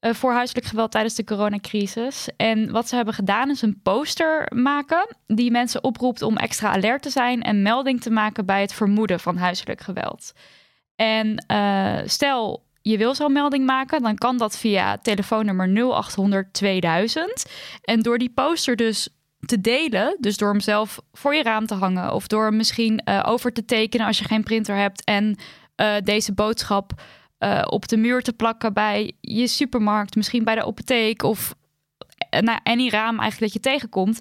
Uh, 0.00 0.14
voor 0.14 0.32
huiselijk 0.32 0.66
geweld 0.66 0.90
tijdens 0.90 1.14
de 1.14 1.24
coronacrisis. 1.24 2.28
En 2.36 2.70
wat 2.70 2.88
ze 2.88 2.96
hebben 2.96 3.14
gedaan 3.14 3.50
is 3.50 3.62
een 3.62 3.80
poster 3.82 4.52
maken 4.54 5.16
die 5.26 5.50
mensen 5.50 5.84
oproept 5.84 6.22
om 6.22 6.36
extra 6.36 6.72
alert 6.72 7.02
te 7.02 7.10
zijn 7.10 7.42
en 7.42 7.62
melding 7.62 8.00
te 8.00 8.10
maken 8.10 8.46
bij 8.46 8.60
het 8.60 8.72
vermoeden 8.72 9.20
van 9.20 9.36
huiselijk 9.36 9.80
geweld. 9.80 10.32
En 10.96 11.44
uh, 11.50 11.98
stel 12.04 12.64
je 12.82 12.96
wil 12.96 13.14
zo'n 13.14 13.32
melding 13.32 13.66
maken, 13.66 14.02
dan 14.02 14.14
kan 14.14 14.38
dat 14.38 14.58
via 14.58 14.98
telefoonnummer 14.98 15.68
0800 15.68 16.52
2000. 16.52 17.46
En 17.82 18.02
door 18.02 18.18
die 18.18 18.30
poster 18.30 18.76
dus 18.76 19.08
te 19.46 19.60
delen, 19.60 20.16
dus 20.20 20.36
door 20.36 20.50
hem 20.50 20.60
zelf 20.60 21.00
voor 21.12 21.34
je 21.34 21.42
raam 21.42 21.66
te 21.66 21.74
hangen 21.74 22.12
of 22.12 22.26
door 22.26 22.44
hem 22.44 22.56
misschien 22.56 23.02
uh, 23.04 23.22
over 23.26 23.52
te 23.52 23.64
tekenen 23.64 24.06
als 24.06 24.18
je 24.18 24.24
geen 24.24 24.42
printer 24.42 24.76
hebt 24.76 25.04
en 25.04 25.36
uh, 25.76 25.94
deze 26.04 26.32
boodschap 26.32 27.02
uh, 27.38 27.62
op 27.66 27.88
de 27.88 27.96
muur 27.96 28.22
te 28.22 28.32
plakken 28.32 28.72
bij 28.72 29.12
je 29.20 29.46
supermarkt, 29.46 30.16
misschien 30.16 30.44
bij 30.44 30.54
de 30.54 30.64
apotheek 30.64 31.22
of 31.22 31.54
nou, 32.40 32.58
any 32.62 32.88
raam 32.88 33.18
eigenlijk 33.18 33.52
dat 33.52 33.62
je 33.62 33.70
tegenkomt. 33.70 34.20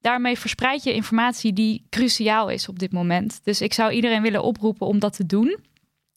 Daarmee 0.00 0.38
verspreid 0.38 0.82
je 0.82 0.94
informatie 0.94 1.52
die 1.52 1.86
cruciaal 1.90 2.48
is 2.48 2.68
op 2.68 2.78
dit 2.78 2.92
moment. 2.92 3.40
Dus 3.44 3.60
ik 3.60 3.72
zou 3.72 3.92
iedereen 3.92 4.22
willen 4.22 4.42
oproepen 4.42 4.86
om 4.86 4.98
dat 4.98 5.16
te 5.16 5.26
doen. 5.26 5.58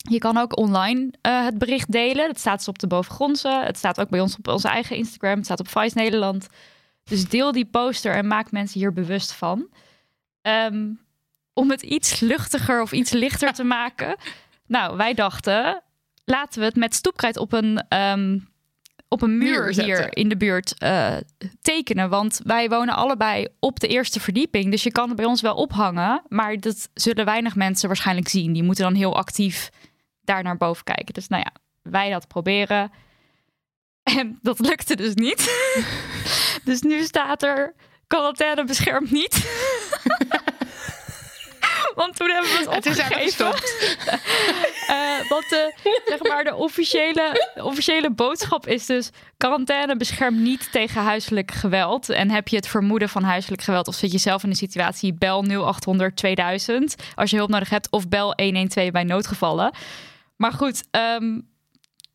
Je 0.09 0.17
kan 0.17 0.37
ook 0.37 0.57
online 0.57 1.13
het 1.21 1.57
bericht 1.57 1.91
delen. 1.91 2.27
Het 2.27 2.39
staat 2.39 2.57
dus 2.57 2.67
op 2.67 2.79
de 2.79 2.87
bovengrondse. 2.87 3.61
Het 3.63 3.77
staat 3.77 3.99
ook 3.99 4.09
bij 4.09 4.19
ons 4.19 4.37
op 4.37 4.47
onze 4.47 4.67
eigen 4.67 4.95
Instagram. 4.95 5.35
Het 5.35 5.45
staat 5.45 5.59
op 5.59 5.67
Vice 5.67 5.97
Nederland. 5.97 6.47
Dus 7.09 7.29
deel 7.29 7.51
die 7.51 7.65
poster 7.65 8.15
en 8.15 8.27
maak 8.27 8.51
mensen 8.51 8.79
hier 8.79 8.93
bewust 8.93 9.31
van. 9.31 9.69
Um, 10.41 10.99
om 11.53 11.69
het 11.69 11.81
iets 11.81 12.19
luchtiger 12.19 12.81
of 12.81 12.91
iets 12.91 13.11
lichter 13.11 13.53
te 13.53 13.63
maken. 13.63 14.15
Nou, 14.67 14.97
wij 14.97 15.13
dachten, 15.13 15.83
laten 16.25 16.59
we 16.59 16.65
het 16.65 16.75
met 16.75 16.95
stoepkrijt 16.95 17.37
op 17.37 17.53
een, 17.53 17.85
um, 17.97 18.47
op 19.07 19.21
een 19.21 19.37
muur, 19.37 19.61
muur 19.61 19.83
hier 19.83 20.17
in 20.17 20.29
de 20.29 20.37
buurt 20.37 20.73
uh, 20.83 21.15
tekenen. 21.61 22.09
Want 22.09 22.41
wij 22.43 22.69
wonen 22.69 22.95
allebei 22.95 23.47
op 23.59 23.79
de 23.79 23.87
eerste 23.87 24.19
verdieping. 24.19 24.71
Dus 24.71 24.83
je 24.83 24.91
kan 24.91 25.07
het 25.07 25.17
bij 25.17 25.25
ons 25.25 25.41
wel 25.41 25.55
ophangen. 25.55 26.21
Maar 26.27 26.59
dat 26.59 26.89
zullen 26.93 27.25
weinig 27.25 27.55
mensen 27.55 27.87
waarschijnlijk 27.87 28.27
zien. 28.27 28.53
Die 28.53 28.63
moeten 28.63 28.83
dan 28.83 28.95
heel 28.95 29.15
actief 29.15 29.69
daar 30.21 30.43
naar 30.43 30.57
boven 30.57 30.83
kijken. 30.83 31.13
Dus 31.13 31.27
nou 31.27 31.43
ja, 31.43 31.51
wij 31.91 32.09
dat 32.09 32.27
proberen. 32.27 32.91
En 34.05 34.39
dat 34.41 34.59
lukte 34.59 34.95
dus 34.95 35.13
niet. 35.13 35.73
dus 36.63 36.81
nu 36.81 37.03
staat 37.03 37.43
er 37.43 37.73
quarantaine 38.07 38.63
beschermt 38.63 39.11
niet. 39.11 39.33
Want 41.95 42.15
toen 42.15 42.29
hebben 42.29 42.51
we 42.51 42.57
het 42.57 42.67
opgegeven. 42.67 43.17
Het 43.17 43.23
is 43.23 43.37
uh, 44.89 45.29
want 45.29 45.49
de, 45.49 45.73
zeg 46.05 46.23
maar, 46.23 46.43
de 46.43 46.55
officiële, 46.55 47.51
officiële 47.55 48.11
boodschap 48.11 48.67
is 48.67 48.85
dus... 48.85 49.09
quarantaine 49.37 49.97
beschermt 49.97 50.37
niet 50.37 50.71
tegen 50.71 51.01
huiselijk 51.01 51.51
geweld. 51.51 52.09
En 52.09 52.31
heb 52.31 52.47
je 52.47 52.55
het 52.55 52.67
vermoeden 52.67 53.09
van 53.09 53.23
huiselijk 53.23 53.61
geweld... 53.61 53.87
of 53.87 53.95
zit 53.95 54.11
je 54.11 54.17
zelf 54.17 54.43
in 54.43 54.49
een 54.49 54.55
situatie, 54.55 55.13
bel 55.13 55.43
0800 55.43 56.15
2000... 56.15 56.95
als 57.15 57.29
je 57.29 57.37
hulp 57.37 57.49
nodig 57.49 57.69
hebt, 57.69 57.89
of 57.89 58.07
bel 58.07 58.33
112 58.35 58.91
bij 58.91 59.03
noodgevallen. 59.03 59.71
Maar 60.35 60.51
goed, 60.53 60.83
um, 60.91 61.47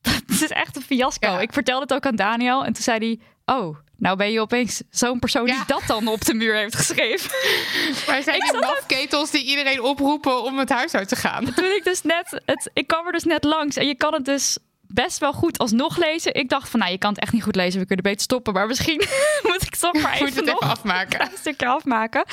het 0.27 0.43
is 0.43 0.51
echt 0.51 0.77
een 0.77 0.83
fiasco. 0.83 1.39
Ik 1.39 1.53
vertelde 1.53 1.83
het 1.83 1.95
ook 1.95 2.07
aan 2.07 2.17
Daniel 2.17 2.65
en 2.65 2.73
toen 2.73 2.83
zei 2.83 2.99
hij... 2.99 3.19
Oh, 3.57 3.77
nou 3.97 4.17
ben 4.17 4.33
je 4.33 4.41
opeens 4.41 4.83
zo'n 4.91 5.19
persoon 5.19 5.45
die 5.45 5.65
dat 5.67 5.83
dan 5.87 6.09
op 6.09 6.25
de 6.25 6.35
muur 6.35 6.55
heeft 6.55 6.77
geschreven. 6.77 7.31
Maar 8.07 8.23
zijn 8.23 8.41
die 8.41 8.61
mafketels 8.61 9.31
die 9.31 9.45
iedereen 9.45 9.83
oproepen 9.83 10.43
om 10.43 10.59
het 10.59 10.69
huis 10.69 10.95
uit 10.95 11.09
te 11.09 11.17
gaan? 11.17 11.45
Toen 11.55 11.65
ik 11.65 11.85
dus 11.85 12.03
net... 12.03 12.41
Het, 12.47 12.71
ik 12.73 12.87
kwam 12.87 13.07
er 13.07 13.13
dus 13.13 13.25
net 13.25 13.45
langs 13.45 13.77
en 13.77 13.87
je 13.87 13.95
kan 13.95 14.13
het 14.13 14.25
dus 14.25 14.59
best 14.93 15.19
wel 15.19 15.33
goed 15.33 15.59
alsnog 15.59 15.97
lezen. 15.97 16.35
Ik 16.35 16.49
dacht 16.49 16.69
van, 16.69 16.81
nou, 16.81 16.93
je 16.93 16.99
kan 16.99 17.11
het 17.11 17.21
echt 17.21 17.33
niet 17.33 17.43
goed 17.43 17.57
lezen. 17.57 17.81
We 17.81 17.87
kunnen 17.87 18.05
beter 18.05 18.21
stoppen. 18.21 18.53
Maar 18.53 18.67
misschien 18.67 19.03
moet 19.49 19.63
ik 19.63 19.77
toch 19.77 20.03
maar 20.03 20.13
even, 20.13 20.27
het 20.27 20.45
nog 20.45 20.57
even 20.57 20.69
afmaken. 20.69 21.21
een 21.21 21.39
stukje 21.39 21.67
afmaken. 21.67 22.25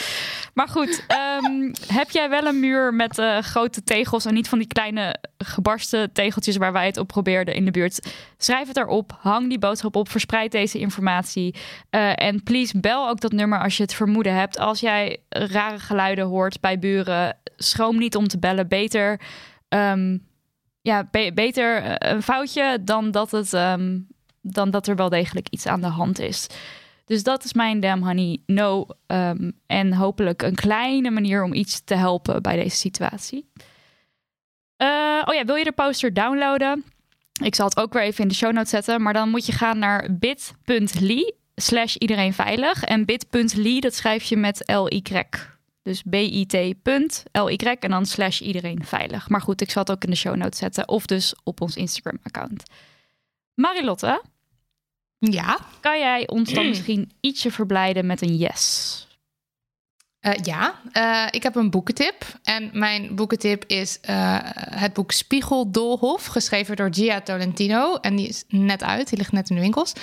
Maar 0.54 0.68
goed, 0.68 1.06
um, 1.44 1.74
heb 1.88 2.10
jij 2.10 2.30
wel 2.30 2.46
een 2.46 2.60
muur 2.60 2.94
met 2.94 3.18
uh, 3.18 3.38
grote 3.38 3.84
tegels... 3.84 4.26
en 4.26 4.34
niet 4.34 4.50
van 4.50 4.58
die 4.58 4.68
kleine 4.68 5.16
gebarsten 5.38 6.12
tegeltjes... 6.12 6.58
waar 6.58 6.74
wij 6.74 6.86
het 6.86 6.98
op 6.98 7.08
probeerden 7.08 7.54
in 7.56 7.66
de 7.66 7.72
buurt? 7.72 8.14
Schrijf 8.38 8.68
het 8.68 8.78
erop, 8.78 9.18
hang 9.20 9.50
die 9.50 9.60
boodschap 9.60 9.96
op, 9.96 10.10
verspreid 10.10 10.52
deze 10.52 10.80
informatie. 10.80 11.56
Uh, 11.92 12.12
en 12.16 12.44
please, 12.44 12.80
bel 12.80 13.10
ook 13.10 13.20
dat 13.20 13.32
nummer 13.32 13.64
als 13.64 13.78
je 13.78 13.84
het 13.84 13.94
vermoeden 13.94 14.34
hebt. 14.34 14.60
Als 14.60 14.80
jij 14.80 15.18
rare 15.30 15.80
geluiden 15.80 16.26
hoort 16.26 16.60
bij 16.60 16.80
buren... 16.80 17.38
schroom 17.58 17.98
niet 17.98 18.16
om 18.16 18.28
te 18.28 18.40
bellen. 18.40 18.68
Beter... 18.68 19.20
Um, 19.70 20.26
ja, 20.88 21.08
be 21.12 21.32
beter 21.34 21.84
eh, 21.84 22.12
een 22.12 22.24
foutje 22.24 22.80
dan 22.82 23.12
dat, 23.12 23.32
het, 23.32 23.54
um, 23.54 24.08
dan 24.42 24.72
dat 24.72 24.88
er 24.88 24.96
wel 24.96 25.10
degelijk 25.10 25.48
iets 25.50 25.66
aan 25.66 25.82
de 25.82 25.88
hand 25.88 26.20
is. 26.20 26.48
Dus 27.06 27.24
dat 27.24 27.44
is 27.44 27.54
mijn 27.54 27.80
Damn 27.80 28.04
Honey 28.04 28.42
No. 28.46 28.86
Um, 29.08 29.60
en 29.66 29.94
hopelijk 29.94 30.42
een 30.42 30.56
kleine 30.56 31.10
manier 31.10 31.44
om 31.44 31.54
iets 31.54 31.84
te 31.84 31.96
helpen 31.96 32.42
bij 32.42 32.56
deze 32.56 32.76
situatie. 32.76 33.50
Uh, 34.78 35.22
oh 35.26 35.34
ja, 35.34 35.46
wil 35.46 35.56
je 35.56 35.64
de 35.64 35.72
poster 35.72 36.14
downloaden? 36.14 36.84
Ik 37.44 37.56
zal 37.56 37.66
het 37.66 37.78
ook 37.78 37.94
weer 37.94 38.04
even 38.04 38.22
in 38.22 38.28
de 38.28 38.36
show 38.36 38.52
notes 38.52 38.70
zetten. 38.70 39.02
Maar 39.02 39.14
dan 39.14 39.30
moet 39.30 39.46
je 39.46 39.52
gaan 39.52 39.80
naar 39.80 40.18
bit.ly 40.20 41.34
slash 41.56 41.96
iedereen 41.96 42.34
veilig. 42.34 42.84
En 42.84 43.06
bit.ly, 43.06 43.80
dat 43.80 43.94
schrijf 43.94 44.24
je 44.24 44.38
met 44.38 44.64
L-Y. 44.66 45.02
Dus 45.88 46.04
bit.ly 46.04 47.78
en 47.80 47.90
dan 47.90 48.06
slash 48.06 48.42
iedereen 48.42 48.86
veilig. 48.86 49.30
Maar 49.30 49.42
goed, 49.42 49.62
ik 49.62 49.70
zal 49.70 49.82
het 49.82 49.92
ook 49.92 50.04
in 50.04 50.10
de 50.10 50.16
show 50.16 50.36
notes 50.36 50.60
zetten. 50.60 50.88
Of 50.88 51.06
dus 51.06 51.36
op 51.44 51.62
ons 51.62 51.76
Instagram-account. 51.76 52.64
Marilotte? 53.54 54.24
Ja? 55.20 55.60
Kan 55.80 56.00
jij 56.00 56.28
ons 56.28 56.54
dan 56.54 56.68
misschien 56.68 57.12
ietsje 57.20 57.52
verblijden 57.52 58.06
met 58.06 58.22
een 58.22 58.36
yes? 58.36 59.07
Uh, 60.28 60.34
ja, 60.44 60.74
uh, 60.94 61.28
ik 61.32 61.44
heb 61.44 61.56
een 61.56 61.70
boekentip. 61.70 62.26
En 62.44 62.70
mijn 62.74 63.16
boekentip 63.16 63.64
is 63.68 64.00
uh, 64.10 64.38
het 64.70 64.94
boek 64.94 65.12
Spiegeldolhof, 65.12 66.26
geschreven 66.26 66.76
door 66.76 66.90
Gia 66.92 67.22
Tolentino. 67.22 67.96
En 67.96 68.16
die 68.16 68.28
is 68.28 68.44
net 68.48 68.84
uit, 68.84 69.10
die 69.10 69.18
ligt 69.18 69.32
net 69.32 69.50
in 69.50 69.56
de 69.56 69.62
winkels. 69.62 69.94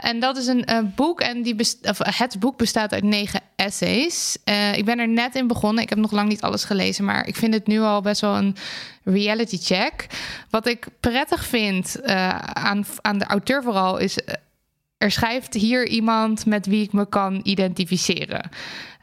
en 0.00 0.20
dat 0.20 0.36
is 0.36 0.46
een 0.46 0.92
boek 0.96 1.20
en 1.20 1.42
die 1.42 1.56
of, 1.82 1.98
het 1.98 2.38
boek 2.38 2.56
bestaat 2.56 2.92
uit 2.92 3.02
negen 3.02 3.40
essays. 3.56 4.36
ik 4.74 4.84
ben 4.84 4.98
er 4.98 5.08
net 5.08 5.34
in 5.34 5.46
begonnen. 5.46 5.82
Ik 5.82 5.88
heb 5.88 5.98
nog 5.98 6.10
lang 6.10 6.28
niet 6.28 6.42
alles 6.42 6.64
gelezen, 6.64 7.04
maar 7.04 7.26
ik 7.26 7.36
vind 7.36 7.54
het 7.54 7.66
nu 7.66 7.80
al 7.80 8.00
best 8.00 8.20
wel 8.20 8.36
een 8.36 8.56
reality 9.04 9.58
check. 9.58 10.06
Wat 10.50 10.66
ik 10.66 10.86
prettig 11.00 11.44
vind 11.44 12.02
aan, 12.52 12.84
aan 13.00 13.18
de 13.18 13.24
auteur 13.24 13.62
vooral 13.62 13.98
is 13.98 14.18
er 15.04 15.10
schrijft 15.10 15.54
hier 15.54 15.86
iemand 15.86 16.46
met 16.46 16.66
wie 16.66 16.82
ik 16.82 16.92
me 16.92 17.08
kan 17.08 17.40
identificeren. 17.42 18.50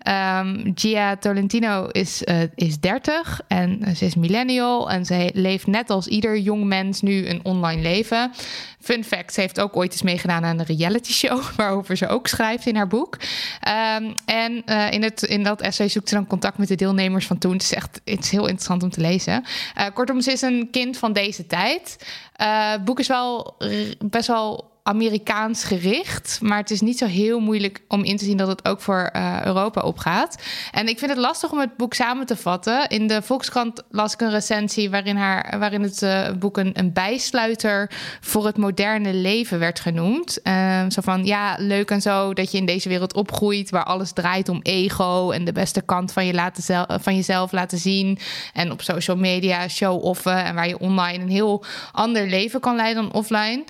Um, 0.08 0.72
Gia 0.76 1.16
Tolentino 1.16 1.86
is, 1.86 2.22
uh, 2.22 2.42
is 2.56 2.80
30 2.80 3.42
en 3.48 3.96
ze 3.96 4.06
is 4.06 4.16
millennial 4.16 4.92
en 4.92 5.06
ze 5.06 5.32
leeft 5.34 5.68
net 5.68 5.90
als 5.90 6.08
ieder 6.08 6.38
jong 6.38 6.64
mens 6.64 7.02
nu 7.02 7.28
een 7.28 7.40
online 7.44 7.82
leven. 7.82 8.32
Fun 8.80 9.04
fact, 9.04 9.34
ze 9.34 9.42
heeft 9.42 9.60
ook 9.60 9.76
ooit 9.76 9.92
eens 9.92 10.02
meegedaan 10.02 10.44
aan 10.44 10.60
een 10.60 10.66
reality 10.66 11.12
show, 11.12 11.42
waarover 11.58 11.98
ze 11.98 12.08
ook 12.08 12.28
schrijft 12.28 12.66
in 12.66 12.76
haar 12.76 12.88
boek. 12.88 13.16
Um, 13.16 14.14
en 14.26 14.64
uh, 14.66 14.92
in, 14.92 15.04
het, 15.04 15.22
in 15.22 15.44
dat 15.44 15.62
essay 15.62 15.90
zoekt 15.90 16.10
ze 16.10 16.16
dan 16.16 16.28
contact 16.28 16.58
met 16.58 16.68
de 16.68 16.76
deelnemers 16.76 17.26
van 17.26 17.38
toen. 17.38 17.54
Het 17.54 17.62
is 17.62 17.74
echt 17.74 18.02
het 18.06 18.24
is 18.24 18.32
heel 18.32 18.46
interessant 18.46 18.84
om 18.84 18.90
te 18.90 19.02
lezen. 19.02 19.44
Kortom, 19.94 20.22
ze 20.22 20.32
is 20.32 20.42
een 20.42 20.68
kind 20.72 20.98
van 20.98 21.14
deze 21.14 21.48
tijd. 21.48 22.06
het 22.34 22.86
boek 22.86 23.00
is 23.00 23.08
wel 23.08 23.56
best 24.00 24.28
wel 24.28 24.71
Amerikaans 24.84 25.64
gericht. 25.64 26.40
Maar 26.42 26.58
het 26.58 26.72
is 26.72 26.82
niet 26.82 26.98
zo 26.98 27.06
heel 27.06 27.40
moeilijk 27.40 27.82
om 27.88 28.04
in 28.04 28.18
te 28.18 28.26
zien 28.26 28.38
dat 28.38 28.48
het 28.48 28.68
ook 28.68 28.82
voor 28.82 29.10
uh, 29.16 29.46
Europa 29.46 29.82
opgaat. 29.82 30.42
En 30.72 30.88
ik 30.88 31.00
vind 31.00 31.12
het 31.12 31.20
lastig 31.20 31.52
om 31.52 31.60
het 31.60 31.78
boek 31.78 31.94
samen 31.94 32.26
te 32.26 32.36
vatten. 32.36 32.88
In 32.90 33.08
de 33.08 33.22
Volkskrant 33.22 33.84
las 33.90 34.14
ik 34.14 34.22
een 34.22 34.30
recensie 34.30 34.90
waarin, 34.90 35.16
haar, 35.16 35.60
waarin 35.60 35.82
het 35.82 36.02
uh, 36.02 36.32
boek 36.40 36.58
een, 36.58 36.92
bijsluiter 36.94 37.92
voor 38.22 38.46
het 38.46 38.58
moderne 38.58 39.14
leven 39.14 39.60
werd 39.60 39.80
genoemd. 39.80 40.40
Uh, 40.44 40.82
zo 40.90 41.02
van 41.02 41.26
ja, 41.26 41.56
leuk 41.58 41.92
en 41.92 42.02
zo 42.02 42.34
dat 42.34 42.52
je 42.52 42.58
in 42.58 42.66
deze 42.66 42.90
wereld 42.90 43.14
opgroeit 43.14 43.70
waar 43.70 43.84
alles 43.84 44.12
draait 44.12 44.50
om 44.50 44.60
ego 44.62 45.32
en 45.32 45.46
de 45.46 45.52
beste 45.52 45.82
kant 45.82 46.12
van, 46.12 46.26
je 46.26 46.34
laten 46.34 46.88
van 47.02 47.16
jezelf 47.16 47.52
laten 47.52 47.78
zien. 47.78 48.18
En 48.54 48.72
op 48.72 48.82
social 48.82 49.18
media 49.18 49.68
show-offen 49.68 50.44
en 50.44 50.56
waar 50.56 50.68
je 50.68 50.80
online 50.80 51.24
een 51.24 51.30
heel 51.30 51.64
ander 51.92 52.28
leven 52.28 52.60
kan 52.60 52.76
leiden 52.76 53.04
dan 53.04 53.14
offline. 53.14 53.64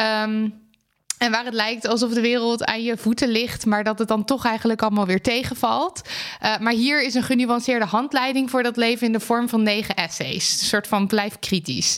Um, 0.00 0.60
en 1.22 1.30
waar 1.30 1.44
het 1.44 1.54
lijkt 1.54 1.86
alsof 1.86 2.12
de 2.12 2.20
wereld 2.20 2.64
aan 2.64 2.82
je 2.82 2.96
voeten 2.96 3.28
ligt, 3.28 3.66
maar 3.66 3.84
dat 3.84 3.98
het 3.98 4.08
dan 4.08 4.24
toch 4.24 4.44
eigenlijk 4.44 4.82
allemaal 4.82 5.06
weer 5.06 5.22
tegenvalt. 5.22 6.00
Uh, 6.42 6.58
maar 6.58 6.72
hier 6.72 7.02
is 7.02 7.14
een 7.14 7.22
genuanceerde 7.22 7.84
handleiding 7.84 8.50
voor 8.50 8.62
dat 8.62 8.76
leven 8.76 9.06
in 9.06 9.12
de 9.12 9.20
vorm 9.20 9.48
van 9.48 9.62
negen 9.62 9.94
essays. 9.94 10.60
Een 10.60 10.66
soort 10.66 10.86
van 10.86 11.06
blijf 11.06 11.38
kritisch. 11.38 11.96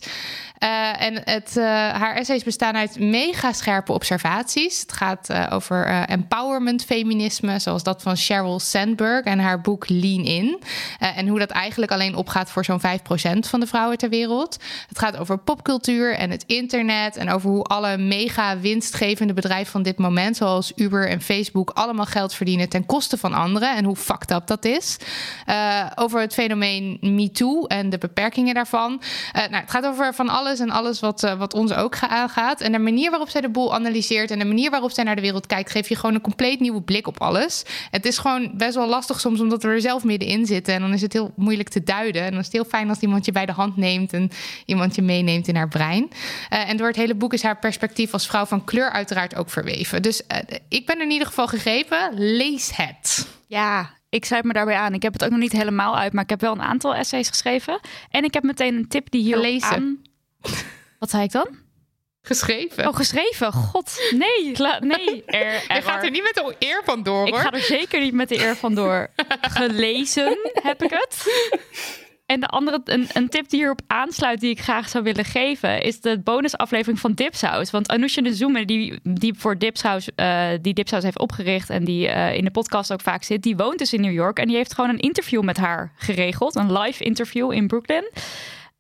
Uh, 0.65 1.03
en 1.03 1.21
het, 1.25 1.55
uh, 1.57 1.65
haar 1.91 2.15
essays 2.15 2.45
bestaan 2.45 2.77
uit 2.77 2.99
mega 2.99 3.53
scherpe 3.53 3.93
observaties. 3.93 4.81
Het 4.81 4.93
gaat 4.93 5.31
uh, 5.31 5.47
over 5.51 5.87
empowerment 5.87 6.85
feminisme, 6.85 7.59
zoals 7.59 7.83
dat 7.83 8.03
van 8.03 8.17
Sheryl 8.17 8.59
Sandberg 8.59 9.25
en 9.25 9.39
haar 9.39 9.61
boek 9.61 9.89
Lean 9.89 10.25
In. 10.25 10.63
en 10.99 11.29
hoe 11.29 11.39
dat 11.39 11.51
eigenlijk 11.51 11.93
alleen 11.93 12.17
opgaat 12.17 12.51
voor 12.51 12.65
zo'n 12.65 12.81
5% 12.81 13.39
van 13.39 13.61
de 13.61 13.67
vrouwen 13.67 13.99
ter 13.99 14.09
wereld. 14.09 14.59
Het 14.89 14.99
gaat 14.99 15.17
over 15.17 15.39
popcultuur 15.39 16.15
en 16.15 16.31
het 16.31 16.45
internet 16.47 17.17
en 17.17 17.31
over 17.31 17.51
hoe 17.51 17.65
alle 17.65 17.97
mega 17.97 18.59
winstgevende 18.59 19.33
bedrijven 19.33 19.73
van 19.73 19.83
dit 19.83 19.99
moment, 19.99 20.37
zoals 20.37 20.73
Uber 20.77 21.09
en 21.09 21.21
Facebook, 21.21 21.71
allemaal 21.71 22.07
geld 22.07 22.35
verdienen 22.35 22.69
ten 22.69 22.87
koste 22.87 23.19
van 23.19 23.33
anderen 23.33 23.77
en 23.77 23.85
hoe 23.85 23.97
fucked 23.97 24.31
up 24.31 24.47
dat 24.47 24.65
is. 24.65 24.97
over 25.95 26.21
het 26.21 26.35
fenomeen 26.35 26.99
MeToo 27.01 27.65
en 27.67 27.91
de 27.91 27.99
beperkingen 27.99 28.55
daarvan. 28.55 29.01
nou, 29.33 29.55
het 29.55 29.71
gaat 29.71 29.87
over 29.87 30.15
van 30.15 30.29
alles 30.45 30.61
en 30.61 30.71
alles 30.71 31.01
wat, 31.01 31.23
uh, 31.23 31.39
wat 31.39 31.55
ons 31.55 31.73
ook 31.73 31.99
aangaat. 32.01 32.61
En 32.61 32.73
de 32.73 32.79
manier 32.79 33.11
waarop 33.11 33.29
zij 33.29 33.41
de 33.41 33.49
boel 33.49 33.75
analyseert 33.75 34.31
en 34.31 34.39
de 34.39 34.45
manier 34.45 34.71
waarop 34.71 34.91
zij 34.91 35.05
naar 35.05 35.15
de 35.15 35.21
wereld 35.21 35.47
kijkt, 35.47 35.71
geeft 35.71 35.89
je 35.89 35.97
gewoon 35.97 36.15
een 36.15 36.21
compleet 36.21 36.61
nieuwe 36.61 36.83
blik 36.83 37.07
op 37.07 37.21
alles. 37.21 37.65
Het 37.91 38.07
is 38.07 38.19
gewoon 38.19 38.51
best 38.55 38.75
wel 38.75 38.89
lastig 38.89 39.21
soms, 39.21 39.41
omdat 39.41 39.63
we 39.63 39.69
er 39.69 39.81
zelf 39.81 40.05
middenin 40.05 40.47
zitten. 40.47 40.75
En 40.75 40.81
dan 40.81 40.93
is 40.93 41.03
het 41.03 41.13
heel 41.13 41.33
moeilijk 41.37 41.69
te 41.69 41.83
duiden. 41.83 42.23
En 42.23 42.31
dan 42.31 42.39
is 42.39 42.45
het 42.45 42.55
heel 42.55 42.65
fijn 42.65 42.89
als 42.89 42.99
iemand 42.99 43.25
je 43.25 43.33
bij 43.33 43.47
de 43.47 43.53
hand 43.53 43.77
neemt 43.77 44.13
en 44.13 44.31
iemand 44.67 44.95
je 44.95 45.03
meeneemt 45.03 45.49
in 45.49 45.57
haar 45.57 45.69
brein. 45.69 46.09
Uh, 46.53 46.69
en 46.69 46.77
door 46.77 46.87
het 46.87 46.97
hele 46.97 47.15
boek 47.15 47.33
is 47.33 47.43
haar 47.43 47.59
perspectief 47.59 48.13
als 48.13 48.27
vrouw 48.27 48.45
van 48.45 48.65
kleur 48.65 48.91
uiteraard 48.91 49.35
ook 49.35 49.51
verweven. 49.51 50.03
Dus 50.03 50.23
uh, 50.33 50.39
ik 50.69 50.87
ben 50.87 51.01
in 51.01 51.11
ieder 51.11 51.27
geval 51.27 51.47
gegrepen. 51.47 52.11
Lees 52.15 52.77
het. 52.77 53.29
Ja, 53.47 53.91
ik 54.09 54.25
sluit 54.25 54.45
me 54.45 54.53
daarbij 54.53 54.77
aan. 54.77 54.95
Ik 54.95 55.03
heb 55.03 55.13
het 55.13 55.25
ook 55.25 55.31
nog 55.31 55.39
niet 55.39 55.53
helemaal 55.53 55.97
uit, 55.97 56.13
maar 56.13 56.23
ik 56.23 56.31
heb 56.31 56.41
wel 56.41 56.53
een 56.53 56.63
aantal 56.63 56.95
essays 56.95 57.29
geschreven. 57.29 57.81
En 58.11 58.25
ik 58.25 58.35
heb 58.35 58.43
meteen 58.43 58.75
een 58.75 58.89
tip 58.89 59.11
die 59.11 59.23
hier 59.23 59.39
lezen. 59.39 59.75
Aan... 59.75 59.99
Wat 60.99 61.11
zei 61.11 61.23
ik 61.23 61.33
dan? 61.33 61.63
Geschreven. 62.27 62.89
Oh, 62.89 62.97
geschreven. 62.97 63.53
God, 63.53 64.11
nee. 64.11 64.55
Nee. 64.81 65.25
Er, 65.27 65.53
Je 65.53 65.83
gaat 65.83 66.05
er 66.05 66.11
niet 66.11 66.23
met 66.23 66.35
de 66.35 66.57
eer 66.59 66.83
van 66.85 67.03
door, 67.03 67.19
hoor. 67.19 67.29
Ik 67.29 67.35
ga 67.35 67.53
er 67.53 67.61
zeker 67.61 68.01
niet 68.01 68.15
met 68.15 68.29
de 68.29 68.39
eer 68.39 68.57
van 68.57 68.75
door. 68.75 69.11
Gelezen 69.41 70.39
heb 70.53 70.83
ik 70.83 70.91
het. 70.91 71.25
En 72.27 72.41
de 72.41 72.47
andere, 72.47 72.81
een, 72.85 73.09
een, 73.13 73.29
tip 73.29 73.49
die 73.49 73.59
hierop 73.59 73.81
aansluit, 73.87 74.41
die 74.41 74.51
ik 74.51 74.61
graag 74.61 74.89
zou 74.89 75.05
willen 75.05 75.25
geven, 75.25 75.83
is 75.83 76.01
de 76.01 76.19
bonusaflevering 76.19 77.01
van 77.01 77.13
Dipsaus. 77.13 77.71
Want 77.71 77.89
Anousha 77.89 78.23
de 78.23 78.35
Zoemer, 78.35 78.67
die, 78.67 79.01
die 79.03 79.35
voor 79.39 79.59
Dipsaus, 79.59 80.09
uh, 80.17 80.49
die 80.61 80.75
Dipsaus 80.75 81.03
heeft 81.03 81.19
opgericht 81.19 81.71
en 81.71 81.85
die 81.85 82.09
uh, 82.09 82.35
in 82.35 82.45
de 82.45 82.51
podcast 82.51 82.93
ook 82.93 83.01
vaak 83.01 83.23
zit, 83.23 83.43
die 83.43 83.57
woont 83.57 83.79
dus 83.79 83.93
in 83.93 84.01
New 84.01 84.13
York. 84.13 84.39
En 84.39 84.47
die 84.47 84.57
heeft 84.57 84.75
gewoon 84.75 84.91
een 84.91 84.99
interview 85.01 85.43
met 85.43 85.57
haar 85.57 85.93
geregeld. 85.97 86.55
Een 86.55 86.73
live 86.73 87.05
interview 87.05 87.53
in 87.53 87.67
Brooklyn. 87.67 88.11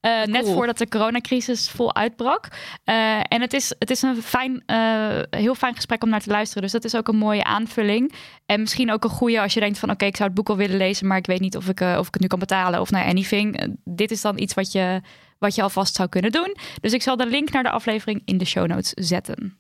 Uh, 0.05 0.22
cool. 0.22 0.32
Net 0.32 0.48
voordat 0.48 0.78
de 0.78 0.89
coronacrisis 0.89 1.70
vol 1.70 1.94
uitbrak. 1.94 2.48
Uh, 2.85 3.18
en 3.18 3.40
het 3.40 3.52
is, 3.52 3.74
het 3.78 3.90
is 3.90 4.02
een 4.02 4.22
fijn, 4.22 4.62
uh, 4.66 5.18
heel 5.31 5.55
fijn 5.55 5.74
gesprek 5.74 6.02
om 6.02 6.09
naar 6.09 6.20
te 6.20 6.31
luisteren. 6.31 6.62
Dus 6.62 6.72
dat 6.72 6.85
is 6.85 6.97
ook 6.97 7.09
een 7.09 7.16
mooie 7.16 7.44
aanvulling. 7.44 8.12
En 8.47 8.60
misschien 8.60 8.93
ook 8.93 9.05
een 9.05 9.10
goede 9.10 9.40
als 9.40 9.55
je 9.55 9.60
denkt 9.60 9.78
van... 9.78 9.90
oké, 9.90 10.05
ik 10.05 10.16
zou 10.16 10.28
het 10.28 10.36
boek 10.36 10.48
wel 10.48 10.56
willen 10.56 10.76
lezen... 10.76 11.06
maar 11.06 11.18
ik 11.18 11.26
weet 11.26 11.40
niet 11.40 11.56
of 11.56 11.68
ik, 11.68 11.81
of 11.81 12.06
ik 12.06 12.12
het 12.12 12.20
nu 12.20 12.26
kan 12.26 12.39
betalen 12.39 12.81
of 12.81 12.90
nou 12.90 13.06
anything. 13.06 13.76
dit 13.85 14.10
is 14.10 14.20
dan 14.20 14.39
iets 14.39 14.55
wat 14.55 14.72
je, 14.72 15.01
wat 15.39 15.55
je 15.55 15.62
alvast 15.62 15.94
zou 15.94 16.09
kunnen 16.09 16.32
doen. 16.32 16.56
Dus 16.81 16.93
ik 16.93 17.02
zal 17.02 17.16
de 17.16 17.26
link 17.26 17.51
naar 17.51 17.62
de 17.62 17.70
aflevering 17.70 18.22
in 18.24 18.39
de 18.39 18.44
show 18.44 18.66
notes 18.66 18.93
zetten. 18.93 19.59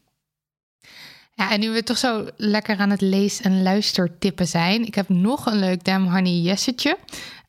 Ja, 1.34 1.50
en 1.50 1.60
nu 1.60 1.70
we 1.70 1.82
toch 1.82 1.98
zo 1.98 2.28
lekker 2.36 2.78
aan 2.78 2.90
het 2.90 3.00
lees- 3.00 3.40
en 3.40 3.62
luistertippen 3.62 4.46
zijn... 4.46 4.86
ik 4.86 4.94
heb 4.94 5.08
nog 5.08 5.46
een 5.46 5.58
leuk 5.58 5.84
Damn 5.84 6.10
Honey 6.10 6.40
Jessetje. 6.40 6.96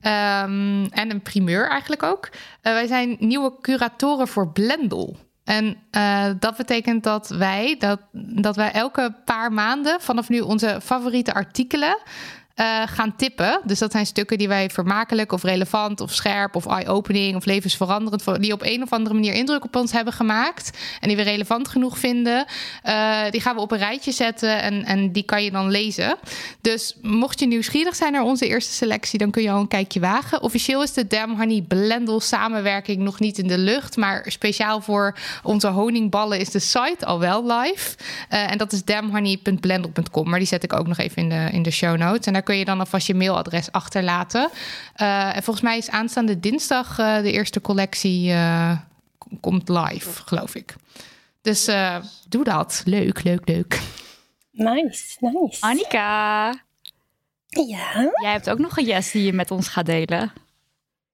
Um, 0.05 0.85
en 0.85 1.11
een 1.11 1.21
primeur 1.21 1.69
eigenlijk 1.69 2.03
ook. 2.03 2.29
Uh, 2.31 2.37
wij 2.61 2.87
zijn 2.87 3.15
nieuwe 3.19 3.53
curatoren 3.61 4.27
voor 4.27 4.51
Blendel. 4.51 5.17
En 5.43 5.77
uh, 5.91 6.25
dat 6.39 6.57
betekent 6.57 7.03
dat 7.03 7.29
wij, 7.29 7.75
dat, 7.79 7.99
dat 8.11 8.55
wij 8.55 8.71
elke 8.71 9.15
paar 9.25 9.53
maanden 9.53 10.01
vanaf 10.01 10.29
nu 10.29 10.39
onze 10.39 10.79
favoriete 10.83 11.33
artikelen 11.33 11.97
uh, 12.55 12.81
gaan 12.85 13.15
tippen. 13.15 13.61
Dus 13.63 13.79
dat 13.79 13.91
zijn 13.91 14.05
stukken 14.05 14.37
die 14.37 14.47
wij 14.47 14.69
vermakelijk 14.69 15.31
of 15.31 15.43
relevant 15.43 16.01
of 16.01 16.13
scherp 16.13 16.55
of 16.55 16.65
eye-opening 16.65 17.35
of 17.35 17.45
levensveranderend, 17.45 18.41
die 18.41 18.53
op 18.53 18.61
een 18.63 18.81
of 18.81 18.91
andere 18.91 19.13
manier 19.15 19.33
indruk 19.33 19.63
op 19.63 19.75
ons 19.75 19.91
hebben 19.91 20.13
gemaakt 20.13 20.77
en 20.99 21.07
die 21.07 21.17
we 21.17 21.23
relevant 21.23 21.67
genoeg 21.67 21.97
vinden, 21.97 22.45
uh, 22.85 23.19
die 23.29 23.41
gaan 23.41 23.55
we 23.55 23.61
op 23.61 23.71
een 23.71 23.77
rijtje 23.77 24.11
zetten 24.11 24.61
en, 24.61 24.85
en 24.85 25.11
die 25.11 25.23
kan 25.23 25.43
je 25.43 25.51
dan 25.51 25.71
lezen. 25.71 26.15
Dus 26.61 26.95
mocht 27.01 27.39
je 27.39 27.47
nieuwsgierig 27.47 27.95
zijn 27.95 28.11
naar 28.11 28.23
onze 28.23 28.47
eerste 28.47 28.73
selectie, 28.73 29.19
dan 29.19 29.31
kun 29.31 29.41
je 29.41 29.51
al 29.51 29.59
een 29.59 29.67
kijkje 29.67 29.99
wagen. 29.99 30.41
Officieel 30.41 30.83
is 30.83 30.93
de 30.93 31.07
Dam 31.07 31.37
Honey 31.37 31.61
Blendel 31.67 32.19
samenwerking 32.19 32.97
nog 32.97 33.19
niet 33.19 33.37
in 33.37 33.47
de 33.47 33.57
lucht, 33.57 33.97
maar 33.97 34.25
speciaal 34.27 34.81
voor 34.81 35.15
onze 35.43 35.67
honingballen 35.67 36.39
is 36.39 36.49
de 36.49 36.59
site 36.59 37.05
al 37.05 37.19
wel 37.19 37.45
live. 37.47 37.95
Uh, 38.29 38.51
en 38.51 38.57
dat 38.57 38.71
is 38.71 38.83
damhoney.blendel.com, 38.83 40.29
maar 40.29 40.39
die 40.39 40.47
zet 40.47 40.63
ik 40.63 40.73
ook 40.73 40.87
nog 40.87 40.97
even 40.97 41.21
in 41.21 41.29
de, 41.29 41.49
in 41.51 41.63
de 41.63 41.71
show 41.71 41.97
notes. 41.97 42.25
En 42.25 42.33
daar 42.33 42.43
kun 42.45 42.57
je 42.57 42.65
dan 42.65 42.79
alvast 42.79 43.07
je 43.07 43.15
mailadres 43.15 43.71
achterlaten. 43.71 44.49
Uh, 45.01 45.35
en 45.35 45.43
volgens 45.43 45.65
mij 45.65 45.77
is 45.77 45.89
aanstaande 45.89 46.39
dinsdag 46.39 46.99
uh, 46.99 47.21
de 47.21 47.31
eerste 47.31 47.61
collectie 47.61 48.29
uh, 48.29 48.77
komt 49.39 49.69
live, 49.69 50.21
geloof 50.25 50.55
ik. 50.55 50.75
Dus 51.41 51.69
doe 52.29 52.43
dat. 52.43 52.81
Leuk, 52.85 53.23
leuk, 53.23 53.47
leuk. 53.47 53.81
Nice, 54.51 55.17
nice. 55.19 55.61
Annika. 55.61 56.47
Ja? 57.47 58.11
Jij 58.21 58.31
hebt 58.31 58.49
ook 58.49 58.59
nog 58.59 58.77
een 58.77 58.85
yes 58.85 59.11
die 59.11 59.23
je 59.23 59.33
met 59.33 59.51
ons 59.51 59.67
gaat 59.67 59.85
delen. 59.85 60.33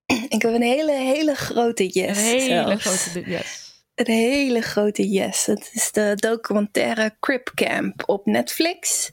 Ik 0.29 0.41
heb 0.41 0.53
een 0.53 0.61
hele, 0.61 0.93
hele 0.93 1.35
grote 1.35 1.87
yes. 1.87 2.17
Een 2.17 2.23
hele 2.23 2.77
zelfs. 2.79 2.85
grote 2.85 3.29
yes. 3.29 3.73
Een 3.95 4.13
hele 4.13 4.61
grote 4.61 5.09
yes. 5.09 5.45
Het 5.45 5.69
is 5.73 5.91
de 5.91 6.13
documentaire 6.15 7.15
Crip 7.19 7.51
Camp 7.55 8.03
op 8.05 8.25
Netflix. 8.25 9.11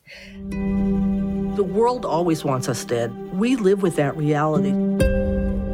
The 1.59 1.65
world 1.65 2.05
always 2.05 2.45
wants 2.45 2.69
us 2.69 2.85
dead. 2.85 3.13
We 3.33 3.57
live 3.57 3.83
with 3.83 3.97
that 3.97 4.17
reality. 4.17 4.71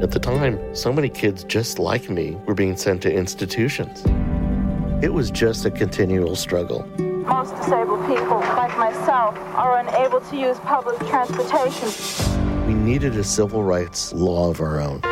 At 0.02 0.12
the 0.12 0.18
time, 0.18 0.74
so 0.74 0.90
many 0.90 1.10
kids 1.10 1.44
just 1.44 1.78
like 1.78 2.08
me 2.08 2.38
were 2.46 2.54
being 2.54 2.74
sent 2.74 3.02
to 3.02 3.12
institutions. 3.12 4.02
It 5.04 5.12
was 5.12 5.30
just 5.30 5.66
a 5.66 5.70
continual 5.70 6.36
struggle. 6.36 6.86
Most 6.96 7.54
disabled 7.56 8.00
people, 8.06 8.38
like 8.56 8.74
myself, 8.78 9.36
are 9.56 9.76
unable 9.80 10.22
to 10.22 10.36
use 10.38 10.58
public 10.60 10.98
transportation. 11.00 11.90
We 12.66 12.72
needed 12.72 13.18
a 13.18 13.24
civil 13.24 13.62
rights 13.62 14.10
law 14.14 14.48
of 14.48 14.62
our 14.62 14.80
own. 14.80 15.02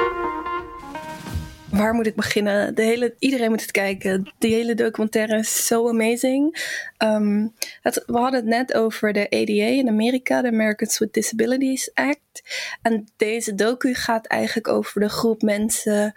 Waar 1.72 1.94
moet 1.94 2.06
ik 2.06 2.14
beginnen? 2.14 2.74
De 2.74 2.82
hele, 2.82 3.14
iedereen 3.18 3.50
moet 3.50 3.60
het 3.60 3.70
kijken. 3.70 4.32
Die 4.38 4.54
hele 4.54 4.74
documentaire 4.74 5.38
is 5.38 5.66
zo 5.66 5.88
amazing. 5.88 6.64
Um, 6.98 7.54
het, 7.80 8.02
we 8.06 8.18
hadden 8.18 8.40
het 8.40 8.48
net 8.48 8.74
over 8.74 9.12
de 9.12 9.30
ADA 9.30 9.66
in 9.66 9.88
Amerika, 9.88 10.42
de 10.42 10.48
Americans 10.48 10.98
with 10.98 11.12
Disabilities 11.12 11.90
Act. 11.94 12.42
En 12.82 13.08
deze 13.16 13.54
docu 13.54 13.94
gaat 13.94 14.26
eigenlijk 14.26 14.68
over 14.68 15.00
de 15.00 15.08
groep 15.08 15.42
mensen 15.42 16.12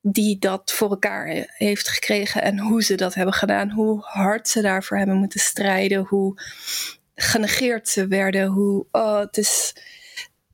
die 0.00 0.38
dat 0.38 0.72
voor 0.72 0.90
elkaar 0.90 1.46
heeft 1.56 1.88
gekregen 1.88 2.42
en 2.42 2.58
hoe 2.58 2.82
ze 2.82 2.94
dat 2.94 3.14
hebben 3.14 3.34
gedaan, 3.34 3.70
hoe 3.70 4.00
hard 4.02 4.48
ze 4.48 4.60
daarvoor 4.60 4.96
hebben 4.96 5.16
moeten 5.16 5.40
strijden, 5.40 6.04
hoe 6.04 6.40
genegeerd 7.14 7.88
ze 7.88 8.06
werden, 8.06 8.46
hoe 8.46 8.86
oh, 8.90 9.18
het 9.18 9.36
is 9.36 9.74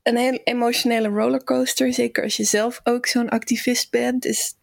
een 0.03 0.17
heel 0.17 0.39
emotionele 0.43 1.07
rollercoaster, 1.07 1.93
zeker 1.93 2.23
als 2.23 2.37
je 2.37 2.43
zelf 2.43 2.81
ook 2.83 3.05
zo'n 3.05 3.29
activist 3.29 3.91
bent. 3.91 4.25
Is, 4.25 4.53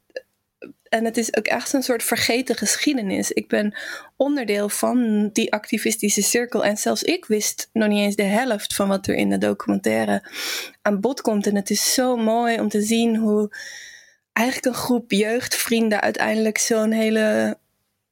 en 0.89 1.05
het 1.05 1.17
is 1.17 1.37
ook 1.37 1.47
echt 1.47 1.73
een 1.73 1.83
soort 1.83 2.03
vergeten 2.03 2.57
geschiedenis. 2.57 3.31
Ik 3.31 3.49
ben 3.49 3.75
onderdeel 4.17 4.69
van 4.69 5.29
die 5.33 5.53
activistische 5.53 6.23
cirkel. 6.23 6.65
En 6.65 6.77
zelfs 6.77 7.03
ik 7.03 7.25
wist 7.25 7.71
nog 7.73 7.89
niet 7.89 7.99
eens 7.99 8.17
de 8.17 8.23
helft 8.23 8.75
van 8.75 8.89
wat 8.89 9.07
er 9.07 9.15
in 9.15 9.29
de 9.29 9.39
documentaire 9.39 10.31
aan 10.83 11.01
bod 11.01 11.21
komt. 11.21 11.47
En 11.47 11.57
het 11.57 11.71
is 11.71 11.95
zo 11.95 12.17
mooi 12.17 12.61
om 12.61 12.69
te 12.69 12.83
zien 12.83 13.17
hoe 13.17 13.57
eigenlijk 14.33 14.67
een 14.67 14.83
groep 14.83 15.11
jeugdvrienden 15.11 16.01
uiteindelijk 16.01 16.59
zo'n 16.59 16.91
hele 16.91 17.59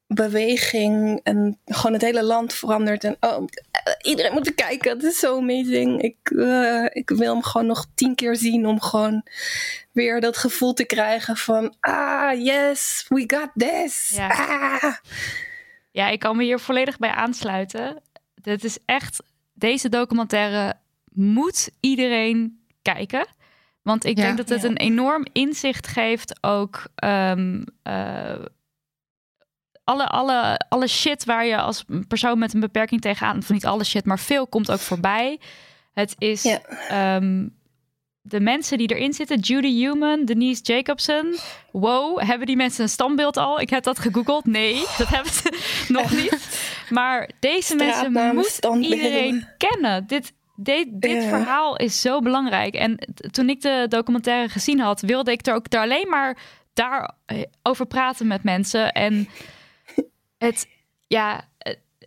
beweging 0.07 1.19
en 1.23 1.59
gewoon 1.65 1.93
het 1.93 2.01
hele 2.01 2.23
land 2.23 2.53
verandert. 2.53 3.03
En 3.03 3.17
oh, 3.19 3.45
iedereen 4.01 4.33
moet 4.33 4.55
kijken. 4.55 4.91
Het 4.91 5.03
is 5.03 5.19
zo 5.19 5.37
amazing. 5.37 6.01
Ik, 6.01 6.15
uh, 6.29 6.85
ik 6.89 7.09
wil 7.09 7.33
hem 7.33 7.43
gewoon 7.43 7.67
nog 7.67 7.85
tien 7.95 8.15
keer 8.15 8.35
zien 8.35 8.65
om 8.65 8.81
gewoon 8.81 9.23
weer 9.91 10.21
dat 10.21 10.37
gevoel 10.37 10.73
te 10.73 10.85
krijgen 10.85 11.37
van 11.37 11.75
ah 11.79 12.43
yes, 12.43 13.05
we 13.07 13.23
got 13.27 13.49
this. 13.55 14.11
Ja. 14.15 14.27
Ah. 14.81 14.93
Ja, 15.91 16.07
ik 16.09 16.19
kan 16.19 16.37
me 16.37 16.43
hier 16.43 16.59
volledig 16.59 16.97
bij 16.97 17.09
aansluiten. 17.11 18.01
Dit 18.35 18.63
is 18.63 18.77
echt, 18.85 19.23
deze 19.53 19.89
documentaire 19.89 20.73
moet 21.13 21.69
iedereen 21.79 22.63
kijken. 22.81 23.27
Want 23.81 24.05
ik 24.05 24.17
Ja. 24.17 24.23
denk 24.23 24.37
dat 24.37 24.49
het 24.49 24.61
Ja. 24.61 24.67
een 24.67 24.77
enorm 24.77 25.25
inzicht 25.31 25.87
geeft 25.87 26.37
ook. 26.43 26.83
ehm, 26.95 27.63
eh, 27.83 28.35
alle, 29.89 30.05
alle, 30.07 30.59
alle 30.69 30.87
shit 30.87 31.25
waar 31.25 31.45
je 31.45 31.57
als 31.57 31.85
persoon 32.07 32.39
met 32.39 32.53
een 32.53 32.59
beperking 32.59 33.01
tegenaan, 33.01 33.37
of 33.37 33.49
niet 33.49 33.65
alle 33.65 33.83
shit, 33.83 34.05
maar 34.05 34.19
veel 34.19 34.47
komt 34.47 34.71
ook 34.71 34.79
voorbij. 34.79 35.39
Het 35.93 36.15
is 36.17 36.43
Ja. 36.43 36.59
ehm, 36.89 37.47
de 38.21 38.39
mensen 38.39 38.77
die 38.77 38.95
erin 38.95 39.13
zitten, 39.13 39.39
Judy 39.39 39.67
Human, 39.73 40.25
Denise 40.25 40.61
Jacobson. 40.63 41.35
Wow, 41.71 42.19
hebben 42.21 42.47
die 42.47 42.55
mensen 42.55 42.83
een 42.83 42.89
standbeeld 42.89 43.37
al? 43.37 43.59
Ik 43.59 43.69
heb 43.69 43.83
dat 43.83 43.99
gegoogeld. 43.99 44.45
Nee, 44.45 44.73
dat 44.97 45.07
hebben 45.07 45.33
ze 45.33 45.57
nog 45.97 46.11
niet. 46.11 46.59
Maar 46.89 47.29
deze 47.39 47.75
mensen 47.75 48.11
moet 48.35 48.59
iedereen 48.79 49.47
kennen. 49.57 50.07
Dit, 50.07 50.33
dit, 50.55 50.87
dit 50.91 51.23
Ja. 51.23 51.29
verhaal 51.29 51.75
is 51.77 52.01
zo 52.01 52.19
belangrijk. 52.19 52.73
En 52.75 52.97
toen 53.31 53.49
ik 53.49 53.61
de 53.61 53.85
documentaire 53.89 54.49
gezien 54.49 54.79
had, 54.79 55.01
wilde 55.01 55.31
ik 55.31 55.45
er 55.47 55.53
ook 55.53 55.69
daar 55.69 55.83
alleen 55.83 56.09
maar 56.09 56.37
daarover 56.73 57.85
praten 57.87 58.27
met 58.27 58.43
mensen. 58.43 58.91
En 58.91 59.29
het, 60.39 60.67
ja, 61.07 61.47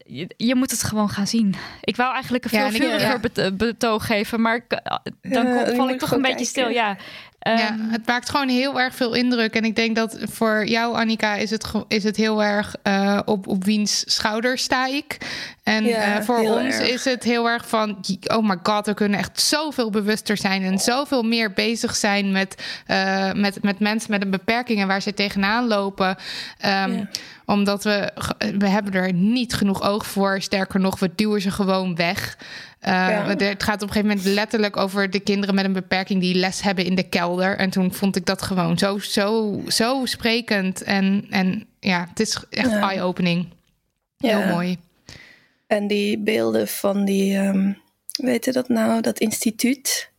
je, 0.07 0.31
je 0.37 0.55
moet 0.55 0.71
het 0.71 0.83
gewoon 0.83 1.09
gaan 1.09 1.27
zien. 1.27 1.55
Ik 1.81 1.97
wou 1.97 2.13
eigenlijk 2.13 2.45
een 2.45 2.73
veel 2.73 2.99
ja. 2.99 3.19
bet- 3.19 3.57
betoog 3.57 4.07
geven, 4.07 4.41
maar 4.41 4.65
eh, 4.69 4.97
dan 5.23 5.45
kom- 5.45 5.65
je 5.67 5.73
val 5.77 5.89
ik 5.91 5.99
toch 5.99 6.11
een 6.11 6.23
beetje 6.23 6.35
kijken. 6.35 6.47
stil. 6.47 6.69
Ja, 6.69 6.97
Ja, 7.43 7.69
Ehm, 7.69 7.91
het 7.91 8.07
maakt 8.07 8.31
gewoon 8.31 8.49
heel 8.49 8.81
erg 8.81 8.95
veel 8.95 9.15
indruk. 9.15 9.55
En 9.55 9.65
ik 9.65 9.77
denk 9.77 9.97
dat 9.97 10.17
voor 10.31 10.67
jou, 10.67 10.95
Annika, 10.95 11.35
is 11.35 11.51
het, 11.51 11.71
is 11.89 12.05
het 12.05 12.17
heel 12.17 12.43
erg 12.43 12.75
eh, 12.83 13.21
op, 13.25 13.47
op 13.47 13.65
wiens 13.65 14.03
schouder 14.15 14.59
sta 14.59 14.87
ik. 14.87 15.17
En 15.63 15.85
Ja, 15.85 16.17
eh, 16.19 16.25
voor 16.25 16.39
ons 16.39 16.75
erg. 16.75 16.89
is 16.89 17.05
het 17.05 17.23
heel 17.23 17.49
erg 17.49 17.69
van, 17.69 17.97
oh 18.27 18.49
my 18.49 18.57
god, 18.63 18.87
we 18.87 18.95
kunnen 18.95 19.19
echt 19.19 19.41
zoveel 19.41 19.91
bewuster 19.91 20.37
zijn 20.37 20.63
en 20.63 20.79
zoveel 20.79 21.23
meer 21.23 21.53
bezig 21.53 21.97
zijn 21.97 22.33
met, 22.33 22.63
eh, 22.87 23.33
met, 23.33 23.63
met 23.63 23.79
mensen 23.79 24.11
met 24.11 24.23
een 24.23 24.31
beperking 24.31 24.81
en 24.81 24.87
waar 24.87 25.03
ze 25.03 25.15
tegenaan 25.15 25.67
lopen. 25.67 26.17
Ehm, 26.59 26.93
Ja. 26.93 27.09
Omdat 27.47 27.85
we, 27.85 28.11
we 28.59 28.69
hebben 28.69 28.93
er 28.93 29.13
niet 29.13 29.55
genoeg 29.55 29.83
oog 29.83 30.07
voor. 30.07 30.41
Sterker 30.41 30.81
nog, 30.81 30.99
we 30.99 31.11
duwen 31.15 31.41
ze 31.41 31.51
gewoon 31.51 31.97
weg. 31.97 32.37
Uh, 32.87 32.91
Ja. 32.91 33.25
Het 33.37 33.63
gaat 33.63 33.83
op 33.83 33.89
een 33.89 33.95
gegeven 33.95 34.09
moment 34.17 34.25
letterlijk 34.27 34.77
over 34.77 35.11
de 35.11 35.21
kinderen 35.21 35.55
met 35.55 35.65
een 35.65 35.73
beperking 35.73 36.21
die 36.21 36.35
les 36.35 36.63
hebben 36.63 36.85
in 36.85 36.95
de 36.95 37.09
kelder. 37.09 37.57
En 37.59 37.71
toen 37.71 37.95
vond 37.95 38.17
ik 38.17 38.27
dat 38.27 38.43
gewoon 38.43 38.79
zo, 38.79 38.99
zo, 38.99 39.61
zo 39.69 40.05
sprekend. 40.05 40.83
En, 40.83 41.27
en 41.31 41.67
ja, 41.81 42.07
het 42.09 42.21
is 42.21 42.45
echt 42.51 42.71
Ja. 42.71 42.81
eye-opening. 42.91 43.47
Heel 44.19 44.39
Ja. 44.39 44.47
mooi. 44.53 44.79
En 45.67 45.87
die 45.87 46.19
beelden 46.19 46.69
van 46.69 47.05
die, 47.05 47.37
ehm 47.39 47.73
weet 48.17 48.45
je 48.45 48.53
dat 48.53 48.69
nou, 48.69 49.01
dat 49.01 49.19
instituut 49.19 50.11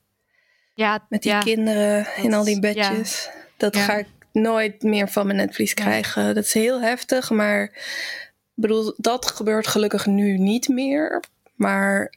ja, 0.74 1.06
met 1.10 1.22
die 1.22 1.32
ja. 1.32 1.40
kinderen 1.40 2.08
in 2.16 2.34
al 2.34 2.44
die 2.44 2.60
bedjes. 2.60 3.30
Dat 3.58 3.76
Ja. 3.76 3.84
ga 3.84 3.94
ik 3.98 4.08
nooit 4.32 4.82
meer 4.84 5.10
van 5.10 5.26
mijn 5.26 5.38
netvlies 5.38 5.74
krijgen. 5.74 6.36
Dat 6.36 6.44
is 6.44 6.54
heel 6.54 6.82
heftig, 6.82 7.30
maar 7.30 7.72
bedoel, 8.54 8.94
dat 8.98 9.26
gebeurt 9.32 9.68
gelukkig 9.68 10.06
nu 10.06 10.38
niet 10.38 10.68
meer. 10.68 11.24
Maar 11.56 12.14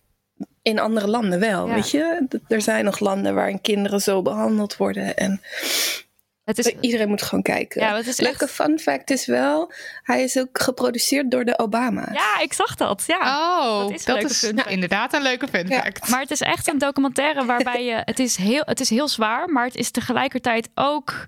in 0.67 0.79
andere 0.79 1.07
landen 1.09 1.41
wel, 1.41 1.69
Ja. 1.69 1.75
weet 1.75 1.91
je? 1.91 2.27
Er 2.49 2.61
zijn 2.63 2.85
nog 2.85 2.99
landen 3.01 3.35
waarin 3.35 3.61
kinderen 3.61 4.01
zo 4.01 4.23
behandeld 4.23 4.77
worden. 4.77 5.17
En 5.17 5.41
Het 6.45 6.59
is, 6.59 6.67
iedereen 6.81 7.09
moet 7.09 7.23
gewoon 7.23 7.43
kijken. 7.43 7.81
Ja, 7.81 7.97
het 7.97 8.07
is 8.07 8.21
Leuke 8.21 8.45
echt- 8.45 8.53
fun 8.53 8.79
fact 8.79 9.11
is 9.11 9.27
wel, 9.27 9.73
hij 10.03 10.23
is 10.23 10.39
ook 10.39 10.63
geproduceerd 10.63 11.31
door 11.31 11.45
de 11.45 11.59
Obama's. 11.59 12.13
ja, 12.13 12.41
ik 12.41 12.53
zag 12.53 12.75
dat. 12.75 13.05
Ja. 13.07 13.19
Oh, 13.19 13.79
dat 13.81 13.89
dat 13.89 13.91
is 13.91 14.03
is, 14.03 14.07
een 14.07 14.15
leuke 14.15 14.35
fun 14.35 14.59
fact. 14.59 14.71
inderdaad 14.71 15.15
een 15.15 15.23
leuke 15.23 15.49
fun 15.49 15.69
Ja. 15.69 15.81
fact. 15.83 16.09
Maar 16.09 16.21
het 16.21 16.31
is 16.31 16.41
echt 16.41 16.69
een 16.69 16.79
documentaire 16.79 17.45
waarbij 17.45 17.85
je. 17.85 18.03
Het 18.05 18.19
is 18.19 18.37
heel, 18.37 18.63
het 18.65 18.81
is 18.81 18.91
heel 18.91 19.09
zwaar, 19.09 19.49
maar 19.49 19.65
het 19.65 19.77
is 19.77 19.91
tegelijkertijd 19.91 20.69
ook. 20.75 21.27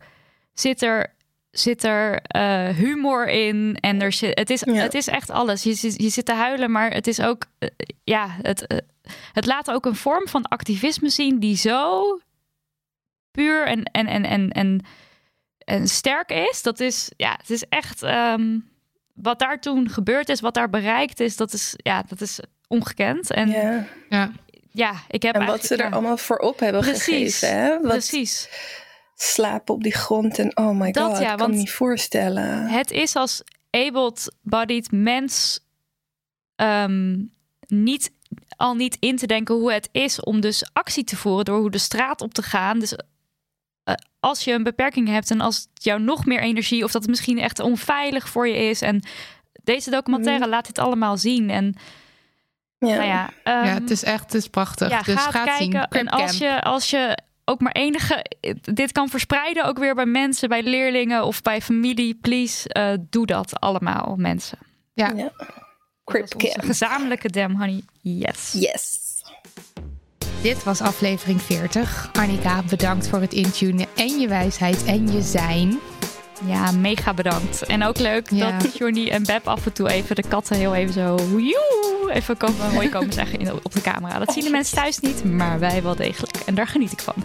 Zit 0.55 0.82
er, 0.82 1.15
zit 1.51 1.85
er 1.85 2.20
eh, 2.23 2.69
humor 2.69 3.28
in. 3.28 3.77
En 3.81 4.01
er 4.02 4.12
zit, 4.12 4.39
het, 4.39 4.51
is, 4.51 4.62
Ja. 4.65 4.73
het 4.74 4.94
is 4.94 5.06
echt 5.06 5.31
alles. 5.31 5.62
Je, 5.62 5.74
zit- 5.74 6.02
je 6.02 6.09
zit 6.09 6.24
te 6.24 6.32
huilen, 6.32 6.70
maar 6.70 6.90
het 6.90 7.06
is 7.06 7.20
ook. 7.20 7.44
eh, 7.59 7.69
ja, 8.05 8.28
het, 8.43 8.82
het 9.32 9.47
laat 9.47 9.70
ook 9.70 9.86
een 9.86 9.97
vorm 9.97 10.28
van 10.28 10.43
activisme 10.43 11.09
zien 11.09 11.39
die 11.39 11.56
zo 11.56 12.02
puur 13.30 13.66
en, 13.66 13.82
en, 13.82 14.06
en, 14.06 14.24
en, 14.24 14.51
en, 14.51 14.85
en 15.59 15.89
sterk 15.89 16.30
is. 16.30 16.62
Dat 16.62 16.80
is, 16.80 17.10
ja, 17.16 17.35
het 17.40 17.51
is 17.51 17.64
echt. 17.68 18.02
ehm, 18.02 18.59
wat 19.14 19.39
daar 19.39 19.60
toen 19.60 19.89
gebeurd 19.89 20.28
is, 20.28 20.40
wat 20.40 20.55
daar 20.55 20.70
bereikt 20.70 21.20
is, 21.20 21.36
dat 21.36 21.52
is, 21.52 21.74
ja, 21.76 22.02
dat 22.02 22.20
is 22.20 22.40
ongekend. 22.68 23.30
En 23.30 23.48
ja, 23.48 23.86
Ja. 24.09 24.32
Ja. 24.70 24.93
ik 25.09 25.22
heb 25.22 25.35
En 25.35 25.47
wat 25.47 25.64
ze 25.64 25.76
er 25.76 25.85
ja. 25.85 25.90
allemaal 25.90 26.16
voor 26.16 26.36
op 26.36 26.59
hebben 26.59 26.80
Precies, 26.80 27.39
gegeven. 27.39 27.62
Hè? 27.62 27.80
Wat 27.80 27.90
Precies. 27.90 28.48
slapen 29.14 29.74
op 29.74 29.82
die 29.82 29.94
grond 29.94 30.39
en 30.39 30.56
oh 30.56 30.78
my 30.78 30.90
Dat 30.90 31.05
god, 31.05 31.18
ja, 31.18 31.22
ik 31.22 31.28
kan 31.28 31.39
want 31.39 31.51
me 31.51 31.56
niet 31.56 31.70
voorstellen. 31.70 32.66
Het 32.66 32.90
is 32.90 33.16
als 33.16 33.43
able-bodied 33.70 34.90
mens 34.93 35.60
ehm, 36.56 37.16
niet, 37.66 38.10
al 38.59 38.74
niet 38.74 38.97
in 39.01 39.16
te 39.16 39.26
denken 39.26 39.55
hoe 39.55 39.72
het 39.72 39.89
is 39.93 40.20
om 40.20 40.40
dus 40.40 40.68
actie 40.72 41.05
te 41.05 41.16
voeren 41.16 41.44
door 41.44 41.59
hoe 41.59 41.70
de 41.70 41.78
straat 41.78 42.20
op 42.20 42.35
te 42.35 42.43
gaan. 42.43 42.78
Dus 42.78 42.94
eh, 43.85 43.94
als 44.20 44.44
je 44.44 44.52
een 44.52 44.62
beperking 44.62 45.09
hebt 45.09 45.30
en 45.30 45.40
als 45.40 45.56
het 45.56 45.85
jou 45.85 46.01
nog 46.01 46.26
meer 46.26 46.40
energie 46.40 46.85
of 46.85 46.93
dat 46.93 47.02
het 47.02 47.10
misschien 47.10 47.39
echt 47.39 47.60
onveilig 47.60 48.28
voor 48.28 48.48
je 48.48 48.56
is. 48.56 48.82
En 48.82 49.02
deze 49.62 49.90
documentaire 49.90 50.48
laat 50.48 50.66
dit 50.66 50.78
allemaal 50.78 51.16
zien. 51.16 51.51
En 51.51 51.74
Ja. 52.78 52.89
nou 52.89 53.02
ja, 53.02 53.30
ehm, 53.43 53.64
ja, 53.64 53.74
het 53.74 53.90
is 53.90 54.02
echt 54.05 54.24
het 54.24 54.35
is 54.35 54.48
prachtig. 54.48 54.90
ja, 54.90 55.02
dus 55.02 55.14
ga 55.14 55.24
het 55.24 55.35
ga 55.35 55.44
het 55.44 55.56
zien. 55.56 55.70
kijken. 55.70 55.98
En 55.98 56.09
als 56.09 56.39
je, 56.39 56.62
als 56.62 56.90
je 56.90 57.18
ook 57.44 57.60
maar 57.60 57.72
enige 57.72 58.24
dit 58.60 58.93
kan 58.93 59.09
verspreiden, 59.09 59.64
ook 59.64 59.78
weer 59.78 59.94
bij 59.94 60.06
mensen, 60.06 60.48
bij 60.48 60.62
leerlingen 60.62 61.24
of 61.24 61.43
bij 61.43 61.62
familie, 61.62 62.14
please, 62.14 62.68
eh, 62.68 62.93
doe 63.10 63.26
dat 63.26 63.60
allemaal, 63.60 64.14
mensen. 64.16 64.59
Ja. 64.94 65.12
Ja. 65.16 65.32
Crip 66.09 66.28
Camp. 66.36 66.64
gezamenlijke 66.64 67.28
Damn 67.30 67.56
Honey. 67.56 67.82
Yes. 68.01 68.52
Yes. 68.52 68.98
Dit 70.43 70.64
was 70.64 70.80
aflevering 70.80 71.43
40. 71.43 72.10
Annika, 72.12 72.62
bedankt 72.62 73.09
voor 73.09 73.20
het 73.20 73.32
intunen 73.32 73.86
en 73.97 74.20
je 74.20 74.28
wijsheid 74.28 74.85
en 74.85 75.12
je 75.12 75.22
zijn. 75.22 75.78
Ja, 76.44 76.70
mega 76.70 77.15
bedankt. 77.15 77.62
En 77.66 77.85
ook 77.85 77.98
leuk 77.98 78.31
Ja. 78.31 78.51
dat 78.59 78.77
Johnny 78.77 79.09
en 79.09 79.23
Beb 79.23 79.48
af 79.48 79.66
en 79.66 79.73
toe 79.73 79.90
even 79.90 80.16
de 80.16 80.24
katten 80.28 80.56
heel 80.56 80.74
even 80.74 80.93
zo 80.93 81.16
joe, 81.36 82.10
even 82.12 82.36
komen, 82.36 82.70
hoi 82.74 82.89
komen 82.89 83.12
zeggen 83.12 83.39
in, 83.39 83.52
op 83.52 83.73
de 83.73 83.81
camera. 83.81 84.19
Dat 84.19 84.32
zien 84.32 84.44
de 84.44 84.51
mensen 84.51 84.77
thuis 84.77 84.98
niet, 84.98 85.24
maar 85.24 85.59
wij 85.59 85.82
wel 85.82 85.97
degelijk. 85.97 86.36
En 86.47 86.55
daar 86.55 86.66
geniet 86.66 86.93
ik 86.93 87.01
van. 87.01 87.15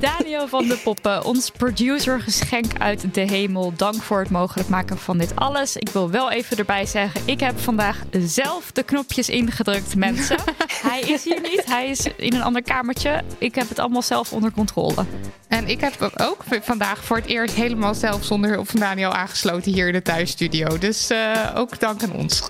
Daniel 0.00 0.48
van 0.48 0.66
de 0.68 0.76
Poppen, 0.76 1.24
ons 1.24 1.50
producer 1.50 2.20
geschenk 2.20 2.78
uit 2.78 3.14
de 3.14 3.20
hemel. 3.20 3.72
Dank 3.76 4.02
voor 4.02 4.18
het 4.18 4.30
mogelijk 4.30 4.68
maken 4.68 4.98
van 4.98 5.18
dit 5.18 5.36
alles. 5.36 5.76
Ik 5.76 5.88
wil 5.88 6.10
wel 6.10 6.30
even 6.30 6.56
erbij 6.58 6.86
zeggen, 6.86 7.20
ik 7.24 7.40
heb 7.40 7.58
vandaag 7.60 8.02
zelf 8.10 8.72
de 8.72 8.82
knopjes 8.82 9.28
ingedrukt, 9.28 9.96
mensen. 9.96 10.36
Hij 10.82 11.00
is 11.00 11.24
hier 11.24 11.40
niet, 11.40 11.62
hij 11.64 11.88
is 11.88 12.06
in 12.16 12.34
een 12.34 12.42
ander 12.42 12.62
kamertje. 12.62 13.22
Ik 13.38 13.54
heb 13.54 13.68
het 13.68 13.78
allemaal 13.78 14.02
zelf 14.02 14.32
onder 14.32 14.52
controle. 14.52 15.04
En 15.48 15.68
ik 15.68 15.80
heb 15.80 16.12
ook 16.16 16.44
vandaag 16.62 17.04
voor 17.04 17.16
het 17.16 17.26
eerst 17.26 17.54
helemaal 17.54 17.94
zelf 17.94 18.05
zonder 18.20 18.50
hulp 18.50 18.70
van 18.70 18.80
Daniel 18.80 19.12
aangesloten 19.12 19.72
hier 19.72 19.86
in 19.86 19.92
de 19.92 20.02
thuisstudio. 20.02 20.78
Dus 20.78 21.10
eh, 21.10 21.50
ook 21.54 21.80
dank 21.80 22.02
aan 22.02 22.12
ons. 22.12 22.42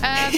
Ehm, 0.00 0.34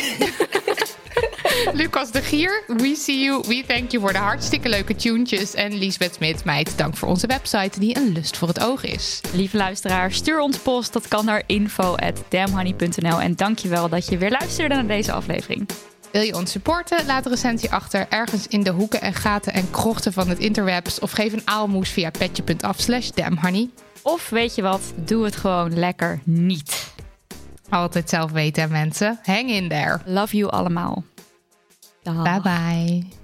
Lucas 1.81 2.11
de 2.11 2.23
Gier, 2.23 2.65
we 2.67 2.95
see 2.97 3.25
you, 3.25 3.45
we 3.47 3.65
thank 3.67 3.91
you 3.91 4.03
voor 4.03 4.13
de 4.13 4.19
hartstikke 4.19 4.69
leuke 4.69 4.95
tunetjes. 4.97 5.55
En 5.55 5.75
Liesbeth 5.75 6.15
Smit, 6.15 6.45
meid, 6.45 6.79
dank 6.79 6.97
voor 6.97 7.09
onze 7.09 7.27
website 7.27 7.81
die 7.81 7.97
een 7.97 8.13
lust 8.13 8.37
voor 8.37 8.49
het 8.49 8.65
oog 8.65 8.85
is. 8.85 9.21
Lieve 9.33 9.57
luisteraar, 9.57 10.13
stuur 10.13 10.41
ons 10.41 10.59
post. 10.59 10.93
Dat 10.93 11.09
kan 11.09 11.25
naar 11.25 11.43
info.damhoney.nl. 11.47 13.21
En 13.21 13.37
dankjewel 13.37 13.89
dat 13.89 14.09
je 14.09 14.19
weer 14.19 14.31
luisterde 14.31 14.75
naar 14.75 14.87
deze 14.87 15.13
aflevering. 15.13 15.69
Wil 16.13 16.23
je 16.23 16.35
ons 16.35 16.51
supporten? 16.51 17.07
Laat 17.07 17.25
een 17.25 17.31
recensie 17.31 17.71
achter 17.71 18.07
ergens 18.09 18.47
in 18.47 18.63
de 18.63 18.71
hoeken 18.71 19.01
en 19.01 19.15
gaten 19.15 19.53
en 19.53 19.71
krochten 19.71 20.13
van 20.13 20.29
het 20.29 20.39
interwebs. 20.39 20.99
Of 20.99 21.11
geef 21.11 21.33
een 21.33 21.43
aalmoes 21.45 21.91
via 21.91 22.11
petje.af 22.11 22.81
slash 22.81 23.09
damhoney. 23.09 23.69
Of 24.05 24.29
weet 24.29 24.55
je 24.55 24.63
wat, 24.63 24.93
doe 24.97 25.25
het 25.25 25.37
gewoon 25.37 25.79
lekker 25.79 26.21
niet. 26.25 26.93
Altijd 27.69 28.09
zelf 28.09 28.31
weten, 28.31 28.71
mensen. 28.71 29.19
Hang 29.23 29.51
in 29.51 29.69
there. 29.69 30.01
Love 30.05 30.37
you 30.37 30.51
allemaal. 30.51 31.05
Dag. 32.03 32.23
Bye 32.23 32.41
bye. 32.41 33.24